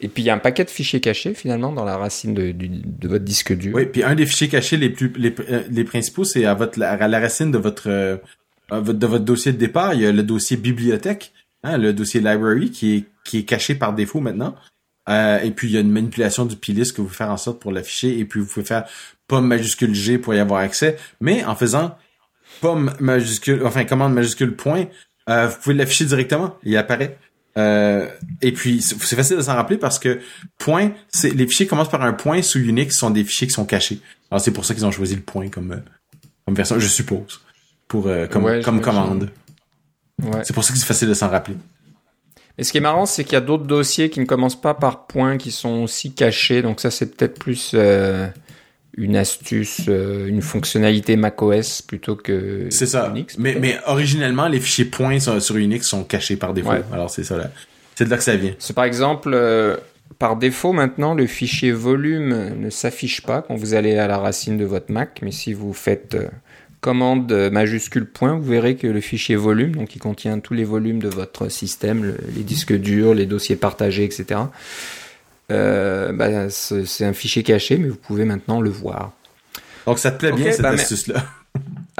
Et 0.00 0.08
puis 0.08 0.22
il 0.22 0.26
y 0.26 0.30
a 0.30 0.34
un 0.34 0.38
paquet 0.38 0.64
de 0.64 0.70
fichiers 0.70 1.00
cachés 1.00 1.34
finalement 1.34 1.72
dans 1.72 1.84
la 1.84 1.96
racine 1.96 2.34
de, 2.34 3.08
votre 3.08 3.24
disque 3.24 3.54
dur. 3.54 3.74
Oui, 3.74 3.86
puis 3.86 4.02
un 4.02 4.14
des 4.14 4.26
fichiers 4.26 4.48
cachés 4.48 4.76
les 4.76 4.90
plus 4.90 5.12
les, 5.16 5.84
principaux, 5.84 6.24
c'est 6.24 6.44
à 6.46 6.54
votre 6.54 6.82
à 6.82 7.08
la 7.08 7.20
racine 7.20 7.50
de 7.50 7.58
votre, 7.58 7.88
de 8.70 9.06
votre 9.06 9.24
dossier 9.24 9.52
de 9.52 9.58
départ. 9.58 9.94
Il 9.94 10.00
y 10.00 10.06
a 10.06 10.12
le 10.12 10.22
dossier 10.22 10.56
bibliothèque, 10.56 11.32
hein, 11.62 11.76
le 11.76 11.92
dossier 11.92 12.20
library 12.20 12.70
qui 12.70 12.96
est 12.96 13.04
qui 13.24 13.38
est 13.38 13.44
caché 13.44 13.74
par 13.74 13.92
défaut 13.92 14.20
maintenant. 14.20 14.54
et 15.08 15.50
puis 15.54 15.68
il 15.68 15.74
y 15.74 15.76
a 15.76 15.80
une 15.80 15.90
manipulation 15.90 16.46
du 16.46 16.56
plist 16.56 16.96
que 16.96 17.02
vous 17.02 17.08
faire 17.08 17.30
en 17.30 17.36
sorte 17.36 17.60
pour 17.60 17.70
l'afficher. 17.70 18.18
Et 18.18 18.24
puis 18.24 18.40
vous 18.40 18.46
pouvez 18.46 18.64
faire 18.64 18.86
pomme 19.28 19.46
majuscule 19.46 19.94
G 19.94 20.18
pour 20.18 20.34
y 20.34 20.38
avoir 20.38 20.60
accès, 20.60 20.96
mais 21.20 21.44
en 21.44 21.54
faisant 21.54 21.96
pomme 22.60 22.92
majuscule, 23.00 23.62
enfin 23.64 23.84
commande 23.84 24.14
majuscule 24.14 24.56
point, 24.56 24.86
euh, 25.28 25.46
vous 25.46 25.56
pouvez 25.62 25.74
l'afficher 25.74 26.04
directement, 26.04 26.56
il 26.64 26.76
apparaît. 26.76 27.18
Euh, 27.58 28.08
et 28.42 28.52
puis 28.52 28.80
c'est 28.80 29.16
facile 29.16 29.36
de 29.36 29.42
s'en 29.42 29.54
rappeler 29.54 29.76
parce 29.76 29.98
que 29.98 30.20
point, 30.58 30.92
c'est 31.08 31.30
les 31.30 31.46
fichiers 31.46 31.66
commencent 31.66 31.90
par 31.90 32.02
un 32.02 32.12
point 32.12 32.42
sous 32.42 32.60
Unix 32.60 32.96
sont 32.96 33.10
des 33.10 33.24
fichiers 33.24 33.48
qui 33.48 33.52
sont 33.52 33.64
cachés. 33.64 34.00
Alors 34.30 34.40
c'est 34.40 34.52
pour 34.52 34.64
ça 34.64 34.74
qu'ils 34.74 34.86
ont 34.86 34.92
choisi 34.92 35.16
le 35.16 35.22
point 35.22 35.48
comme 35.48 35.72
euh, 35.72 35.80
comme 36.46 36.54
version, 36.54 36.78
je 36.78 36.86
suppose, 36.86 37.40
pour 37.88 38.08
comme 38.30 38.62
comme 38.62 38.80
commande. 38.80 39.30
Ouais. 40.22 40.42
C'est 40.44 40.52
pour 40.52 40.64
ça 40.64 40.72
que 40.72 40.78
c'est 40.78 40.86
facile 40.86 41.08
de 41.08 41.14
s'en 41.14 41.28
rappeler. 41.28 41.56
Et 42.58 42.64
ce 42.64 42.72
qui 42.72 42.78
est 42.78 42.82
marrant, 42.82 43.06
c'est 43.06 43.24
qu'il 43.24 43.32
y 43.32 43.36
a 43.36 43.40
d'autres 43.40 43.64
dossiers 43.64 44.10
qui 44.10 44.20
ne 44.20 44.26
commencent 44.26 44.60
pas 44.60 44.74
par 44.74 45.06
point, 45.06 45.38
qui 45.38 45.50
sont 45.50 45.82
aussi 45.82 46.12
cachés. 46.12 46.62
Donc 46.62 46.80
ça, 46.80 46.90
c'est 46.90 47.16
peut-être 47.16 47.38
plus 47.38 47.74
une 48.96 49.16
astuce, 49.16 49.82
euh, 49.88 50.26
une 50.26 50.42
fonctionnalité 50.42 51.16
macOS 51.16 51.82
plutôt 51.82 52.16
que 52.16 52.66
c'est 52.70 52.86
ça. 52.86 53.08
Unix. 53.08 53.38
Mais, 53.38 53.56
mais 53.60 53.78
originellement, 53.86 54.48
les 54.48 54.60
fichiers 54.60 54.84
points 54.84 55.20
sur, 55.20 55.56
Unix 55.56 55.86
sont 55.86 56.04
cachés 56.04 56.36
par 56.36 56.54
défaut. 56.54 56.72
Alors 56.92 57.10
c'est 57.10 57.24
ça 57.24 57.36
là. 57.36 57.50
C'est 57.94 58.04
de 58.04 58.10
là 58.10 58.16
que 58.16 58.22
ça 58.22 58.36
vient. 58.36 58.54
C'est 58.58 58.74
par 58.74 58.84
exemple 58.84 59.30
euh, 59.32 59.76
par 60.18 60.36
défaut 60.36 60.72
maintenant 60.72 61.14
le 61.14 61.26
fichier 61.26 61.72
volume 61.72 62.54
ne 62.58 62.70
s'affiche 62.70 63.22
pas 63.22 63.42
quand 63.42 63.54
vous 63.54 63.74
allez 63.74 63.96
à 63.96 64.06
la 64.06 64.18
racine 64.18 64.58
de 64.58 64.64
votre 64.64 64.90
Mac, 64.90 65.20
mais 65.22 65.30
si 65.30 65.52
vous 65.52 65.72
faites 65.72 66.14
euh, 66.14 66.28
commande 66.80 67.30
majuscule 67.52 68.06
point, 68.06 68.36
vous 68.36 68.50
verrez 68.50 68.74
que 68.74 68.86
le 68.86 69.00
fichier 69.00 69.36
volume, 69.36 69.76
donc 69.76 69.88
qui 69.88 69.98
contient 69.98 70.38
tous 70.40 70.54
les 70.54 70.64
volumes 70.64 71.00
de 71.00 71.08
votre 71.08 71.50
système, 71.50 72.16
les 72.34 72.42
disques 72.42 72.72
durs, 72.72 73.14
les 73.14 73.26
dossiers 73.26 73.56
partagés, 73.56 74.04
etc 74.04 74.40
euh, 75.50 76.12
bah, 76.12 76.48
c'est 76.50 77.04
un 77.04 77.12
fichier 77.12 77.42
caché, 77.42 77.76
mais 77.76 77.88
vous 77.88 77.96
pouvez 77.96 78.24
maintenant 78.24 78.60
le 78.60 78.70
voir. 78.70 79.12
Donc 79.86 79.98
ça 79.98 80.10
te 80.10 80.18
plaît 80.18 80.32
bien 80.32 80.52
cette 80.52 80.62
bah, 80.62 80.70
astuce-là? 80.70 81.24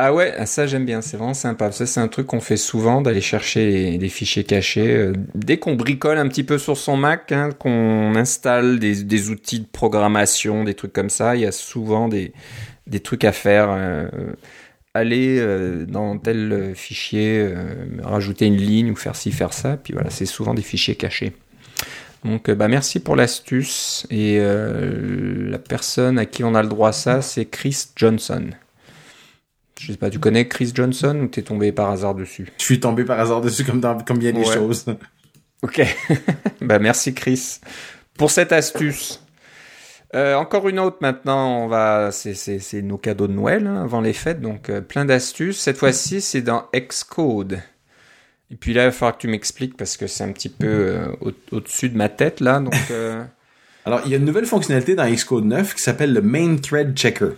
Ah 0.03 0.14
ouais, 0.14 0.32
ah, 0.38 0.46
ça 0.46 0.66
j'aime 0.66 0.86
bien, 0.86 1.03
c'est 1.03 1.18
vraiment 1.18 1.34
sympa. 1.34 1.72
Ça 1.72 1.84
c'est 1.84 2.01
un 2.01 2.09
truc 2.09 2.28
qu'on 2.28 2.40
fait 2.40 2.57
souvent, 2.57 3.03
d'aller 3.03 3.20
chercher 3.20 3.98
des 3.98 4.09
fichiers 4.09 4.44
cachés. 4.44 4.96
Euh, 4.96 5.12
dès 5.34 5.59
qu'on 5.59 5.74
bricole 5.74 6.16
un 6.16 6.26
petit 6.26 6.44
peu 6.44 6.57
sur 6.57 6.78
son 6.78 6.96
Mac, 6.96 7.32
hein, 7.32 7.51
qu'on 7.59 8.14
installe 8.14 8.78
des, 8.78 9.28
outils 9.28 9.61
de 9.61 9.66
programmation, 9.66 10.64
des 10.64 10.72
trucs 10.72 10.94
comme 10.94 11.11
ça, 11.11 11.36
il 11.36 11.42
y 11.42 11.46
a 11.46 11.53
souvent 11.53 12.09
des, 12.09 12.32
des 12.86 13.01
trucs 13.01 13.24
à 13.24 13.32
faire. 13.32 13.68
Euh, 13.70 14.09
aller 14.94 15.40
dans 15.86 16.18
tel 16.18 16.72
fichier, 16.74 17.48
rajouter 18.03 18.46
une 18.46 18.57
ligne 18.57 18.90
ou 18.90 18.96
faire 18.96 19.14
ci, 19.14 19.30
faire 19.30 19.53
ça, 19.53 19.76
puis 19.76 19.92
voilà, 19.92 20.11
c'est 20.11 20.26
souvent 20.26 20.53
des 20.53 20.62
fichiers 20.62 20.96
cachés. 20.96 21.32
Donc 22.25 22.49
euh, 22.49 22.55
bah, 22.55 22.68
merci 22.68 23.01
pour 23.01 23.16
l'astuce. 23.16 24.07
Et 24.11 24.39
euh, 24.39 25.51
la 25.51 25.59
personne 25.59 26.18
à 26.18 26.27
qui 26.27 26.45
on 26.45 26.55
a 26.55 26.62
le 26.62 26.68
droit 26.68 26.91
à 26.91 26.93
ça, 26.93 27.23
c'est 27.23 27.47
Chris 27.47 27.87
Johnson. 27.97 28.51
Je 29.79 29.93
sais 29.93 29.99
pas, 29.99 30.11
tu 30.11 30.18
connais 30.18 30.47
Chris 30.47 30.73
Johnson 30.75 31.21
ou 31.23 31.27
t'es 31.29 31.43
tombé 31.43 31.73
par 31.73 31.91
hasard 31.91 32.14
dessus? 32.14 32.53
Je 32.59 32.64
suis 32.64 32.81
tombé 32.81 33.05
par 33.05 33.18
hasard 33.18 33.41
dessus 33.41 33.64
comme, 33.64 33.81
dans, 33.81 33.97
comme 33.99 34.18
bien 34.18 34.33
des 34.33 34.45
choses. 34.45 34.85
Ok. 35.62 35.81
bah 36.61 36.79
merci 36.79 37.14
Chris 37.14 37.61
pour 38.18 38.31
cette 38.31 38.53
astuce. 38.53 39.25
Euh, 40.14 40.35
encore 40.35 40.68
une 40.68 40.81
autre 40.81 40.99
maintenant, 41.01 41.64
on 41.64 41.68
va, 41.68 42.11
c'est 42.11 42.83
nos 42.83 42.99
cadeaux 42.99 43.29
de 43.29 43.33
Noël 43.33 43.66
hein, 43.66 43.85
avant 43.85 44.01
les 44.01 44.12
fêtes, 44.12 44.41
donc 44.41 44.71
plein 44.81 45.05
d'astuces. 45.05 45.61
Cette 45.61 45.79
fois-ci, 45.79 46.21
c'est 46.21 46.43
dans 46.43 46.64
Xcode. 46.75 47.61
Et 48.51 48.57
puis 48.57 48.72
là, 48.72 48.82
il 48.82 48.86
va 48.86 48.92
falloir 48.92 49.16
que 49.16 49.22
tu 49.22 49.28
m'expliques 49.28 49.76
parce 49.76 49.96
que 49.96 50.07
c'est 50.07 50.24
un 50.24 50.32
petit 50.32 50.48
peu 50.48 50.66
euh, 50.66 51.07
au-dessus 51.53 51.88
de 51.88 51.96
ma 51.96 52.09
tête 52.09 52.40
là. 52.40 52.59
Donc, 52.61 52.74
euh. 52.90 53.22
Alors, 53.86 54.03
il 54.05 54.11
y 54.11 54.14
a 54.14 54.18
une 54.18 54.24
nouvelle 54.24 54.44
fonctionnalité 54.44 54.94
dans 54.94 55.09
Xcode 55.09 55.44
9 55.44 55.74
qui 55.74 55.82
s'appelle 55.82 56.12
le 56.12 56.20
Main 56.20 56.57
Thread 56.57 56.94
Checker. 56.96 57.30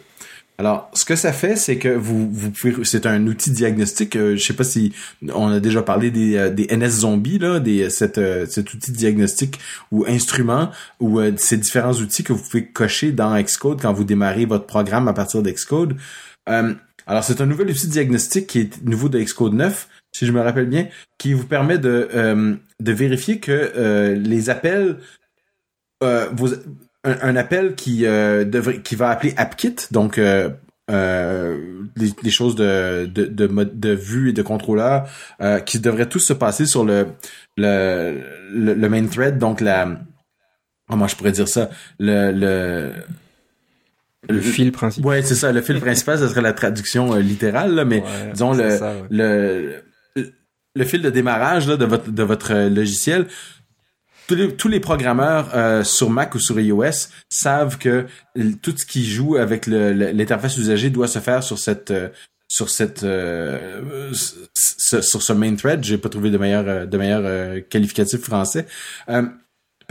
Alors, 0.59 0.91
ce 0.93 1.05
que 1.05 1.17
ça 1.17 1.33
fait, 1.33 1.57
c'est 1.57 1.77
que 1.77 1.89
vous, 1.89 2.29
vous 2.31 2.51
pouvez, 2.51 2.85
c'est 2.85 3.07
un 3.07 3.27
outil 3.27 3.53
diagnostique. 3.53 4.17
Euh, 4.17 4.37
je 4.37 4.45
sais 4.45 4.53
pas 4.55 4.65
si 4.65 4.93
on 5.33 5.49
a 5.49 5.61
déjà 5.61 5.83
parlé 5.83 6.11
des, 6.11 6.51
des 6.51 6.67
NS 6.75 7.01
zombies 7.01 7.39
là, 7.39 7.61
des 7.61 7.91
cet, 7.91 8.21
cet 8.49 8.75
outil 8.75 8.93
diagnostique 8.93 9.59
ou 9.91 10.05
instrument 10.07 10.71
ou 10.99 11.21
ces 11.37 11.57
différents 11.57 11.95
outils 11.95 12.25
que 12.25 12.33
vous 12.33 12.43
pouvez 12.43 12.67
cocher 12.67 13.13
dans 13.13 13.41
Xcode 13.41 13.81
quand 13.81 13.93
vous 13.93 14.05
démarrez 14.05 14.47
votre 14.47 14.67
programme 14.67 15.09
à 15.09 15.13
partir 15.13 15.43
d'Xcode. 15.43 15.97
alors, 16.47 17.25
c'est 17.25 17.41
un 17.41 17.47
nouvel 17.47 17.71
outil 17.71 17.89
diagnostique 17.89 18.47
qui 18.47 18.61
est 18.61 18.85
nouveau 18.85 19.09
de 19.09 19.21
Xcode 19.21 19.55
9 19.55 19.89
si 20.13 20.27
je 20.27 20.33
me 20.33 20.41
rappelle 20.41 20.67
bien, 20.67 20.89
qui 21.19 21.33
vous 21.33 21.47
permet 21.47 21.79
de, 21.79 22.09
euh, 22.15 22.55
de 22.81 22.93
vérifier 22.93 23.39
que 23.39 23.73
euh, 23.77 24.15
les 24.15 24.51
appels, 24.51 24.99
euh, 26.05 26.29
un, 27.05 27.37
appel 27.37 27.75
qui 27.75 28.03
devrait, 28.03 28.83
qui 28.83 28.95
va 28.95 29.11
appeler 29.11 29.35
AppKit, 29.37 29.75
donc 29.91 30.21
des, 30.21 30.53
choses 32.31 32.55
de, 32.55 33.07
de, 33.07 33.25
de, 33.25 33.47
de 33.47 33.91
vue 33.91 34.31
et 34.31 34.33
de 34.33 34.43
contrôleur, 34.43 35.09
qui 35.65 35.81
devraient 35.81 36.09
tous 36.09 36.21
se 36.21 36.33
passer 36.33 36.67
sur 36.67 36.85
le, 36.85 37.09
le, 37.57 38.21
le, 38.53 38.89
main 38.89 39.05
thread, 39.07 39.39
donc 39.39 39.61
la, 39.61 40.01
comment 40.89 41.09
je 41.09 41.17
pourrais 41.17 41.33
dire 41.33 41.49
ça, 41.49 41.71
le, 41.99 42.31
le 42.31 42.93
le 44.29 44.41
fil 44.41 44.71
principal. 44.71 45.09
Ouais, 45.09 45.23
c'est 45.23 45.35
ça. 45.35 45.51
Le 45.51 45.63
fil 45.63 45.81
principal, 45.81 46.17
ce 46.17 46.29
serait 46.29 46.43
la 46.43 46.53
traduction 46.53 47.17
littérale, 47.17 47.75
là, 47.75 47.85
mais 47.85 48.05
disons 48.33 48.53
le, 48.53 48.79
le 49.11 49.83
le 50.75 50.85
fil 50.85 51.03
de 51.03 51.11
démarrage 51.11 51.67
de 51.67 51.85
votre 51.85 52.11
de 52.11 52.23
votre 52.23 52.55
logiciel, 52.69 53.27
tous 54.27 54.69
les, 54.69 54.81
programmeurs 54.81 55.51
euh, 55.55 55.85
sur 55.85 56.09
Mac 56.09 56.35
ou 56.35 56.39
sur 56.39 56.59
iOS 56.59 57.09
savent 57.29 57.79
que 57.79 58.07
tout 58.63 58.75
ce 58.77 58.87
qui 58.87 59.05
joue 59.05 59.37
avec 59.37 59.67
l'interface 59.67 60.57
usager 60.57 60.91
doit 60.91 61.09
se 61.09 61.19
faire 61.19 61.43
sur 61.43 61.59
cette 61.59 61.91
euh, 61.91 62.09
sur 62.49 62.71
cette 62.71 63.03
euh, 63.03 64.13
sur 64.13 65.23
ce 65.23 65.33
main 65.33 65.55
thread. 65.55 65.85
J'ai 65.85 65.99
pas 65.99 66.09
trouvé 66.09 66.31
de 66.31 66.39
meilleur 66.39 66.87
de 66.87 66.99
meilleur 66.99 67.63
qualificatif 67.69 68.21
français. 68.21 68.67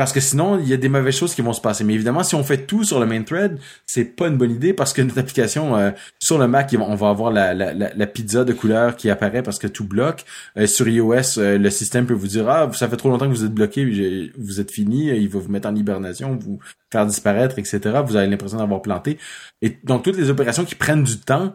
Parce 0.01 0.13
que 0.13 0.19
sinon, 0.19 0.57
il 0.57 0.67
y 0.67 0.73
a 0.73 0.77
des 0.77 0.89
mauvaises 0.89 1.15
choses 1.15 1.35
qui 1.35 1.43
vont 1.43 1.53
se 1.53 1.61
passer. 1.61 1.83
Mais 1.83 1.93
évidemment, 1.93 2.23
si 2.23 2.33
on 2.33 2.43
fait 2.43 2.65
tout 2.65 2.83
sur 2.83 2.99
le 2.99 3.05
main 3.05 3.21
thread, 3.21 3.59
c'est 3.85 4.03
pas 4.03 4.29
une 4.29 4.35
bonne 4.35 4.49
idée 4.49 4.73
parce 4.73 4.93
que 4.93 5.03
notre 5.03 5.19
application 5.19 5.75
euh, 5.75 5.91
sur 6.17 6.39
le 6.39 6.47
Mac, 6.47 6.75
on 6.75 6.95
va 6.95 7.09
avoir 7.09 7.29
la, 7.29 7.53
la, 7.53 7.71
la, 7.71 8.07
pizza 8.07 8.43
de 8.43 8.51
couleur 8.51 8.95
qui 8.95 9.11
apparaît 9.11 9.43
parce 9.43 9.59
que 9.59 9.67
tout 9.67 9.83
bloque. 9.83 10.25
Euh, 10.57 10.65
sur 10.65 10.87
iOS, 10.87 11.37
euh, 11.37 11.59
le 11.59 11.69
système 11.69 12.07
peut 12.07 12.15
vous 12.15 12.25
dire 12.25 12.49
ah 12.49 12.67
ça 12.73 12.89
fait 12.89 12.97
trop 12.97 13.09
longtemps 13.09 13.27
que 13.27 13.35
vous 13.35 13.45
êtes 13.45 13.53
bloqué, 13.53 14.31
vous 14.39 14.59
êtes 14.59 14.71
fini, 14.71 15.09
il 15.09 15.29
va 15.29 15.37
vous 15.37 15.51
mettre 15.51 15.67
en 15.67 15.75
hibernation, 15.75 16.35
vous 16.35 16.57
faire 16.91 17.05
disparaître, 17.05 17.59
etc. 17.59 17.79
Vous 18.03 18.15
avez 18.15 18.25
l'impression 18.25 18.57
d'avoir 18.57 18.81
planté. 18.81 19.19
Et 19.61 19.77
donc 19.83 20.03
toutes 20.03 20.17
les 20.17 20.31
opérations 20.31 20.65
qui 20.65 20.73
prennent 20.73 21.03
du 21.03 21.19
temps 21.19 21.53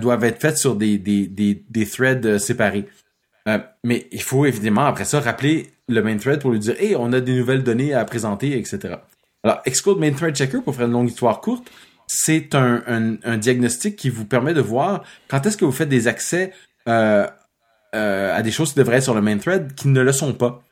doivent 0.00 0.24
être 0.24 0.40
faites 0.40 0.58
sur 0.58 0.74
des 0.74 0.98
des 0.98 1.28
des, 1.28 1.64
des 1.70 1.86
threads 1.86 2.38
séparés. 2.40 2.88
Euh, 3.46 3.58
mais 3.84 4.06
il 4.10 4.22
faut 4.22 4.46
évidemment 4.46 4.86
après 4.86 5.04
ça 5.04 5.20
rappeler 5.20 5.70
le 5.88 6.02
main 6.02 6.16
thread 6.16 6.40
pour 6.40 6.50
lui 6.50 6.58
dire 6.58 6.74
hey 6.78 6.96
on 6.96 7.12
a 7.12 7.20
des 7.20 7.34
nouvelles 7.34 7.62
données 7.62 7.94
à 7.94 8.04
présenter 8.04 8.58
etc. 8.58 8.96
Alors 9.42 9.62
Xcode 9.66 9.98
main 9.98 10.12
thread 10.12 10.34
checker 10.34 10.60
pour 10.60 10.74
faire 10.74 10.86
une 10.86 10.92
longue 10.92 11.08
histoire 11.08 11.40
courte 11.40 11.70
c'est 12.06 12.54
un, 12.54 13.16
un, 13.24 13.38
diagnostic 13.38 13.96
qui 13.96 14.10
vous 14.10 14.24
permet 14.24 14.54
de 14.54 14.60
voir 14.60 15.04
quand 15.28 15.44
est-ce 15.46 15.56
que 15.56 15.64
vous 15.64 15.72
faites 15.72 15.88
des 15.88 16.06
accès 16.06 16.52
euh, 16.88 17.26
euh, 17.94 18.36
à 18.36 18.42
des 18.42 18.50
choses 18.50 18.72
qui 18.72 18.78
devraient 18.78 18.96
être 18.96 19.04
sur 19.04 19.14
le 19.14 19.22
main 19.22 19.38
thread 19.38 19.74
qui 19.74 19.88
ne 19.88 20.00
le 20.00 20.12
sont 20.12 20.34
pas. 20.34 20.62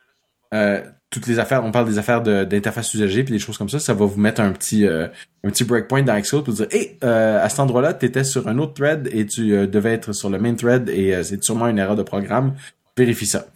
Euh, 0.53 0.83
toutes 1.09 1.27
les 1.27 1.39
affaires, 1.39 1.65
on 1.65 1.73
parle 1.73 1.87
des 1.87 1.99
affaires 1.99 2.23
d'interface 2.23 2.93
usagée 2.95 3.23
puis 3.23 3.33
des 3.33 3.39
choses 3.39 3.59
comme 3.59 3.69
ça, 3.69 3.79
ça 3.79 3.95
va 3.95 4.05
vous 4.05 4.21
mettre 4.21 4.41
un 4.41 4.53
petit 4.53 4.87
un 4.87 5.11
petit 5.51 5.65
breakpoint 5.65 6.03
dans 6.03 6.19
Xcode 6.19 6.45
pour 6.45 6.55
dire 6.55 6.67
hey 6.71 6.99
à 7.03 7.49
cet 7.49 7.61
endroit-là 7.61 7.93
tu 7.95 8.07
étais 8.07 8.25
sur 8.25 8.49
un 8.49 8.59
autre 8.59 8.75
thread 8.75 9.09
et 9.13 9.27
tu 9.27 9.67
devais 9.67 9.93
être 9.93 10.13
sur 10.13 10.31
le 10.31 10.39
main 10.39 10.55
thread 10.55 10.89
et 10.89 11.23
c'est 11.23 11.43
sûrement 11.43 11.69
une 11.69 11.79
erreur 11.79 11.97
de 11.97 12.03
programme. 12.03 12.55
Vérifie 12.97 13.27
ça 13.27 13.47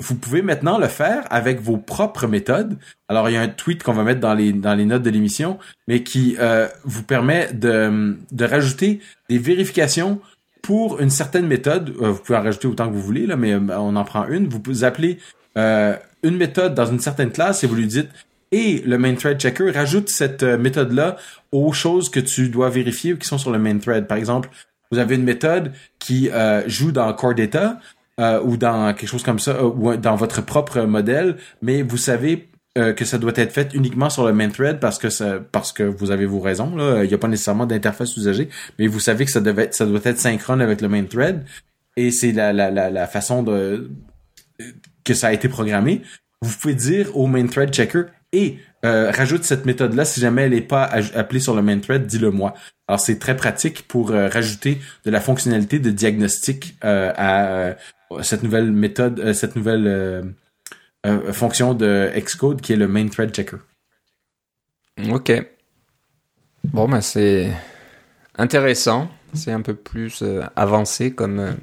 vous 0.00 0.14
pouvez 0.14 0.40
maintenant 0.40 0.78
le 0.78 0.88
faire 0.88 1.24
avec 1.30 1.60
vos 1.60 1.76
propres 1.76 2.26
méthodes. 2.26 2.78
Alors, 3.08 3.28
il 3.28 3.34
y 3.34 3.36
a 3.36 3.42
un 3.42 3.48
tweet 3.48 3.82
qu'on 3.82 3.92
va 3.92 4.02
mettre 4.02 4.20
dans 4.20 4.34
les, 4.34 4.52
dans 4.52 4.74
les 4.74 4.86
notes 4.86 5.02
de 5.02 5.10
l'émission, 5.10 5.58
mais 5.86 6.02
qui 6.02 6.36
euh, 6.40 6.68
vous 6.84 7.02
permet 7.02 7.52
de, 7.52 8.16
de 8.32 8.44
rajouter 8.44 9.00
des 9.28 9.38
vérifications 9.38 10.20
pour 10.62 11.00
une 11.00 11.10
certaine 11.10 11.46
méthode. 11.46 11.94
Euh, 12.00 12.12
vous 12.12 12.18
pouvez 12.18 12.38
en 12.38 12.42
rajouter 12.42 12.66
autant 12.66 12.88
que 12.88 12.94
vous 12.94 13.02
voulez, 13.02 13.26
là, 13.26 13.36
mais 13.36 13.52
euh, 13.52 13.60
on 13.78 13.94
en 13.94 14.04
prend 14.04 14.26
une. 14.26 14.48
Vous 14.48 14.84
appelez 14.84 15.18
une 15.56 16.36
méthode 16.36 16.74
dans 16.74 16.86
une 16.86 17.00
certaine 17.00 17.30
classe 17.30 17.64
et 17.64 17.66
vous 17.66 17.74
lui 17.74 17.86
dites 17.86 18.08
et 18.52 18.82
le 18.86 18.98
main 18.98 19.14
thread 19.14 19.38
checker 19.38 19.70
rajoute 19.70 20.08
cette 20.08 20.42
méthode-là 20.42 21.16
aux 21.52 21.72
choses 21.72 22.08
que 22.08 22.20
tu 22.20 22.48
dois 22.48 22.70
vérifier 22.70 23.16
qui 23.16 23.26
sont 23.26 23.36
sur 23.36 23.50
le 23.50 23.58
main 23.58 23.76
thread. 23.78 24.06
Par 24.06 24.16
exemple, 24.16 24.48
vous 24.90 24.98
avez 24.98 25.16
une 25.16 25.24
méthode 25.24 25.72
qui 25.98 26.30
joue 26.66 26.92
dans 26.92 27.12
Core 27.12 27.34
Data 27.34 27.78
euh, 28.20 28.40
ou 28.42 28.56
dans 28.56 28.94
quelque 28.94 29.08
chose 29.08 29.22
comme 29.22 29.38
ça, 29.38 29.52
euh, 29.52 29.62
ou 29.62 29.96
dans 29.96 30.14
votre 30.14 30.44
propre 30.44 30.82
modèle, 30.82 31.36
mais 31.62 31.82
vous 31.82 31.96
savez 31.96 32.48
euh, 32.78 32.92
que 32.92 33.04
ça 33.04 33.18
doit 33.18 33.32
être 33.34 33.52
fait 33.52 33.74
uniquement 33.74 34.10
sur 34.10 34.26
le 34.26 34.32
main 34.32 34.48
thread 34.48 34.78
parce 34.78 34.98
que 34.98 35.10
ça, 35.10 35.40
parce 35.50 35.72
que 35.72 35.82
vous 35.82 36.10
avez 36.10 36.26
vos 36.26 36.40
raisons. 36.40 36.76
Là. 36.76 37.02
Il 37.02 37.08
n'y 37.08 37.14
a 37.14 37.18
pas 37.18 37.28
nécessairement 37.28 37.66
d'interface 37.66 38.16
usagée, 38.16 38.48
mais 38.78 38.86
vous 38.86 39.00
savez 39.00 39.24
que 39.24 39.30
ça, 39.30 39.40
ça 39.72 39.86
doit 39.86 40.00
être 40.04 40.18
synchrone 40.18 40.60
avec 40.60 40.80
le 40.80 40.88
main 40.88 41.04
thread. 41.04 41.44
Et 41.96 42.10
c'est 42.10 42.32
la, 42.32 42.52
la, 42.52 42.70
la, 42.70 42.90
la 42.90 43.06
façon 43.06 43.42
de 43.42 43.90
que 45.04 45.14
ça 45.14 45.28
a 45.28 45.32
été 45.32 45.48
programmé. 45.48 46.02
Vous 46.42 46.54
pouvez 46.60 46.74
dire 46.74 47.16
au 47.16 47.26
main 47.26 47.46
thread 47.46 47.72
checker 47.72 48.04
et 48.32 48.58
euh, 48.84 49.10
rajoute 49.10 49.44
cette 49.44 49.66
méthode-là 49.66 50.04
si 50.04 50.20
jamais 50.20 50.42
elle 50.42 50.52
n'est 50.52 50.60
pas 50.60 50.84
appelée 50.84 51.40
sur 51.40 51.54
le 51.54 51.62
main 51.62 51.78
thread, 51.78 52.06
dis-le 52.06 52.30
moi. 52.30 52.54
Alors 52.88 53.00
c'est 53.00 53.18
très 53.18 53.36
pratique 53.36 53.86
pour 53.86 54.10
rajouter 54.10 54.78
de 55.04 55.10
la 55.10 55.20
fonctionnalité 55.20 55.78
de 55.78 55.90
diagnostic 55.90 56.76
euh, 56.84 57.12
à 57.16 57.76
cette 58.22 58.42
nouvelle 58.42 58.70
méthode, 58.70 59.20
euh, 59.20 59.32
cette 59.32 59.56
nouvelle 59.56 59.86
euh, 59.86 60.22
euh, 61.06 61.32
fonction 61.32 61.74
de 61.74 62.10
Xcode 62.16 62.60
qui 62.60 62.72
est 62.72 62.76
le 62.76 62.88
main 62.88 63.08
thread 63.08 63.34
checker. 63.34 63.58
Ok. 65.10 65.32
Bon, 66.64 66.88
ben 66.88 67.00
c'est 67.00 67.50
intéressant. 68.36 69.08
C'est 69.32 69.52
un 69.52 69.62
peu 69.62 69.74
plus 69.74 70.24
avancé 70.56 71.14
comme, 71.14 71.54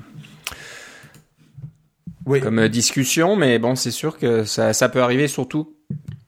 comme 2.25 2.67
discussion, 2.69 3.35
mais 3.35 3.59
bon, 3.59 3.75
c'est 3.75 3.91
sûr 3.91 4.17
que 4.17 4.45
ça, 4.45 4.71
ça 4.71 4.87
peut 4.87 5.01
arriver 5.01 5.27
surtout 5.27 5.76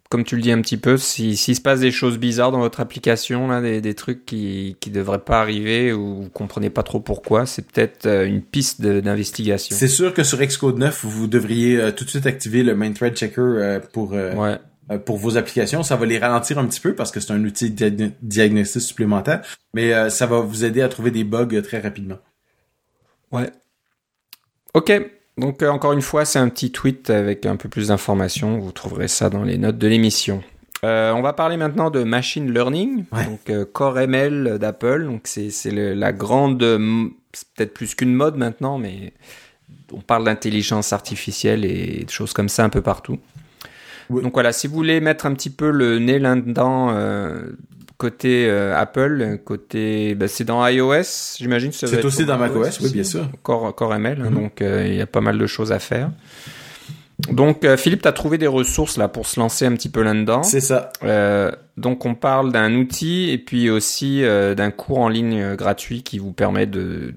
comme 0.10 0.24
tu 0.24 0.36
le 0.36 0.42
dis 0.42 0.52
un 0.52 0.60
petit 0.62 0.78
peu, 0.78 0.98
s'il 0.98 1.38
se 1.38 1.62
passe 1.62 1.82
des 1.82 1.92
choses 1.92 2.18
bizarres 2.18 2.52
dans 2.52 2.60
votre 2.60 2.80
application, 2.80 3.48
là, 3.48 3.62
des, 3.62 3.80
des 3.80 3.94
trucs 3.94 4.26
qui 4.26 4.76
qui 4.80 4.90
devraient 4.90 5.20
pas 5.20 5.40
arriver 5.40 5.94
ou 5.94 6.24
vous 6.24 6.30
comprenez 6.30 6.72
pas 6.72 6.82
trop 6.82 7.00
pourquoi, 7.00 7.46
c'est 7.46 7.62
peut-être 7.62 8.08
euh, 8.08 8.26
une 8.26 8.42
piste 8.42 8.82
d'investigation. 8.82 9.76
C'est 9.78 9.88
sûr 9.88 10.16
que 10.16 10.24
sur 10.24 10.40
Xcode 10.40 10.80
9, 10.80 11.06
vous 11.06 11.28
devriez 11.28 11.80
euh, 11.80 11.92
tout 11.92 12.06
de 12.06 12.10
suite 12.10 12.26
activer 12.26 12.64
le 12.64 12.76
main 12.76 12.92
thread 12.92 13.16
checker 13.16 13.40
euh, 13.40 13.80
pour 13.80 14.16
pour 15.06 15.18
vos 15.18 15.38
applications. 15.38 15.84
Ça 15.84 15.96
va 15.96 16.08
les 16.08 16.18
ralentir 16.18 16.58
un 16.58 16.66
petit 16.66 16.80
peu 16.80 16.96
parce 16.96 17.12
que 17.12 17.20
c'est 17.20 17.32
un 17.32 17.44
outil 17.46 17.70
de 17.70 18.12
diagnostic 18.24 18.82
supplémentaire, 18.82 19.44
mais 19.76 20.10
ça 20.10 20.26
va 20.26 20.40
vous 20.40 20.66
aider 20.66 20.82
à 20.82 20.90
trouver 20.90 21.12
des 21.12 21.24
bugs 21.24 21.62
très 21.62 21.80
rapidement. 21.80 22.18
Ouais. 23.32 23.52
Ok. 24.74 24.92
Donc 25.40 25.64
euh, 25.64 25.70
encore 25.70 25.94
une 25.94 26.02
fois, 26.02 26.26
c'est 26.26 26.40
un 26.40 26.50
petit 26.50 26.72
tweet 26.72 27.10
avec 27.10 27.46
un 27.46 27.56
peu 27.56 27.70
plus 27.70 27.88
d'informations. 27.88 28.60
Vous 28.60 28.72
trouverez 28.72 29.08
ça 29.08 29.30
dans 29.30 29.44
les 29.44 29.58
notes 29.58 29.78
de 29.78 29.88
l'émission. 29.88 30.44
Euh, 30.84 31.12
on 31.12 31.22
va 31.22 31.34
parler 31.34 31.58
maintenant 31.58 31.90
de 31.90 32.04
machine 32.04 32.54
learning, 32.54 33.04
donc 33.12 33.50
euh, 33.50 33.66
Core 33.66 34.00
ML 34.00 34.60
d'Apple. 34.60 35.06
Donc 35.06 35.22
c'est 35.26 35.72
la 35.72 36.14
grande, 36.14 36.60
peut-être 36.60 37.74
plus 37.74 37.96
qu'une 37.96 38.14
mode 38.14 38.38
maintenant, 38.38 38.78
mais 38.78 39.14
on 39.92 40.02
parle 40.02 40.26
d'intelligence 40.26 40.94
artificielle 40.94 41.66
et 41.66 42.06
de 42.06 42.10
choses 42.10 42.34
comme 42.34 42.50
ça 42.50 42.64
un 42.64 42.70
peu 42.70 42.82
partout. 42.82 43.18
Donc 44.10 44.34
voilà, 44.34 44.52
si 44.52 44.68
vous 44.68 44.74
voulez 44.74 45.02
mettre 45.02 45.26
un 45.26 45.34
petit 45.34 45.52
peu 45.52 45.70
le 45.70 46.00
nez 46.00 46.18
là-dedans 46.18 46.96
côté 48.00 48.48
euh, 48.48 48.76
Apple, 48.76 49.40
côté, 49.44 50.16
bah, 50.16 50.30
c'est 50.30 50.46
dans 50.46 50.66
iOS, 50.66 51.36
j'imagine. 51.38 51.72
C'est 51.72 52.04
aussi 52.04 52.26
dans 52.26 52.38
macOS, 52.38 52.80
oui, 52.80 52.92
bien 52.92 53.04
sûr. 53.04 53.30
Core, 53.44 53.76
Core 53.76 53.94
ML, 53.96 54.22
hein, 54.22 54.30
mhm. 54.30 54.34
donc 54.34 54.62
euh, 54.62 54.88
il 54.88 54.96
y 54.96 55.02
a 55.02 55.06
pas 55.06 55.22
mal 55.22 55.38
de 55.38 55.46
choses 55.46 55.72
à 55.72 55.80
faire. 55.80 56.10
Donc 57.30 57.66
euh, 57.66 57.76
Philippe, 57.76 58.02
tu 58.02 58.08
as 58.08 58.14
trouvé 58.14 58.38
des 58.38 58.48
ressources 58.48 58.98
là 58.98 59.10
pour 59.10 59.28
se 59.28 59.38
lancer 59.38 59.66
un 59.66 59.74
petit 59.74 59.90
peu 59.90 60.02
là-dedans. 60.02 60.44
C'est 60.44 60.62
ça. 60.62 60.94
donc 61.76 62.06
on 62.06 62.16
parle 62.16 62.54
d'un 62.54 62.74
outil 62.76 63.30
et 63.32 63.38
puis 63.38 63.70
aussi 63.70 64.24
d'un 64.24 64.72
cours 64.72 65.00
en 65.00 65.10
ligne 65.10 65.56
gratuit 65.56 66.02
qui 66.02 66.18
vous 66.20 66.32
permet 66.32 66.66
de 66.66 67.14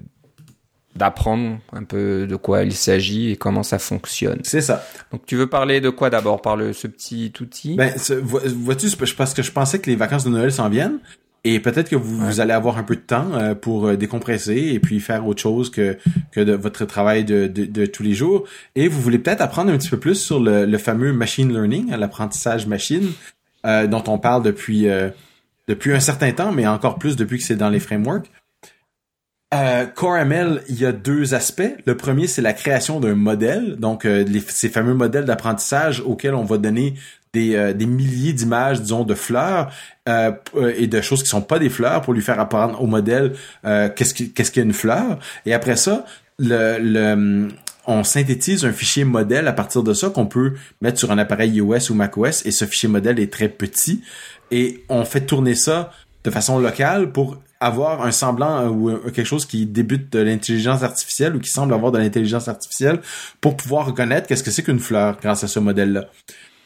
d'apprendre 0.95 1.59
un 1.71 1.83
peu 1.83 2.27
de 2.27 2.35
quoi 2.35 2.63
il 2.63 2.73
s'agit 2.73 3.31
et 3.31 3.35
comment 3.35 3.63
ça 3.63 3.79
fonctionne. 3.79 4.39
C'est 4.43 4.61
ça. 4.61 4.83
Donc 5.11 5.25
tu 5.25 5.35
veux 5.35 5.47
parler 5.47 5.81
de 5.81 5.89
quoi 5.89 6.09
d'abord? 6.09 6.41
Par 6.41 6.55
le 6.55 6.73
ce 6.73 6.87
petit 6.87 7.31
outil? 7.41 7.75
Ben 7.75 7.93
vois-tu 8.19 8.87
parce 9.17 9.33
que 9.33 9.41
je 9.41 9.51
pensais 9.51 9.79
que 9.79 9.89
les 9.89 9.95
vacances 9.95 10.23
de 10.23 10.29
Noël 10.29 10.51
s'en 10.51 10.69
viennent 10.69 10.99
et 11.45 11.59
peut-être 11.59 11.89
que 11.89 11.95
vous, 11.95 12.39
allez 12.39 12.53
avoir 12.53 12.77
un 12.77 12.83
peu 12.83 12.95
de 12.95 13.01
temps 13.01 13.33
euh, 13.33 13.53
pour 13.53 13.87
euh, 13.87 13.97
décompresser 13.97 14.55
et 14.55 14.79
puis 14.79 15.01
faire 15.01 15.27
autre 15.27 15.41
chose 15.41 15.69
que 15.69 15.97
que 16.31 16.39
de 16.39 16.53
votre 16.53 16.85
travail 16.85 17.25
de, 17.25 17.47
de, 17.47 17.85
tous 17.85 18.03
les 18.03 18.13
jours 18.13 18.45
et 18.75 18.87
vous 18.87 19.01
voulez 19.01 19.19
peut-être 19.19 19.41
apprendre 19.41 19.71
un 19.71 19.77
petit 19.77 19.89
peu 19.89 19.99
plus 19.99 20.15
sur 20.15 20.39
le, 20.39 20.65
le 20.65 20.77
fameux 20.77 21.11
machine 21.11 21.51
learning, 21.51 21.91
l'apprentissage 21.91 22.65
machine 22.65 23.11
euh, 23.65 23.87
dont 23.87 24.03
on 24.07 24.19
parle 24.19 24.43
depuis 24.43 24.87
depuis 25.67 25.93
un 25.93 25.99
certain 25.99 26.31
temps 26.31 26.51
mais 26.51 26.67
encore 26.67 26.97
plus 26.97 27.15
depuis 27.15 27.39
que 27.39 27.43
c'est 27.43 27.55
dans 27.55 27.69
les 27.69 27.79
frameworks. 27.79 28.29
Euh, 29.53 29.85
CoreML, 29.85 30.63
il 30.67 30.79
y 30.79 30.85
a 30.85 30.91
deux 30.91 31.33
aspects. 31.35 31.61
Le 31.85 31.95
premier, 31.95 32.27
c'est 32.27 32.41
la 32.41 32.53
création 32.53 32.99
d'un 32.99 33.13
modèle, 33.13 33.75
donc 33.77 34.05
euh, 34.05 34.25
ces 34.47 34.69
fameux 34.69 34.95
modèles 34.95 35.25
d'apprentissage 35.25 36.01
auxquels 36.01 36.33
on 36.33 36.43
va 36.43 36.57
donner 36.57 36.95
des, 37.33 37.55
euh, 37.55 37.73
des 37.73 37.85
milliers 37.85 38.33
d'images, 38.33 38.81
disons, 38.81 39.03
de 39.03 39.13
fleurs 39.13 39.71
euh, 40.09 40.31
et 40.75 40.87
de 40.87 41.01
choses 41.01 41.21
qui 41.21 41.29
sont 41.29 41.41
pas 41.41 41.59
des 41.59 41.69
fleurs 41.69 42.01
pour 42.01 42.13
lui 42.13 42.21
faire 42.21 42.39
apprendre 42.39 42.81
au 42.81 42.87
modèle 42.87 43.33
qu'est-ce 43.63 44.13
qu'est-ce 44.13 44.51
qu'est 44.51 44.61
une 44.61 44.73
fleur. 44.73 45.19
Et 45.45 45.53
après 45.53 45.75
ça, 45.75 46.05
on 46.39 48.03
synthétise 48.03 48.65
un 48.65 48.71
fichier 48.71 49.03
modèle 49.03 49.47
à 49.47 49.53
partir 49.53 49.83
de 49.83 49.93
ça 49.93 50.09
qu'on 50.09 50.25
peut 50.25 50.53
mettre 50.81 50.97
sur 50.97 51.11
un 51.11 51.17
appareil 51.17 51.51
iOS 51.51 51.91
ou 51.91 51.93
macOS 51.93 52.45
et 52.45 52.51
ce 52.51 52.65
fichier 52.65 52.89
modèle 52.89 53.19
est 53.19 53.31
très 53.31 53.49
petit 53.49 54.01
et 54.51 54.83
on 54.89 55.05
fait 55.05 55.21
tourner 55.21 55.55
ça 55.55 55.91
de 56.23 56.31
façon 56.31 56.59
locale 56.59 57.11
pour 57.11 57.37
avoir 57.63 58.05
un 58.05 58.11
semblant 58.11 58.59
euh, 58.59 58.67
ou 58.67 58.89
euh, 58.89 59.11
quelque 59.13 59.25
chose 59.25 59.45
qui 59.45 59.65
débute 59.65 60.11
de 60.11 60.19
l'intelligence 60.19 60.83
artificielle 60.83 61.35
ou 61.35 61.39
qui 61.39 61.49
semble 61.49 61.73
avoir 61.73 61.91
de 61.91 61.97
l'intelligence 61.97 62.47
artificielle 62.47 62.99
pour 63.39 63.55
pouvoir 63.55 63.85
reconnaître 63.85 64.27
qu'est-ce 64.27 64.43
que 64.43 64.51
c'est 64.51 64.63
qu'une 64.63 64.79
fleur 64.79 65.17
grâce 65.21 65.43
à 65.43 65.47
ce 65.47 65.59
modèle-là. 65.59 66.07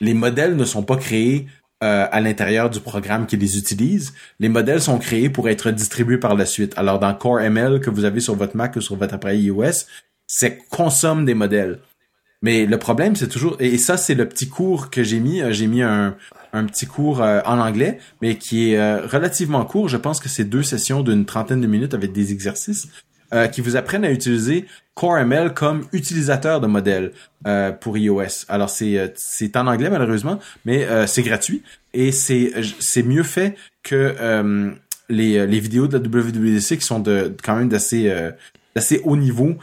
Les 0.01 0.15
modèles 0.15 0.55
ne 0.55 0.65
sont 0.65 0.83
pas 0.83 0.97
créés 0.97 1.47
euh, 1.83 2.07
à 2.11 2.19
l'intérieur 2.19 2.71
du 2.71 2.79
programme 2.79 3.27
qui 3.27 3.37
les 3.37 3.59
utilise. 3.59 4.13
Les 4.39 4.49
modèles 4.49 4.81
sont 4.81 4.97
créés 4.97 5.29
pour 5.29 5.47
être 5.49 5.69
distribués 5.69 6.17
par 6.17 6.35
la 6.35 6.47
suite. 6.47 6.73
Alors 6.77 6.97
dans 6.97 7.13
Core 7.13 7.41
ML 7.41 7.79
que 7.79 7.91
vous 7.91 8.03
avez 8.03 8.19
sur 8.19 8.35
votre 8.35 8.57
Mac 8.57 8.75
ou 8.75 8.81
sur 8.81 8.95
votre 8.95 9.13
appareil 9.13 9.43
iOS, 9.43 9.85
c'est 10.25 10.57
consomme 10.69 11.25
des 11.25 11.35
modèles. 11.35 11.79
Mais 12.41 12.65
le 12.65 12.77
problème, 12.77 13.15
c'est 13.15 13.27
toujours 13.27 13.55
et 13.59 13.77
ça, 13.77 13.97
c'est 13.97 14.15
le 14.15 14.27
petit 14.29 14.47
cours 14.47 14.89
que 14.89 15.03
j'ai 15.03 15.19
mis. 15.19 15.41
J'ai 15.51 15.67
mis 15.67 15.81
un, 15.81 16.15
un 16.53 16.65
petit 16.65 16.85
cours 16.85 17.21
euh, 17.21 17.41
en 17.45 17.59
anglais, 17.59 17.99
mais 18.21 18.35
qui 18.35 18.71
est 18.71 18.77
euh, 18.77 19.05
relativement 19.05 19.63
court. 19.65 19.87
Je 19.87 19.97
pense 19.97 20.19
que 20.19 20.29
c'est 20.29 20.43
deux 20.43 20.63
sessions 20.63 21.01
d'une 21.01 21.25
trentaine 21.25 21.61
de 21.61 21.67
minutes 21.67 21.93
avec 21.93 22.11
des 22.11 22.31
exercices 22.31 22.87
euh, 23.33 23.47
qui 23.47 23.61
vous 23.61 23.75
apprennent 23.75 24.05
à 24.05 24.11
utiliser 24.11 24.65
CoreML 24.95 25.53
comme 25.53 25.85
utilisateur 25.93 26.59
de 26.59 26.67
modèle 26.67 27.11
pour 27.79 27.97
iOS. 27.97 28.45
Alors 28.49 28.69
c'est 28.69 29.13
c'est 29.15 29.55
en 29.55 29.67
anglais 29.67 29.89
malheureusement, 29.91 30.39
mais 30.65 30.87
c'est 31.05 31.21
gratuit 31.21 31.61
et 31.93 32.11
c'est 32.11 32.51
c'est 32.79 33.03
mieux 33.03 33.21
fait 33.21 33.55
que 33.83 34.15
les 35.07 35.45
les 35.45 35.59
vidéos 35.59 35.87
de 35.87 35.99
la 35.99 36.03
WWDC 36.03 36.79
qui 36.79 36.85
sont 36.85 36.99
de 36.99 37.35
quand 37.43 37.55
même 37.55 37.69
d'assez 37.69 38.11
haut 39.03 39.15
niveau 39.15 39.55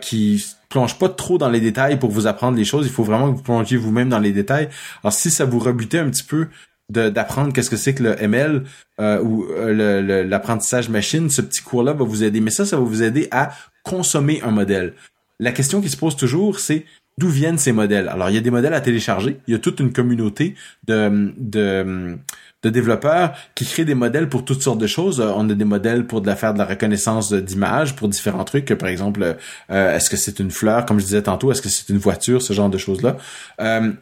qui 0.00 0.44
plonge 0.68 0.98
pas 0.98 1.08
trop 1.08 1.38
dans 1.38 1.50
les 1.50 1.60
détails 1.60 1.98
pour 1.98 2.10
vous 2.10 2.26
apprendre 2.26 2.56
les 2.56 2.64
choses. 2.64 2.86
Il 2.86 2.92
faut 2.92 3.04
vraiment 3.04 3.30
que 3.30 3.36
vous 3.36 3.42
plongiez 3.42 3.76
vous-même 3.76 4.08
dans 4.08 4.18
les 4.18 4.32
détails. 4.32 4.68
Alors 5.02 5.12
si 5.12 5.30
ça 5.30 5.44
vous 5.44 5.58
rebutait 5.58 5.98
un 5.98 6.08
petit 6.10 6.24
peu 6.24 6.48
d'apprendre 6.90 7.52
qu'est-ce 7.52 7.70
que 7.70 7.76
c'est 7.76 7.94
que 7.94 8.02
le 8.02 8.22
ML 8.22 8.64
euh, 9.00 9.22
ou 9.22 9.44
euh, 9.50 10.24
l'apprentissage 10.24 10.88
machine, 10.88 11.28
ce 11.28 11.42
petit 11.42 11.62
cours-là 11.62 11.92
va 11.92 12.04
vous 12.04 12.24
aider. 12.24 12.40
Mais 12.40 12.50
ça, 12.50 12.64
ça 12.64 12.76
va 12.76 12.82
vous 12.82 13.02
aider 13.02 13.28
à 13.30 13.50
consommer 13.82 14.40
un 14.42 14.50
modèle. 14.50 14.94
la 15.38 15.52
question 15.52 15.80
qui 15.80 15.88
se 15.88 15.96
pose 15.96 16.16
toujours, 16.16 16.58
c'est 16.58 16.84
d'où 17.18 17.28
viennent 17.28 17.58
ces 17.58 17.72
modèles? 17.72 18.08
Alors, 18.08 18.30
il 18.30 18.34
y 18.34 18.38
a 18.38 18.40
des 18.40 18.50
modèles 18.50 18.74
à 18.74 18.80
télécharger. 18.80 19.38
Il 19.46 19.52
y 19.52 19.54
a 19.54 19.58
toute 19.58 19.80
une 19.80 19.92
communauté 19.92 20.54
de, 20.86 21.32
de, 21.36 22.18
de 22.62 22.70
développeurs 22.70 23.34
qui 23.54 23.64
créent 23.64 23.84
des 23.84 23.94
modèles 23.94 24.28
pour 24.28 24.44
toutes 24.44 24.62
sortes 24.62 24.78
de 24.78 24.86
choses. 24.86 25.20
On 25.20 25.48
a 25.48 25.54
des 25.54 25.64
modèles 25.64 26.06
pour 26.06 26.20
de 26.20 26.26
la 26.26 26.36
faire 26.36 26.54
de 26.54 26.58
la 26.58 26.64
reconnaissance 26.64 27.32
d'images, 27.32 27.94
pour 27.94 28.08
différents 28.08 28.44
trucs. 28.44 28.74
Par 28.74 28.88
exemple, 28.88 29.36
euh, 29.70 29.96
est-ce 29.96 30.10
que 30.10 30.16
c'est 30.16 30.40
une 30.40 30.50
fleur, 30.50 30.84
comme 30.84 30.98
je 30.98 31.04
disais 31.04 31.22
tantôt, 31.22 31.52
est-ce 31.52 31.62
que 31.62 31.68
c'est 31.68 31.88
une 31.88 31.98
voiture, 31.98 32.42
ce 32.42 32.52
genre 32.52 32.70
de 32.70 32.78
choses-là. 32.78 33.16
Euh, 33.60 33.92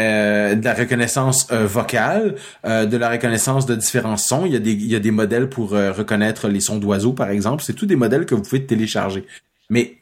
euh, 0.00 0.54
de 0.54 0.64
la 0.64 0.72
reconnaissance 0.72 1.52
vocale, 1.52 2.36
de 2.64 2.96
la 2.96 3.10
reconnaissance 3.10 3.66
de 3.66 3.74
différents 3.74 4.16
sons. 4.16 4.46
Il 4.46 4.52
y 4.52 4.56
a 4.56 4.58
des, 4.58 4.72
il 4.72 4.86
y 4.86 4.96
a 4.96 5.00
des 5.00 5.10
modèles 5.10 5.48
pour 5.48 5.70
reconnaître 5.70 6.48
les 6.48 6.60
sons 6.60 6.78
d'oiseaux, 6.78 7.12
par 7.12 7.30
exemple. 7.30 7.62
C'est 7.62 7.74
tous 7.74 7.86
des 7.86 7.96
modèles 7.96 8.26
que 8.26 8.34
vous 8.34 8.42
pouvez 8.42 8.64
télécharger. 8.64 9.26
Mais 9.68 10.01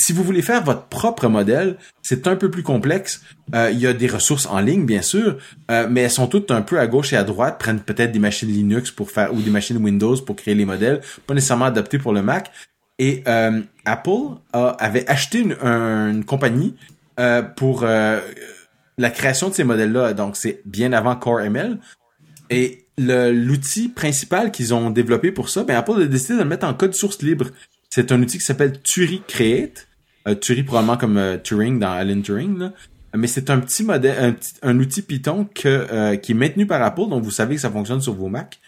si 0.00 0.12
vous 0.12 0.24
voulez 0.24 0.42
faire 0.42 0.64
votre 0.64 0.84
propre 0.84 1.28
modèle, 1.28 1.76
c'est 2.02 2.26
un 2.26 2.36
peu 2.36 2.50
plus 2.50 2.62
complexe. 2.62 3.22
Euh, 3.54 3.70
il 3.70 3.78
y 3.78 3.86
a 3.86 3.92
des 3.92 4.06
ressources 4.06 4.46
en 4.46 4.60
ligne, 4.60 4.86
bien 4.86 5.02
sûr, 5.02 5.36
euh, 5.70 5.86
mais 5.90 6.02
elles 6.02 6.10
sont 6.10 6.26
toutes 6.26 6.50
un 6.50 6.62
peu 6.62 6.78
à 6.78 6.86
gauche 6.86 7.12
et 7.12 7.16
à 7.16 7.24
droite, 7.24 7.58
prennent 7.58 7.80
peut-être 7.80 8.12
des 8.12 8.18
machines 8.18 8.48
Linux 8.48 8.90
pour 8.90 9.10
faire 9.10 9.32
ou 9.34 9.40
des 9.40 9.50
machines 9.50 9.76
Windows 9.76 10.16
pour 10.22 10.36
créer 10.36 10.54
les 10.54 10.64
modèles, 10.64 11.00
pas 11.26 11.34
nécessairement 11.34 11.66
adaptés 11.66 11.98
pour 11.98 12.12
le 12.12 12.22
Mac. 12.22 12.50
Et 12.98 13.22
euh, 13.28 13.60
Apple 13.84 14.36
avait 14.52 15.08
acheté 15.08 15.40
une, 15.40 16.24
compagnie 16.24 16.74
pour 17.56 17.84
la 17.84 19.10
création 19.10 19.48
de 19.48 19.54
ces 19.54 19.64
modèles-là. 19.64 20.12
Donc 20.12 20.36
c'est 20.36 20.60
bien 20.66 20.92
avant 20.92 21.16
Core 21.16 21.40
ML. 21.40 21.78
Et 22.50 22.84
l'outil 22.98 23.88
principal 23.88 24.50
qu'ils 24.50 24.74
ont 24.74 24.90
développé 24.90 25.32
pour 25.32 25.48
ça, 25.48 25.64
ben 25.64 25.76
Apple 25.76 26.02
a 26.02 26.06
décidé 26.06 26.34
de 26.34 26.40
le 26.40 26.44
mettre 26.44 26.66
en 26.66 26.74
code 26.74 26.94
source 26.94 27.22
libre. 27.22 27.46
C'est 27.88 28.12
un 28.12 28.22
outil 28.22 28.38
qui 28.38 28.44
s'appelle 28.44 28.80
Turi 28.82 29.22
Create. 29.26 29.88
Euh, 30.28 30.34
Turi 30.34 30.62
probablement 30.62 30.96
comme 30.96 31.16
euh, 31.16 31.36
Turing 31.38 31.78
dans 31.78 31.92
Alan 31.92 32.20
Turing, 32.20 32.58
là. 32.58 32.72
mais 33.14 33.26
c'est 33.26 33.50
un 33.50 33.58
petit 33.58 33.84
modèle, 33.84 34.36
un, 34.62 34.78
outil 34.78 35.02
Python 35.02 35.48
que, 35.54 35.68
euh, 35.68 36.16
qui 36.16 36.32
est 36.32 36.34
maintenu 36.34 36.66
par 36.66 36.82
Apple, 36.82 37.08
donc 37.08 37.22
vous 37.22 37.30
savez 37.30 37.54
que 37.54 37.60
ça 37.60 37.70
fonctionne 37.70 38.00
sur 38.00 38.14
vos 38.14 38.28
Mac, 38.28 38.60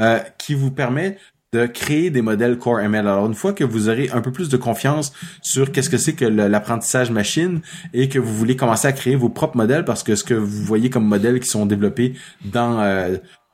euh, 0.00 0.18
qui 0.38 0.54
vous 0.54 0.70
permet 0.70 1.18
de 1.52 1.66
créer 1.66 2.10
des 2.10 2.22
modèles 2.22 2.58
Core 2.58 2.78
ML. 2.78 3.08
Alors 3.08 3.26
une 3.26 3.34
fois 3.34 3.52
que 3.52 3.64
vous 3.64 3.88
aurez 3.88 4.08
un 4.10 4.20
peu 4.20 4.30
plus 4.30 4.48
de 4.48 4.56
confiance 4.56 5.12
sur 5.42 5.72
qu'est-ce 5.72 5.90
que 5.90 5.98
c'est 5.98 6.12
que 6.12 6.24
l'apprentissage 6.24 7.10
machine 7.10 7.60
et 7.92 8.08
que 8.08 8.20
vous 8.20 8.32
voulez 8.32 8.54
commencer 8.54 8.86
à 8.86 8.92
créer 8.92 9.16
vos 9.16 9.30
propres 9.30 9.56
modèles 9.56 9.84
parce 9.84 10.04
que 10.04 10.14
ce 10.14 10.22
que 10.22 10.34
vous 10.34 10.64
voyez 10.64 10.90
comme 10.90 11.04
modèles 11.04 11.40
qui 11.40 11.48
sont 11.48 11.66
développés 11.66 12.14
dans 12.44 12.78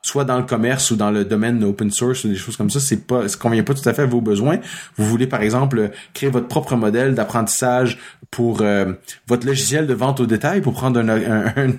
soit 0.07 0.23
dans 0.23 0.37
le 0.37 0.43
commerce 0.43 0.89
ou 0.91 0.95
dans 0.95 1.11
le 1.11 1.25
domaine 1.25 1.61
open 1.65 1.91
source 1.91 2.23
ou 2.23 2.29
des 2.29 2.35
choses 2.35 2.55
comme 2.55 2.69
ça, 2.69 2.79
c'est 2.79 3.05
pas, 3.05 3.27
ça 3.27 3.37
convient 3.37 3.63
pas 3.63 3.73
tout 3.73 3.87
à 3.87 3.93
fait 3.93 4.03
à 4.03 4.05
vos 4.05 4.21
besoins. 4.21 4.59
Vous 4.95 5.03
voulez 5.03 5.27
par 5.27 5.41
exemple 5.41 5.91
créer 6.13 6.29
votre 6.29 6.47
propre 6.47 6.77
modèle 6.77 7.13
d'apprentissage 7.13 7.99
pour 8.31 8.61
euh, 8.61 8.93
votre 9.27 9.45
logiciel 9.45 9.85
de 9.85 9.93
vente 9.93 10.21
au 10.21 10.25
détail, 10.25 10.61
pour 10.61 10.71
prendre 10.71 11.01
un, 11.01 11.09
un, 11.09 11.73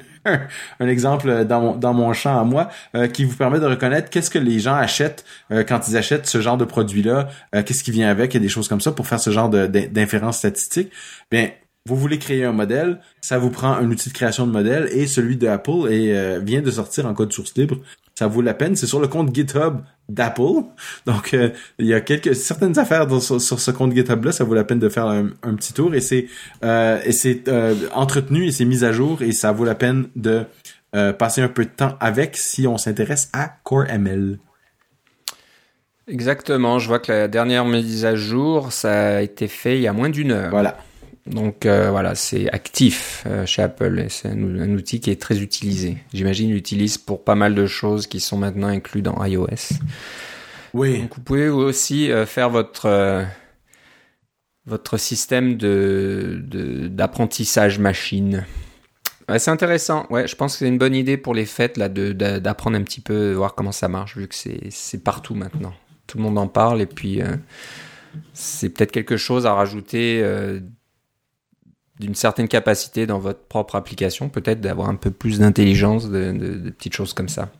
un, 0.78 0.88
exemple 0.88 1.46
dans 1.46 1.60
mon, 1.60 1.76
dans 1.76 1.94
mon 1.94 2.12
champ 2.12 2.38
à 2.38 2.44
moi, 2.44 2.68
euh, 2.94 3.06
qui 3.06 3.24
vous 3.24 3.34
permet 3.34 3.60
de 3.60 3.66
reconnaître 3.66 4.10
qu'est-ce 4.10 4.30
que 4.30 4.38
les 4.38 4.58
gens 4.58 4.74
achètent 4.74 5.24
euh, 5.50 5.64
quand 5.64 5.88
ils 5.88 5.96
achètent 5.96 6.26
ce 6.26 6.42
genre 6.42 6.58
de 6.58 6.66
produit-là, 6.66 7.30
qu'est-ce 7.64 7.82
qui 7.82 7.92
vient 7.92 8.10
avec, 8.10 8.34
et 8.34 8.40
des 8.40 8.50
choses 8.50 8.68
comme 8.68 8.82
ça 8.82 8.92
pour 8.92 9.06
faire 9.06 9.20
ce 9.20 9.30
genre 9.30 9.48
d'inférence 9.48 10.38
statistique. 10.38 10.92
Bien, 11.30 11.48
vous 11.86 11.96
voulez 11.96 12.18
créer 12.18 12.44
un 12.44 12.52
modèle, 12.52 13.00
ça 13.22 13.38
vous 13.38 13.48
prend 13.48 13.72
un 13.72 13.90
outil 13.90 14.10
de 14.10 14.14
création 14.14 14.46
de 14.46 14.52
modèle 14.52 14.90
et 14.92 15.06
celui 15.06 15.38
de 15.38 15.48
Apple 15.48 15.90
et 15.90 16.38
vient 16.40 16.60
de 16.60 16.70
sortir 16.70 17.06
en 17.06 17.14
code 17.14 17.32
source 17.32 17.54
libre 17.56 17.78
ça 18.18 18.26
vaut 18.26 18.42
la 18.42 18.52
peine. 18.52 18.74
C'est 18.74 18.88
sur 18.88 18.98
le 18.98 19.06
compte 19.06 19.32
GitHub 19.32 19.76
d'Apple. 20.08 20.64
Donc, 21.06 21.34
euh, 21.34 21.50
il 21.78 21.86
y 21.86 21.94
a 21.94 22.00
quelques 22.00 22.34
certaines 22.34 22.76
affaires 22.76 23.06
sur, 23.22 23.40
ce 23.40 23.70
compte 23.70 23.94
GitHub-là. 23.94 24.32
Ça 24.32 24.42
vaut 24.42 24.54
la 24.54 24.64
peine 24.64 24.80
de 24.80 24.88
faire 24.88 25.06
un, 25.06 25.54
petit 25.54 25.72
tour. 25.72 25.94
Et 25.94 26.00
c'est 26.00 26.26
euh, 26.64 26.98
et 27.04 27.12
c'est 27.12 27.46
euh, 27.46 27.76
entretenu 27.94 28.48
et 28.48 28.50
c'est 28.50 28.64
mis 28.64 28.82
à 28.82 28.90
jour. 28.90 29.22
Et 29.22 29.30
ça 29.30 29.52
vaut 29.52 29.64
la 29.64 29.76
peine 29.76 30.08
de 30.16 30.42
passer 31.12 31.42
un 31.42 31.48
peu 31.48 31.64
de 31.64 31.70
temps 31.70 31.96
avec 32.00 32.36
si 32.36 32.66
on 32.66 32.76
s'intéresse 32.76 33.28
à 33.32 33.52
CoreML. 33.62 34.40
Exactement. 36.08 36.80
Je 36.80 36.88
vois 36.88 36.98
que 36.98 37.12
la 37.12 37.28
dernière 37.28 37.66
mise 37.66 38.04
à 38.04 38.16
jour, 38.16 38.72
ça 38.72 39.18
a 39.18 39.20
été 39.20 39.46
fait 39.46 39.76
il 39.76 39.82
y 39.82 39.86
a 39.86 39.92
moins 39.92 40.08
d'une 40.08 40.32
heure. 40.32 40.50
Voilà. 40.50 40.76
Donc 41.30 41.66
euh, 41.66 41.90
voilà, 41.90 42.14
c'est 42.14 42.48
actif 42.50 43.24
euh, 43.26 43.44
chez 43.44 43.62
Apple 43.62 44.00
et 44.00 44.08
c'est 44.08 44.28
un, 44.28 44.74
outil 44.74 45.00
qui 45.00 45.10
est 45.10 45.20
très 45.20 45.40
utilisé. 45.40 45.98
J'imagine 46.12 46.50
l'utilise 46.50 46.96
pour 46.96 47.24
pas 47.24 47.34
mal 47.34 47.54
de 47.54 47.66
choses 47.66 48.06
qui 48.06 48.20
sont 48.20 48.38
maintenant 48.38 48.68
inclus 48.68 49.02
dans 49.02 49.22
iOS. 49.24 49.46
Oui. 50.74 51.02
Donc 51.02 51.14
vous 51.16 51.22
pouvez 51.22 51.48
aussi 51.48 52.10
euh, 52.10 52.26
faire 52.26 52.50
votre 52.50 53.24
votre 54.66 54.98
système 54.98 55.56
de 55.56 56.42
d'apprentissage 56.90 57.78
machine. 57.78 58.44
c'est 59.38 59.50
intéressant. 59.50 60.06
Ouais, 60.10 60.26
je 60.26 60.36
pense 60.36 60.52
que 60.52 60.58
c'est 60.60 60.68
une 60.68 60.78
bonne 60.78 60.94
idée 60.94 61.16
pour 61.16 61.34
les 61.34 61.46
fêtes 61.46 61.76
là 61.76 61.88
de 61.88 62.12
d'apprendre 62.12 62.76
un 62.76 62.82
petit 62.82 63.00
peu, 63.00 63.32
voir 63.32 63.54
comment 63.54 63.72
ça 63.72 63.88
marche 63.88 64.16
vu 64.16 64.28
que 64.28 64.34
c'est 64.34 64.68
c'est 64.70 65.02
partout 65.02 65.34
maintenant. 65.34 65.74
Tout 66.06 66.18
le 66.18 66.24
monde 66.24 66.38
en 66.38 66.48
parle 66.48 66.80
et 66.80 66.86
puis 66.86 67.20
c'est 68.32 68.70
peut-être 68.70 68.92
quelque 68.92 69.16
chose 69.16 69.46
à 69.46 69.54
rajouter 69.54 70.22
d'une 71.98 72.14
certaine 72.14 72.46
capacité 72.48 73.06
dans 73.06 73.18
votre 73.18 73.40
propre 73.40 73.76
application, 73.76 74.28
peut-être 74.28 74.60
d'avoir 74.60 74.88
un 74.88 74.94
peu 74.94 75.10
plus 75.10 75.40
d'intelligence, 75.40 76.08
de, 76.10 76.70
petites 76.70 76.94
choses 76.94 77.12
comme 77.12 77.28
ça. 77.28 77.50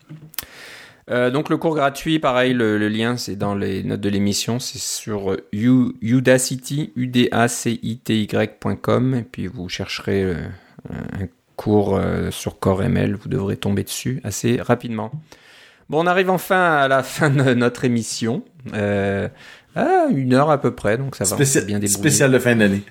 Euh, 1.11 1.30
donc 1.30 1.49
le 1.49 1.57
cours 1.57 1.74
gratuit, 1.74 2.18
pareil, 2.18 2.53
le, 2.53 2.76
lien 2.89 3.16
c'est 3.16 3.36
dans 3.36 3.55
les 3.55 3.82
notes 3.82 4.01
de 4.01 4.11
l'émission, 4.11 4.59
c'est 4.59 4.76
sur 4.78 5.39
udacity, 5.53 6.93
udacity.com, 6.97 9.14
et 9.14 9.22
puis 9.22 9.47
vous 9.47 9.70
chercherez 9.70 10.22
euh, 10.22 10.36
un 10.91 11.26
cours 11.57 11.97
euh, 11.97 12.30
sur 12.30 12.59
Core 12.59 12.84
ML, 12.84 13.16
vous 13.16 13.28
devrez 13.28 13.59
tomber 13.59 13.82
dessus 13.82 14.22
assez 14.24 14.62
rapidement. 14.62 15.12
Bon, 15.91 16.03
on 16.03 16.07
arrive 16.07 16.30
enfin 16.30 16.76
à 16.76 16.89
la 16.89 17.03
fin 17.03 17.30
de 17.30 17.55
notre 17.55 17.84
émission. 17.84 18.45
Euh, 18.74 19.28
une 20.11 20.34
heure 20.34 20.51
à 20.51 20.61
peu 20.61 20.74
près, 20.74 20.97
donc 20.97 21.16
ça 21.16 21.24
va 21.24 21.36
bien 21.36 21.78
débrouiller. 21.78 21.89
Spécial 21.89 22.30
de 22.30 22.39
fin 22.39 22.57
d'année 22.57 22.82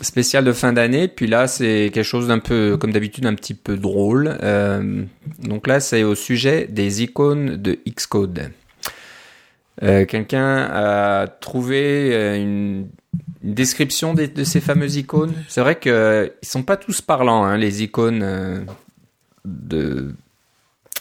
spécial 0.00 0.44
de 0.44 0.52
fin 0.52 0.72
d'année. 0.72 1.08
Puis 1.08 1.26
là, 1.26 1.46
c'est 1.46 1.90
quelque 1.92 2.04
chose 2.04 2.28
d'un 2.28 2.38
peu, 2.38 2.76
comme 2.76 2.92
d'habitude, 2.92 3.26
un 3.26 3.34
petit 3.34 3.54
peu 3.54 3.76
drôle. 3.76 4.36
Euh, 4.42 5.04
donc 5.40 5.66
là, 5.66 5.80
c'est 5.80 6.02
au 6.02 6.14
sujet 6.14 6.66
des 6.68 7.02
icônes 7.02 7.56
de 7.56 7.78
Xcode. 7.88 8.50
Euh, 9.82 10.04
Quelqu'un 10.04 10.68
a 10.72 11.26
trouvé 11.26 12.10
euh, 12.12 12.36
une, 12.36 12.88
description 13.42 14.14
de, 14.14 14.44
ces 14.44 14.60
fameuses 14.60 14.96
icônes? 14.96 15.34
C'est 15.48 15.60
vrai 15.60 15.78
qu'ils 15.78 16.32
ils 16.42 16.48
sont 16.48 16.62
pas 16.62 16.76
tous 16.76 17.00
parlants, 17.00 17.44
hein, 17.44 17.56
les 17.56 17.82
icônes 17.82 18.66
de 19.44 20.14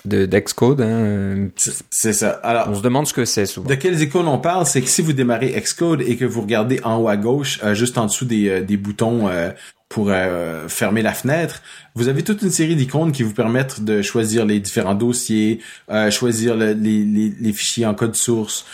de 0.05 0.25
d'Xcode. 0.25 0.81
Hein. 0.81 1.49
C'est 1.89 2.13
ça. 2.13 2.31
Alors, 2.43 2.69
on 2.69 2.75
se 2.75 2.81
demande 2.81 3.07
ce 3.07 3.13
que 3.13 3.25
c'est 3.25 3.45
souvent. 3.45 3.69
De 3.69 3.75
quelles 3.75 4.01
icônes 4.01 4.27
on 4.27 4.39
parle, 4.39 4.65
c'est 4.65 4.81
que 4.81 4.89
si 4.89 5.01
vous 5.01 5.13
démarrez 5.13 5.51
Xcode 5.59 6.01
et 6.01 6.15
que 6.17 6.25
vous 6.25 6.41
regardez 6.41 6.79
en 6.83 6.97
haut 6.97 7.07
à 7.07 7.17
gauche, 7.17 7.59
euh, 7.63 7.73
juste 7.73 7.97
en 7.97 8.05
dessous 8.05 8.25
des, 8.25 8.49
euh, 8.49 8.61
des 8.61 8.77
boutons 8.77 9.27
euh, 9.27 9.51
pour 9.89 10.09
fermer 10.69 11.01
la 11.01 11.11
fenêtre, 11.11 11.61
vous 11.95 12.07
avez 12.07 12.23
toute 12.23 12.41
une 12.43 12.49
série 12.49 12.77
d'icônes 12.77 13.11
qui 13.11 13.23
vous 13.23 13.33
permettent 13.33 13.83
de 13.83 14.01
choisir 14.01 14.45
les 14.45 14.61
différents 14.61 14.95
dossiers, 14.95 15.59
choisir 16.11 16.55
les, 16.55 16.73
les, 16.73 17.03
les, 17.37 17.51
fichiers 17.51 17.85
en 17.85 17.93
code 17.93 18.15
source, 18.15 18.65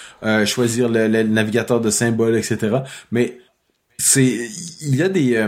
choisir 0.45 0.89
le, 0.89 1.07
le, 1.07 1.23
navigateur 1.23 1.81
de 1.81 1.89
symboles, 1.89 2.37
etc. 2.37 2.81
Mais 3.11 3.39
c'est 3.97 4.47
il 4.81 4.95
y 4.95 5.01
a 5.01 5.09
des 5.09 5.43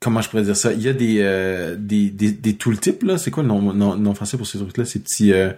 comment 0.00 0.22
je 0.22 0.30
pourrais 0.30 0.42
dire 0.42 0.56
ça? 0.56 0.72
Il 0.72 0.82
y 0.82 0.88
a 0.88 0.92
des 0.92 1.18
euh, 1.20 1.76
des, 1.78 2.10
des, 2.10 2.32
des 2.32 2.54
tooltips 2.54 3.02
là, 3.02 3.18
c'est 3.18 3.30
quoi 3.30 3.42
le 3.42 3.48
nom, 3.50 3.60
nom, 3.72 4.14
français 4.14 4.36
pour 4.36 4.46
ces 4.46 4.58
trucs 4.58 4.78
là, 4.78 4.84
ces 4.84 4.98
petits 4.98 5.32
euh, 5.32 5.50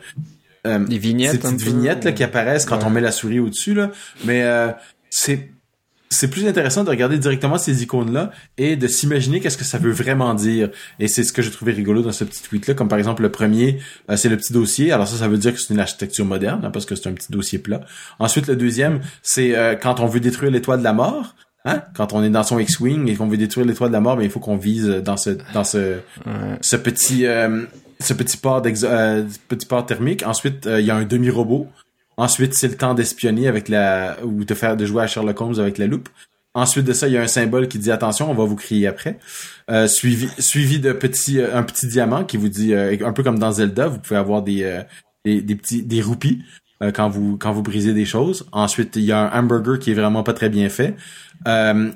euh, 0.67 0.79
des 0.81 0.99
vignettes, 0.99 1.33
ces 1.33 1.39
petites 1.39 1.63
vignettes 1.63 2.05
là 2.05 2.13
qui 2.13 2.25
apparaissent 2.25 2.67
quand 2.67 2.85
on 2.85 2.91
met 2.91 3.01
la 3.01 3.13
souris 3.13 3.39
au-dessus 3.39 3.75
là, 3.75 3.91
mais 4.25 4.43
euh, 4.43 4.73
c'est 5.11 5.51
c'est 6.11 6.29
plus 6.29 6.47
intéressant 6.47 6.85
de 6.85 6.91
regarder 6.91 7.19
directement 7.19 7.57
ces 7.57 7.83
icônes-là 7.83 8.33
et 8.59 8.77
de 8.77 8.87
s'imaginer 8.87 9.41
qu'est-ce 9.41 9.57
que 9.57 9.65
ça 9.65 9.79
veut 9.79 9.93
vraiment 9.93 10.35
dire. 10.35 10.69
Et 10.99 11.09
c'est 11.09 11.25
ce 11.25 11.33
que 11.33 11.41
j'ai 11.41 11.51
trouvé 11.51 11.73
rigolo 11.73 12.03
dans 12.03 12.13
ce 12.13 12.25
petit 12.25 12.43
tweet-là. 12.43 12.75
Comme 12.75 12.89
par 12.89 12.99
exemple, 12.99 13.23
le 13.23 13.31
premier, 13.31 13.79
euh, 14.11 14.19
c'est 14.19 14.29
le 14.29 14.37
petit 14.37 14.53
dossier. 14.53 14.93
Alors 14.93 15.09
ça, 15.09 15.17
ça 15.17 15.27
veut 15.27 15.39
dire 15.39 15.55
que 15.55 15.59
c'est 15.59 15.73
une 15.73 15.81
architecture 15.81 16.27
moderne, 16.27 16.61
hein, 16.65 16.71
parce 16.71 16.85
que 16.85 16.97
c'est 16.97 17.09
un 17.09 17.15
petit 17.15 17.33
dossier 17.33 17.59
plat. 17.59 17.81
Ensuite, 18.19 18.47
le 18.47 18.57
deuxième, 18.57 19.01
c'est 19.23 19.57
quand 19.81 20.01
on 20.01 20.07
veut 20.07 20.21
détruire 20.21 20.53
l'étoile 20.53 20.81
de 20.81 20.85
la 20.85 20.93
mort. 20.93 21.35
Hein? 21.65 21.83
Quand 21.95 22.13
on 22.13 22.25
est 22.25 22.31
dans 22.31 22.43
son 22.43 22.59
X-wing 22.59 23.09
et 23.09 23.15
qu'on 23.15 23.29
veut 23.29 23.37
détruire 23.37 23.67
l'étoile 23.67 23.91
de 23.91 23.95
la 23.95 24.01
mort, 24.01 24.17
mais 24.17 24.23
ben, 24.23 24.27
il 24.27 24.31
faut 24.31 24.41
qu'on 24.41 24.57
vise 24.57 24.89
dans 24.89 25.17
ce 25.17 25.31
dans 25.55 25.65
ce 25.65 25.99
ce 26.61 26.77
petit 26.77 27.27
euh, 27.27 27.65
ce 28.01 28.15
petit 28.15 28.37
port 28.37 28.63
euh, 28.67 29.25
petit 29.49 29.67
port 29.67 29.87
thermique. 29.87 30.27
Ensuite, 30.27 30.67
euh, 30.67 30.81
il 30.81 30.87
y 30.87 30.91
a 30.91 30.97
un 30.97 31.05
demi-robot. 31.05 31.69
Ensuite, 32.17 32.55
c'est 32.55 32.69
le 32.69 32.77
temps 32.77 32.95
d'espionner 32.95 33.47
avec 33.47 33.69
la 33.69 34.17
ou 34.25 34.45
de 34.45 34.55
faire 34.55 34.77
de 34.77 34.85
jouer 34.85 35.05
à 35.05 35.07
Sherlock 35.07 35.41
Holmes 35.41 35.61
avec 35.61 35.79
la 35.79 35.87
loupe. 35.87 36.09
Ensuite 36.55 36.85
de 36.85 36.93
ça, 36.93 37.09
il 37.09 37.15
y 37.15 37.17
a 37.17 37.23
un 37.23 37.29
symbole 37.29 37.69
qui 37.69 37.79
dit 37.79 37.91
attention, 37.91 38.31
on 38.31 38.35
va 38.35 38.45
vous 38.45 38.57
crier 38.57 38.87
après. 38.87 39.19
suivi 39.87 40.29
suivi 40.39 40.81
de 40.81 40.93
petit 40.93 41.41
un 41.41 41.63
petit 41.63 41.87
diamant 41.87 42.25
qui 42.25 42.37
vous 42.37 42.51
dit 42.51 42.75
un 42.75 43.13
peu 43.13 43.23
comme 43.23 43.39
dans 43.39 43.53
Zelda, 43.53 43.87
vous 43.87 44.01
pouvez 44.01 44.19
avoir 44.19 44.43
des 44.43 44.83
des, 45.25 45.41
des 45.41 45.55
petits 45.55 45.83
des 45.83 46.03
roupies 46.03 46.43
quand 46.95 47.09
vous 47.09 47.37
quand 47.37 47.53
vous 47.53 47.63
brisez 47.63 47.93
des 47.93 48.05
choses. 48.05 48.47
Ensuite, 48.53 48.97
il 48.97 49.03
y 49.03 49.13
a 49.13 49.33
un 49.33 49.39
hamburger 49.39 49.79
qui 49.79 49.91
est 49.91 49.95
vraiment 49.95 50.23
pas 50.23 50.33
très 50.33 50.49
bien 50.49 50.69
fait. 50.69 50.97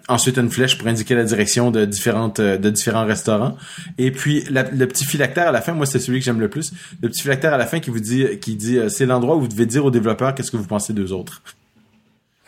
ensuite, 0.08 0.38
une 0.38 0.50
flèche 0.50 0.78
pour 0.78 0.86
indiquer 0.88 1.14
la 1.14 1.24
direction 1.24 1.70
de 1.70 1.84
différentes 1.84 2.40
de 2.40 2.70
différents 2.70 3.04
restaurants. 3.04 3.56
Et 3.98 4.10
puis 4.10 4.44
le 4.50 4.84
petit 4.86 5.04
phylactère 5.04 5.48
à 5.48 5.52
la 5.52 5.60
fin, 5.60 5.72
moi 5.72 5.86
c'est 5.86 5.98
celui 5.98 6.20
que 6.20 6.24
j'aime 6.24 6.40
le 6.40 6.48
plus. 6.48 6.72
Le 7.02 7.08
petit 7.08 7.22
phylactère 7.22 7.54
à 7.54 7.58
la 7.58 7.66
fin 7.66 7.80
qui 7.80 7.90
vous 7.90 8.00
dit 8.00 8.38
qui 8.40 8.56
dit 8.56 8.78
c'est 8.88 9.06
l'endroit 9.06 9.36
où 9.36 9.40
vous 9.40 9.48
devez 9.48 9.66
dire 9.66 9.84
aux 9.84 9.90
développeurs 9.90 10.34
qu'est-ce 10.34 10.50
que 10.50 10.56
vous 10.56 10.66
pensez 10.66 10.92
d'eux 10.92 11.12
autres. 11.12 11.42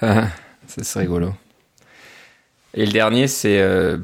Ah, 0.01 0.29
c'est 0.69 0.99
rigolo. 1.01 1.35
Et 2.75 2.87
le 2.87 2.93
dernier, 2.93 3.29
c'est 3.29 3.59
euh, 3.59 3.99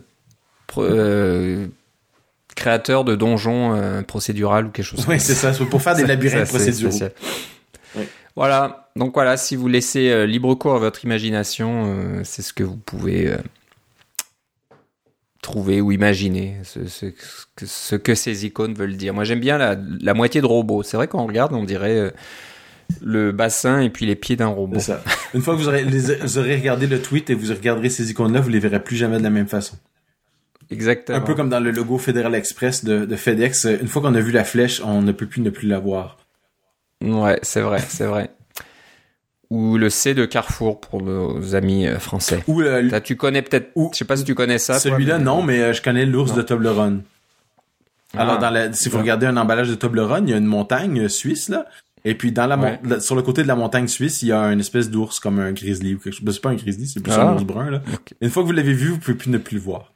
euh, 0.78 1.66
créateur 2.56 3.04
de 3.04 3.14
donjons 3.14 3.74
euh, 3.74 4.02
procédural 4.02 4.66
ou 4.66 4.70
quelque 4.70 4.86
chose. 4.86 5.04
Oui, 5.08 5.20
c'est 5.20 5.34
ça, 5.34 5.52
pour 5.70 5.82
faire 5.82 5.94
des 5.94 6.06
labyrinthes 6.06 6.48
procéduraux. 6.48 6.98
Voilà, 8.36 8.90
donc 8.96 9.14
voilà, 9.14 9.36
si 9.36 9.54
vous 9.54 9.68
laissez 9.68 10.26
libre 10.26 10.54
cours 10.54 10.74
à 10.74 10.78
votre 10.78 11.04
imagination, 11.04 12.20
c'est 12.24 12.42
ce 12.42 12.52
que 12.52 12.64
vous 12.64 12.76
pouvez 12.76 13.32
trouver 15.40 15.80
ou 15.80 15.92
imaginer, 15.92 16.56
ce, 16.64 17.96
que 17.96 18.14
ces 18.14 18.46
icônes 18.46 18.74
veulent 18.74 18.96
dire. 18.96 19.14
Moi 19.14 19.22
j'aime 19.22 19.40
bien 19.40 19.56
la, 19.56 19.76
la 20.00 20.14
moitié 20.14 20.40
de 20.40 20.46
robot. 20.46 20.82
C'est 20.82 20.96
vrai 20.96 21.06
qu'on 21.06 21.26
regarde, 21.26 21.52
on 21.52 21.62
dirait 21.62 22.12
le 23.02 23.32
bassin 23.32 23.80
et 23.80 23.90
puis 23.90 24.06
les 24.06 24.14
pieds 24.14 24.36
d'un 24.36 24.46
robot. 24.46 24.80
Ça. 24.80 25.02
Une 25.34 25.40
fois 25.40 25.56
que 25.56 25.60
vous 25.60 26.38
aurez, 26.38 26.56
regardé 26.56 26.86
le 26.86 27.00
tweet 27.00 27.30
et 27.30 27.34
vous 27.34 27.52
regarderez 27.52 27.90
ces 27.90 28.10
icônes-là, 28.10 28.40
vous 28.40 28.48
les 28.48 28.58
verrez 28.58 28.82
plus 28.82 28.96
jamais 28.96 29.18
de 29.18 29.22
la 29.22 29.30
même 29.30 29.48
façon. 29.48 29.76
Exactement. 30.70 31.18
Un 31.18 31.20
peu 31.20 31.34
comme 31.34 31.50
dans 31.50 31.60
le 31.60 31.70
logo 31.70 31.98
Federal 31.98 32.34
Express 32.34 32.84
de, 32.84 33.16
FedEx. 33.16 33.64
Une 33.64 33.88
fois 33.88 34.02
qu'on 34.02 34.14
a 34.14 34.20
vu 34.20 34.32
la 34.32 34.44
flèche, 34.44 34.80
on 34.84 35.02
ne 35.02 35.12
peut 35.12 35.26
plus 35.26 35.42
ne 35.42 35.50
plus 35.50 35.68
la 35.68 35.78
voir. 35.78 36.18
Ouais, 37.04 37.38
c'est 37.42 37.60
vrai, 37.60 37.80
c'est 37.88 38.06
vrai. 38.06 38.30
Ou 39.50 39.76
le 39.76 39.90
C 39.90 40.14
de 40.14 40.24
Carrefour 40.24 40.80
pour 40.80 41.02
nos 41.02 41.54
amis 41.54 41.86
euh, 41.86 41.98
français. 41.98 42.42
Ou 42.48 42.62
tu 43.04 43.16
connais 43.16 43.42
peut-être. 43.42 43.70
Je 43.76 43.96
sais 43.96 44.04
pas 44.04 44.16
si 44.16 44.24
tu 44.24 44.34
connais 44.34 44.58
ça. 44.58 44.78
Celui-là, 44.78 45.18
non, 45.18 45.42
mais 45.42 45.60
euh, 45.60 45.72
je 45.72 45.82
connais 45.82 46.06
l'ours 46.06 46.34
de 46.34 46.42
Toblerone. 46.42 47.02
Alors, 48.16 48.38
ah. 48.40 48.50
dans 48.50 48.72
si 48.72 48.88
vous 48.88 48.98
regardez 48.98 49.26
un 49.26 49.36
emballage 49.36 49.68
de 49.68 49.74
Toblerone, 49.74 50.28
il 50.28 50.30
y 50.30 50.34
a 50.34 50.38
une 50.38 50.46
montagne 50.46 51.00
euh, 51.00 51.08
suisse 51.08 51.48
là, 51.48 51.66
et 52.04 52.14
puis 52.14 52.32
dans 52.32 52.46
la, 52.46 53.00
sur 53.00 53.16
le 53.16 53.22
côté 53.22 53.42
de 53.42 53.48
la 53.48 53.56
montagne 53.56 53.88
suisse, 53.88 54.22
il 54.22 54.28
y 54.28 54.32
a 54.32 54.52
une 54.52 54.60
espèce 54.60 54.90
d'ours 54.90 55.20
comme 55.20 55.38
un 55.40 55.52
grizzly 55.52 55.94
ou 55.94 55.98
quelque 55.98 56.14
chose. 56.14 56.24
Ben, 56.24 56.32
c'est 56.32 56.40
pas 56.40 56.50
un 56.50 56.54
grizzly, 56.54 56.86
c'est 56.86 57.00
plus 57.00 57.12
un 57.12 57.28
ah. 57.28 57.34
ours 57.34 57.44
brun 57.44 57.70
là. 57.70 57.82
Une 58.20 58.30
fois 58.30 58.42
que 58.42 58.46
vous 58.46 58.52
l'avez 58.52 58.74
vu, 58.74 58.90
vous 58.90 58.98
pouvez 58.98 59.16
plus 59.16 59.30
ne 59.30 59.38
plus 59.38 59.56
le 59.56 59.62
voir. 59.62 59.93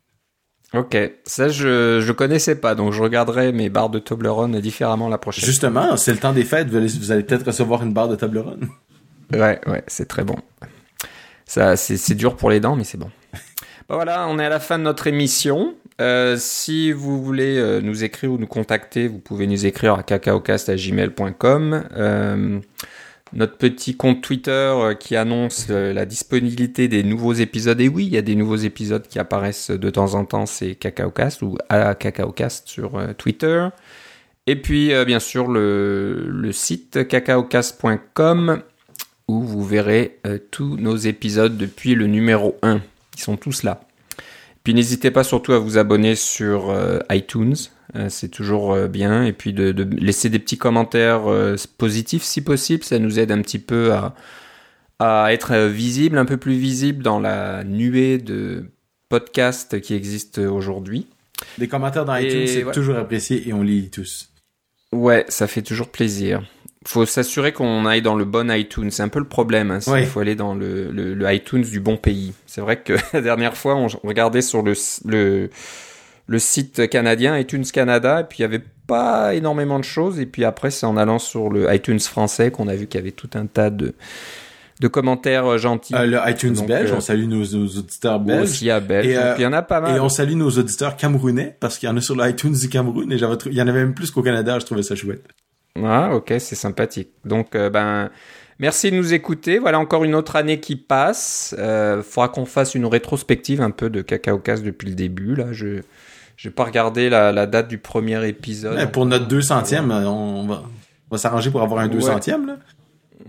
Ok, 0.75 0.97
ça 1.25 1.49
je 1.49 2.01
je 2.01 2.13
connaissais 2.13 2.57
pas, 2.57 2.75
donc 2.75 2.93
je 2.93 3.03
regarderai 3.03 3.53
mes 3.53 3.71
barres 3.71 3.89
de 3.89 3.99
Toblerone 3.99 4.61
différemment 4.61 5.09
la 5.09 5.17
prochaine. 5.17 5.45
Justement, 5.45 5.97
c'est 5.97 6.13
le 6.13 6.19
temps 6.19 6.35
des 6.35 6.45
fêtes, 6.45 6.69
vous 6.69 6.77
allez, 6.77 6.89
vous 6.89 7.11
allez 7.11 7.23
peut-être 7.23 7.47
recevoir 7.47 7.83
une 7.83 7.95
barre 7.95 8.09
de 8.09 8.17
Toblerone. 8.17 8.69
Ouais, 9.33 9.61
ouais, 9.67 9.83
c'est 9.87 10.09
très 10.09 10.25
bon. 10.25 10.37
Ça, 11.47 11.77
c'est 11.77 12.15
dur 12.15 12.37
pour 12.37 12.51
les 12.51 12.61
dents, 12.61 12.77
mais 12.77 12.85
c'est 12.85 12.99
bon. 12.99 13.11
Bah 13.89 13.95
voilà, 13.95 14.27
on 14.29 14.39
est 14.39 14.45
à 14.45 14.51
la 14.51 14.61
fin 14.61 14.79
de 14.79 14.85
notre 14.85 15.07
émission. 15.07 15.75
Euh, 16.01 16.37
si 16.39 16.93
vous 16.93 17.23
voulez 17.23 17.57
euh, 17.57 17.81
nous 17.81 18.05
écrire 18.05 18.33
ou 18.33 18.39
nous 18.39 18.47
contacter, 18.47 19.09
vous 19.09 19.19
pouvez 19.19 19.47
nous 19.47 19.65
écrire 19.65 19.95
à 19.95 20.03
cacaocast.gmail.com. 20.03 21.85
Euh, 21.97 22.61
notre 23.33 23.57
petit 23.57 23.97
compte 23.97 24.23
Twitter 24.23 24.51
euh, 24.51 24.95
qui 24.95 25.17
annonce 25.17 25.67
euh, 25.71 25.93
la 25.93 26.07
disponibilité 26.07 26.89
des 26.89 27.03
nouveaux 27.03 27.33
épisodes. 27.33 27.81
Et 27.81 27.89
oui, 27.89 28.07
il 28.07 28.13
y 28.13 28.19
a 28.19 28.23
des 28.23 28.35
nouveaux 28.35 28.57
épisodes 28.57 29.07
qui 29.07 29.19
apparaissent 29.19 29.71
de 29.71 29.91
temps 29.91 30.15
en 30.15 30.25
temps, 30.25 30.47
c'est 30.47 30.75
Cacaocast 30.75 31.43
ou 31.43 31.57
à 31.69 31.95
Cacaocast 31.95 32.69
sur 32.69 33.01
Twitter. 33.17 33.69
Et 34.47 34.57
puis, 34.57 34.93
bien 35.05 35.21
sûr, 35.21 35.49
le, 35.49 36.27
le 36.27 36.53
site 36.53 37.07
cacaocast.com 37.07 38.63
où 39.29 39.43
vous 39.43 39.63
verrez 39.63 40.19
tous 40.51 40.79
nos 40.79 40.97
épisodes 40.97 41.59
depuis 41.59 41.95
le 41.95 42.07
numéro 42.07 42.57
1. 42.63 42.81
Ils 43.17 43.21
sont 43.21 43.37
tous 43.37 43.63
là. 43.63 43.88
Puis 44.69 44.75
n'hésitez 44.75 45.11
pas 45.11 45.25
surtout 45.25 45.55
à 45.55 45.59
vous 45.59 45.79
abonner 45.79 46.15
sur 46.15 46.69
euh, 46.69 46.99
iTunes, 47.09 47.57
euh, 47.97 48.11
c'est 48.11 48.29
toujours 48.29 48.75
euh, 48.75 48.87
bien. 48.87 49.25
Et 49.25 49.33
puis 49.33 49.55
de, 49.55 49.73
laisser 49.99 50.29
des 50.29 50.39
petits 50.39 50.59
commentaires 50.59 51.23
positifs 51.79 52.23
si 52.23 52.43
possible, 52.43 52.85
ça 52.85 52.99
nous 52.99 53.19
aide 53.19 53.33
un 53.33 53.41
petit 53.41 53.61
peu 53.61 53.95
à, 53.95 54.15
à 54.99 55.33
être 55.33 55.57
visible, 55.69 56.19
un 56.19 56.27
peu 56.27 56.37
plus 56.37 56.53
visible 56.53 57.03
dans 57.03 57.19
la 57.19 57.65
nuée 57.65 58.19
de 58.19 58.67
podcasts 59.09 59.81
qui 59.81 59.95
existent 59.95 60.43
aujourd'hui. 60.43 61.07
Les 61.57 61.67
commentaires 61.67 62.05
dans 62.05 62.17
iTunes, 62.17 62.47
c'est 62.47 62.71
toujours 62.71 62.99
apprécié 62.99 63.49
et 63.49 63.55
on 63.55 63.63
lit 63.63 63.89
tous. 63.89 64.29
Ouais, 64.93 65.25
ça 65.29 65.47
fait 65.47 65.63
toujours 65.63 65.89
plaisir 65.89 66.43
faut 66.89 67.05
s'assurer 67.05 67.53
qu'on 67.53 67.85
aille 67.85 68.01
dans 68.01 68.15
le 68.15 68.25
bon 68.25 68.51
iTunes. 68.51 68.91
C'est 68.91 69.03
un 69.03 69.09
peu 69.09 69.19
le 69.19 69.27
problème. 69.27 69.71
Hein, 69.71 69.81
Il 69.99 70.07
faut 70.07 70.21
aller 70.21 70.35
dans 70.35 70.55
le, 70.55 70.91
le, 70.91 71.33
iTunes 71.35 71.63
du 71.63 71.81
bon 71.81 71.99
pays. 71.99 72.33
C'est 72.47 72.63
vrai 72.63 72.81
que 72.81 72.95
la 73.13 73.21
dernière 73.21 73.57
fois, 73.57 73.77
on 73.77 73.89
regardait 74.05 74.41
sur 74.41 74.63
le, 74.63 74.73
le, 75.05 75.51
le 76.27 76.39
site 76.39 76.89
canadien, 76.89 77.39
iTunes 77.39 77.65
Canada, 77.65 78.21
et 78.21 78.25
puis 78.25 78.39
il 78.39 78.43
y 78.43 78.45
avait 78.45 78.65
pas 78.87 79.35
énormément 79.35 79.79
de 79.79 79.85
choses. 79.85 80.19
Et 80.19 80.25
puis 80.25 80.45
après, 80.45 80.71
c'est 80.71 80.87
en 80.87 80.97
allant 80.97 81.19
sur 81.19 81.51
le 81.51 81.73
iTunes 81.75 82.01
français 82.01 82.51
qu'on 82.51 82.69
a 82.69 82.75
vu 82.75 82.87
qu'il 82.87 82.99
y 82.99 83.03
avait 83.03 83.13
tout 83.13 83.31
un 83.35 83.47
tas 83.47 83.71
de 83.71 83.95
de 84.81 84.87
commentaires 84.87 85.59
gentils. 85.59 85.95
Euh, 85.95 86.07
le 86.07 86.19
iTunes 86.31 86.55
belge, 86.65 86.93
on 86.93 86.99
euh, 86.99 87.01
salue 87.01 87.27
nos, 87.27 87.43
auditeurs 87.43 88.21
belges. 88.21 88.45
Aussi 88.45 88.71
à 88.71 88.79
Belge, 88.79 89.09
et, 89.09 89.19
il 89.39 89.43
y 89.43 89.47
en 89.47 89.53
a 89.53 89.61
pas 89.61 89.81
mal. 89.81 89.97
Et 89.97 89.99
on 89.99 90.09
salue 90.09 90.35
nos 90.35 90.51
auditeurs 90.51 90.97
camerounais, 90.97 91.57
parce 91.59 91.79
qu'il 91.79 91.89
y 91.89 91.93
en 91.93 91.97
a 91.97 92.01
sur 92.01 92.15
l'iTunes 92.15 92.55
du 92.55 92.69
Cameroun, 92.69 93.11
et 93.11 93.19
j'avais 93.19 93.35
il 93.47 93.55
y 93.55 93.61
en 93.61 93.67
avait 93.67 93.81
même 93.81 93.95
plus 93.95 94.13
qu'au 94.13 94.23
Canada, 94.23 94.57
je 94.61 94.67
trouvais 94.67 94.85
ça 94.85 94.95
chouette. 94.95 95.25
Ah, 95.85 96.15
ok, 96.15 96.35
c'est 96.39 96.55
sympathique. 96.55 97.11
Donc, 97.25 97.55
euh, 97.55 97.71
ben, 97.71 98.11
merci 98.59 98.91
de 98.91 98.97
nous 98.97 99.15
écouter. 99.15 99.59
Voilà 99.59 99.79
encore 99.79 100.05
une 100.05 100.15
autre 100.15 100.37
année 100.37 100.61
qui 100.61 100.77
passe. 100.77 101.55
Euh, 101.59 102.03
faudra 102.03 102.29
qu'on 102.29 102.45
fasse 102.45 102.75
une 102.75 102.87
rétrospective 102.87 103.61
un 103.61 103.71
peu 103.71 103.91
de 103.91 104.03
Cacao 104.03 104.39
Casse 104.39 104.63
depuis 104.63 104.89
le 104.89 104.95
début. 104.95 105.35
Là, 105.35 105.53
je 105.53 105.81
n'ai 106.45 106.51
pas 106.51 106.65
regardé 106.65 107.09
la, 107.11 107.47
date 107.47 107.69
du 107.69 107.79
premier 107.79 108.27
épisode. 108.27 108.91
pour 108.93 109.07
notre 109.07 109.29
200e, 109.29 109.91
on 110.07 110.47
va, 110.47 110.63
on 111.11 111.15
va 111.15 111.19
s'arranger 111.19 111.51
pour 111.51 111.63
avoir 111.63 111.81
un 111.81 111.89
200e. 111.89 112.47
Là. 112.47 112.57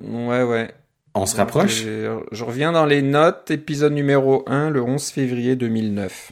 Ouais, 0.01 0.43
ouais. 0.43 0.73
On 1.15 1.25
se 1.25 1.35
rapproche. 1.35 1.83
Je, 1.83 2.43
reviens 2.43 2.71
dans 2.71 2.85
les 2.85 3.01
notes. 3.01 3.51
Épisode 3.51 3.93
numéro 3.93 4.43
1, 4.47 4.69
le 4.69 4.81
11 4.81 5.09
février 5.09 5.55
2009. 5.55 6.31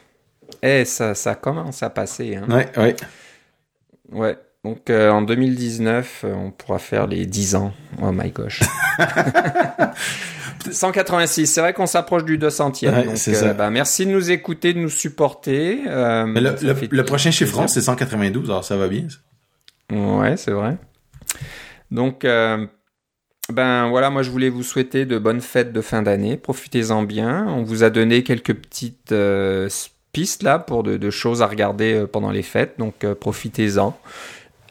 Eh, 0.62 0.86
ça, 0.86 1.16
ça 1.16 1.36
commence 1.36 1.84
à 1.84 1.90
passer. 1.90 2.36
Hein. 2.36 2.46
Ouais, 2.50 2.70
ouais. 2.78 2.96
Ouais. 4.12 4.38
Donc 4.68 4.90
euh, 4.90 5.10
en 5.12 5.22
2019, 5.22 6.24
euh, 6.26 6.34
on 6.34 6.52
pourra 6.52 6.78
faire 6.78 7.08
les 7.08 7.26
10 7.26 7.56
ans. 7.56 7.72
Oh 8.02 8.12
my 8.12 8.32
gosh. 8.32 8.62
186, 10.70 11.48
c'est 11.48 11.62
vrai 11.62 11.72
qu'on 11.72 11.86
s'approche 11.86 12.26
du 12.26 12.38
200e. 12.38 13.06
donc, 13.06 13.16
euh, 13.30 13.54
bah, 13.54 13.70
merci 13.70 14.06
de 14.06 14.12
nous 14.12 14.30
écouter, 14.30 14.74
de 14.74 14.80
nous 14.80 14.90
supporter. 14.90 15.84
Mais 15.86 16.42
le, 16.42 17.04
prochain 17.04 17.32
chiffre 17.32 17.66
c'est 17.68 17.80
192, 17.80 18.50
alors 18.50 18.66
ça 18.66 18.76
va 18.76 18.90
bien. 18.90 19.08
Ouais, 19.90 20.36
c'est 20.36 20.52
vrai. 20.52 20.76
Donc, 21.90 22.24
ben 22.24 23.88
voilà, 23.88 24.10
moi 24.10 24.22
je 24.22 24.30
voulais 24.30 24.50
vous 24.50 24.64
souhaiter 24.64 25.06
de 25.06 25.18
bonnes 25.18 25.40
fêtes 25.40 25.72
de 25.72 25.80
fin 25.80 26.02
d'année. 26.02 26.36
Profitez-en 26.36 27.04
bien. 27.04 27.46
On 27.48 27.64
vous 27.64 27.84
a 27.84 27.90
donné 27.90 28.24
quelques 28.24 28.54
petites 28.54 29.16
pistes 30.12 30.44
là 30.44 30.60
pour 30.60 30.84
de, 30.84 30.98
de, 30.98 31.10
choses 31.10 31.42
à 31.42 31.48
regarder 31.48 32.04
pendant 32.12 32.32
les 32.32 32.44
fêtes, 32.44 32.74
donc 32.78 33.06
profitez-en. 33.22 33.98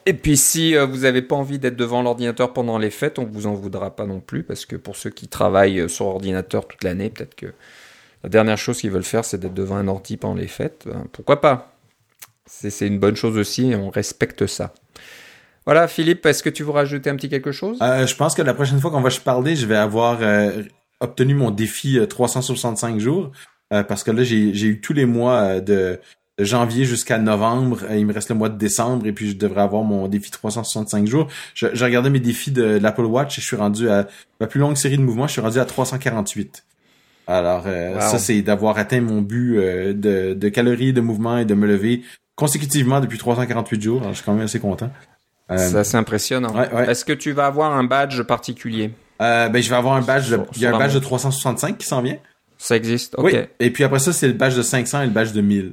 Et 0.08 0.14
puis 0.14 0.36
si 0.36 0.76
euh, 0.76 0.86
vous 0.86 0.98
n'avez 0.98 1.20
pas 1.20 1.34
envie 1.34 1.58
d'être 1.58 1.74
devant 1.76 2.00
l'ordinateur 2.00 2.52
pendant 2.52 2.78
les 2.78 2.90
fêtes, 2.90 3.18
on 3.18 3.24
vous 3.24 3.48
en 3.48 3.54
voudra 3.54 3.94
pas 3.94 4.06
non 4.06 4.20
plus, 4.20 4.44
parce 4.44 4.64
que 4.64 4.76
pour 4.76 4.94
ceux 4.94 5.10
qui 5.10 5.26
travaillent 5.26 5.80
euh, 5.80 5.88
sur 5.88 6.06
ordinateur 6.06 6.68
toute 6.68 6.84
l'année, 6.84 7.10
peut-être 7.10 7.34
que 7.34 7.52
la 8.22 8.30
dernière 8.30 8.56
chose 8.56 8.80
qu'ils 8.80 8.92
veulent 8.92 9.02
faire, 9.02 9.24
c'est 9.24 9.38
d'être 9.38 9.52
devant 9.52 9.76
un 9.76 9.88
ordi 9.88 10.16
pendant 10.16 10.36
les 10.36 10.46
fêtes. 10.46 10.84
Ben, 10.86 11.06
pourquoi 11.12 11.40
pas? 11.40 11.72
C'est 12.46 12.86
une 12.86 13.00
bonne 13.00 13.16
chose 13.16 13.36
aussi, 13.36 13.72
on 13.74 13.90
respecte 13.90 14.46
ça. 14.46 14.72
Voilà, 15.64 15.88
Philippe, 15.88 16.24
est-ce 16.24 16.44
que 16.44 16.50
tu 16.50 16.62
veux 16.62 16.70
rajouter 16.70 17.10
un 17.10 17.16
petit 17.16 17.28
quelque 17.28 17.50
chose? 17.50 17.76
Euh, 17.82 18.06
Je 18.06 18.14
pense 18.14 18.36
que 18.36 18.42
la 18.42 18.54
prochaine 18.54 18.80
fois 18.80 18.92
qu'on 18.92 19.00
va 19.00 19.10
se 19.10 19.20
parler, 19.20 19.56
je 19.56 19.66
vais 19.66 19.76
avoir 19.76 20.20
obtenu 21.00 21.34
mon 21.34 21.50
défi 21.50 21.98
365 22.08 23.00
jours, 23.00 23.32
parce 23.70 24.04
que 24.04 24.12
là, 24.12 24.22
j'ai 24.22 24.66
eu 24.66 24.80
tous 24.80 24.92
les 24.92 25.06
mois 25.06 25.60
de 25.60 25.98
janvier 26.44 26.84
jusqu'à 26.84 27.18
novembre. 27.18 27.80
Euh, 27.88 27.96
il 27.96 28.06
me 28.06 28.12
reste 28.12 28.28
le 28.28 28.34
mois 28.34 28.48
de 28.48 28.58
décembre 28.58 29.06
et 29.06 29.12
puis 29.12 29.30
je 29.30 29.36
devrais 29.36 29.62
avoir 29.62 29.82
mon 29.82 30.08
défi 30.08 30.30
365 30.30 31.06
jours. 31.06 31.28
Je, 31.54 31.68
je 31.72 31.84
regardais 31.84 32.10
mes 32.10 32.20
défis 32.20 32.50
de, 32.50 32.78
l'Apple 32.78 33.04
Watch 33.04 33.38
et 33.38 33.40
je 33.40 33.46
suis 33.46 33.56
rendu 33.56 33.88
à 33.88 34.06
ma 34.40 34.46
plus 34.46 34.60
longue 34.60 34.76
série 34.76 34.98
de 34.98 35.02
mouvements, 35.02 35.26
je 35.26 35.32
suis 35.32 35.40
rendu 35.40 35.58
à 35.58 35.64
348. 35.64 36.64
Alors 37.28 37.64
euh, 37.66 37.98
ça 38.00 38.18
c'est 38.18 38.40
d'avoir 38.42 38.78
atteint 38.78 39.00
mon 39.00 39.20
but 39.20 39.58
euh, 39.58 39.92
de, 39.92 40.34
de 40.34 40.48
calories, 40.48 40.92
de 40.92 41.00
mouvements 41.00 41.38
et 41.38 41.44
de 41.44 41.54
me 41.54 41.66
lever 41.66 42.02
consécutivement 42.36 43.00
depuis 43.00 43.18
348 43.18 43.82
jours. 43.82 44.00
Alors, 44.02 44.12
je 44.12 44.16
suis 44.18 44.24
quand 44.24 44.34
même 44.34 44.44
assez 44.44 44.60
content. 44.60 44.90
ça 45.48 45.82
c'est 45.84 45.96
impressionnant. 45.96 46.54
Est-ce 46.86 47.04
que 47.04 47.14
tu 47.14 47.32
vas 47.32 47.46
avoir 47.46 47.72
un 47.72 47.84
badge 47.84 48.22
particulier? 48.22 48.92
Ben 49.18 49.60
je 49.60 49.70
vais 49.70 49.76
avoir 49.76 49.94
un 49.94 50.02
badge. 50.02 50.32
il 50.54 50.62
y 50.62 50.66
a 50.66 50.74
un 50.74 50.78
badge 50.78 50.94
de 50.94 50.98
365 50.98 51.78
qui 51.78 51.86
s'en 51.86 52.02
vient. 52.02 52.18
Ça 52.58 52.76
existe. 52.76 53.14
Ok. 53.18 53.24
Oui. 53.24 53.38
Et 53.58 53.70
puis 53.70 53.82
après 53.82 53.98
ça 53.98 54.12
c'est 54.12 54.28
le 54.28 54.34
badge 54.34 54.56
de 54.56 54.62
500 54.62 55.02
et 55.02 55.06
le 55.06 55.12
badge 55.12 55.32
de 55.32 55.40
1000. 55.40 55.72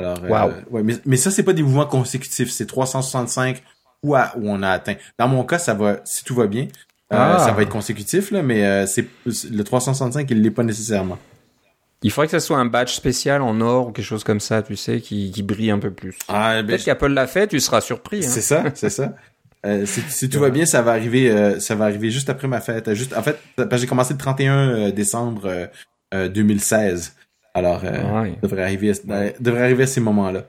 Alors, 0.00 0.18
euh, 0.24 0.50
ouais, 0.70 0.82
mais, 0.82 0.94
mais 1.06 1.16
ça, 1.16 1.30
c'est 1.30 1.42
pas 1.42 1.52
des 1.52 1.62
mouvements 1.62 1.86
consécutifs. 1.86 2.50
C'est 2.50 2.66
365 2.66 3.62
où, 4.02 4.16
où 4.16 4.18
on 4.36 4.62
a 4.62 4.70
atteint. 4.70 4.94
Dans 5.18 5.28
mon 5.28 5.44
cas, 5.44 5.58
ça 5.58 5.74
va, 5.74 6.00
si 6.04 6.24
tout 6.24 6.34
va 6.34 6.46
bien, 6.46 6.68
Ah. 7.10 7.38
ça 7.38 7.52
va 7.52 7.62
être 7.62 7.68
consécutif, 7.70 8.30
là, 8.30 8.42
mais 8.42 8.86
c'est 8.86 9.06
le 9.26 9.62
365, 9.62 10.30
il 10.30 10.42
l'est 10.42 10.50
pas 10.50 10.62
nécessairement. 10.64 11.18
Il 12.02 12.10
faudrait 12.10 12.28
que 12.28 12.30
ça 12.30 12.40
soit 12.40 12.56
un 12.56 12.64
badge 12.64 12.92
spécial 12.92 13.42
en 13.42 13.60
or 13.60 13.88
ou 13.88 13.92
quelque 13.92 14.06
chose 14.06 14.24
comme 14.24 14.40
ça, 14.40 14.62
tu 14.62 14.74
sais, 14.74 15.00
qui, 15.00 15.30
qui 15.30 15.42
brille 15.42 15.70
un 15.70 15.78
peu 15.78 15.90
plus. 15.90 16.16
Ah, 16.28 16.62
ben 16.62 16.66
Peut-être 16.66 16.84
qu'Apple 16.84 17.08
l'a 17.08 17.26
fait, 17.26 17.46
tu 17.48 17.60
seras 17.60 17.82
surpris. 17.82 18.24
Hein. 18.24 18.28
C'est 18.28 18.40
ça, 18.40 18.64
c'est 18.74 18.90
ça. 18.90 19.14
Euh, 19.66 19.84
si, 19.84 20.30
tout 20.30 20.40
va 20.40 20.48
bien, 20.48 20.64
ça 20.64 20.80
va 20.80 20.92
arriver, 20.92 21.30
euh, 21.30 21.60
ça 21.60 21.74
va 21.74 21.84
arriver 21.84 22.10
juste 22.10 22.30
après 22.30 22.48
ma 22.48 22.62
fête. 22.62 22.94
Juste, 22.94 23.14
en 23.14 23.22
fait, 23.22 23.38
j'ai 23.76 23.86
commencé 23.86 24.14
le 24.14 24.18
31 24.18 24.54
euh, 24.56 24.90
décembre 24.90 25.68
2016. 26.14 27.14
Alors, 27.54 27.82
devrait 28.42 28.62
arriver, 28.62 28.92
devrait 29.40 29.62
arriver 29.62 29.84
à 29.84 29.86
ces 29.86 30.00
moments-là. 30.00 30.44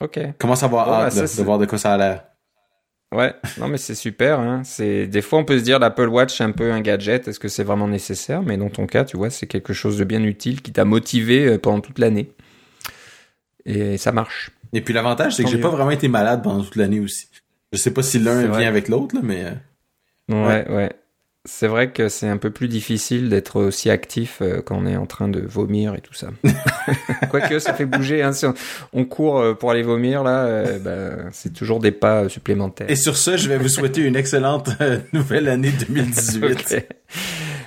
Ok. 0.00 0.18
Commence 0.38 0.62
à 0.62 0.66
avoir 0.66 0.86
bah, 0.86 1.06
hâte 1.06 1.36
de 1.36 1.42
voir 1.42 1.58
de 1.58 1.66
quoi 1.66 1.78
ça 1.78 1.92
a 1.94 1.96
l'air? 1.96 2.24
Ouais, 3.12 3.34
non 3.58 3.66
mais 3.66 3.76
c'est 3.76 3.96
super. 3.96 4.38
Hein. 4.38 4.62
C'est 4.64 5.08
des 5.08 5.20
fois 5.20 5.40
on 5.40 5.44
peut 5.44 5.58
se 5.58 5.64
dire 5.64 5.80
l'Apple 5.80 6.08
Watch 6.08 6.38
c'est 6.38 6.44
un 6.44 6.52
peu 6.52 6.70
un 6.72 6.80
gadget. 6.80 7.26
Est-ce 7.26 7.40
que 7.40 7.48
c'est 7.48 7.64
vraiment 7.64 7.88
nécessaire? 7.88 8.42
Mais 8.42 8.56
dans 8.56 8.70
ton 8.70 8.86
cas, 8.86 9.04
tu 9.04 9.16
vois, 9.16 9.30
c'est 9.30 9.48
quelque 9.48 9.72
chose 9.72 9.98
de 9.98 10.04
bien 10.04 10.22
utile 10.22 10.62
qui 10.62 10.72
t'a 10.72 10.84
motivé 10.84 11.58
pendant 11.58 11.80
toute 11.80 11.98
l'année. 11.98 12.30
Et 13.66 13.98
ça 13.98 14.12
marche. 14.12 14.52
Et 14.72 14.80
puis 14.80 14.94
l'avantage, 14.94 15.34
c'est 15.34 15.44
que 15.44 15.50
j'ai 15.50 15.58
pas 15.58 15.68
vraiment 15.68 15.90
été 15.90 16.08
malade 16.08 16.42
pendant 16.42 16.62
toute 16.62 16.76
l'année 16.76 17.00
aussi. 17.00 17.28
Je 17.72 17.78
sais 17.78 17.92
pas 17.92 18.02
si 18.02 18.18
l'un 18.18 18.46
vient 18.56 18.68
avec 18.68 18.88
l'autre, 18.88 19.16
mais. 19.22 19.44
Euh, 20.30 20.46
ouais, 20.46 20.68
ouais. 20.70 20.92
C'est 21.46 21.68
vrai 21.68 21.90
que 21.90 22.10
c'est 22.10 22.28
un 22.28 22.36
peu 22.36 22.50
plus 22.50 22.68
difficile 22.68 23.30
d'être 23.30 23.56
aussi 23.60 23.88
actif 23.88 24.42
euh, 24.42 24.60
quand 24.60 24.76
on 24.76 24.86
est 24.86 24.96
en 24.96 25.06
train 25.06 25.26
de 25.26 25.40
vomir 25.40 25.94
et 25.94 26.02
tout 26.02 26.12
ça. 26.12 26.28
Quoique 27.30 27.58
ça 27.58 27.72
fait 27.72 27.86
bouger. 27.86 28.22
Hein, 28.22 28.32
si 28.32 28.44
on, 28.92 29.04
court 29.06 29.38
euh, 29.38 29.54
pour 29.54 29.70
aller 29.70 29.82
vomir, 29.82 30.22
là, 30.22 30.78
bah, 30.78 31.30
c'est 31.32 31.54
toujours 31.54 31.80
des 31.80 31.92
pas 31.92 32.28
supplémentaires. 32.28 32.90
Et 32.90 32.96
sur 32.96 33.16
ce, 33.16 33.38
je 33.38 33.48
vais 33.48 33.56
vous 33.56 33.70
souhaiter 33.70 34.02
une 34.02 34.16
excellente 34.16 34.68
nouvelle 35.14 35.48
année 35.48 35.72
2018. 35.88 36.86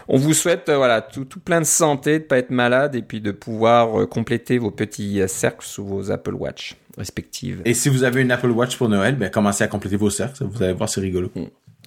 On 0.07 0.17
vous 0.17 0.33
souhaite 0.33 0.69
voilà 0.69 1.01
tout, 1.01 1.25
tout, 1.25 1.39
plein 1.39 1.61
de 1.61 1.65
santé, 1.65 2.19
de 2.19 2.25
pas 2.25 2.37
être 2.37 2.51
malade 2.51 2.93
et 2.93 3.01
puis 3.01 3.21
de 3.21 3.31
pouvoir 3.31 4.07
compléter 4.07 4.59
vos 4.59 4.69
petits 4.69 5.21
cercles 5.27 5.65
sous 5.65 5.85
vos 5.85 6.11
Apple 6.11 6.35
Watch 6.35 6.75
respectives. 6.97 7.61
Et 7.65 7.73
si 7.73 7.89
vous 7.89 8.03
avez 8.03 8.21
une 8.21 8.31
Apple 8.31 8.51
Watch 8.51 8.77
pour 8.77 8.89
Noël, 8.89 9.15
ben 9.15 9.29
commencez 9.29 9.63
à 9.63 9.67
compléter 9.67 9.95
vos 9.95 10.09
cercles, 10.09 10.43
vous 10.43 10.61
allez 10.61 10.73
voir, 10.73 10.89
c'est 10.89 11.01
rigolo. 11.01 11.31
Mm. 11.33 11.45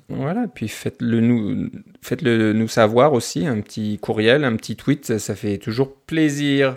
Voilà, 0.08 0.46
puis 0.52 0.68
faites-le 0.68 1.20
nous, 1.20 1.68
nous 2.54 2.68
savoir 2.68 3.12
aussi, 3.12 3.46
un 3.46 3.60
petit 3.60 3.98
courriel, 3.98 4.44
un 4.44 4.54
petit 4.56 4.76
tweet, 4.76 5.18
ça 5.18 5.34
fait 5.34 5.58
toujours 5.58 5.94
plaisir. 5.94 6.76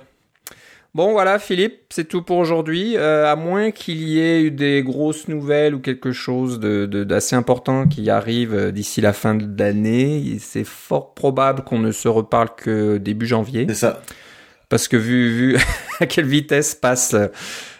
Bon 0.95 1.11
voilà 1.11 1.37
Philippe, 1.37 1.81
c'est 1.91 2.07
tout 2.07 2.23
pour 2.23 2.37
aujourd'hui. 2.37 2.97
Euh, 2.97 3.31
à 3.31 3.35
moins 3.35 3.69
qu'il 3.69 4.01
y 4.01 4.19
ait 4.19 4.41
eu 4.41 4.49
des 4.49 4.81
grosses 4.81 5.27
nouvelles 5.27 5.75
ou 5.75 5.79
quelque 5.79 6.11
chose 6.11 6.59
de, 6.59 6.87
d'assez 6.87 7.35
important 7.35 7.87
qui 7.87 8.09
arrive 8.09 8.55
euh, 8.55 8.71
d'ici 8.71 8.99
la 8.99 9.13
fin 9.13 9.35
de 9.35 9.47
l'année, 9.59 10.37
c'est 10.39 10.63
fort 10.63 11.13
probable 11.13 11.63
qu'on 11.63 11.77
ne 11.77 11.91
se 11.91 12.07
reparle 12.07 12.49
que 12.57 12.97
début 12.97 13.27
janvier. 13.27 13.67
C'est 13.69 13.75
ça. 13.75 14.01
Parce 14.67 14.87
que 14.87 14.97
vu, 14.97 15.29
vu 15.29 15.57
à 15.99 16.07
quelle 16.07 16.25
vitesse 16.25 16.73
passe 16.73 17.15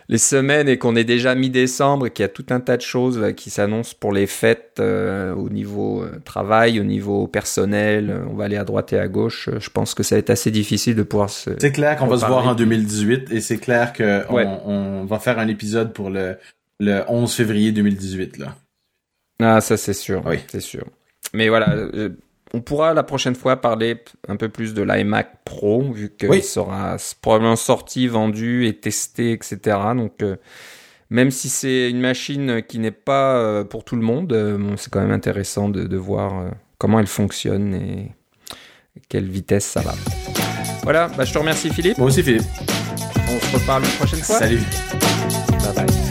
les 0.10 0.18
semaines 0.18 0.68
et 0.68 0.80
qu'on 0.80 0.96
est 0.96 1.04
déjà 1.04 1.36
mi-décembre 1.36 2.08
et 2.08 2.12
qu'il 2.12 2.24
y 2.24 2.26
a 2.26 2.30
tout 2.30 2.46
un 2.50 2.60
tas 2.60 2.78
de 2.78 2.82
choses 2.82 3.34
qui 3.38 3.52
s'annoncent 3.52 3.94
pour 3.98 4.12
les 4.12 4.26
fêtes 4.26 4.78
euh, 4.80 5.36
au 5.36 5.50
niveau 5.50 6.02
euh, 6.02 6.20
travail, 6.26 6.80
au 6.80 6.84
niveau 6.84 7.28
personnel, 7.28 8.10
euh, 8.10 8.26
on 8.28 8.34
va 8.34 8.46
aller 8.46 8.58
à 8.58 8.64
droite 8.64 8.92
et 8.92 9.00
à 9.00 9.08
gauche. 9.08 9.50
Je 9.60 9.70
pense 9.70 9.94
que 9.94 10.02
ça 10.02 10.16
va 10.16 10.20
être 10.20 10.32
assez 10.32 10.50
difficile 10.50 10.96
de 10.96 11.04
pouvoir 11.04 11.30
se. 11.30 11.52
C'est 11.60 11.72
clair 11.72 11.96
qu'on 11.96 12.08
va 12.08 12.18
se 12.18 12.26
voir 12.26 12.48
en 12.48 12.56
2018 12.56 13.32
et 13.32 13.40
c'est 13.40 13.60
clair 13.60 13.94
qu'on 13.94 14.60
on 14.66 15.06
va 15.06 15.20
faire 15.20 15.38
un 15.38 15.48
épisode 15.48 15.94
pour 15.94 16.10
le, 16.10 16.38
le 16.80 17.04
11 17.08 17.32
février 17.32 17.72
2018 17.72 18.40
là. 18.40 18.56
Ah 19.42 19.62
ça 19.62 19.78
c'est 19.78 19.94
sûr, 19.94 20.24
oui. 20.26 20.40
c'est 20.48 20.60
sûr. 20.60 20.86
Mais 21.34 21.50
voilà, 21.50 21.76
on 22.54 22.62
pourra 22.62 22.94
la 22.94 23.04
prochaine 23.04 23.36
fois 23.36 23.58
parler 23.58 24.04
un 24.28 24.36
peu 24.36 24.50
plus 24.50 24.74
de 24.74 24.82
l'iMac 24.82 25.44
Pro, 25.46 25.92
vu 25.92 26.12
qu'il 26.18 26.44
sera 26.44 26.98
probablement 27.22 27.56
sorti, 27.56 28.08
vendu 28.08 28.68
et 28.68 28.78
testé, 28.78 29.32
etc. 29.32 29.78
Donc, 29.96 30.22
euh, 30.22 30.36
même 31.10 31.32
si 31.32 31.50
c'est 31.50 31.90
une 31.90 32.00
machine 32.00 32.62
qui 32.68 32.80
n'est 32.80 32.92
pas 32.92 33.38
euh, 33.38 33.64
pour 33.64 33.84
tout 33.84 33.96
le 33.96 34.02
monde, 34.02 34.34
euh, 34.34 34.76
c'est 34.78 34.92
quand 34.92 35.02
même 35.02 35.12
intéressant 35.12 35.70
de, 35.70 35.98
voir 35.98 36.52
comment 36.78 37.00
elle 37.00 37.08
fonctionne 37.08 37.74
et 37.74 38.12
quelle 39.10 39.28
vitesse 39.28 39.66
ça 39.66 39.82
va. 39.82 39.94
Voilà, 40.84 41.08
bah, 41.10 41.26
je 41.26 41.34
te 41.34 41.38
remercie 41.38 41.70
Philippe. 41.70 41.98
Moi 41.98 42.08
aussi 42.08 42.24
Philippe. 42.24 42.44
On 43.32 43.40
se 43.40 43.56
reparle 43.58 43.84
la 43.84 43.90
prochaine 43.90 44.20
fois. 44.20 44.40
Salut. 44.40 44.62
Bye 45.64 45.86
bye. 45.86 46.09